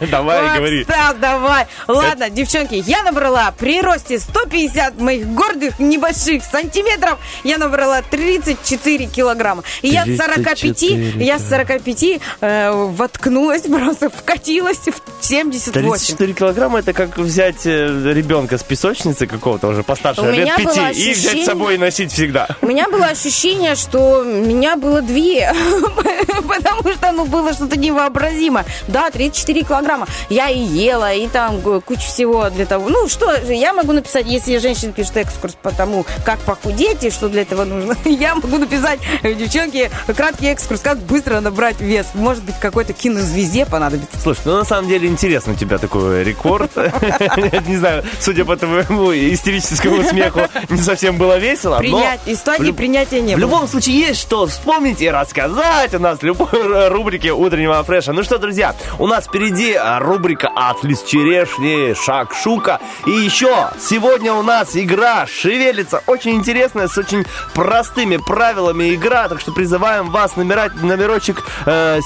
Давай, 0.10 0.56
говори. 0.56 0.84
Стас, 0.84 1.16
давай. 1.20 1.66
Ладно, 1.86 2.30
девчонки, 2.30 2.82
я 2.86 3.02
набрала 3.02 3.52
при 3.58 3.80
росте 3.80 4.18
150 4.18 5.00
моих 5.00 5.26
гордых 5.28 5.78
небольших 5.78 6.42
сантиметров, 6.44 7.18
я 7.44 7.58
набрала 7.58 8.02
34 8.02 9.06
килограмма. 9.06 9.62
И 9.82 9.88
я 9.88 10.04
с 10.04 10.16
45, 10.16 10.58
34 10.60 11.24
я 11.24 11.38
с 11.38 11.48
45 11.48 12.20
э, 12.40 12.70
воткнулась, 12.72 13.62
просто 13.62 14.10
вкатилась 14.10 14.78
в 14.78 15.24
78. 15.24 15.72
34 15.72 16.32
килограмма 16.32 16.80
это 16.80 16.92
как 16.92 17.18
взять 17.18 17.66
э, 17.66 18.12
ребенка 18.12 18.58
с 18.58 18.62
песочницы 18.62 19.26
какого-то 19.26 19.68
уже 19.68 19.82
постарше, 19.82 20.22
лет 20.30 20.57
пяти, 20.64 21.10
и 21.10 21.14
взять 21.14 21.42
с 21.42 21.46
собой 21.46 21.74
и 21.74 21.78
носить 21.78 22.12
всегда. 22.12 22.48
У 22.60 22.66
меня 22.66 22.88
было 22.88 23.06
ощущение, 23.06 23.74
что 23.74 24.22
меня 24.24 24.76
было 24.76 25.02
две, 25.02 25.52
потому 26.48 26.92
что 26.92 27.12
ну 27.12 27.24
было 27.24 27.52
что-то 27.52 27.78
невообразимо. 27.78 28.64
Да, 28.88 29.10
34 29.10 29.62
килограмма. 29.62 30.06
Я 30.28 30.48
и 30.48 30.58
ела, 30.58 31.12
и 31.12 31.28
там 31.28 31.60
куча 31.60 32.00
всего 32.00 32.50
для 32.50 32.66
того. 32.66 32.88
Ну, 32.88 33.08
что 33.08 33.34
я 33.50 33.72
могу 33.72 33.92
написать, 33.92 34.26
если 34.26 34.58
женщина 34.58 34.92
пишет 34.92 35.16
экскурс 35.16 35.56
по 35.60 35.70
тому, 35.70 36.04
как 36.24 36.38
похудеть 36.40 37.04
и 37.04 37.10
что 37.10 37.28
для 37.28 37.42
этого 37.42 37.64
нужно, 37.64 37.96
я 38.04 38.34
могу 38.34 38.58
написать, 38.58 39.00
э, 39.22 39.34
девчонки, 39.34 39.90
краткий 40.16 40.46
экскурс, 40.46 40.80
как 40.80 40.98
быстро 40.98 41.40
набрать 41.40 41.80
вес. 41.80 42.08
Может 42.14 42.44
быть, 42.44 42.56
какой-то 42.60 42.92
кинозвезде 42.92 43.66
понадобится. 43.66 44.18
Слушай, 44.22 44.40
ну 44.44 44.56
на 44.58 44.64
самом 44.64 44.88
деле 44.88 45.08
интересно 45.08 45.52
у 45.52 45.56
тебя 45.56 45.78
такой 45.78 46.24
рекорд. 46.24 46.70
Не 47.66 47.76
знаю, 47.76 48.04
судя 48.20 48.44
по 48.44 48.56
твоему 48.56 49.12
истерическому 49.12 50.02
смеху, 50.02 50.37
не 50.68 50.78
совсем 50.78 51.16
было 51.18 51.38
весело. 51.38 51.78
Принять, 51.78 52.20
в 52.24 52.62
люб- 52.62 52.76
принятия 52.76 53.20
не 53.20 53.34
В 53.34 53.38
было. 53.38 53.40
любом 53.48 53.68
случае 53.68 53.98
есть 53.98 54.20
что 54.20 54.46
вспомнить 54.46 55.00
и 55.00 55.10
рассказать 55.10 55.94
у 55.94 55.98
нас 55.98 56.18
в 56.18 56.22
любой 56.22 56.88
рубрике 56.88 57.32
утреннего 57.32 57.82
фреша. 57.84 58.12
Ну 58.12 58.22
что, 58.22 58.38
друзья, 58.38 58.74
у 58.98 59.06
нас 59.06 59.24
впереди 59.26 59.72
а, 59.74 59.98
рубрика 59.98 60.48
«Атлис 60.54 61.02
черешни», 61.02 61.94
«Шак-шука». 61.94 62.80
И 63.06 63.10
еще 63.10 63.68
сегодня 63.80 64.32
у 64.32 64.42
нас 64.42 64.76
игра 64.76 65.26
«Шевелится». 65.26 66.02
Очень 66.06 66.32
интересная, 66.36 66.88
с 66.88 66.96
очень 66.98 67.24
простыми 67.54 68.16
правилами 68.18 68.94
игра. 68.94 69.28
Так 69.28 69.40
что 69.40 69.52
призываем 69.52 70.10
вас 70.10 70.36
набирать 70.36 70.74
номерочек 70.82 71.44
э, 71.66 72.00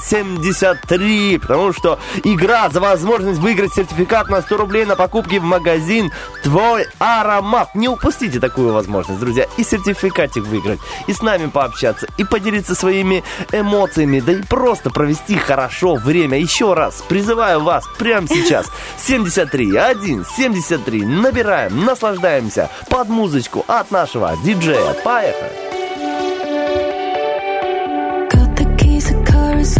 73173. 0.00 1.38
Потому 1.38 1.72
что 1.72 1.98
игра 2.24 2.68
за 2.70 2.80
возможность 2.80 3.40
выиграть 3.40 3.72
сертификат 3.74 4.28
на 4.28 4.42
100 4.42 4.56
рублей 4.56 4.84
на 4.84 4.96
покупки 4.96 5.36
в 5.36 5.44
магазин 5.44 6.12
«Твой 6.42 6.86
аромат». 6.98 7.74
Не 7.74 7.88
упустите 7.88 8.40
такую 8.40 8.72
возможность, 8.72 9.20
друзья. 9.20 9.46
И 9.56 9.64
сертификатик 9.64 10.44
выиграть, 10.44 10.80
и 11.06 11.12
с 11.12 11.22
нами 11.22 11.46
пообщаться, 11.46 12.06
и 12.16 12.24
поделиться 12.24 12.74
своими 12.74 13.24
эмоциями, 13.52 14.20
да 14.20 14.32
и 14.32 14.42
просто 14.42 14.90
провести 14.90 15.36
хорошо 15.36 15.94
время. 15.94 16.38
Еще 16.38 16.74
раз 16.74 17.02
призываю 17.08 17.60
вас 17.60 17.84
прямо 17.98 18.28
сейчас. 18.28 18.66
73 18.98 19.76
1 19.76 20.24
73. 20.36 21.04
Набираем, 21.04 21.84
наслаждаемся 21.84 22.70
под 22.88 23.08
музычку 23.08 23.64
от 23.68 23.90
нашего 23.90 24.36
диджея. 24.44 24.94
Поехали! 25.04 25.66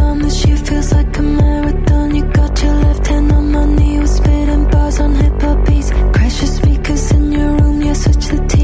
On 0.00 0.18
the 0.18 0.28
she 0.28 0.56
feels 0.56 0.92
like 0.92 1.16
a 1.16 1.22
marathon. 1.22 2.12
You 2.12 2.24
got 2.24 2.60
your 2.60 2.74
left 2.74 3.06
hand 3.06 3.30
on 3.30 3.52
my 3.52 3.66
knee, 3.66 3.95
bars 4.86 5.00
on 5.00 5.14
hip 5.16 5.42
hop 5.42 5.58
beats. 5.66 5.90
Crash 6.14 6.42
your 6.42 6.52
speakers 6.58 7.10
in 7.10 7.32
your 7.32 7.50
room, 7.58 7.82
yeah, 7.82 7.92
switch 7.92 8.26
the 8.26 8.55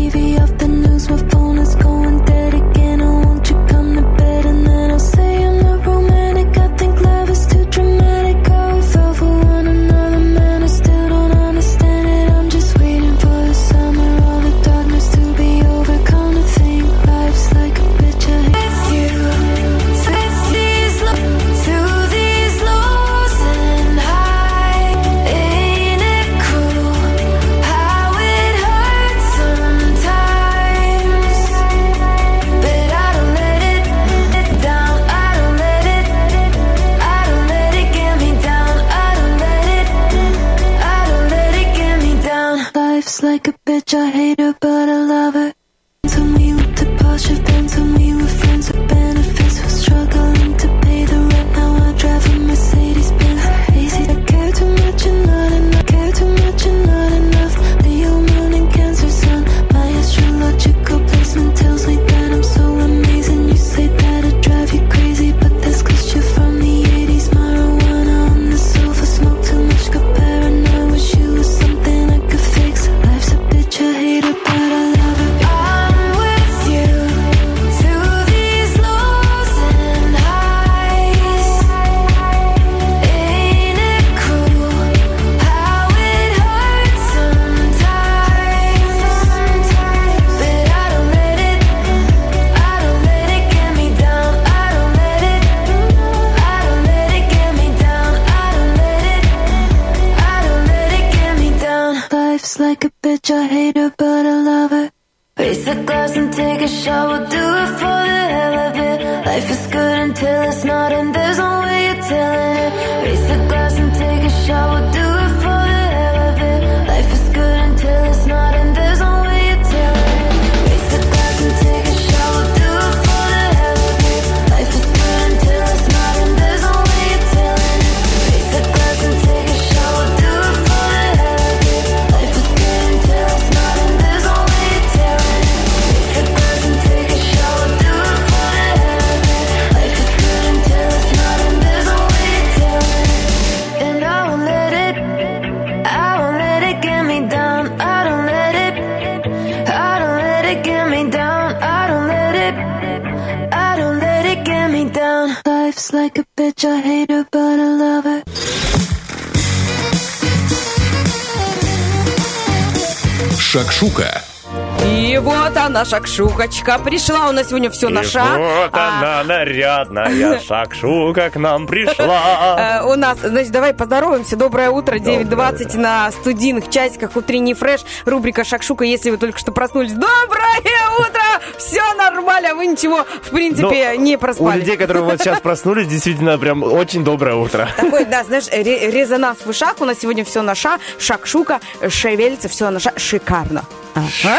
шакшукочка, 165.97 166.78
пришла 166.78 167.28
у 167.28 167.32
нас 167.32 167.48
сегодня 167.51 167.70
все 167.70 167.90
И 167.90 168.02
шаг. 168.02 168.39
вот 168.39 168.70
А, 168.73 169.01
она, 169.01 169.24
нарядная 169.24 170.40
шакшука 170.47 171.28
к 171.28 171.36
нам 171.36 171.66
пришла. 171.66 172.81
Э, 172.81 172.86
У 172.86 172.94
нас, 172.97 173.19
значит, 173.23 173.52
давай 173.52 173.74
поздороваемся. 173.74 174.36
Доброе 174.36 174.70
утро, 174.70 174.94
9.20 174.97 175.77
на 175.77 176.10
студийных 176.12 176.70
часиках 176.70 177.14
утренний 177.14 177.52
фреш. 177.52 177.82
Рубрика 178.06 178.43
«Шакшука», 178.43 178.85
если 178.85 179.10
вы 179.10 179.19
только 179.19 179.39
что 179.39 179.52
проснулись. 179.52 179.93
Доброе 179.93 180.89
утро! 180.98 181.20
Все 181.59 181.82
нормально, 181.94 182.55
вы 182.55 182.66
ничего, 182.69 183.05
в 183.24 183.28
принципе, 183.31 183.93
Ну, 183.94 184.01
не 184.01 184.16
У 184.16 184.19
проспали. 184.19 184.60
людей, 184.60 184.77
которые 184.78 185.02
вот 185.05 185.20
сейчас 185.20 185.40
проснулись, 185.40 185.86
действительно 185.89 186.39
прям 186.39 186.62
очень 186.62 187.05
доброе 187.05 187.35
утро. 187.35 187.69
Такой, 187.77 188.06
да, 188.06 188.24
знаешь, 188.24 188.48
ре- 188.51 188.90
резонанс 188.90 189.40
в 189.44 189.48
ушах. 189.51 189.74
У 189.81 189.85
нас 189.85 189.98
сегодня 190.01 190.24
все 190.24 190.40
на 190.40 190.55
ша, 190.55 190.78
шакшука, 190.98 191.60
шевелится, 191.86 192.48
все 192.48 192.70
на 192.70 192.81
ша, 192.81 192.93
шикарно. 192.97 193.64
А, 193.94 194.01
а, 194.01 194.39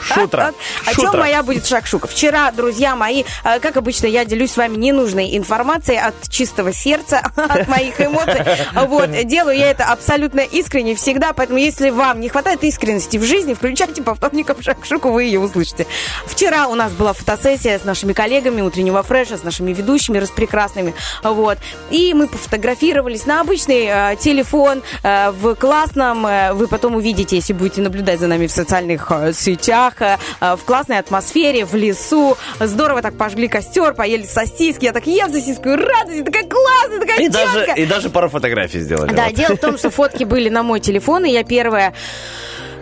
Шутра. 0.00 0.52
О 0.86 0.94
чем 0.94 1.18
моя 1.18 1.42
будет 1.42 1.66
шакшука? 1.66 2.08
Вчера, 2.08 2.50
друзья 2.50 2.96
мои, 2.96 3.24
э, 3.44 3.60
как 3.60 3.76
обычно, 3.76 4.06
я 4.06 4.24
делюсь 4.24 4.52
с 4.52 4.56
вами 4.56 4.76
ненужной 4.76 5.36
информацией 5.36 5.98
от 5.98 6.14
чистого 6.34 6.72
сердца, 6.72 7.22
от 7.36 7.68
моих 7.68 8.00
эмоций. 8.00 8.42
Вот, 8.74 9.10
делаю 9.24 9.56
я 9.56 9.70
это 9.70 9.84
абсолютно 9.84 10.40
искренне 10.40 10.94
всегда, 10.94 11.32
поэтому 11.32 11.58
если 11.58 11.90
вам 11.90 12.20
не 12.20 12.28
хватает 12.28 12.64
искренности 12.64 13.16
в 13.16 13.24
жизни, 13.24 13.54
включайте 13.54 14.02
по 14.02 14.14
вторникам 14.14 14.60
шакшуку, 14.60 15.10
вы 15.10 15.24
ее 15.24 15.40
услышите. 15.40 15.86
Вчера 16.26 16.66
у 16.68 16.74
нас 16.74 16.92
была 16.92 17.12
фотосессия 17.12 17.78
с 17.78 17.84
нашими 17.84 18.12
коллегами 18.12 18.60
утреннего 18.60 19.02
фреша, 19.02 19.38
с 19.38 19.44
нашими 19.44 19.72
ведущими 19.72 20.18
распрекрасными, 20.18 20.94
вот. 21.22 21.58
И 21.90 22.12
мы 22.14 22.26
пофотографировались 22.26 23.26
на 23.26 23.40
обычный 23.40 23.86
э, 23.86 24.16
телефон 24.16 24.82
э, 25.02 25.30
в 25.30 25.54
классном, 25.54 26.26
э, 26.26 26.52
вы 26.52 26.66
потом 26.66 26.96
увидите, 26.96 27.36
если 27.36 27.52
будете 27.52 27.80
наблюдать 27.80 28.20
за 28.20 28.26
нами 28.26 28.46
в 28.46 28.50
социальных 28.52 29.10
э, 29.10 29.32
сетях, 29.32 30.00
э, 30.00 30.18
э, 30.40 30.56
в 30.56 30.64
классной 30.64 30.98
атмосфере, 30.98 31.64
в 31.64 31.74
лесу. 31.74 32.36
Здорово 32.58 33.02
так 33.02 33.16
пожгли 33.16 33.48
костер, 33.48 33.94
поели 33.94 34.24
сосиски. 34.24 34.84
Я 34.84 34.92
так 34.92 35.06
ем 35.06 35.32
сосиску, 35.32 35.70
радость, 35.76 36.23
такая 36.24 36.44
классная, 36.44 37.00
такая 37.00 37.20
И 37.20 37.28
даже, 37.28 37.66
и 37.76 37.86
даже 37.86 38.10
пару 38.10 38.28
фотографий 38.28 38.80
сделали. 38.80 39.12
Да, 39.12 39.26
Вот. 39.26 39.34
дело 39.34 39.56
в 39.56 39.60
том, 39.60 39.78
что 39.78 39.90
фотки 39.90 40.24
были 40.24 40.48
на 40.48 40.62
мой 40.62 40.80
телефон, 40.80 41.24
и 41.24 41.30
я 41.30 41.44
первая 41.44 41.94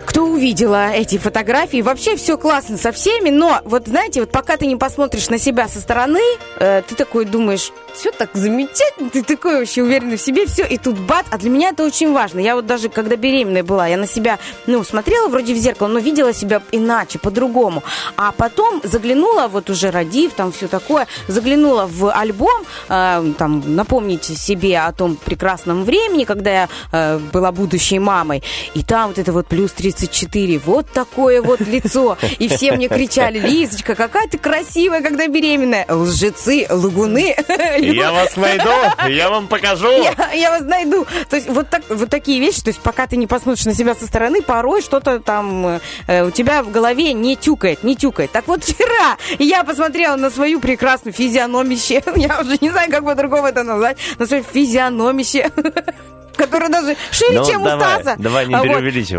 кто 0.05 0.25
увидела 0.25 0.91
эти 0.91 1.17
фотографии. 1.17 1.81
Вообще 1.81 2.15
все 2.15 2.37
классно 2.37 2.77
со 2.77 2.91
всеми, 2.91 3.29
но 3.29 3.61
вот 3.63 3.87
знаете, 3.87 4.19
вот 4.19 4.31
пока 4.31 4.57
ты 4.57 4.67
не 4.67 4.75
посмотришь 4.75 5.29
на 5.29 5.37
себя 5.37 5.67
со 5.67 5.79
стороны, 5.79 6.19
э, 6.59 6.81
ты 6.87 6.95
такой 6.95 7.25
думаешь, 7.25 7.71
все 7.93 8.11
так 8.11 8.29
замечательно, 8.33 9.09
ты 9.09 9.23
такой 9.23 9.59
вообще 9.59 9.83
уверенный 9.83 10.17
в 10.17 10.21
себе, 10.21 10.45
все, 10.45 10.65
и 10.65 10.77
тут 10.77 10.97
бац, 10.99 11.25
а 11.29 11.37
для 11.37 11.49
меня 11.49 11.69
это 11.69 11.83
очень 11.83 12.11
важно. 12.11 12.39
Я 12.39 12.55
вот 12.55 12.65
даже 12.65 12.89
когда 12.89 13.15
беременная 13.15 13.63
была, 13.63 13.87
я 13.87 13.97
на 13.97 14.07
себя, 14.07 14.39
ну, 14.67 14.83
смотрела 14.83 15.27
вроде 15.27 15.53
в 15.53 15.57
зеркало, 15.57 15.87
но 15.87 15.99
видела 15.99 16.33
себя 16.33 16.61
иначе, 16.71 17.19
по-другому. 17.19 17.83
А 18.17 18.31
потом 18.31 18.81
заглянула, 18.83 19.47
вот 19.47 19.69
уже 19.69 19.91
родив, 19.91 20.33
там 20.33 20.51
все 20.51 20.67
такое, 20.67 21.07
заглянула 21.27 21.87
в 21.87 22.11
альбом, 22.11 22.63
э, 22.89 23.33
там, 23.37 23.75
напомните 23.75 24.35
себе 24.35 24.79
о 24.79 24.91
том 24.91 25.15
прекрасном 25.15 25.83
времени, 25.83 26.23
когда 26.23 26.51
я 26.51 26.69
э, 26.91 27.19
была 27.31 27.51
будущей 27.51 27.99
мамой, 27.99 28.43
и 28.73 28.83
там 28.83 29.09
вот 29.09 29.19
это 29.19 29.31
вот 29.31 29.47
плюс 29.47 29.71
34, 29.71 30.59
вот 30.59 30.89
такое 30.91 31.41
вот 31.41 31.59
лицо. 31.61 32.17
И 32.39 32.47
все 32.47 32.71
мне 32.73 32.87
кричали, 32.87 33.39
Лизочка, 33.39 33.95
какая 33.95 34.27
ты 34.27 34.37
красивая, 34.37 35.01
когда 35.01 35.27
беременная. 35.27 35.85
Лжецы, 35.89 36.67
лгуны. 36.69 37.35
Я 37.91 38.11
вас 38.11 38.35
найду, 38.35 38.69
я 39.07 39.29
вам 39.29 39.47
покажу. 39.47 39.91
Я, 39.91 40.31
я 40.33 40.49
вас 40.51 40.61
найду. 40.61 41.05
То 41.29 41.35
есть 41.35 41.49
вот, 41.49 41.69
так, 41.69 41.83
вот 41.89 42.09
такие 42.09 42.39
вещи, 42.39 42.61
то 42.61 42.69
есть 42.69 42.79
пока 42.79 43.07
ты 43.07 43.17
не 43.17 43.27
посмотришь 43.27 43.65
на 43.65 43.73
себя 43.73 43.95
со 43.95 44.05
стороны, 44.05 44.41
порой 44.41 44.81
что-то 44.81 45.19
там 45.19 45.79
э, 46.07 46.23
у 46.23 46.31
тебя 46.31 46.63
в 46.63 46.71
голове 46.71 47.13
не 47.13 47.35
тюкает, 47.35 47.83
не 47.83 47.95
тюкает. 47.95 48.31
Так 48.31 48.47
вот 48.47 48.63
вчера 48.63 49.17
я 49.39 49.63
посмотрела 49.63 50.15
на 50.15 50.29
свою 50.29 50.59
прекрасную 50.59 51.13
физиономище, 51.13 52.03
я 52.15 52.39
уже 52.41 52.57
не 52.61 52.69
знаю, 52.69 52.89
как 52.91 53.03
по-другому 53.03 53.47
это 53.47 53.63
назвать, 53.63 53.97
на 54.17 54.25
свое 54.25 54.43
физиономище. 54.43 55.51
которая 56.35 56.69
даже 56.69 56.95
шире, 57.11 57.39
Ну, 57.39 57.45
чем 57.45 57.63
давай, 57.63 57.77
у 57.77 57.79
Стаса. 58.01 58.15
Давай 58.19 58.47
не 58.47 58.53
А 58.55 58.57
вот. 58.59 58.65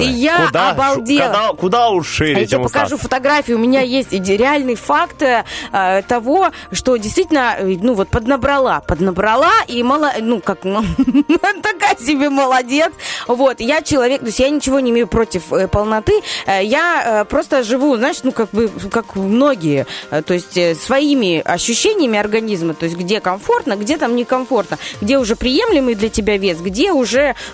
И 0.01 0.05
я 0.07 0.47
Куда? 0.47 0.71
обалдела. 0.71 1.27
Куда, 1.27 1.49
куда 1.53 1.89
уж 1.91 2.09
шире, 2.09 2.37
А 2.37 2.39
я 2.41 2.45
тебе 2.47 2.51
чем 2.51 2.61
у 2.63 2.65
покажу 2.65 2.87
Стаса? 2.97 3.03
фотографии. 3.03 3.53
У 3.53 3.59
меня 3.59 3.81
есть 3.81 4.13
реальный 4.13 4.75
факт 4.75 5.23
э, 5.23 5.45
э, 5.73 6.03
того, 6.03 6.51
что 6.73 6.97
действительно, 6.97 7.57
э, 7.59 7.77
ну 7.81 7.95
вот 7.95 8.09
поднабрала, 8.09 8.81
поднабрала 8.81 9.53
и 9.69 9.83
мало, 9.83 10.13
ну 10.21 10.41
как, 10.41 10.65
ну, 10.65 10.83
такая 11.63 11.97
себе 11.97 12.31
молодец. 12.31 12.93
Вот, 13.27 13.61
я 13.61 13.83
человек, 13.83 14.21
то 14.21 14.27
есть 14.27 14.39
я 14.39 14.49
ничего 14.49 14.81
не 14.81 14.91
имею 14.91 15.07
против 15.07 15.53
э, 15.53 15.69
полноты. 15.69 16.21
Э, 16.47 16.65
я 16.65 17.23
э, 17.23 17.25
просто 17.25 17.63
живу, 17.63 17.97
знаешь, 17.97 18.19
ну 18.23 18.33
как 18.33 18.51
бы, 18.51 18.69
как 18.91 19.17
многие, 19.17 19.87
э, 20.11 20.23
то 20.23 20.35
есть 20.35 20.57
э, 20.57 20.75
своими 20.75 21.41
ощущениями 21.45 22.19
организма, 22.19 22.75
то 22.75 22.85
есть 22.87 22.97
где 22.97 23.21
комфортно, 23.21 23.77
где 23.77 23.97
там 23.97 24.17
некомфортно, 24.17 24.79
где 25.01 25.19
уже 25.19 25.37
приемлемый 25.37 25.95
для 25.95 26.09
тебя 26.09 26.37
вес, 26.37 26.59
где 26.61 26.93
уже 26.93 27.04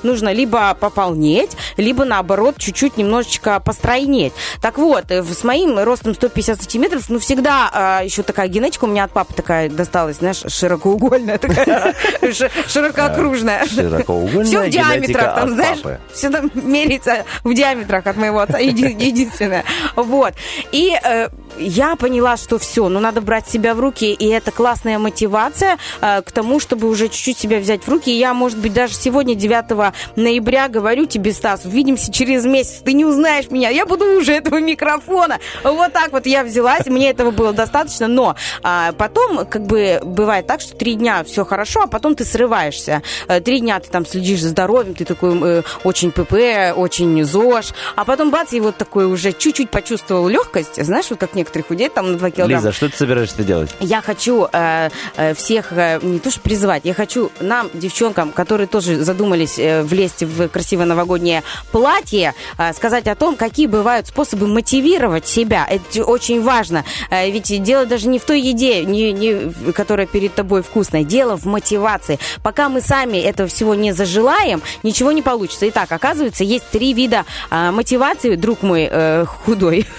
нужно 0.02 0.32
либо 0.32 0.74
пополнеть, 0.74 1.50
либо 1.76 2.04
наоборот 2.04 2.56
чуть-чуть 2.58 2.96
немножечко 2.96 3.60
постройнеть. 3.60 4.32
Так 4.60 4.78
вот, 4.78 5.10
э, 5.10 5.22
с 5.22 5.44
моим 5.44 5.78
ростом 5.78 6.14
150 6.14 6.62
сантиметров, 6.62 7.04
ну, 7.08 7.18
всегда 7.18 7.70
а, 7.72 8.00
еще 8.02 8.22
такая 8.22 8.48
генетика 8.48 8.84
у 8.84 8.88
меня 8.88 9.04
от 9.04 9.12
папы 9.12 9.34
такая 9.34 9.68
досталась, 9.68 10.16
знаешь, 10.18 10.42
широкоугольная 10.46 11.38
такая, 11.38 11.94
ши- 12.32 12.50
широкоокружная. 12.68 13.66
Широкоугольная 13.66 14.44
Все 14.44 14.62
в 14.62 14.68
диаметрах, 14.70 15.34
там, 15.34 15.50
знаешь, 15.50 15.78
все 16.12 16.30
там 16.30 16.50
меряется 16.54 17.24
в 17.44 17.54
диаметрах 17.54 18.06
от 18.06 18.16
моего 18.16 18.40
отца, 18.40 18.58
еди- 18.58 18.96
единственное. 18.98 19.64
Вот. 19.96 20.34
И 20.72 20.92
э, 21.02 21.28
я 21.58 21.96
поняла, 21.96 22.36
что 22.36 22.58
все, 22.58 22.88
ну 22.88 23.00
надо 23.00 23.20
брать 23.20 23.48
себя 23.48 23.74
в 23.74 23.80
руки, 23.80 24.12
и 24.12 24.26
это 24.28 24.50
классная 24.50 24.98
мотивация 24.98 25.78
э, 26.00 26.22
к 26.22 26.32
тому, 26.32 26.60
чтобы 26.60 26.88
уже 26.88 27.08
чуть-чуть 27.08 27.38
себя 27.38 27.58
взять 27.58 27.82
в 27.84 27.88
руки. 27.88 28.10
И 28.10 28.18
я, 28.18 28.34
может 28.34 28.58
быть, 28.58 28.72
даже 28.72 28.94
сегодня, 28.94 29.34
9 29.40 29.94
ноября, 30.16 30.68
говорю 30.68 31.06
тебе, 31.06 31.32
Стас, 31.32 31.64
увидимся 31.64 32.12
через 32.12 32.44
месяц, 32.44 32.82
ты 32.84 32.92
не 32.92 33.04
узнаешь 33.04 33.50
меня, 33.50 33.70
я 33.70 33.86
буду 33.86 34.04
уже 34.18 34.32
этого 34.32 34.60
микрофона. 34.60 35.38
Вот 35.64 35.92
так 35.92 36.12
вот 36.12 36.26
я 36.26 36.44
взялась, 36.44 36.86
мне 36.86 37.10
этого 37.10 37.30
было 37.30 37.52
достаточно, 37.52 38.06
но 38.06 38.36
а, 38.62 38.92
потом, 38.92 39.46
как 39.46 39.62
бы, 39.64 40.00
бывает 40.04 40.46
так, 40.46 40.60
что 40.60 40.76
три 40.76 40.94
дня 40.94 41.24
все 41.24 41.44
хорошо, 41.44 41.82
а 41.82 41.86
потом 41.86 42.14
ты 42.14 42.24
срываешься. 42.24 43.02
Э, 43.26 43.40
Три 43.40 43.60
дня 43.60 43.80
ты 43.80 43.88
там 43.88 44.04
следишь 44.06 44.42
за 44.42 44.50
здоровьем, 44.50 44.94
ты 44.94 45.04
такой 45.04 45.38
э, 45.42 45.62
очень 45.84 46.10
ПП, 46.12 46.76
очень 46.76 47.24
ЗОЖ, 47.24 47.72
а 47.96 48.04
потом 48.04 48.30
бац, 48.30 48.52
и 48.52 48.60
вот 48.60 48.76
такой 48.76 49.06
уже 49.06 49.32
чуть-чуть 49.32 49.70
почувствовал 49.70 50.28
легкость, 50.28 50.82
знаешь, 50.84 51.06
вот 51.10 51.18
как 51.18 51.34
некоторые 51.34 51.64
худеют 51.64 51.94
там 51.94 52.12
на 52.12 52.18
2 52.18 52.30
килограмма. 52.30 52.60
Лиза, 52.60 52.72
что 52.72 52.88
ты 52.88 52.96
собираешься 52.96 53.42
делать? 53.42 53.70
Я 53.80 54.02
хочу 54.02 54.46
э, 54.52 54.90
э, 55.16 55.34
всех 55.34 55.72
э, 55.72 55.98
не 56.02 56.18
то 56.18 56.30
что 56.30 56.40
призывать, 56.40 56.82
я 56.84 56.92
хочу 56.94 57.30
нам, 57.40 57.70
девчонкам, 57.72 58.32
которые 58.32 58.66
тоже 58.66 59.02
задумались 59.02 59.29
э, 59.34 59.82
влезть 59.82 60.22
в 60.22 60.48
красивое 60.48 60.86
новогоднее 60.86 61.42
платье, 61.72 62.34
э, 62.58 62.72
сказать 62.72 63.06
о 63.06 63.14
том, 63.14 63.36
какие 63.36 63.66
бывают 63.66 64.06
способы 64.06 64.46
мотивировать 64.46 65.26
себя. 65.26 65.66
Это 65.68 66.04
очень 66.04 66.42
важно. 66.42 66.84
Э, 67.10 67.30
ведь 67.30 67.62
дело 67.62 67.86
даже 67.86 68.08
не 68.08 68.18
в 68.18 68.24
той 68.24 68.40
еде, 68.40 68.84
не, 68.84 69.12
не, 69.12 69.72
которая 69.72 70.06
перед 70.06 70.34
тобой 70.34 70.62
вкусная. 70.62 71.04
Дело 71.04 71.36
в 71.36 71.44
мотивации. 71.46 72.18
Пока 72.42 72.68
мы 72.68 72.80
сами 72.80 73.18
этого 73.18 73.48
всего 73.48 73.74
не 73.74 73.92
зажелаем, 73.92 74.62
ничего 74.82 75.12
не 75.12 75.22
получится. 75.22 75.68
Итак, 75.68 75.90
оказывается, 75.92 76.44
есть 76.44 76.64
три 76.70 76.92
вида 76.92 77.24
э, 77.50 77.70
мотивации, 77.70 78.34
друг 78.36 78.62
мой 78.62 78.88
э, 78.90 79.24
худой. 79.26 79.86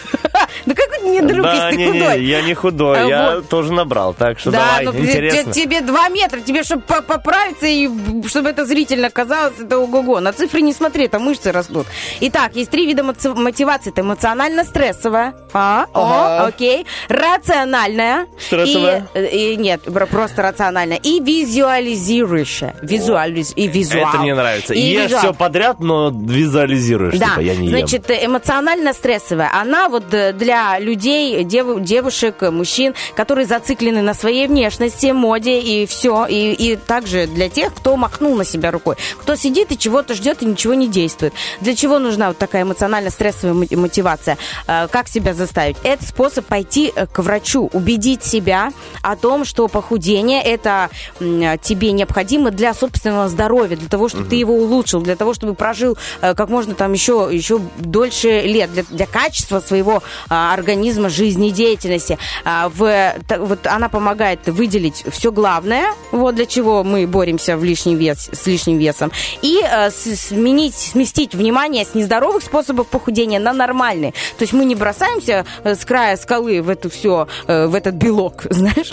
Да 0.65 0.75
какой 0.75 0.99
ты 0.99 1.05
мне 1.05 1.21
друг, 1.21 1.45
если 1.45 1.69
ты 1.71 1.77
не, 1.77 1.85
не, 1.85 1.99
худой? 2.01 2.25
я 2.25 2.41
не 2.41 2.53
худой, 2.53 3.07
я 3.07 3.41
тоже 3.49 3.71
набрал, 3.73 4.13
так 4.13 4.37
что 4.37 4.51
Да, 4.51 4.79
давай, 4.79 4.85
ну, 4.85 4.91
те- 4.93 4.99
интересно. 4.99 5.53
те- 5.53 5.61
тебе 5.63 5.81
два 5.81 6.09
метра, 6.09 6.39
тебе, 6.39 6.63
чтобы 6.63 6.81
поправиться 6.83 7.65
и 7.67 7.89
чтобы 8.27 8.49
это 8.49 8.65
зрительно 8.65 9.09
казалось, 9.25 9.53
это 9.59 9.77
ого-го. 9.79 10.19
На 10.19 10.31
цифры 10.33 10.61
не 10.61 10.73
смотри, 10.73 11.07
там 11.07 11.23
мышцы 11.23 11.51
растут. 11.51 11.87
Итак, 12.21 12.55
есть 12.55 12.71
три 12.71 12.85
вида 12.85 13.03
мотивации. 13.03 13.91
Это 13.91 14.01
эмоционально-стрессовая. 14.01 15.33
А, 15.53 15.85
Ага. 15.93 16.43
о, 16.43 16.47
окей. 16.47 16.85
Рациональная. 17.09 18.27
Стрессовая. 18.39 19.07
И, 19.15 19.53
и 19.53 19.55
нет, 19.57 19.81
просто 20.09 20.41
рациональная. 20.41 20.97
И 20.97 21.19
визуализирующая. 21.19 22.75
Визуализ, 22.81 23.53
и 23.55 23.67
визуал. 23.67 24.09
Это 24.09 24.17
мне 24.19 24.35
нравится. 24.35 24.73
И 24.73 24.79
Ешь 24.79 25.03
визуал. 25.05 25.19
все 25.21 25.33
подряд, 25.33 25.79
но 25.79 26.09
визуализируешь, 26.09 27.17
Да, 27.17 27.29
типа, 27.29 27.39
я 27.41 27.55
не 27.55 27.69
значит, 27.69 28.09
э, 28.09 28.25
эмоционально-стрессовая. 28.25 29.49
Она 29.53 29.89
вот 29.89 30.13
э, 30.13 30.33
для 30.33 30.79
людей, 30.79 31.43
дев- 31.43 31.81
девушек, 31.81 32.35
э, 32.41 32.51
мужчин, 32.51 32.93
которые 33.15 33.45
зациклены 33.45 34.01
на 34.01 34.13
своей 34.13 34.47
внешности, 34.47 35.07
моде 35.07 35.59
и 35.59 35.85
все. 35.85 36.25
И, 36.27 36.53
и 36.53 36.75
также 36.75 37.27
для 37.27 37.49
тех, 37.49 37.73
кто 37.73 37.95
махнул 37.97 38.35
на 38.35 38.45
себя 38.45 38.71
рукой. 38.71 38.95
Кто 39.17 39.35
сидит 39.35 39.71
и 39.71 39.77
чего-то 39.77 40.13
ждет 40.13 40.41
и 40.41 40.45
ничего 40.45 40.73
не 40.73 40.87
действует. 40.87 41.33
Для 41.61 41.75
чего 41.75 41.99
нужна 41.99 42.29
вот 42.29 42.37
такая 42.37 42.63
эмоционально-стрессовая 42.63 43.53
мо- 43.53 43.65
мотивация? 43.77 44.37
Э, 44.67 44.87
Как 44.91 45.07
себя 45.07 45.33
заставить? 45.33 45.77
Это 45.83 46.05
способ 46.05 46.45
пойти 46.45 46.91
э, 46.95 47.07
к 47.07 47.19
врачу, 47.19 47.69
убедить 47.73 48.23
себя 48.23 48.71
о 49.01 49.15
том, 49.15 49.45
что 49.45 49.67
похудение 49.67 50.41
это 50.43 50.89
м, 51.19 51.57
тебе 51.59 51.91
необходимо 51.93 52.51
для 52.51 52.73
собственного 52.73 53.27
здоровья, 53.29 53.75
для 53.77 53.89
того, 53.89 54.09
чтобы 54.09 54.25
ты 54.25 54.35
его 54.35 54.53
улучшил, 54.55 55.01
для 55.01 55.15
того, 55.15 55.33
чтобы 55.33 55.55
прожил 55.55 55.97
э, 56.21 56.33
как 56.35 56.49
можно 56.49 56.75
там 56.75 56.93
еще, 56.93 57.29
еще 57.31 57.59
дольше 57.79 58.41
лет, 58.41 58.71
для, 58.73 58.83
для 58.89 59.05
качества 59.07 59.59
своего 59.59 60.03
а, 60.29 60.53
организма, 60.53 61.09
жизнедеятельности. 61.09 62.17
А, 62.45 62.69
в, 62.69 63.13
вот 63.39 63.65
она 63.67 63.89
помогает 63.89 64.47
выделить 64.47 65.03
все 65.09 65.31
главное, 65.31 65.93
вот 66.11 66.35
для 66.35 66.45
чего 66.45 66.83
мы 66.83 67.07
боремся 67.07 67.57
в 67.57 67.63
лишний 67.63 67.95
вес, 67.95 68.29
с 68.31 68.45
лишним 68.45 68.77
весом, 68.77 69.00
и 69.41 69.61
э, 69.63 69.89
сменить, 69.91 70.75
сместить 70.75 71.33
внимание 71.33 71.85
с 71.85 71.95
нездоровых 71.95 72.43
способов 72.43 72.87
похудения 72.87 73.39
на 73.39 73.53
нормальные. 73.53 74.11
То 74.11 74.43
есть 74.43 74.53
мы 74.53 74.65
не 74.65 74.75
бросаемся 74.75 75.45
э, 75.63 75.75
с 75.75 75.85
края 75.85 76.17
скалы 76.17 76.61
в 76.61 76.69
это 76.69 76.89
все, 76.89 77.27
в 77.47 77.75
этот 77.75 77.95
белок, 77.95 78.43
знаешь? 78.49 78.91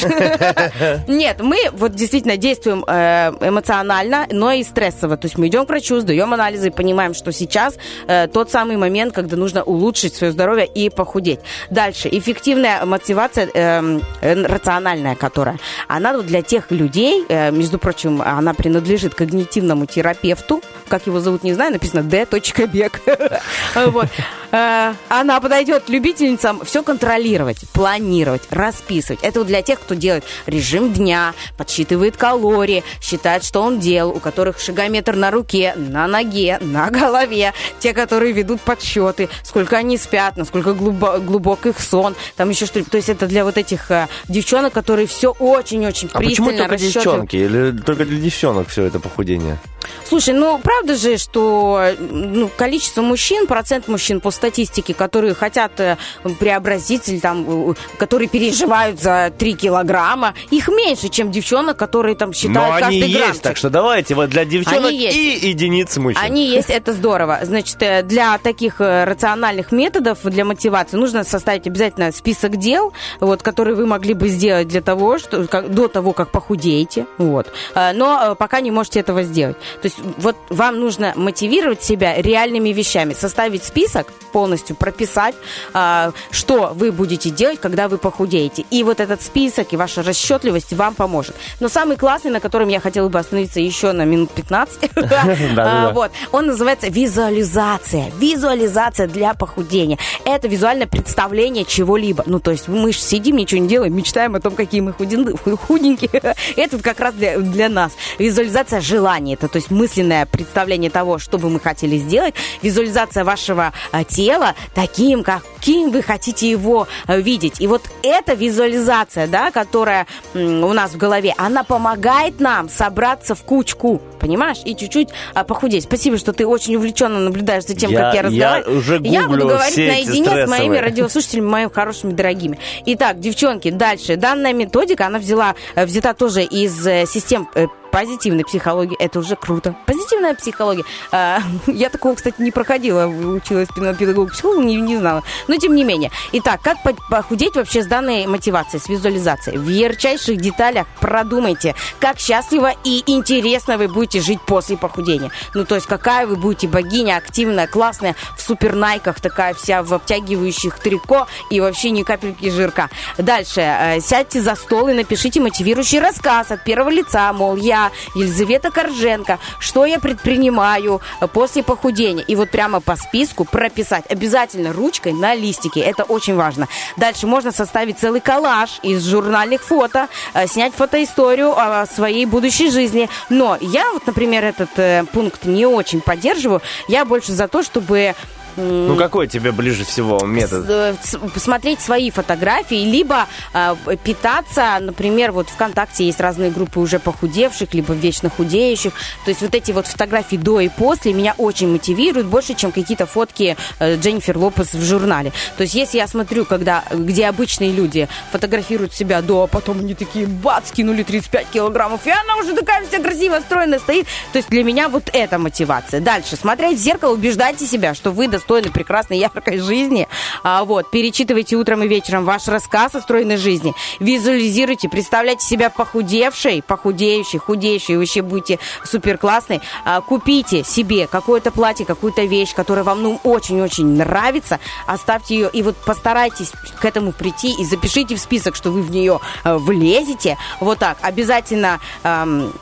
Нет, 1.09 1.41
мы 1.41 1.57
вот 1.73 1.95
действительно 1.95 2.37
действуем 2.37 2.85
э, 2.87 3.31
эмоционально, 3.41 4.27
но 4.31 4.53
и 4.53 4.63
стрессово. 4.63 5.17
То 5.17 5.27
есть 5.27 5.39
мы 5.39 5.49
идем 5.49 5.67
к 5.67 5.69
врачу, 5.69 6.01
сдаем 6.01 6.33
анализы 6.33 6.69
и 6.69 6.71
понимаем, 6.71 7.15
что 7.15 7.33
сейчас 7.33 7.77
э, 8.07 8.29
тот 8.29 8.51
самый 8.51 8.77
момент, 8.77 9.15
когда 9.15 9.37
нужно 9.37 9.63
улучшить 9.63 10.15
свое 10.15 10.33
здоровье 10.33 10.67
и 10.67 10.91
похудеть. 10.91 11.41
Дальше. 11.71 12.09
Эффективная 12.11 12.85
мотивация, 12.85 13.49
э, 13.53 14.01
рациональная, 14.23 15.15
которая, 15.15 15.59
она 15.89 16.19
для 16.19 16.43
тех 16.43 16.71
людей, 16.71 17.25
э, 17.29 17.51
между 17.51 17.79
прочим, 17.79 18.23
она 18.23 18.55
принадлежит 18.55 19.15
когнитивному 19.15 19.87
терапевту, 19.99 20.63
как 20.89 21.07
его 21.09 21.19
зовут, 21.21 21.43
не 21.43 21.55
знаю, 21.55 21.73
написано 21.73 22.03
D. 22.05 22.27
Бег. 22.73 23.01
Вот. 23.75 24.07
Э, 24.53 24.95
Она 25.09 25.41
подойдет 25.41 25.89
любительницам 25.89 26.65
все 26.65 26.83
контролировать, 26.83 27.59
планировать, 27.73 28.43
расписывать. 28.51 29.21
Это 29.23 29.41
вот 29.41 29.49
для 29.49 29.61
тех, 29.63 29.81
кто 29.81 29.95
делает 29.95 30.25
режим 30.47 30.93
дня, 30.93 31.35
подсчитывает 31.57 32.17
калории, 32.17 32.85
считает, 33.01 33.45
что 33.45 33.61
он 33.63 33.81
делал, 33.81 34.11
у 34.11 34.21
которых 34.21 34.61
шагометр 34.61 35.17
на 35.17 35.31
руке, 35.31 35.75
на 35.77 36.07
ноге, 36.07 36.59
на 36.61 36.91
голове. 36.91 37.53
Те, 37.81 37.93
которые 37.93 38.33
ведут 38.33 38.61
подсчеты, 38.61 39.29
сколько 39.43 39.77
они 39.77 39.99
спят, 39.99 40.37
насколько 40.37 40.71
глубо- 40.71 41.19
глубок 41.19 41.67
их 41.67 41.81
сон, 41.81 42.15
там 42.37 42.49
еще 42.51 42.67
что-то. 42.67 42.89
То 42.91 42.97
есть 42.99 43.09
это 43.09 43.27
для 43.27 43.45
вот 43.45 43.59
этих 43.59 43.91
э, 43.91 44.07
девчонок, 44.29 44.73
которые 44.73 45.07
все 45.09 45.33
очень-очень 45.39 46.09
А 46.13 46.19
почему 46.19 46.47
пристально 46.49 46.59
только 46.59 46.73
расчетливо. 46.73 47.03
девчонки? 47.05 47.37
Или 47.37 47.71
только 47.83 48.05
для 48.07 48.21
девчонок 48.21 48.69
все 48.69 48.85
это 48.85 49.01
похудение? 49.01 49.59
Слушай, 50.07 50.35
ну 50.35 50.59
правда 50.59 50.97
же, 50.97 51.19
что 51.19 51.83
ну, 51.99 52.49
количество 52.57 53.03
мужчин, 53.03 53.47
процент 53.47 53.89
мужчин 53.89 54.21
по 54.21 54.31
статистике, 54.31 54.95
которые 54.95 55.35
хотят 55.35 55.79
э, 55.81 55.97
преобразить 56.41 57.09
или 57.09 57.19
там, 57.19 57.71
э, 57.71 57.75
которые 57.99 58.29
переживают 58.29 59.01
за 59.01 59.33
3 59.37 59.55
килограмма, 59.55 60.35
их 60.51 60.69
меньше, 60.69 61.09
чем 61.09 61.31
девчонок, 61.31 61.77
которые 61.77 62.17
там 62.17 62.33
считают 62.33 62.55
Но 62.55 62.73
они 62.75 62.81
каждый 62.81 63.09
есть, 63.09 63.17
граммчик. 63.19 63.43
так 63.43 63.57
что 63.57 63.71
давайте 63.71 64.15
вот 64.15 64.31
для 64.31 64.45
девчонок 64.45 64.87
Они 64.87 64.99
есть. 64.99 65.17
и 65.17 65.49
единицы 65.51 66.01
мужчин. 66.01 66.23
Они 66.23 66.47
есть, 66.47 66.71
это 66.71 66.93
здорово. 66.93 67.41
Значит, 67.43 67.77
э, 67.81 68.03
для 68.03 68.39
таких 68.39 68.81
рациональных 68.81 69.73
методов, 69.73 70.23
для 70.25 70.45
мотивации, 70.45 70.97
нужно 70.97 71.25
составить 71.25 71.67
обязательно 71.67 72.13
список 72.13 72.57
дел, 72.57 72.93
вот, 73.21 73.43
которые 73.43 73.75
вы 73.77 73.87
могли 73.87 74.15
бы 74.15 74.29
сделать 74.29 74.69
для 74.69 74.81
того, 74.81 75.19
что, 75.19 75.47
как- 75.47 75.71
до 75.73 75.89
того, 75.89 76.13
как 76.13 76.31
похудеете. 76.31 77.07
Вот. 77.19 77.49
Но 77.75 78.35
пока 78.39 78.61
не 78.61 78.71
можете 78.71 79.01
этого 79.01 79.23
сделать. 79.23 79.57
То 79.83 79.87
есть 79.87 79.99
вот 80.19 80.37
вам 80.51 80.81
нужно 80.81 81.13
мотивировать 81.17 81.83
себя 81.83 82.21
реальными 82.21 82.71
вещами, 82.71 83.15
составить 83.15 83.65
список, 83.65 84.13
полностью 84.33 84.77
прописать, 84.77 85.35
а, 85.75 86.13
что 86.31 86.73
вы 86.75 86.93
будете 86.93 87.31
делать, 87.31 87.61
когда 87.61 87.89
вы 87.89 87.99
похудеете. 87.99 88.65
И 88.71 88.83
вот 88.83 89.01
этот 89.01 89.23
список 89.23 89.73
и 89.73 89.77
ваша 89.77 90.03
расчетливость 90.03 90.73
вам 90.73 90.95
поможет. 90.95 91.35
Но 91.61 91.69
самый 91.69 91.97
классный, 91.97 92.31
на 92.31 92.41
котором 92.41 92.69
я 92.69 92.81
хотела 92.81 93.09
бы 93.09 93.19
остановиться 93.19 93.61
еще 93.61 93.93
на 93.93 94.05
минут 94.05 94.31
15, 94.33 94.91
Да-да-да. 94.95 95.89
а, 95.89 95.93
вот, 95.93 96.11
он 96.33 96.47
называется 96.47 96.89
визуализация. 96.89 98.11
Визуализация 98.19 99.07
для 99.07 99.35
похудения. 99.35 99.99
Это 100.25 100.49
визуальное 100.49 100.87
представление 100.87 101.65
чего-либо. 101.65 102.23
Ну, 102.27 102.41
то 102.41 102.51
есть 102.51 102.69
мы 102.69 102.93
же 102.93 102.99
сидим, 102.99 103.37
ничего 103.37 103.61
не 103.61 103.69
делаем, 103.69 103.95
мечтаем 103.97 104.35
о 104.35 104.41
том, 104.41 104.55
какие 104.55 104.81
мы 104.81 104.93
худен- 104.93 105.39
ху- 105.43 105.57
худенькие. 105.57 106.11
Это 106.57 106.79
как 106.79 107.01
раз 107.01 107.15
для, 107.15 107.39
для 107.39 107.69
нас. 107.69 107.93
Визуализация 108.19 108.81
желаний. 108.81 109.35
Это, 109.35 109.49
то 109.49 109.57
есть 109.59 109.71
мысленное 109.71 110.27
представление 110.27 110.91
того, 110.91 111.19
что 111.19 111.39
бы 111.39 111.51
мы 111.51 111.61
хотели 111.61 111.97
сделать. 111.99 112.35
Визуализация 112.63 113.25
вашего 113.25 113.73
а, 113.93 114.05
тела 114.05 114.55
таким, 114.75 115.23
каким 115.23 115.91
вы 115.91 116.03
хотите 116.03 116.51
его 116.51 116.89
а, 117.07 117.17
видеть. 117.19 117.61
И 117.61 117.67
вот 117.67 117.83
эта 118.03 118.35
визуализация, 118.35 119.27
да, 119.27 119.51
которая 119.51 120.07
у 120.35 120.73
нас 120.73 120.93
в 120.93 120.97
голове, 120.97 121.35
она 121.37 121.65
помогает 121.65 122.41
нам 122.41 122.69
собраться 122.69 123.35
в 123.35 123.43
кучку, 123.43 124.01
понимаешь, 124.21 124.59
и 124.65 124.77
чуть-чуть 124.77 125.09
а, 125.35 125.45
похудеть. 125.45 125.85
Спасибо, 125.85 126.19
что 126.19 126.33
ты 126.33 126.47
очень 126.47 126.77
увлеченно 126.77 127.19
наблюдаешь 127.21 127.65
за 127.65 127.75
тем, 127.75 127.91
Я- 127.91 127.99
как 127.99 128.15
я 128.15 128.21
я 128.21 128.23
разговариваю. 128.23 128.79
уже 128.79 129.01
Я 129.05 129.27
буду 129.29 129.49
говорить 129.49 129.77
наедине 129.77 130.47
с 130.47 130.49
моими 130.49 130.77
радиослушателями, 130.77 131.47
моими 131.47 131.71
хорошими, 131.73 132.13
дорогими. 132.13 132.59
Итак, 132.87 133.21
девчонки, 133.21 133.71
дальше. 133.71 134.17
Данная 134.17 134.53
методика, 134.53 135.07
она 135.07 135.19
взяла, 135.19 135.55
э, 135.75 135.85
взята 135.85 136.15
тоже 136.15 136.43
из 136.43 136.87
э, 136.87 137.07
систем 137.07 137.49
э, 137.55 137.67
позитивной 137.99 138.45
психологии. 138.45 138.97
Это 138.99 139.19
уже 139.19 139.35
круто. 139.35 139.75
Позитивная 139.87 140.35
психология. 140.35 140.85
А, 141.11 141.41
Я 141.67 141.89
такого, 141.91 142.15
кстати, 142.15 142.41
не 142.41 142.51
проходила. 142.53 143.07
Училась 143.07 143.69
педагог 143.99 144.33
психолог, 144.33 144.65
не, 144.65 144.77
не 144.77 144.97
знала. 144.97 145.23
Но 145.49 145.57
тем 145.57 145.75
не 145.75 145.83
менее. 145.85 146.11
Итак, 146.33 146.61
как 146.63 146.83
по- 146.83 146.95
похудеть 147.11 147.57
вообще 147.57 147.83
с 147.83 147.87
данной 147.87 148.27
мотивацией, 148.27 148.81
с 148.81 148.89
визуализацией? 148.89 149.59
В 149.59 149.69
ярчайших 149.69 150.37
деталях 150.41 150.87
продумайте, 151.01 151.75
как 151.99 152.19
счастливо 152.21 152.73
и 152.85 153.03
интересно 153.07 153.79
вы 153.79 153.89
будете 153.89 154.21
жить 154.21 154.41
после 154.47 154.77
похудения. 154.77 155.31
Ну, 155.55 155.65
то 155.65 155.75
есть, 155.75 155.87
какая 155.89 156.27
вы 156.27 156.37
будете 156.37 156.69
богиня, 156.69 157.17
активная, 157.17 157.67
классная, 157.67 158.15
в 158.37 158.43
супернайках, 158.43 159.21
такая 159.21 159.55
вся 159.55 159.83
в 159.83 159.93
обтягивающих 159.93 160.79
трико 160.79 161.27
и 161.51 161.61
вообще 161.61 161.91
ни 161.91 162.03
капельки 162.05 162.49
жирка. 162.51 162.91
Дальше. 163.17 163.61
э, 163.61 164.01
Сядьте 164.01 164.41
за 164.41 164.55
стол 164.55 164.89
и 164.89 164.93
напишите 164.95 165.41
мотивирующий 165.41 165.99
рассказ 166.01 166.51
от 166.51 166.63
первого 166.65 166.91
лица, 166.91 167.33
мол, 167.33 167.57
я, 167.57 167.88
Елизавета 168.15 168.71
Корженко, 168.71 169.39
что 169.59 169.85
я 169.85 169.99
предпринимаю 169.99 171.01
э, 171.21 171.27
после 171.27 171.63
похудения. 171.63 172.25
И 172.25 172.37
вот 172.37 172.51
прямо 172.51 172.81
по 172.81 172.97
списку 172.97 173.45
прописать 173.45 174.05
обязательно 174.09 174.73
ручкой 174.73 175.13
на 175.13 175.35
листике. 175.35 175.81
Это 175.81 176.05
очень 176.05 176.35
важно. 176.35 176.69
Дальше 176.97 177.27
можно 177.27 177.53
составить 177.53 177.99
целый 177.99 178.21
коллаж 178.21 178.81
из 178.83 179.05
журнальных 179.07 179.63
фото, 179.63 180.09
э, 180.35 180.47
снять 180.47 180.75
фотоисторию 180.75 181.55
о 181.57 181.87
своей 181.87 182.27
будущей 182.27 182.71
жизни. 182.71 183.09
Но 183.29 183.57
я 183.61 183.93
вот, 183.93 184.07
например, 184.07 184.45
этот 184.45 184.71
э, 184.77 185.05
пункт 185.13 185.45
не 185.45 185.67
очень 185.67 186.01
поддерживаю. 186.01 186.63
Я 186.89 187.05
больше 187.05 187.33
за 187.33 187.49
то, 187.49 187.63
чтобы 187.63 188.15
Ну, 188.57 188.97
какой 188.97 189.27
тебе 189.29 189.53
ближе 189.53 189.85
всего 189.85 190.19
метод? 190.27 190.67
э, 190.69 190.95
посмотреть 191.35 191.81
свои 191.81 192.11
фотографии, 192.11 192.85
либо 192.85 193.27
э, 193.55 193.75
питаться, 194.03 194.79
например, 194.81 195.33
вот 195.33 195.49
ВКонтакте 195.49 196.05
есть 196.05 196.21
разные 196.21 196.51
группы 196.51 196.81
уже 196.81 196.99
похудевших, 196.99 197.75
либо 197.75 197.95
вечно 197.95 198.31
худеющих. 198.31 198.93
То 199.25 199.31
есть 199.31 199.43
вот 199.43 199.55
эти 199.55 199.73
вот 199.73 199.87
фотографии 199.87 200.37
до 200.37 200.61
и 200.61 200.69
после 200.69 201.13
меня 201.13 201.35
очень 201.39 201.69
мотивируют 201.71 202.27
больше, 202.27 202.55
чем 202.55 202.73
какие-то 202.73 203.07
фотки 203.07 203.57
э, 203.79 203.97
Дженнифер 203.97 204.39
Лопес 204.39 204.75
в 204.75 204.83
журнале. 204.83 205.33
То 205.57 205.63
есть 205.63 205.75
если 205.75 205.99
я 205.99 206.07
смотрю, 206.07 206.45
когда, 206.45 206.85
где 206.93 207.27
обычные 207.27 207.73
люди 207.73 208.09
фотографируют 208.33 208.95
себя 208.95 209.23
до, 209.23 209.45
а 209.45 209.47
потом 209.47 209.81
они 209.81 209.95
такие, 209.95 210.27
бац, 210.27 210.69
скинули 210.69 211.03
35 211.03 211.47
килограммов, 211.49 212.07
и 212.07 212.11
она 212.11 212.37
уже 212.37 212.55
такая 212.55 212.85
вся 212.87 213.01
красивая, 213.01 213.41
стройная 213.41 213.79
стоит. 213.79 214.07
То 214.33 214.39
есть 214.39 214.49
для 214.49 214.65
меня 214.65 214.89
вот 214.89 215.11
это 215.13 215.39
мотивация. 215.39 216.01
Дальше. 216.01 216.37
Смотреть 216.37 216.79
в 216.79 216.83
зеркало, 216.83 217.15
убеждайте 217.15 217.67
себя, 217.67 217.95
что 217.95 218.11
вы 218.11 218.29
достойны 218.39 218.71
прекрасной, 218.71 219.19
яркой 219.29 219.59
жизни. 219.59 220.09
А, 220.43 220.65
вот. 220.65 220.91
Перечитывайте 220.91 221.57
утром 221.57 221.83
и 221.83 221.89
вечером 221.89 222.25
ваш 222.25 222.49
рассказ 222.49 222.95
о 222.95 223.01
стройной 223.01 223.37
жизни. 223.37 223.75
Визуализируйте, 224.01 224.89
представляйте 224.89 225.45
себя 225.45 225.71
похудевшей, 225.71 226.63
похудеющей, 226.63 227.39
худеющей, 227.39 227.95
и 227.95 227.97
вообще 227.97 228.23
будете 228.23 228.59
супер 228.85 229.19
классной. 229.19 229.61
А, 229.85 230.01
купите 230.01 230.65
себе 230.65 231.07
какое-то 231.07 231.51
платье, 231.51 231.85
какую-то 231.85 232.25
вещь, 232.25 232.55
которая 232.55 232.85
вам 232.85 233.03
ну, 233.03 233.21
очень-очень 233.25 233.87
нравится. 233.87 234.61
Оставьте 234.87 235.35
ее 235.35 235.51
и 235.53 235.63
вот 235.63 235.77
постарайтесь 235.77 236.53
к 236.81 236.85
этому 236.85 237.13
прийти 237.13 237.53
и 237.59 237.65
запишите 237.65 238.15
в 238.15 238.21
список, 238.21 238.55
что 238.55 238.71
вы 238.71 238.83
в 238.83 238.91
нее 238.91 239.21
э, 239.45 239.57
влезете. 239.57 240.37
Вот 240.61 240.79
так. 240.79 240.99
Обязательно 241.03 241.81
эм, 242.05 242.53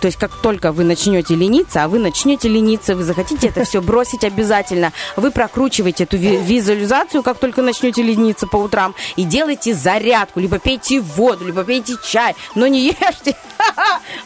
то 0.00 0.06
есть 0.06 0.18
как 0.18 0.30
только 0.42 0.72
вы 0.72 0.84
начнете 0.84 1.34
лениться, 1.34 1.84
а 1.84 1.88
вы 1.88 1.98
начнете 1.98 2.48
лениться, 2.48 2.96
вы 2.96 3.04
захотите 3.04 3.48
это 3.48 3.64
все 3.64 3.80
бросить 3.80 4.24
обязательно, 4.24 4.92
вы 5.16 5.30
прокручиваете 5.30 6.04
эту 6.04 6.16
ви- 6.16 6.36
визуализацию, 6.36 7.22
как 7.22 7.38
только 7.38 7.62
начнете 7.62 8.02
лениться 8.02 8.46
по 8.46 8.56
утрам, 8.56 8.94
и 9.16 9.24
делайте 9.24 9.74
зарядку, 9.74 10.40
либо 10.40 10.58
пейте 10.58 11.00
воду, 11.00 11.46
либо 11.46 11.64
пейте 11.64 11.94
чай, 12.04 12.34
но 12.54 12.66
не 12.66 12.86
ешьте. 12.88 13.36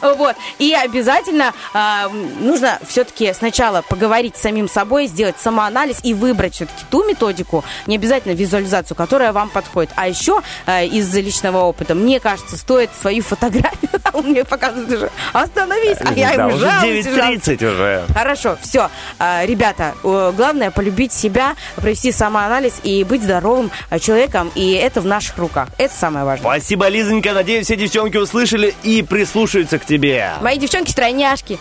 Вот. 0.01 0.35
И 0.59 0.73
обязательно 0.73 1.53
а, 1.73 2.09
нужно 2.39 2.79
все-таки 2.87 3.33
сначала 3.33 3.81
поговорить 3.81 4.35
с 4.37 4.41
самим 4.41 4.67
собой, 4.67 5.07
сделать 5.07 5.35
самоанализ 5.39 5.99
и 6.03 6.13
выбрать 6.13 6.55
все-таки 6.55 6.83
ту 6.89 7.03
методику, 7.07 7.63
не 7.87 7.95
обязательно 7.95 8.33
визуализацию, 8.33 8.95
которая 8.97 9.31
вам 9.31 9.49
подходит. 9.49 9.91
А 9.95 10.07
еще 10.07 10.41
а, 10.65 10.83
из 10.83 11.13
личного 11.13 11.59
опыта, 11.59 11.95
мне 11.95 12.19
кажется, 12.19 12.57
стоит 12.57 12.89
свою 12.99 13.21
фотографию, 13.23 13.89
мне 14.23 14.43
показывает 14.43 14.91
уже, 14.91 15.11
остановись, 15.55 15.97
а 16.03 16.13
я 16.13 16.35
Да, 16.35 16.45
ему 16.45 16.55
уже 16.55 16.65
жалуюсь, 16.69 17.05
жалуюсь. 17.05 17.39
9.30 17.41 17.73
уже. 17.73 18.05
Хорошо, 18.13 18.57
все. 18.61 18.89
Ребята, 19.19 19.93
э, 20.03 20.31
главное 20.35 20.71
полюбить 20.71 21.13
себя, 21.13 21.55
провести 21.75 22.11
самоанализ 22.11 22.79
и 22.83 23.03
быть 23.03 23.23
здоровым 23.23 23.71
э, 23.89 23.99
человеком, 23.99 24.51
и 24.55 24.73
это 24.73 25.01
в 25.01 25.05
наших 25.05 25.37
руках. 25.37 25.69
Это 25.77 25.93
самое 25.93 26.25
важное. 26.25 26.51
Спасибо, 26.59 26.87
Лизонька. 26.87 27.33
Надеюсь, 27.33 27.65
все 27.65 27.75
девчонки 27.75 28.17
услышали 28.17 28.73
и 28.83 29.01
прислушаются 29.03 29.79
к 29.79 29.85
тебе. 29.85 30.31
Мои 30.41 30.57
девчонки 30.57 30.91
стройняшки. 30.91 31.59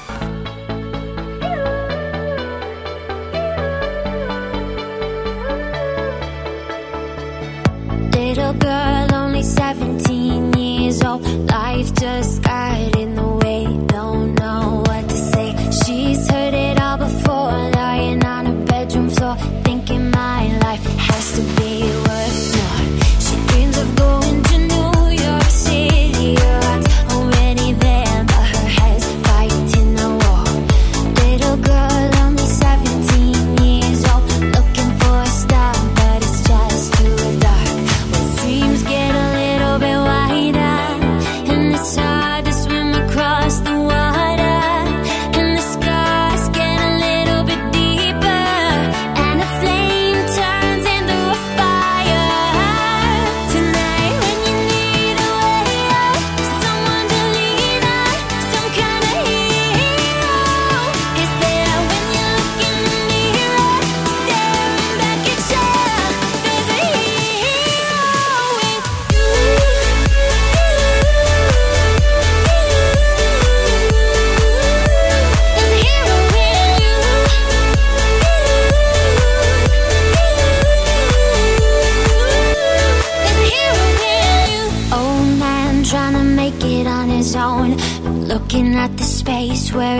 Little 8.12 8.52
girl, 8.54 9.12
only 9.14 9.42
17 9.42 10.52
years 10.54 11.02
old. 11.02 11.22
Life 11.50 11.94
just 11.94 12.42
got 12.42 12.96
in 12.96 13.14
the 13.14 13.26
way. 13.42 13.59
Bedroom 18.90 19.08
floor. 19.08 19.59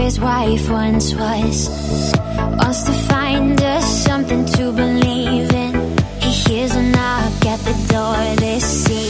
His 0.00 0.18
wife 0.18 0.70
once 0.70 1.14
was. 1.14 1.68
Wants 2.58 2.82
to 2.84 2.92
find 2.92 3.60
us 3.62 4.04
something 4.04 4.44
to 4.56 4.72
believe 4.72 5.52
in. 5.52 5.98
He 6.20 6.30
hears 6.30 6.74
a 6.74 6.82
knock 6.82 7.46
at 7.46 7.60
the 7.60 7.76
door 7.92 8.36
this 8.36 8.88
evening. 8.88 9.09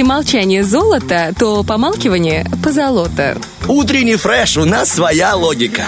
Если 0.00 0.08
молчание 0.08 0.64
золото, 0.64 1.34
то 1.38 1.62
помалкивание 1.62 2.46
позолото. 2.64 3.36
Утренний 3.68 4.16
фреш, 4.16 4.56
у 4.56 4.64
нас 4.64 4.90
своя 4.90 5.34
логика. 5.34 5.82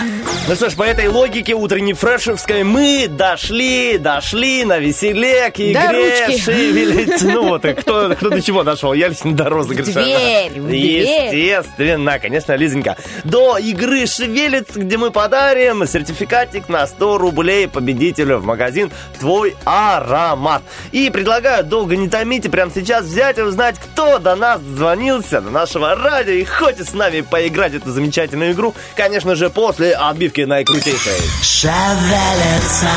Ну 0.49 0.57
что 0.57 0.69
ж, 0.69 0.75
по 0.75 0.83
этой 0.83 1.07
логике 1.07 1.55
утренней 1.55 1.93
фрешевской 1.93 2.65
мы 2.65 3.07
дошли, 3.09 3.97
дошли 3.97 4.65
на 4.65 4.81
веселе 4.81 5.51
к 5.53 5.61
игре 5.61 6.27
ручки. 6.27 6.43
шевелить. 6.43 7.23
Ну 7.23 7.49
вот, 7.51 7.63
кто, 7.81 8.11
кто 8.17 8.29
до 8.29 8.43
чего 8.43 8.65
дошел? 8.65 8.93
Я 8.93 9.07
лично 9.09 9.35
до 9.35 9.49
розыгрыша. 9.49 9.93
Дверь. 9.93 10.59
Естественно, 10.59 12.19
конечно, 12.19 12.57
Лизонька. 12.57 12.97
До 13.23 13.57
игры 13.57 14.05
«Шевелец», 14.07 14.67
где 14.75 14.97
мы 14.97 15.13
подарим 15.13 15.87
сертификатик 15.87 16.69
на 16.69 16.89
100 16.89 17.19
рублей 17.19 17.69
победителю 17.69 18.39
в 18.39 18.45
магазин 18.45 18.91
«Твой 19.21 19.55
аромат». 19.65 20.63
И 20.91 21.09
предлагаю 21.11 21.63
долго 21.63 21.97
не 21.97 22.09
томить 22.09 22.47
и 22.47 22.49
прямо 22.49 22.73
сейчас 22.75 23.05
взять 23.05 23.39
и 23.39 23.43
узнать, 23.43 23.77
кто 23.79 24.19
до 24.19 24.35
нас 24.35 24.61
звонился, 24.61 25.41
до 25.41 25.51
нашего 25.51 25.95
радио 25.95 26.33
и 26.33 26.45
хочет 26.45 26.89
с 26.89 26.95
нами 26.95 27.21
поиграть 27.21 27.75
эту 27.75 27.93
замечательную 27.93 28.53
игру. 28.53 28.75
Конечно 28.97 29.37
же, 29.37 29.49
после 29.49 29.95
отбивки 30.33 30.43
наикрутейшей. 30.43 31.21
Шевелится 31.43 32.91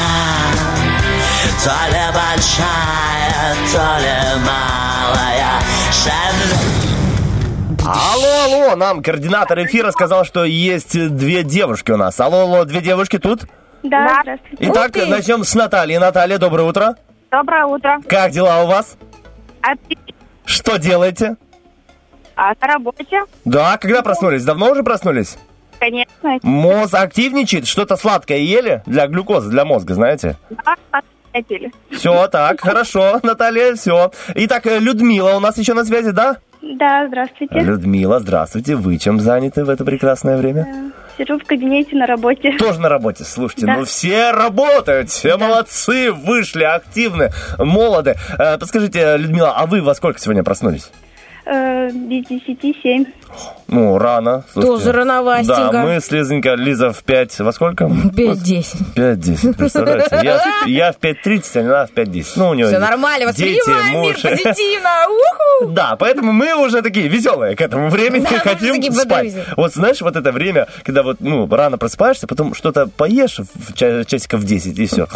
То 1.63 1.75
ли 1.91 2.05
большая, 2.13 3.55
то 3.71 3.99
ли 3.99 4.15
малая 4.45 5.61
Шевелится 5.91 6.75
Алло, 7.87 8.43
алло, 8.45 8.75
нам 8.75 9.03
координатор 9.03 9.63
эфира 9.63 9.91
сказал, 9.91 10.25
что 10.25 10.43
есть 10.43 10.93
две 11.15 11.43
девушки 11.43 11.91
у 11.91 11.97
нас. 11.97 12.19
Алло, 12.19 12.41
алло, 12.41 12.65
две 12.65 12.81
девушки 12.81 13.19
тут? 13.19 13.41
Да, 13.83 14.21
здравствуйте. 14.23 14.57
Итак, 14.59 14.95
начнем 15.07 15.43
с 15.43 15.53
Натальи. 15.53 15.97
Наталья, 15.97 16.39
доброе 16.39 16.63
утро. 16.63 16.95
Доброе 17.31 17.65
утро. 17.65 17.99
Как 18.07 18.31
дела 18.31 18.63
у 18.63 18.67
вас? 18.67 18.97
Отлично. 19.61 20.15
Что 20.45 20.77
делаете? 20.77 21.35
А 22.35 22.53
на 22.59 22.67
работе? 22.67 23.23
Да, 23.45 23.77
когда 23.77 24.01
проснулись? 24.01 24.43
Давно 24.43 24.71
уже 24.71 24.81
проснулись? 24.81 25.37
Конечно. 25.79 26.39
Мозг 26.43 26.93
активничает? 26.95 27.67
Что-то 27.67 27.97
сладкое 27.97 28.37
ели? 28.39 28.81
Для 28.85 29.07
глюкозы, 29.07 29.49
для 29.49 29.65
мозга, 29.65 29.93
знаете? 29.93 30.35
Да, 30.49 30.75
ответили. 31.31 31.71
Все, 31.91 32.27
так, 32.27 32.61
хорошо, 32.61 33.19
Наталья, 33.23 33.75
все. 33.75 34.11
Итак, 34.35 34.65
э, 34.67 34.79
Людмила 34.79 35.35
у 35.35 35.39
нас 35.39 35.57
еще 35.57 35.73
на 35.73 35.83
связи, 35.85 36.11
да? 36.11 36.37
Да, 36.61 37.07
здравствуйте. 37.07 37.59
Людмила, 37.59 38.19
здравствуйте. 38.19 38.75
Вы 38.75 38.97
чем 38.97 39.19
заняты 39.19 39.63
в 39.63 39.69
это 39.69 39.85
прекрасное 39.85 40.37
время? 40.37 40.91
Сижу 41.17 41.37
в 41.39 41.43
кабинете 41.45 41.95
на 41.95 42.07
работе. 42.07 42.51
Тоже 42.57 42.81
на 42.81 42.89
работе, 42.89 43.23
слушайте, 43.23 43.65
Да. 43.67 43.77
ну 43.77 43.85
все 43.85 44.31
работают, 44.31 45.09
все 45.09 45.37
молодцы, 45.37 46.11
вышли, 46.11 46.63
активны, 46.63 47.29
молоды. 47.57 48.15
Э, 48.37 48.57
подскажите, 48.57 49.15
Людмила, 49.17 49.53
а 49.55 49.65
вы 49.65 49.81
во 49.81 49.93
сколько 49.95 50.19
сегодня 50.19 50.43
проснулись? 50.43 50.89
Э, 51.45 51.89
без 51.91 52.25
десяти 52.25 52.75
семь. 52.81 53.05
Ну, 53.67 53.97
рано. 53.97 54.43
Тоже 54.53 54.91
рановастенько. 54.91 55.69
Да, 55.71 55.83
мы 55.83 55.99
с 55.99 56.11
Лизонька, 56.11 56.53
Лиза 56.53 56.93
в 56.93 57.03
5, 57.03 57.39
во 57.39 57.51
сколько? 57.51 57.85
5-10. 57.85 58.93
5-10, 58.95 59.53
представляете? 59.53 60.19
Я, 60.23 60.41
я 60.67 60.91
в 60.91 60.97
5.30, 60.97 61.59
она 61.61 61.85
в 61.87 61.91
5.10. 61.91 62.25
Ну, 62.35 62.49
у 62.49 62.53
нее 62.53 62.67
Все 62.67 62.77
нормально, 62.77 63.33
дети, 63.33 63.57
воспринимаем 63.59 64.01
мир 64.03 64.13
муж. 64.13 64.21
позитивно. 64.21 64.89
Уху! 65.09 65.71
Да, 65.71 65.95
поэтому 65.97 66.31
мы 66.31 66.53
уже 66.55 66.81
такие 66.83 67.07
веселые 67.07 67.55
к 67.55 67.61
этому 67.61 67.89
времени, 67.89 68.27
Да, 68.29 68.37
хотим 68.39 68.93
спать. 68.93 69.33
Вот 69.57 69.73
знаешь, 69.73 69.99
вот 70.01 70.15
это 70.15 70.31
время, 70.31 70.67
когда 70.83 71.01
вот, 71.01 71.17
ну, 71.19 71.47
рано 71.49 71.77
просыпаешься, 71.79 72.27
потом 72.27 72.53
что-то 72.53 72.85
поешь 72.87 73.39
в 73.39 73.73
ча- 73.73 74.03
часиков 74.05 74.43
10, 74.43 74.77
и 74.77 74.85
все. 74.85 75.07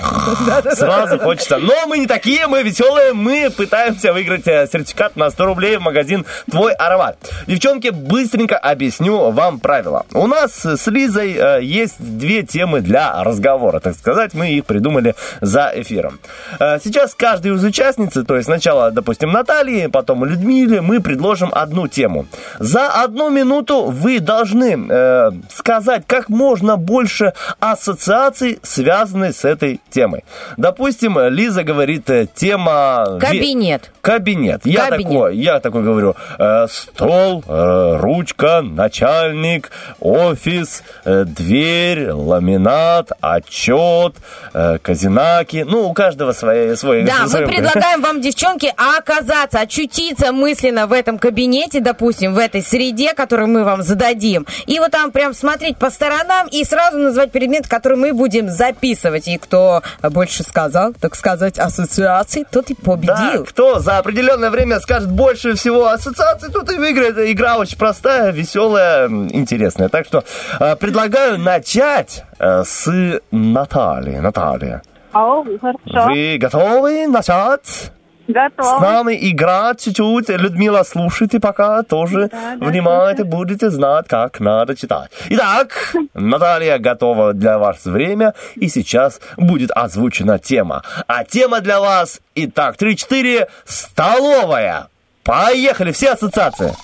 Сразу 0.74 1.20
хочется. 1.20 1.58
Но 1.58 1.86
мы 1.88 2.00
не 2.00 2.08
такие, 2.08 2.48
мы 2.48 2.64
веселые, 2.64 3.14
мы 3.14 3.50
пытаемся 3.56 4.12
выиграть 4.14 4.48
э, 4.48 4.68
сертификат 4.72 5.16
на 5.16 5.30
100 5.30 5.46
рублей 5.46 5.78
в 5.78 5.82
магазин 5.82 6.26
«Твой 6.50 6.74
аромат». 6.74 7.18
Девчонки, 7.48 7.90
быстренько 8.10 8.58
объясню 8.58 9.30
вам 9.32 9.60
правила. 9.60 10.06
У 10.14 10.26
нас 10.28 10.66
с 10.66 10.88
Лизой 10.88 11.34
э, 11.38 11.64
есть 11.64 11.96
две 12.00 12.42
темы 12.44 12.82
для 12.82 13.24
разговора, 13.24 13.80
так 13.80 13.96
сказать, 13.96 14.34
мы 14.34 14.50
их 14.50 14.66
придумали 14.66 15.14
за 15.42 15.72
эфиром. 15.76 16.20
Э, 16.60 16.80
Сейчас 16.84 17.14
каждый 17.14 17.54
из 17.54 17.64
участницы, 17.64 18.24
то 18.24 18.36
есть 18.36 18.46
сначала, 18.46 18.90
допустим, 18.92 19.32
Натальи, 19.32 19.88
потом 19.88 20.26
Людмиле, 20.26 20.82
мы 20.82 21.00
предложим 21.02 21.50
одну 21.52 21.88
тему. 21.88 22.26
За 22.58 22.88
одну 23.04 23.30
минуту 23.30 23.86
вы 23.86 24.20
должны 24.20 24.88
э, 24.90 25.32
сказать 25.54 26.04
как 26.08 26.30
можно 26.30 26.78
больше 26.78 27.34
ассоциаций, 27.60 28.60
связанных 28.64 29.36
с 29.36 29.46
этой 29.46 29.80
темой. 29.92 30.24
Допустим, 30.58 31.20
Лиза 31.30 31.64
говорит, 31.64 32.10
э, 32.10 32.28
тема... 32.34 33.20
Кабинет. 33.20 33.92
Кабинет. 34.02 34.62
Я 34.66 34.90
Кабинет. 34.90 35.04
такой, 35.12 35.38
я 35.38 35.60
такой 35.60 35.84
говорю, 35.84 36.16
э, 36.40 36.66
стол, 36.70 37.44
э, 37.48 37.89
ручка, 37.98 38.62
начальник, 38.62 39.72
офис, 40.00 40.84
э, 41.06 41.24
дверь, 41.26 42.12
ламинат, 42.12 43.12
отчет, 43.22 44.16
э, 44.54 44.78
казинаки. 44.82 45.66
Ну, 45.68 45.90
у 45.90 45.94
каждого 45.94 46.32
свои, 46.34 46.76
свой 46.76 47.04
Да, 47.04 47.24
мы 47.24 47.30
свой- 47.30 47.48
предлагаем 47.48 48.02
вам, 48.02 48.22
девчонки, 48.22 48.72
оказаться, 48.78 49.60
очутиться 49.62 50.32
мысленно 50.32 50.88
в 50.88 50.94
этом 50.94 51.18
кабинете, 51.20 51.80
допустим, 51.80 52.34
в 52.34 52.38
этой 52.38 52.62
среде, 52.62 53.14
которую 53.14 53.48
мы 53.50 53.64
вам 53.64 53.82
зададим. 53.82 54.46
И 54.68 54.80
вот 54.80 54.92
там 54.92 55.12
прям 55.12 55.34
смотреть 55.34 55.78
по 55.78 55.90
сторонам 55.90 56.48
и 56.48 56.64
сразу 56.64 56.98
назвать 56.98 57.32
предмет, 57.32 57.68
который 57.68 57.98
мы 57.98 58.14
будем 58.14 58.50
записывать. 58.50 59.28
И 59.28 59.38
кто 59.38 59.82
больше 60.04 60.44
сказал, 60.44 60.94
так 61.00 61.16
сказать, 61.16 61.58
ассоциаций, 61.60 62.46
тот 62.52 62.70
и 62.70 62.76
Да, 62.76 62.82
победил. 62.84 63.46
кто 63.46 63.80
за 63.80 63.98
определенное 63.98 64.50
время 64.50 64.80
скажет 64.80 65.10
больше 65.10 65.56
всего 65.56 65.88
ассоциаций, 65.88 66.50
тот 66.52 66.72
и 66.72 66.76
выиграет. 66.76 67.18
Игра 67.20 67.58
очень 67.58 67.78
простая, 67.80 68.32
веселая, 68.32 69.08
интересная. 69.08 69.90
Так 69.90 70.06
что 70.06 70.24
э, 70.60 70.76
предлагаю 70.76 71.40
начать 71.40 72.24
э, 72.38 72.64
с 72.64 73.20
Натальи. 73.32 74.18
Наталья, 74.18 74.84
О, 75.14 75.44
хорошо. 75.60 76.12
вы 76.12 76.38
готовы 76.38 77.08
начать? 77.08 77.92
С 78.28 78.32
Готово. 78.32 78.80
нами 78.80 79.18
играть 79.32 79.82
чуть-чуть. 79.84 80.30
Людмила, 80.30 80.84
слушайте 80.84 81.40
пока 81.40 81.82
тоже. 81.82 82.30
Внимайте, 82.60 83.24
будете 83.24 83.72
знать, 83.72 84.08
как 84.08 84.40
надо 84.40 84.76
читать. 84.76 85.10
Итак, 85.30 85.96
Наталья 86.14 86.78
готова 86.78 87.34
для 87.34 87.58
вас 87.58 87.86
время. 87.86 88.36
И 88.54 88.68
сейчас 88.70 89.20
будет 89.36 89.72
озвучена 89.74 90.38
тема. 90.38 90.84
А 91.08 91.24
тема 91.24 91.60
для 91.62 91.80
вас, 91.80 92.22
итак, 92.36 92.76
3-4, 92.80 93.48
столовая. 93.66 94.90
Поехали, 95.24 95.92
все 95.92 96.12
ассоциации. 96.12 96.76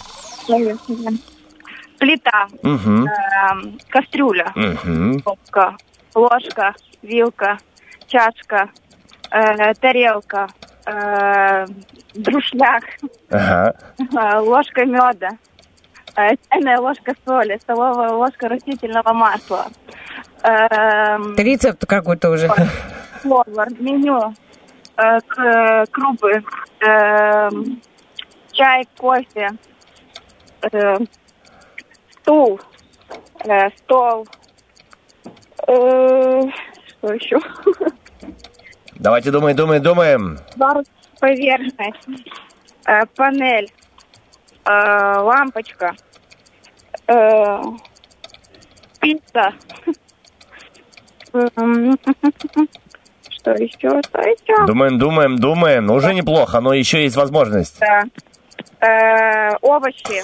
Плита. 2.00 2.48
Мгм. 2.62 3.06
эм, 3.08 3.78
Кастрюля. 3.90 4.52
Кнопка. 4.54 5.76
Ложка. 6.14 6.74
Вилка. 7.02 7.58
Чашка. 8.08 8.70
э, 9.32 9.74
Тарелка. 9.76 10.48
э, 10.86 11.66
Друшляк. 12.14 12.84
Ага. 13.32 13.74
э, 14.00 14.38
Ложка 14.40 14.86
меда. 14.86 15.30
э, 16.16 16.36
Чайная 16.50 16.80
ложка 16.80 17.14
соли. 17.26 17.58
Столовая 17.62 18.10
ложка 18.12 18.48
растительного 18.50 19.14
масла. 19.14 19.66
Это 20.44 21.20
рецепт 21.38 21.86
какой-то 21.86 22.30
уже. 22.30 22.48
Повар, 23.24 23.70
меню, 23.80 24.34
э, 24.98 25.20
к- 25.28 25.86
крупы, 25.92 26.44
эм, 26.82 27.82
чай, 28.52 28.88
кофе, 28.98 29.50
э, 30.72 30.98
стул, 32.12 32.60
э, 33.46 33.70
стол, 33.78 34.28
э, 35.68 36.42
что 36.88 37.14
еще? 37.14 37.40
Давайте 38.96 39.32
думаем, 39.32 39.56
думаем, 39.56 39.82
думаем. 39.84 40.38
Поверхность, 41.20 42.08
э, 42.86 43.06
панель, 43.16 43.72
э, 44.66 44.70
лампочка, 45.20 45.96
э, 47.08 47.62
пицца. 49.00 49.54
Что 53.30 53.52
еще? 53.52 54.02
Что 54.02 54.22
еще? 54.22 54.66
Думаем, 54.66 54.98
думаем, 54.98 55.38
думаем. 55.38 55.92
Уже 55.92 56.14
неплохо, 56.14 56.62
но 56.62 56.74
еще 56.74 57.04
есть 57.04 57.16
возможность. 57.16 57.80
Да. 57.80 58.04
Э, 58.82 59.56
овощи. 59.62 60.24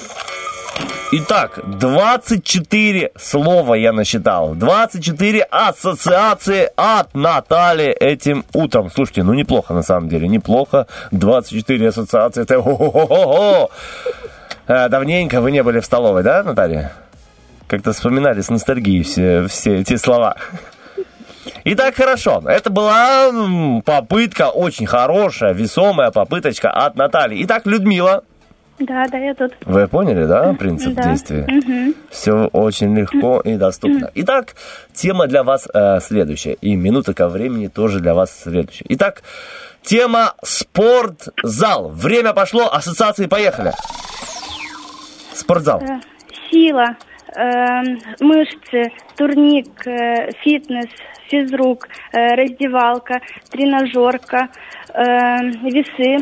Итак, 1.13 1.59
24 1.65 3.11
слова 3.17 3.73
я 3.75 3.91
насчитал. 3.91 4.55
24 4.55 5.41
ассоциации 5.43 6.69
от 6.77 7.13
Натальи 7.13 7.89
этим 7.89 8.45
утром. 8.53 8.89
Слушайте, 8.89 9.23
ну 9.23 9.33
неплохо 9.33 9.73
на 9.73 9.83
самом 9.83 10.07
деле, 10.07 10.27
неплохо. 10.29 10.87
24 11.11 11.89
ассоциации, 11.89 12.43
это 12.43 12.61
хо-хо-хо-хо. 12.61 13.71
А, 14.67 14.87
Давненько 14.87 15.41
вы 15.41 15.51
не 15.51 15.63
были 15.63 15.81
в 15.81 15.85
столовой, 15.85 16.23
да, 16.23 16.43
Наталья? 16.43 16.93
Как-то 17.67 17.91
вспоминали 17.91 18.39
с 18.39 18.49
ностальгией 18.49 19.03
все, 19.03 19.47
все 19.47 19.79
эти 19.79 19.97
слова. 19.97 20.35
Итак, 21.65 21.95
хорошо. 21.95 22.41
Это 22.45 22.69
была 22.69 23.31
попытка, 23.85 24.49
очень 24.49 24.85
хорошая, 24.85 25.53
весомая 25.53 26.11
попыточка 26.11 26.69
от 26.69 26.95
Натальи. 26.95 27.43
Итак, 27.45 27.65
Людмила, 27.65 28.23
Да, 28.79 29.05
да, 29.11 29.17
я 29.19 29.35
тут. 29.35 29.53
Вы 29.65 29.87
поняли, 29.87 30.25
да, 30.25 30.53
принцип 30.53 30.93
Да. 30.95 31.03
действия? 31.03 31.45
Мгм. 31.47 31.93
Все 32.09 32.47
очень 32.51 32.95
легко 32.97 33.39
и 33.41 33.55
доступно. 33.55 34.09
Итак, 34.15 34.55
тема 34.93 35.27
для 35.27 35.43
вас 35.43 35.67
э, 35.71 35.99
следующая. 36.01 36.53
И 36.61 36.75
минутка 36.75 37.27
времени 37.27 37.67
тоже 37.67 37.99
для 37.99 38.13
вас 38.15 38.31
следующая. 38.43 38.85
Итак, 38.89 39.21
тема 39.83 40.33
спортзал. 40.43 41.89
Время 41.89 42.33
пошло, 42.33 42.69
ассоциации 42.73 43.27
поехали. 43.27 43.71
Спортзал. 45.33 45.81
Э, 45.81 45.99
Сила, 46.51 46.95
эм, 47.35 47.99
мышцы, 48.19 48.91
турник, 49.15 49.87
э, 49.87 50.31
фитнес, 50.41 50.89
физрук, 51.29 51.87
э, 52.11 52.35
раздевалка, 52.35 53.21
тренажерка, 53.49 54.49
весы, 55.63 56.17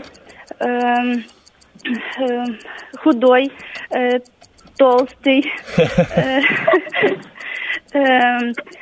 худой, 3.01 3.51
э, 3.91 4.19
толстый, 4.77 5.51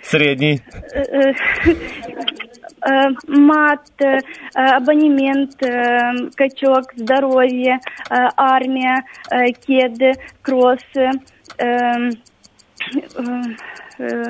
Средний. 0.03 0.61
мат, 3.27 3.89
абонемент, 4.53 5.55
качок, 6.35 6.93
здоровье, 6.95 7.79
э, 8.09 8.15
армия, 8.35 9.03
кеды, 9.65 10.13
кроссы, 10.41 11.11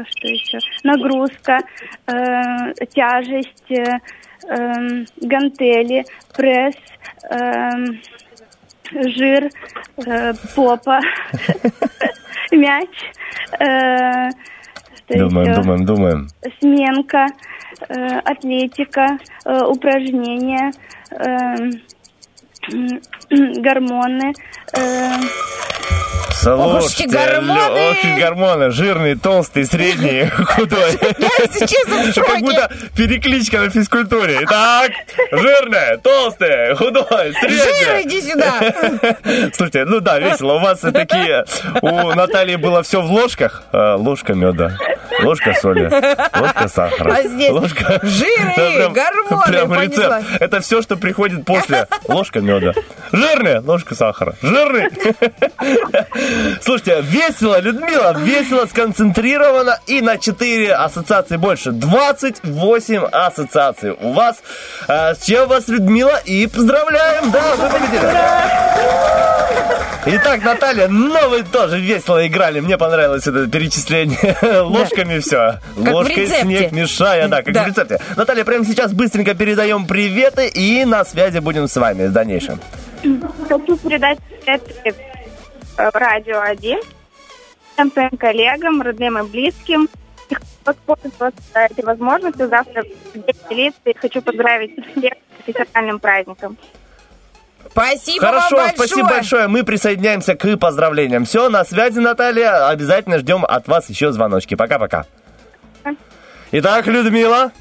что 0.10 0.28
еще? 0.28 0.60
Нагрузка, 0.84 1.60
э, 2.08 2.74
тяжесть, 2.96 3.70
э, 3.72 4.00
эм, 4.48 5.06
гантели, 5.22 6.06
пресс, 6.36 6.76
эм, 7.30 8.02
жир, 8.92 9.50
э, 10.06 10.34
попа, 10.56 11.00
мяч. 12.52 12.90
э, 13.60 14.30
Думаем, 15.10 15.54
думаем, 15.54 15.86
думаем. 15.86 16.28
сменка, 16.60 17.28
э, 17.90 18.20
атлетика, 18.20 19.18
э, 19.46 19.64
упражнения, 19.66 20.72
э, 21.12 21.56
гормоны. 23.62 24.34
Э, 26.46 26.80
Слушайте, 26.80 27.04
эти 27.04 27.12
гормоны! 27.14 27.90
ох 27.92 28.20
гормоны. 28.20 28.72
Жирный, 28.72 29.16
толстый, 29.16 29.66
средний, 29.66 30.28
худой. 30.46 30.92
если 31.40 31.66
честно, 31.66 32.04
в 32.04 32.10
Это 32.10 32.22
Как 32.22 32.40
будто 32.40 32.72
перекличка 32.96 33.60
на 33.60 33.70
физкультуре. 33.70 34.40
Итак, 34.42 34.92
жирная, 35.32 35.98
толстая, 35.98 36.76
худой, 36.76 37.34
средняя. 37.40 38.02
Жир, 38.02 38.02
иди 38.04 38.22
сюда. 38.22 38.60
Слушайте, 39.54 39.86
ну 39.86 40.00
да, 40.00 40.20
весело. 40.20 40.54
У 40.54 40.60
вас 40.60 40.80
такие... 40.80 41.46
У 41.82 42.14
Натальи 42.14 42.56
было 42.56 42.84
все 42.84 43.02
в 43.02 43.12
ложках. 43.12 43.64
А, 43.72 43.96
Ложка 43.96 44.34
меда, 44.34 44.78
ложка 45.22 45.54
соли, 45.54 45.90
ложка 46.40 46.68
сахара. 46.68 47.14
А 47.14 47.24
здесь 47.24 47.50
ложка... 47.52 48.00
жиры, 48.04 48.90
гормоны, 48.94 49.44
прям 49.48 49.74
рецепт. 49.74 50.26
Это 50.40 50.62
все, 50.62 50.82
что 50.82 50.96
приходит 50.98 51.46
после. 51.46 51.88
Ложка 52.08 52.40
меда. 52.40 52.74
Жирная, 53.12 53.62
ложка 53.62 53.96
сахара. 53.96 54.36
Жирный. 54.42 54.90
Слушайте, 56.62 57.02
весело, 57.02 57.60
Людмила, 57.60 58.18
весело, 58.20 58.66
сконцентрировано 58.66 59.80
и 59.88 60.02
на 60.02 60.18
4 60.18 60.74
ассоциации 60.74 61.38
больше. 61.38 61.72
28 61.72 63.04
ассоциаций 63.12 63.92
у 63.92 64.12
вас. 64.14 64.38
А, 64.88 65.14
С 65.16 65.24
чем 65.26 65.48
вас, 65.48 65.68
Людмила, 65.68 66.18
и 66.26 66.48
поздравляем, 66.48 67.32
да, 67.32 67.42
вы 67.56 67.70
победили. 67.70 68.12
Итак, 70.10 70.42
Наталья, 70.44 70.88
ну 70.88 71.30
вы 71.30 71.44
тоже 71.44 71.80
весело 71.80 72.26
играли. 72.26 72.62
Мне 72.62 72.78
понравилось 72.78 73.28
это 73.28 73.46
перечисление. 73.48 74.38
Ложками 74.64 75.20
все. 75.20 75.60
Ложкой 75.76 76.28
снег 76.28 76.72
мешая, 76.72 77.28
да, 77.28 77.42
как 77.44 77.54
Да. 77.54 77.64
в 77.64 77.68
рецепте. 77.68 78.00
Наталья, 78.16 78.46
прямо 78.46 78.64
сейчас 78.64 78.94
быстренько 78.94 79.34
передаем 79.34 79.86
приветы 79.86 80.48
и 80.48 80.86
на 80.86 81.04
связи 81.04 81.40
будем 81.40 81.68
с 81.68 81.76
вами 81.76 82.08
в 82.08 82.14
дальнейшем. 82.14 82.62
Хочу 83.50 83.76
передать 83.78 84.18
радио 85.78 86.42
1 86.42 86.80
всем 87.78 87.92
своим 87.92 88.18
коллегам, 88.18 88.82
родным 88.82 89.20
и 89.20 89.24
близким. 89.24 89.88
И 90.30 90.34
хочу 90.34 90.48
воспользоваться 90.66 91.60
этой 91.60 91.86
возможностью 91.86 92.50
завтра 92.50 92.84
День 93.14 93.24
милиции. 93.50 93.96
Хочу 94.00 94.22
поздравить 94.22 94.74
всех 94.96 95.14
с 95.40 95.44
профессиональным 95.44 96.00
праздником. 96.00 96.58
Спасибо 97.70 98.26
Хорошо, 98.26 98.56
вам 98.56 98.66
большое. 98.66 98.88
спасибо 98.88 99.10
большое. 99.10 99.48
Мы 99.48 99.64
присоединяемся 99.64 100.36
к 100.36 100.58
поздравлениям. 100.58 101.26
Все, 101.26 101.50
на 101.50 101.64
связи, 101.64 102.00
Наталья. 102.00 102.70
Обязательно 102.70 103.20
ждем 103.20 103.46
от 103.46 103.68
вас 103.68 103.90
еще 103.90 104.12
звоночки. 104.12 104.56
Пока-пока. 104.56 105.06
Итак, 106.52 106.88
Людмила. 106.88 107.52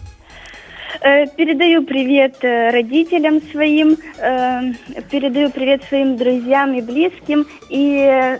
Э, 1.01 1.27
Передаю 1.37 1.83
привет 1.85 2.37
э, 2.43 2.71
родителям 2.71 3.41
своим, 3.51 3.97
э, 4.19 4.73
передаю 5.11 5.51
привет 5.51 5.83
своим 5.85 6.17
друзьям 6.17 6.75
и 6.75 6.81
близким 6.81 7.47
и 7.69 8.39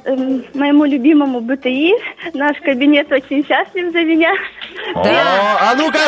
моему 0.55 0.85
любимому 0.85 1.41
БТИ. 1.41 1.93
Наш 2.35 2.59
кабинет 2.61 3.11
очень 3.13 3.45
счастлив 3.47 3.93
за 3.93 4.03
меня. 4.03 4.33
О, 4.95 5.01
а 5.61 5.75
ну-ка! 5.77 5.99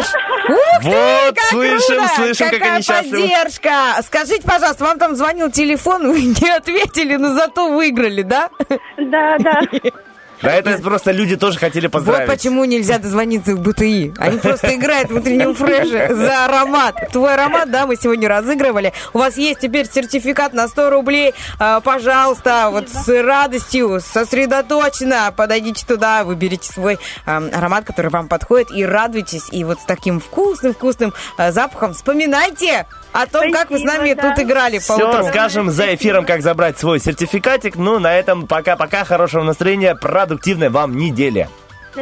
Вот, 0.49 1.35
как 1.35 1.45
слышим, 1.51 1.97
круто! 1.97 2.09
слышим, 2.15 2.47
как 2.51 2.59
Какая 2.59 2.75
они 2.75 2.83
счастливы. 2.83 3.23
поддержка! 3.23 3.73
Скажите, 4.03 4.43
пожалуйста, 4.47 4.85
вам 4.85 4.99
там 4.99 5.15
звонил 5.17 5.51
телефон, 5.51 6.09
вы 6.13 6.21
не 6.23 6.51
ответили, 6.51 7.17
но 7.17 7.35
зато 7.35 7.73
выиграли, 7.73 8.23
да? 8.23 8.51
Да, 8.97 9.37
да. 9.39 9.61
Да 10.43 10.53
это 10.53 10.79
просто 10.79 11.11
люди 11.11 11.37
тоже 11.37 11.59
хотели 11.59 11.87
Вот 11.87 11.93
поздравить. 11.93 12.29
почему 12.29 12.65
нельзя 12.65 12.99
дозвониться 12.99 13.55
в 13.55 13.61
БТИ. 13.61 14.15
Они 14.19 14.39
просто 14.39 14.75
играют 14.75 15.11
в 15.11 15.17
утреннем 15.17 15.55
фреше 15.55 16.15
за 16.15 16.45
аромат. 16.45 16.95
Твой 17.13 17.35
аромат, 17.35 17.71
да, 17.71 17.87
мы 17.87 17.97
сегодня 17.97 18.29
разыгрывали. 18.29 18.93
У 19.13 19.19
вас 19.19 19.37
есть 19.37 19.61
теперь 19.61 19.87
сертификат 19.91 20.53
на 20.53 20.69
100 20.69 20.91
рублей. 20.91 21.35
А, 21.59 21.81
Пожалуйста, 21.81 22.69
вот 22.71 22.89
с 22.89 23.09
радостью, 23.23 24.01
сосредоточенно 24.01 25.33
подойдите 25.37 25.85
туда, 25.87 26.25
выберите 26.25 26.71
свой 26.73 26.99
а, 27.27 27.39
аромат, 27.53 27.85
который 27.85 28.11
вам 28.11 28.29
подходит, 28.29 28.71
и 28.71 28.85
радуйтесь. 28.85 29.49
И 29.51 29.65
вот 29.65 29.81
с 29.81 29.85
таким 29.85 30.21
вкусным-вкусным 30.21 31.13
а, 31.37 31.53
запахом 31.53 31.95
вспоминайте 31.95 32.87
о 33.13 33.27
том, 33.27 33.51
как 33.53 33.71
вы 33.71 33.79
с 33.79 33.83
нами 33.83 34.13
Спасибо, 34.13 34.23
да. 34.23 34.35
тут 34.35 34.45
играли 34.45 34.79
по 34.79 34.95
Все, 34.95 35.09
утру. 35.09 35.29
скажем 35.29 35.71
за 35.71 35.95
эфиром, 35.95 36.25
как 36.25 36.43
забрать 36.43 36.79
свой 36.79 37.01
сертификатик. 37.01 37.77
Ну, 37.77 37.99
на 37.99 38.15
этом 38.15 38.47
пока-пока. 38.47 39.05
Хорошего 39.05 39.43
настроения, 39.43 39.95
продуктивной 39.95 40.69
вам 40.69 40.97
недели. 40.97 41.49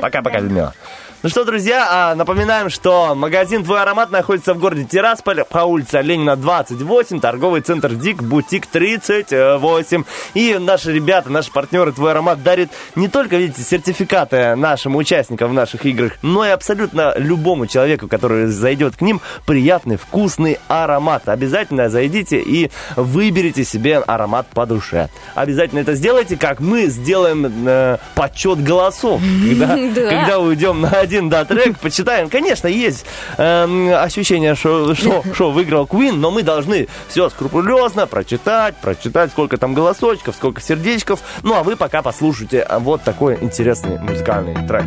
Пока-пока, 0.01 0.41
Людмила. 0.41 0.75
Ну 1.23 1.31
что, 1.31 1.45
друзья, 1.45 1.89
а, 1.91 2.15
напоминаем, 2.15 2.71
что 2.71 3.15
магазин 3.17 3.65
«Твой 3.65 3.81
аромат» 3.83 4.11
находится 4.13 4.55
в 4.55 4.59
городе 4.59 4.85
Тирасполь 4.85 5.43
по 5.49 5.61
улице 5.61 6.01
Ленина 6.01 6.37
28, 6.37 7.19
торговый 7.21 7.63
центр 7.63 7.95
«Дик», 7.95 8.23
бутик 8.23 8.67
38. 8.67 10.05
И 10.35 10.57
наши 10.61 10.93
ребята, 10.93 11.33
наши 11.33 11.51
партнеры 11.51 11.91
«Твой 11.93 12.13
аромат» 12.13 12.45
дарит 12.45 12.71
не 12.95 13.09
только, 13.09 13.37
видите, 13.37 13.63
сертификаты 13.63 14.55
нашим 14.55 14.95
участникам 14.95 15.51
в 15.51 15.55
наших 15.55 15.85
играх, 15.87 16.13
но 16.23 16.47
и 16.47 16.51
абсолютно 16.51 17.15
любому 17.17 17.67
человеку, 17.67 18.07
который 18.07 18.47
зайдет 18.47 18.95
к 18.97 19.01
ним, 19.01 19.21
приятный, 19.47 19.97
вкусный 19.97 20.59
аромат. 20.69 21.29
Обязательно 21.29 21.89
зайдите 21.89 22.39
и 22.39 22.71
выберите 22.95 23.65
себе 23.65 23.99
аромат 23.99 24.47
по 24.49 24.65
душе. 24.65 25.09
Обязательно 25.35 25.81
это 25.81 25.95
сделайте, 25.95 26.37
как 26.37 26.61
мы 26.61 26.87
сделаем 26.87 27.67
э, 27.67 27.97
подсчет 28.15 28.63
голосов. 28.63 29.21
Когда, 29.49 29.77
Да. 29.77 30.11
когда 30.11 30.39
уйдем 30.39 30.83
на 30.83 31.06
один 31.07 31.29
да, 31.29 31.45
трек, 31.45 31.79
почитаем. 31.81 32.29
Конечно, 32.29 32.67
есть 32.67 33.07
эм, 33.39 33.95
ощущение, 33.95 34.57
что, 34.57 34.95
что, 34.95 35.23
что 35.33 35.51
выиграл 35.53 35.85
Queen, 35.85 36.17
но 36.17 36.31
мы 36.33 36.43
должны 36.43 36.89
все 37.09 37.31
скрупулезно 37.31 38.07
прочитать, 38.07 38.77
прочитать, 38.77 39.31
сколько 39.31 39.57
там 39.57 39.73
голосочков, 39.73 40.35
сколько 40.35 40.61
сердечков. 40.61 41.21
Ну, 41.43 41.55
а 41.55 41.63
вы 41.63 41.77
пока 41.77 42.03
послушайте 42.03 42.67
вот 42.81 43.03
такой 43.05 43.39
интересный 43.41 43.99
музыкальный 44.01 44.55
трек. 44.67 44.87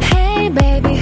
Hey 0.00 0.48
baby, 0.48 0.94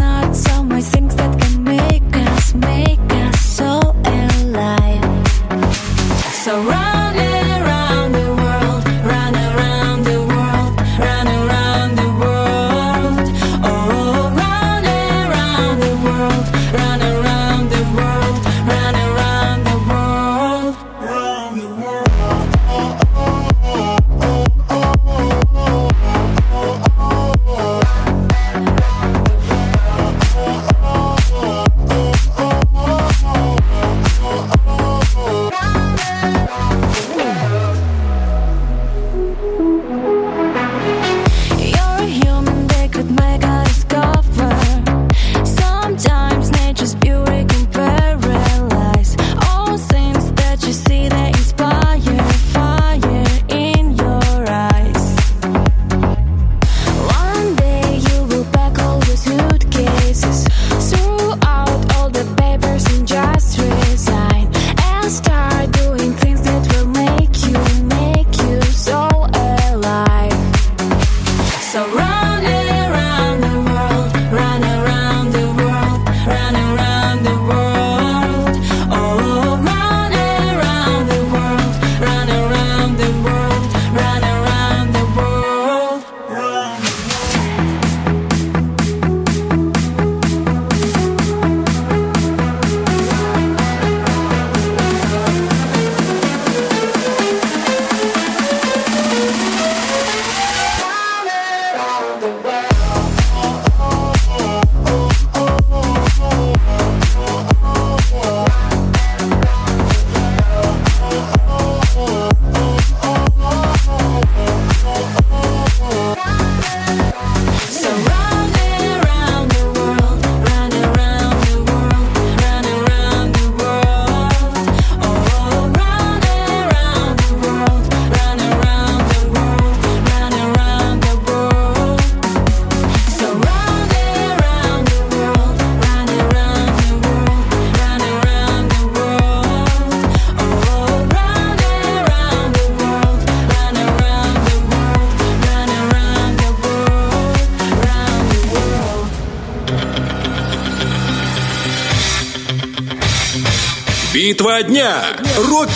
not 0.00 0.47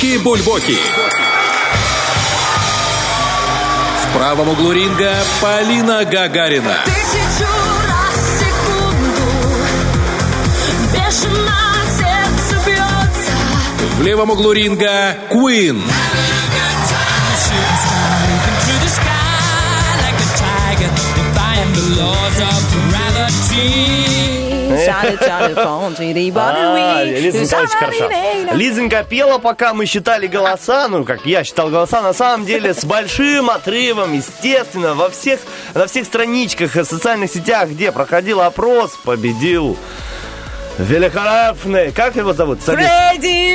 Бульбоки. 0.03 0.77
В 4.03 4.17
правом 4.17 4.49
углу 4.49 4.73
ринга 4.73 5.15
Полина 5.41 6.05
Гагарина. 6.05 6.79
В 13.97 14.03
левом 14.03 14.31
углу 14.31 14.51
ринга 14.51 15.17
Куин. 15.31 15.81
Like. 23.53 23.92
Чары, 24.93 25.17
чары, 25.19 25.55
фон, 25.55 25.95
Лизонька 27.21 27.57
очень 27.57 27.79
хороша. 27.79 28.55
Лизонька 28.55 29.05
пела, 29.05 29.39
пока 29.39 29.73
мы 29.73 29.87
считали 29.87 30.27
голоса, 30.27 30.89
ну, 30.89 31.05
как 31.05 31.25
я 31.25 31.45
считал 31.45 31.71
голоса, 31.71 32.03
на 32.03 32.13
самом 32.13 32.45
деле, 32.45 32.75
с 32.75 32.85
большим 32.85 33.51
отрывом, 33.51 34.13
естественно, 34.13 34.95
во 34.95 35.09
всех, 35.11 35.41
на 35.75 35.87
всех 35.87 36.07
страничках 36.07 36.77
и 36.77 36.85
социальных 36.85 37.31
сетях, 37.31 37.71
где 37.71 37.93
проходил 37.93 38.41
опрос, 38.41 38.93
победил 39.05 39.77
великолепный, 40.79 41.93
как 41.93 42.17
его 42.17 42.33
зовут? 42.33 42.61
Фред! 42.63 43.12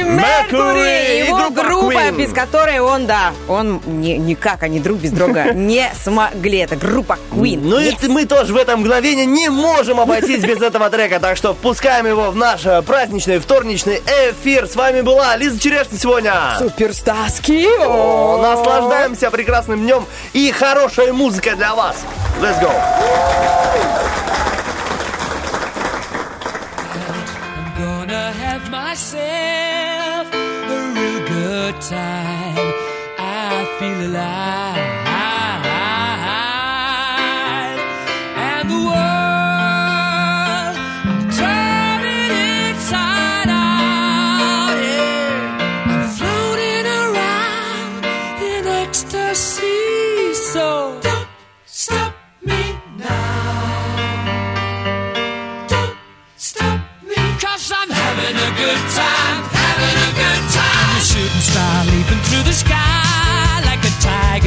Меркури! 0.07 1.27
Его 1.27 1.49
группа, 1.49 1.91
Queen. 1.91 2.17
без 2.17 2.33
которой 2.33 2.79
он, 2.79 3.05
да, 3.05 3.33
он 3.47 3.81
не, 3.85 4.17
никак, 4.17 4.63
они 4.63 4.79
друг 4.79 4.97
без 4.97 5.11
друга 5.11 5.53
не 5.53 5.89
смогли. 6.03 6.59
Это 6.59 6.75
группа 6.75 7.17
Queen. 7.31 7.59
Ну 7.63 7.79
yes. 7.79 7.97
и 8.03 8.07
мы 8.07 8.25
тоже 8.25 8.53
в 8.53 8.57
этом 8.57 8.81
мгновении 8.81 9.25
не 9.25 9.49
можем 9.49 9.99
обойтись 9.99 10.43
без 10.43 10.61
этого 10.61 10.89
трека, 10.89 11.19
так 11.19 11.37
что 11.37 11.53
впускаем 11.53 12.07
его 12.07 12.31
в 12.31 12.35
наш 12.35 12.65
э, 12.65 12.81
праздничный 12.81 13.39
вторничный 13.39 14.01
эфир. 14.29 14.67
С 14.67 14.75
вами 14.75 15.01
была 15.01 15.35
Лиза 15.35 15.59
Черешня 15.59 15.97
сегодня. 15.97 16.33
Суперстаски. 16.57 17.67
О, 17.85 18.41
наслаждаемся 18.41 19.29
прекрасным 19.31 19.81
днем 19.81 20.05
и 20.33 20.51
хорошей 20.51 21.11
музыкой 21.11 21.55
для 21.55 21.75
вас. 21.75 21.97
Let's 22.41 22.61
go. 22.61 22.71
myself 28.97 29.96
time 31.81 32.73
I 33.19 33.77
feel 33.79 34.09
alive. 34.09 35.06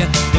get 0.01 0.30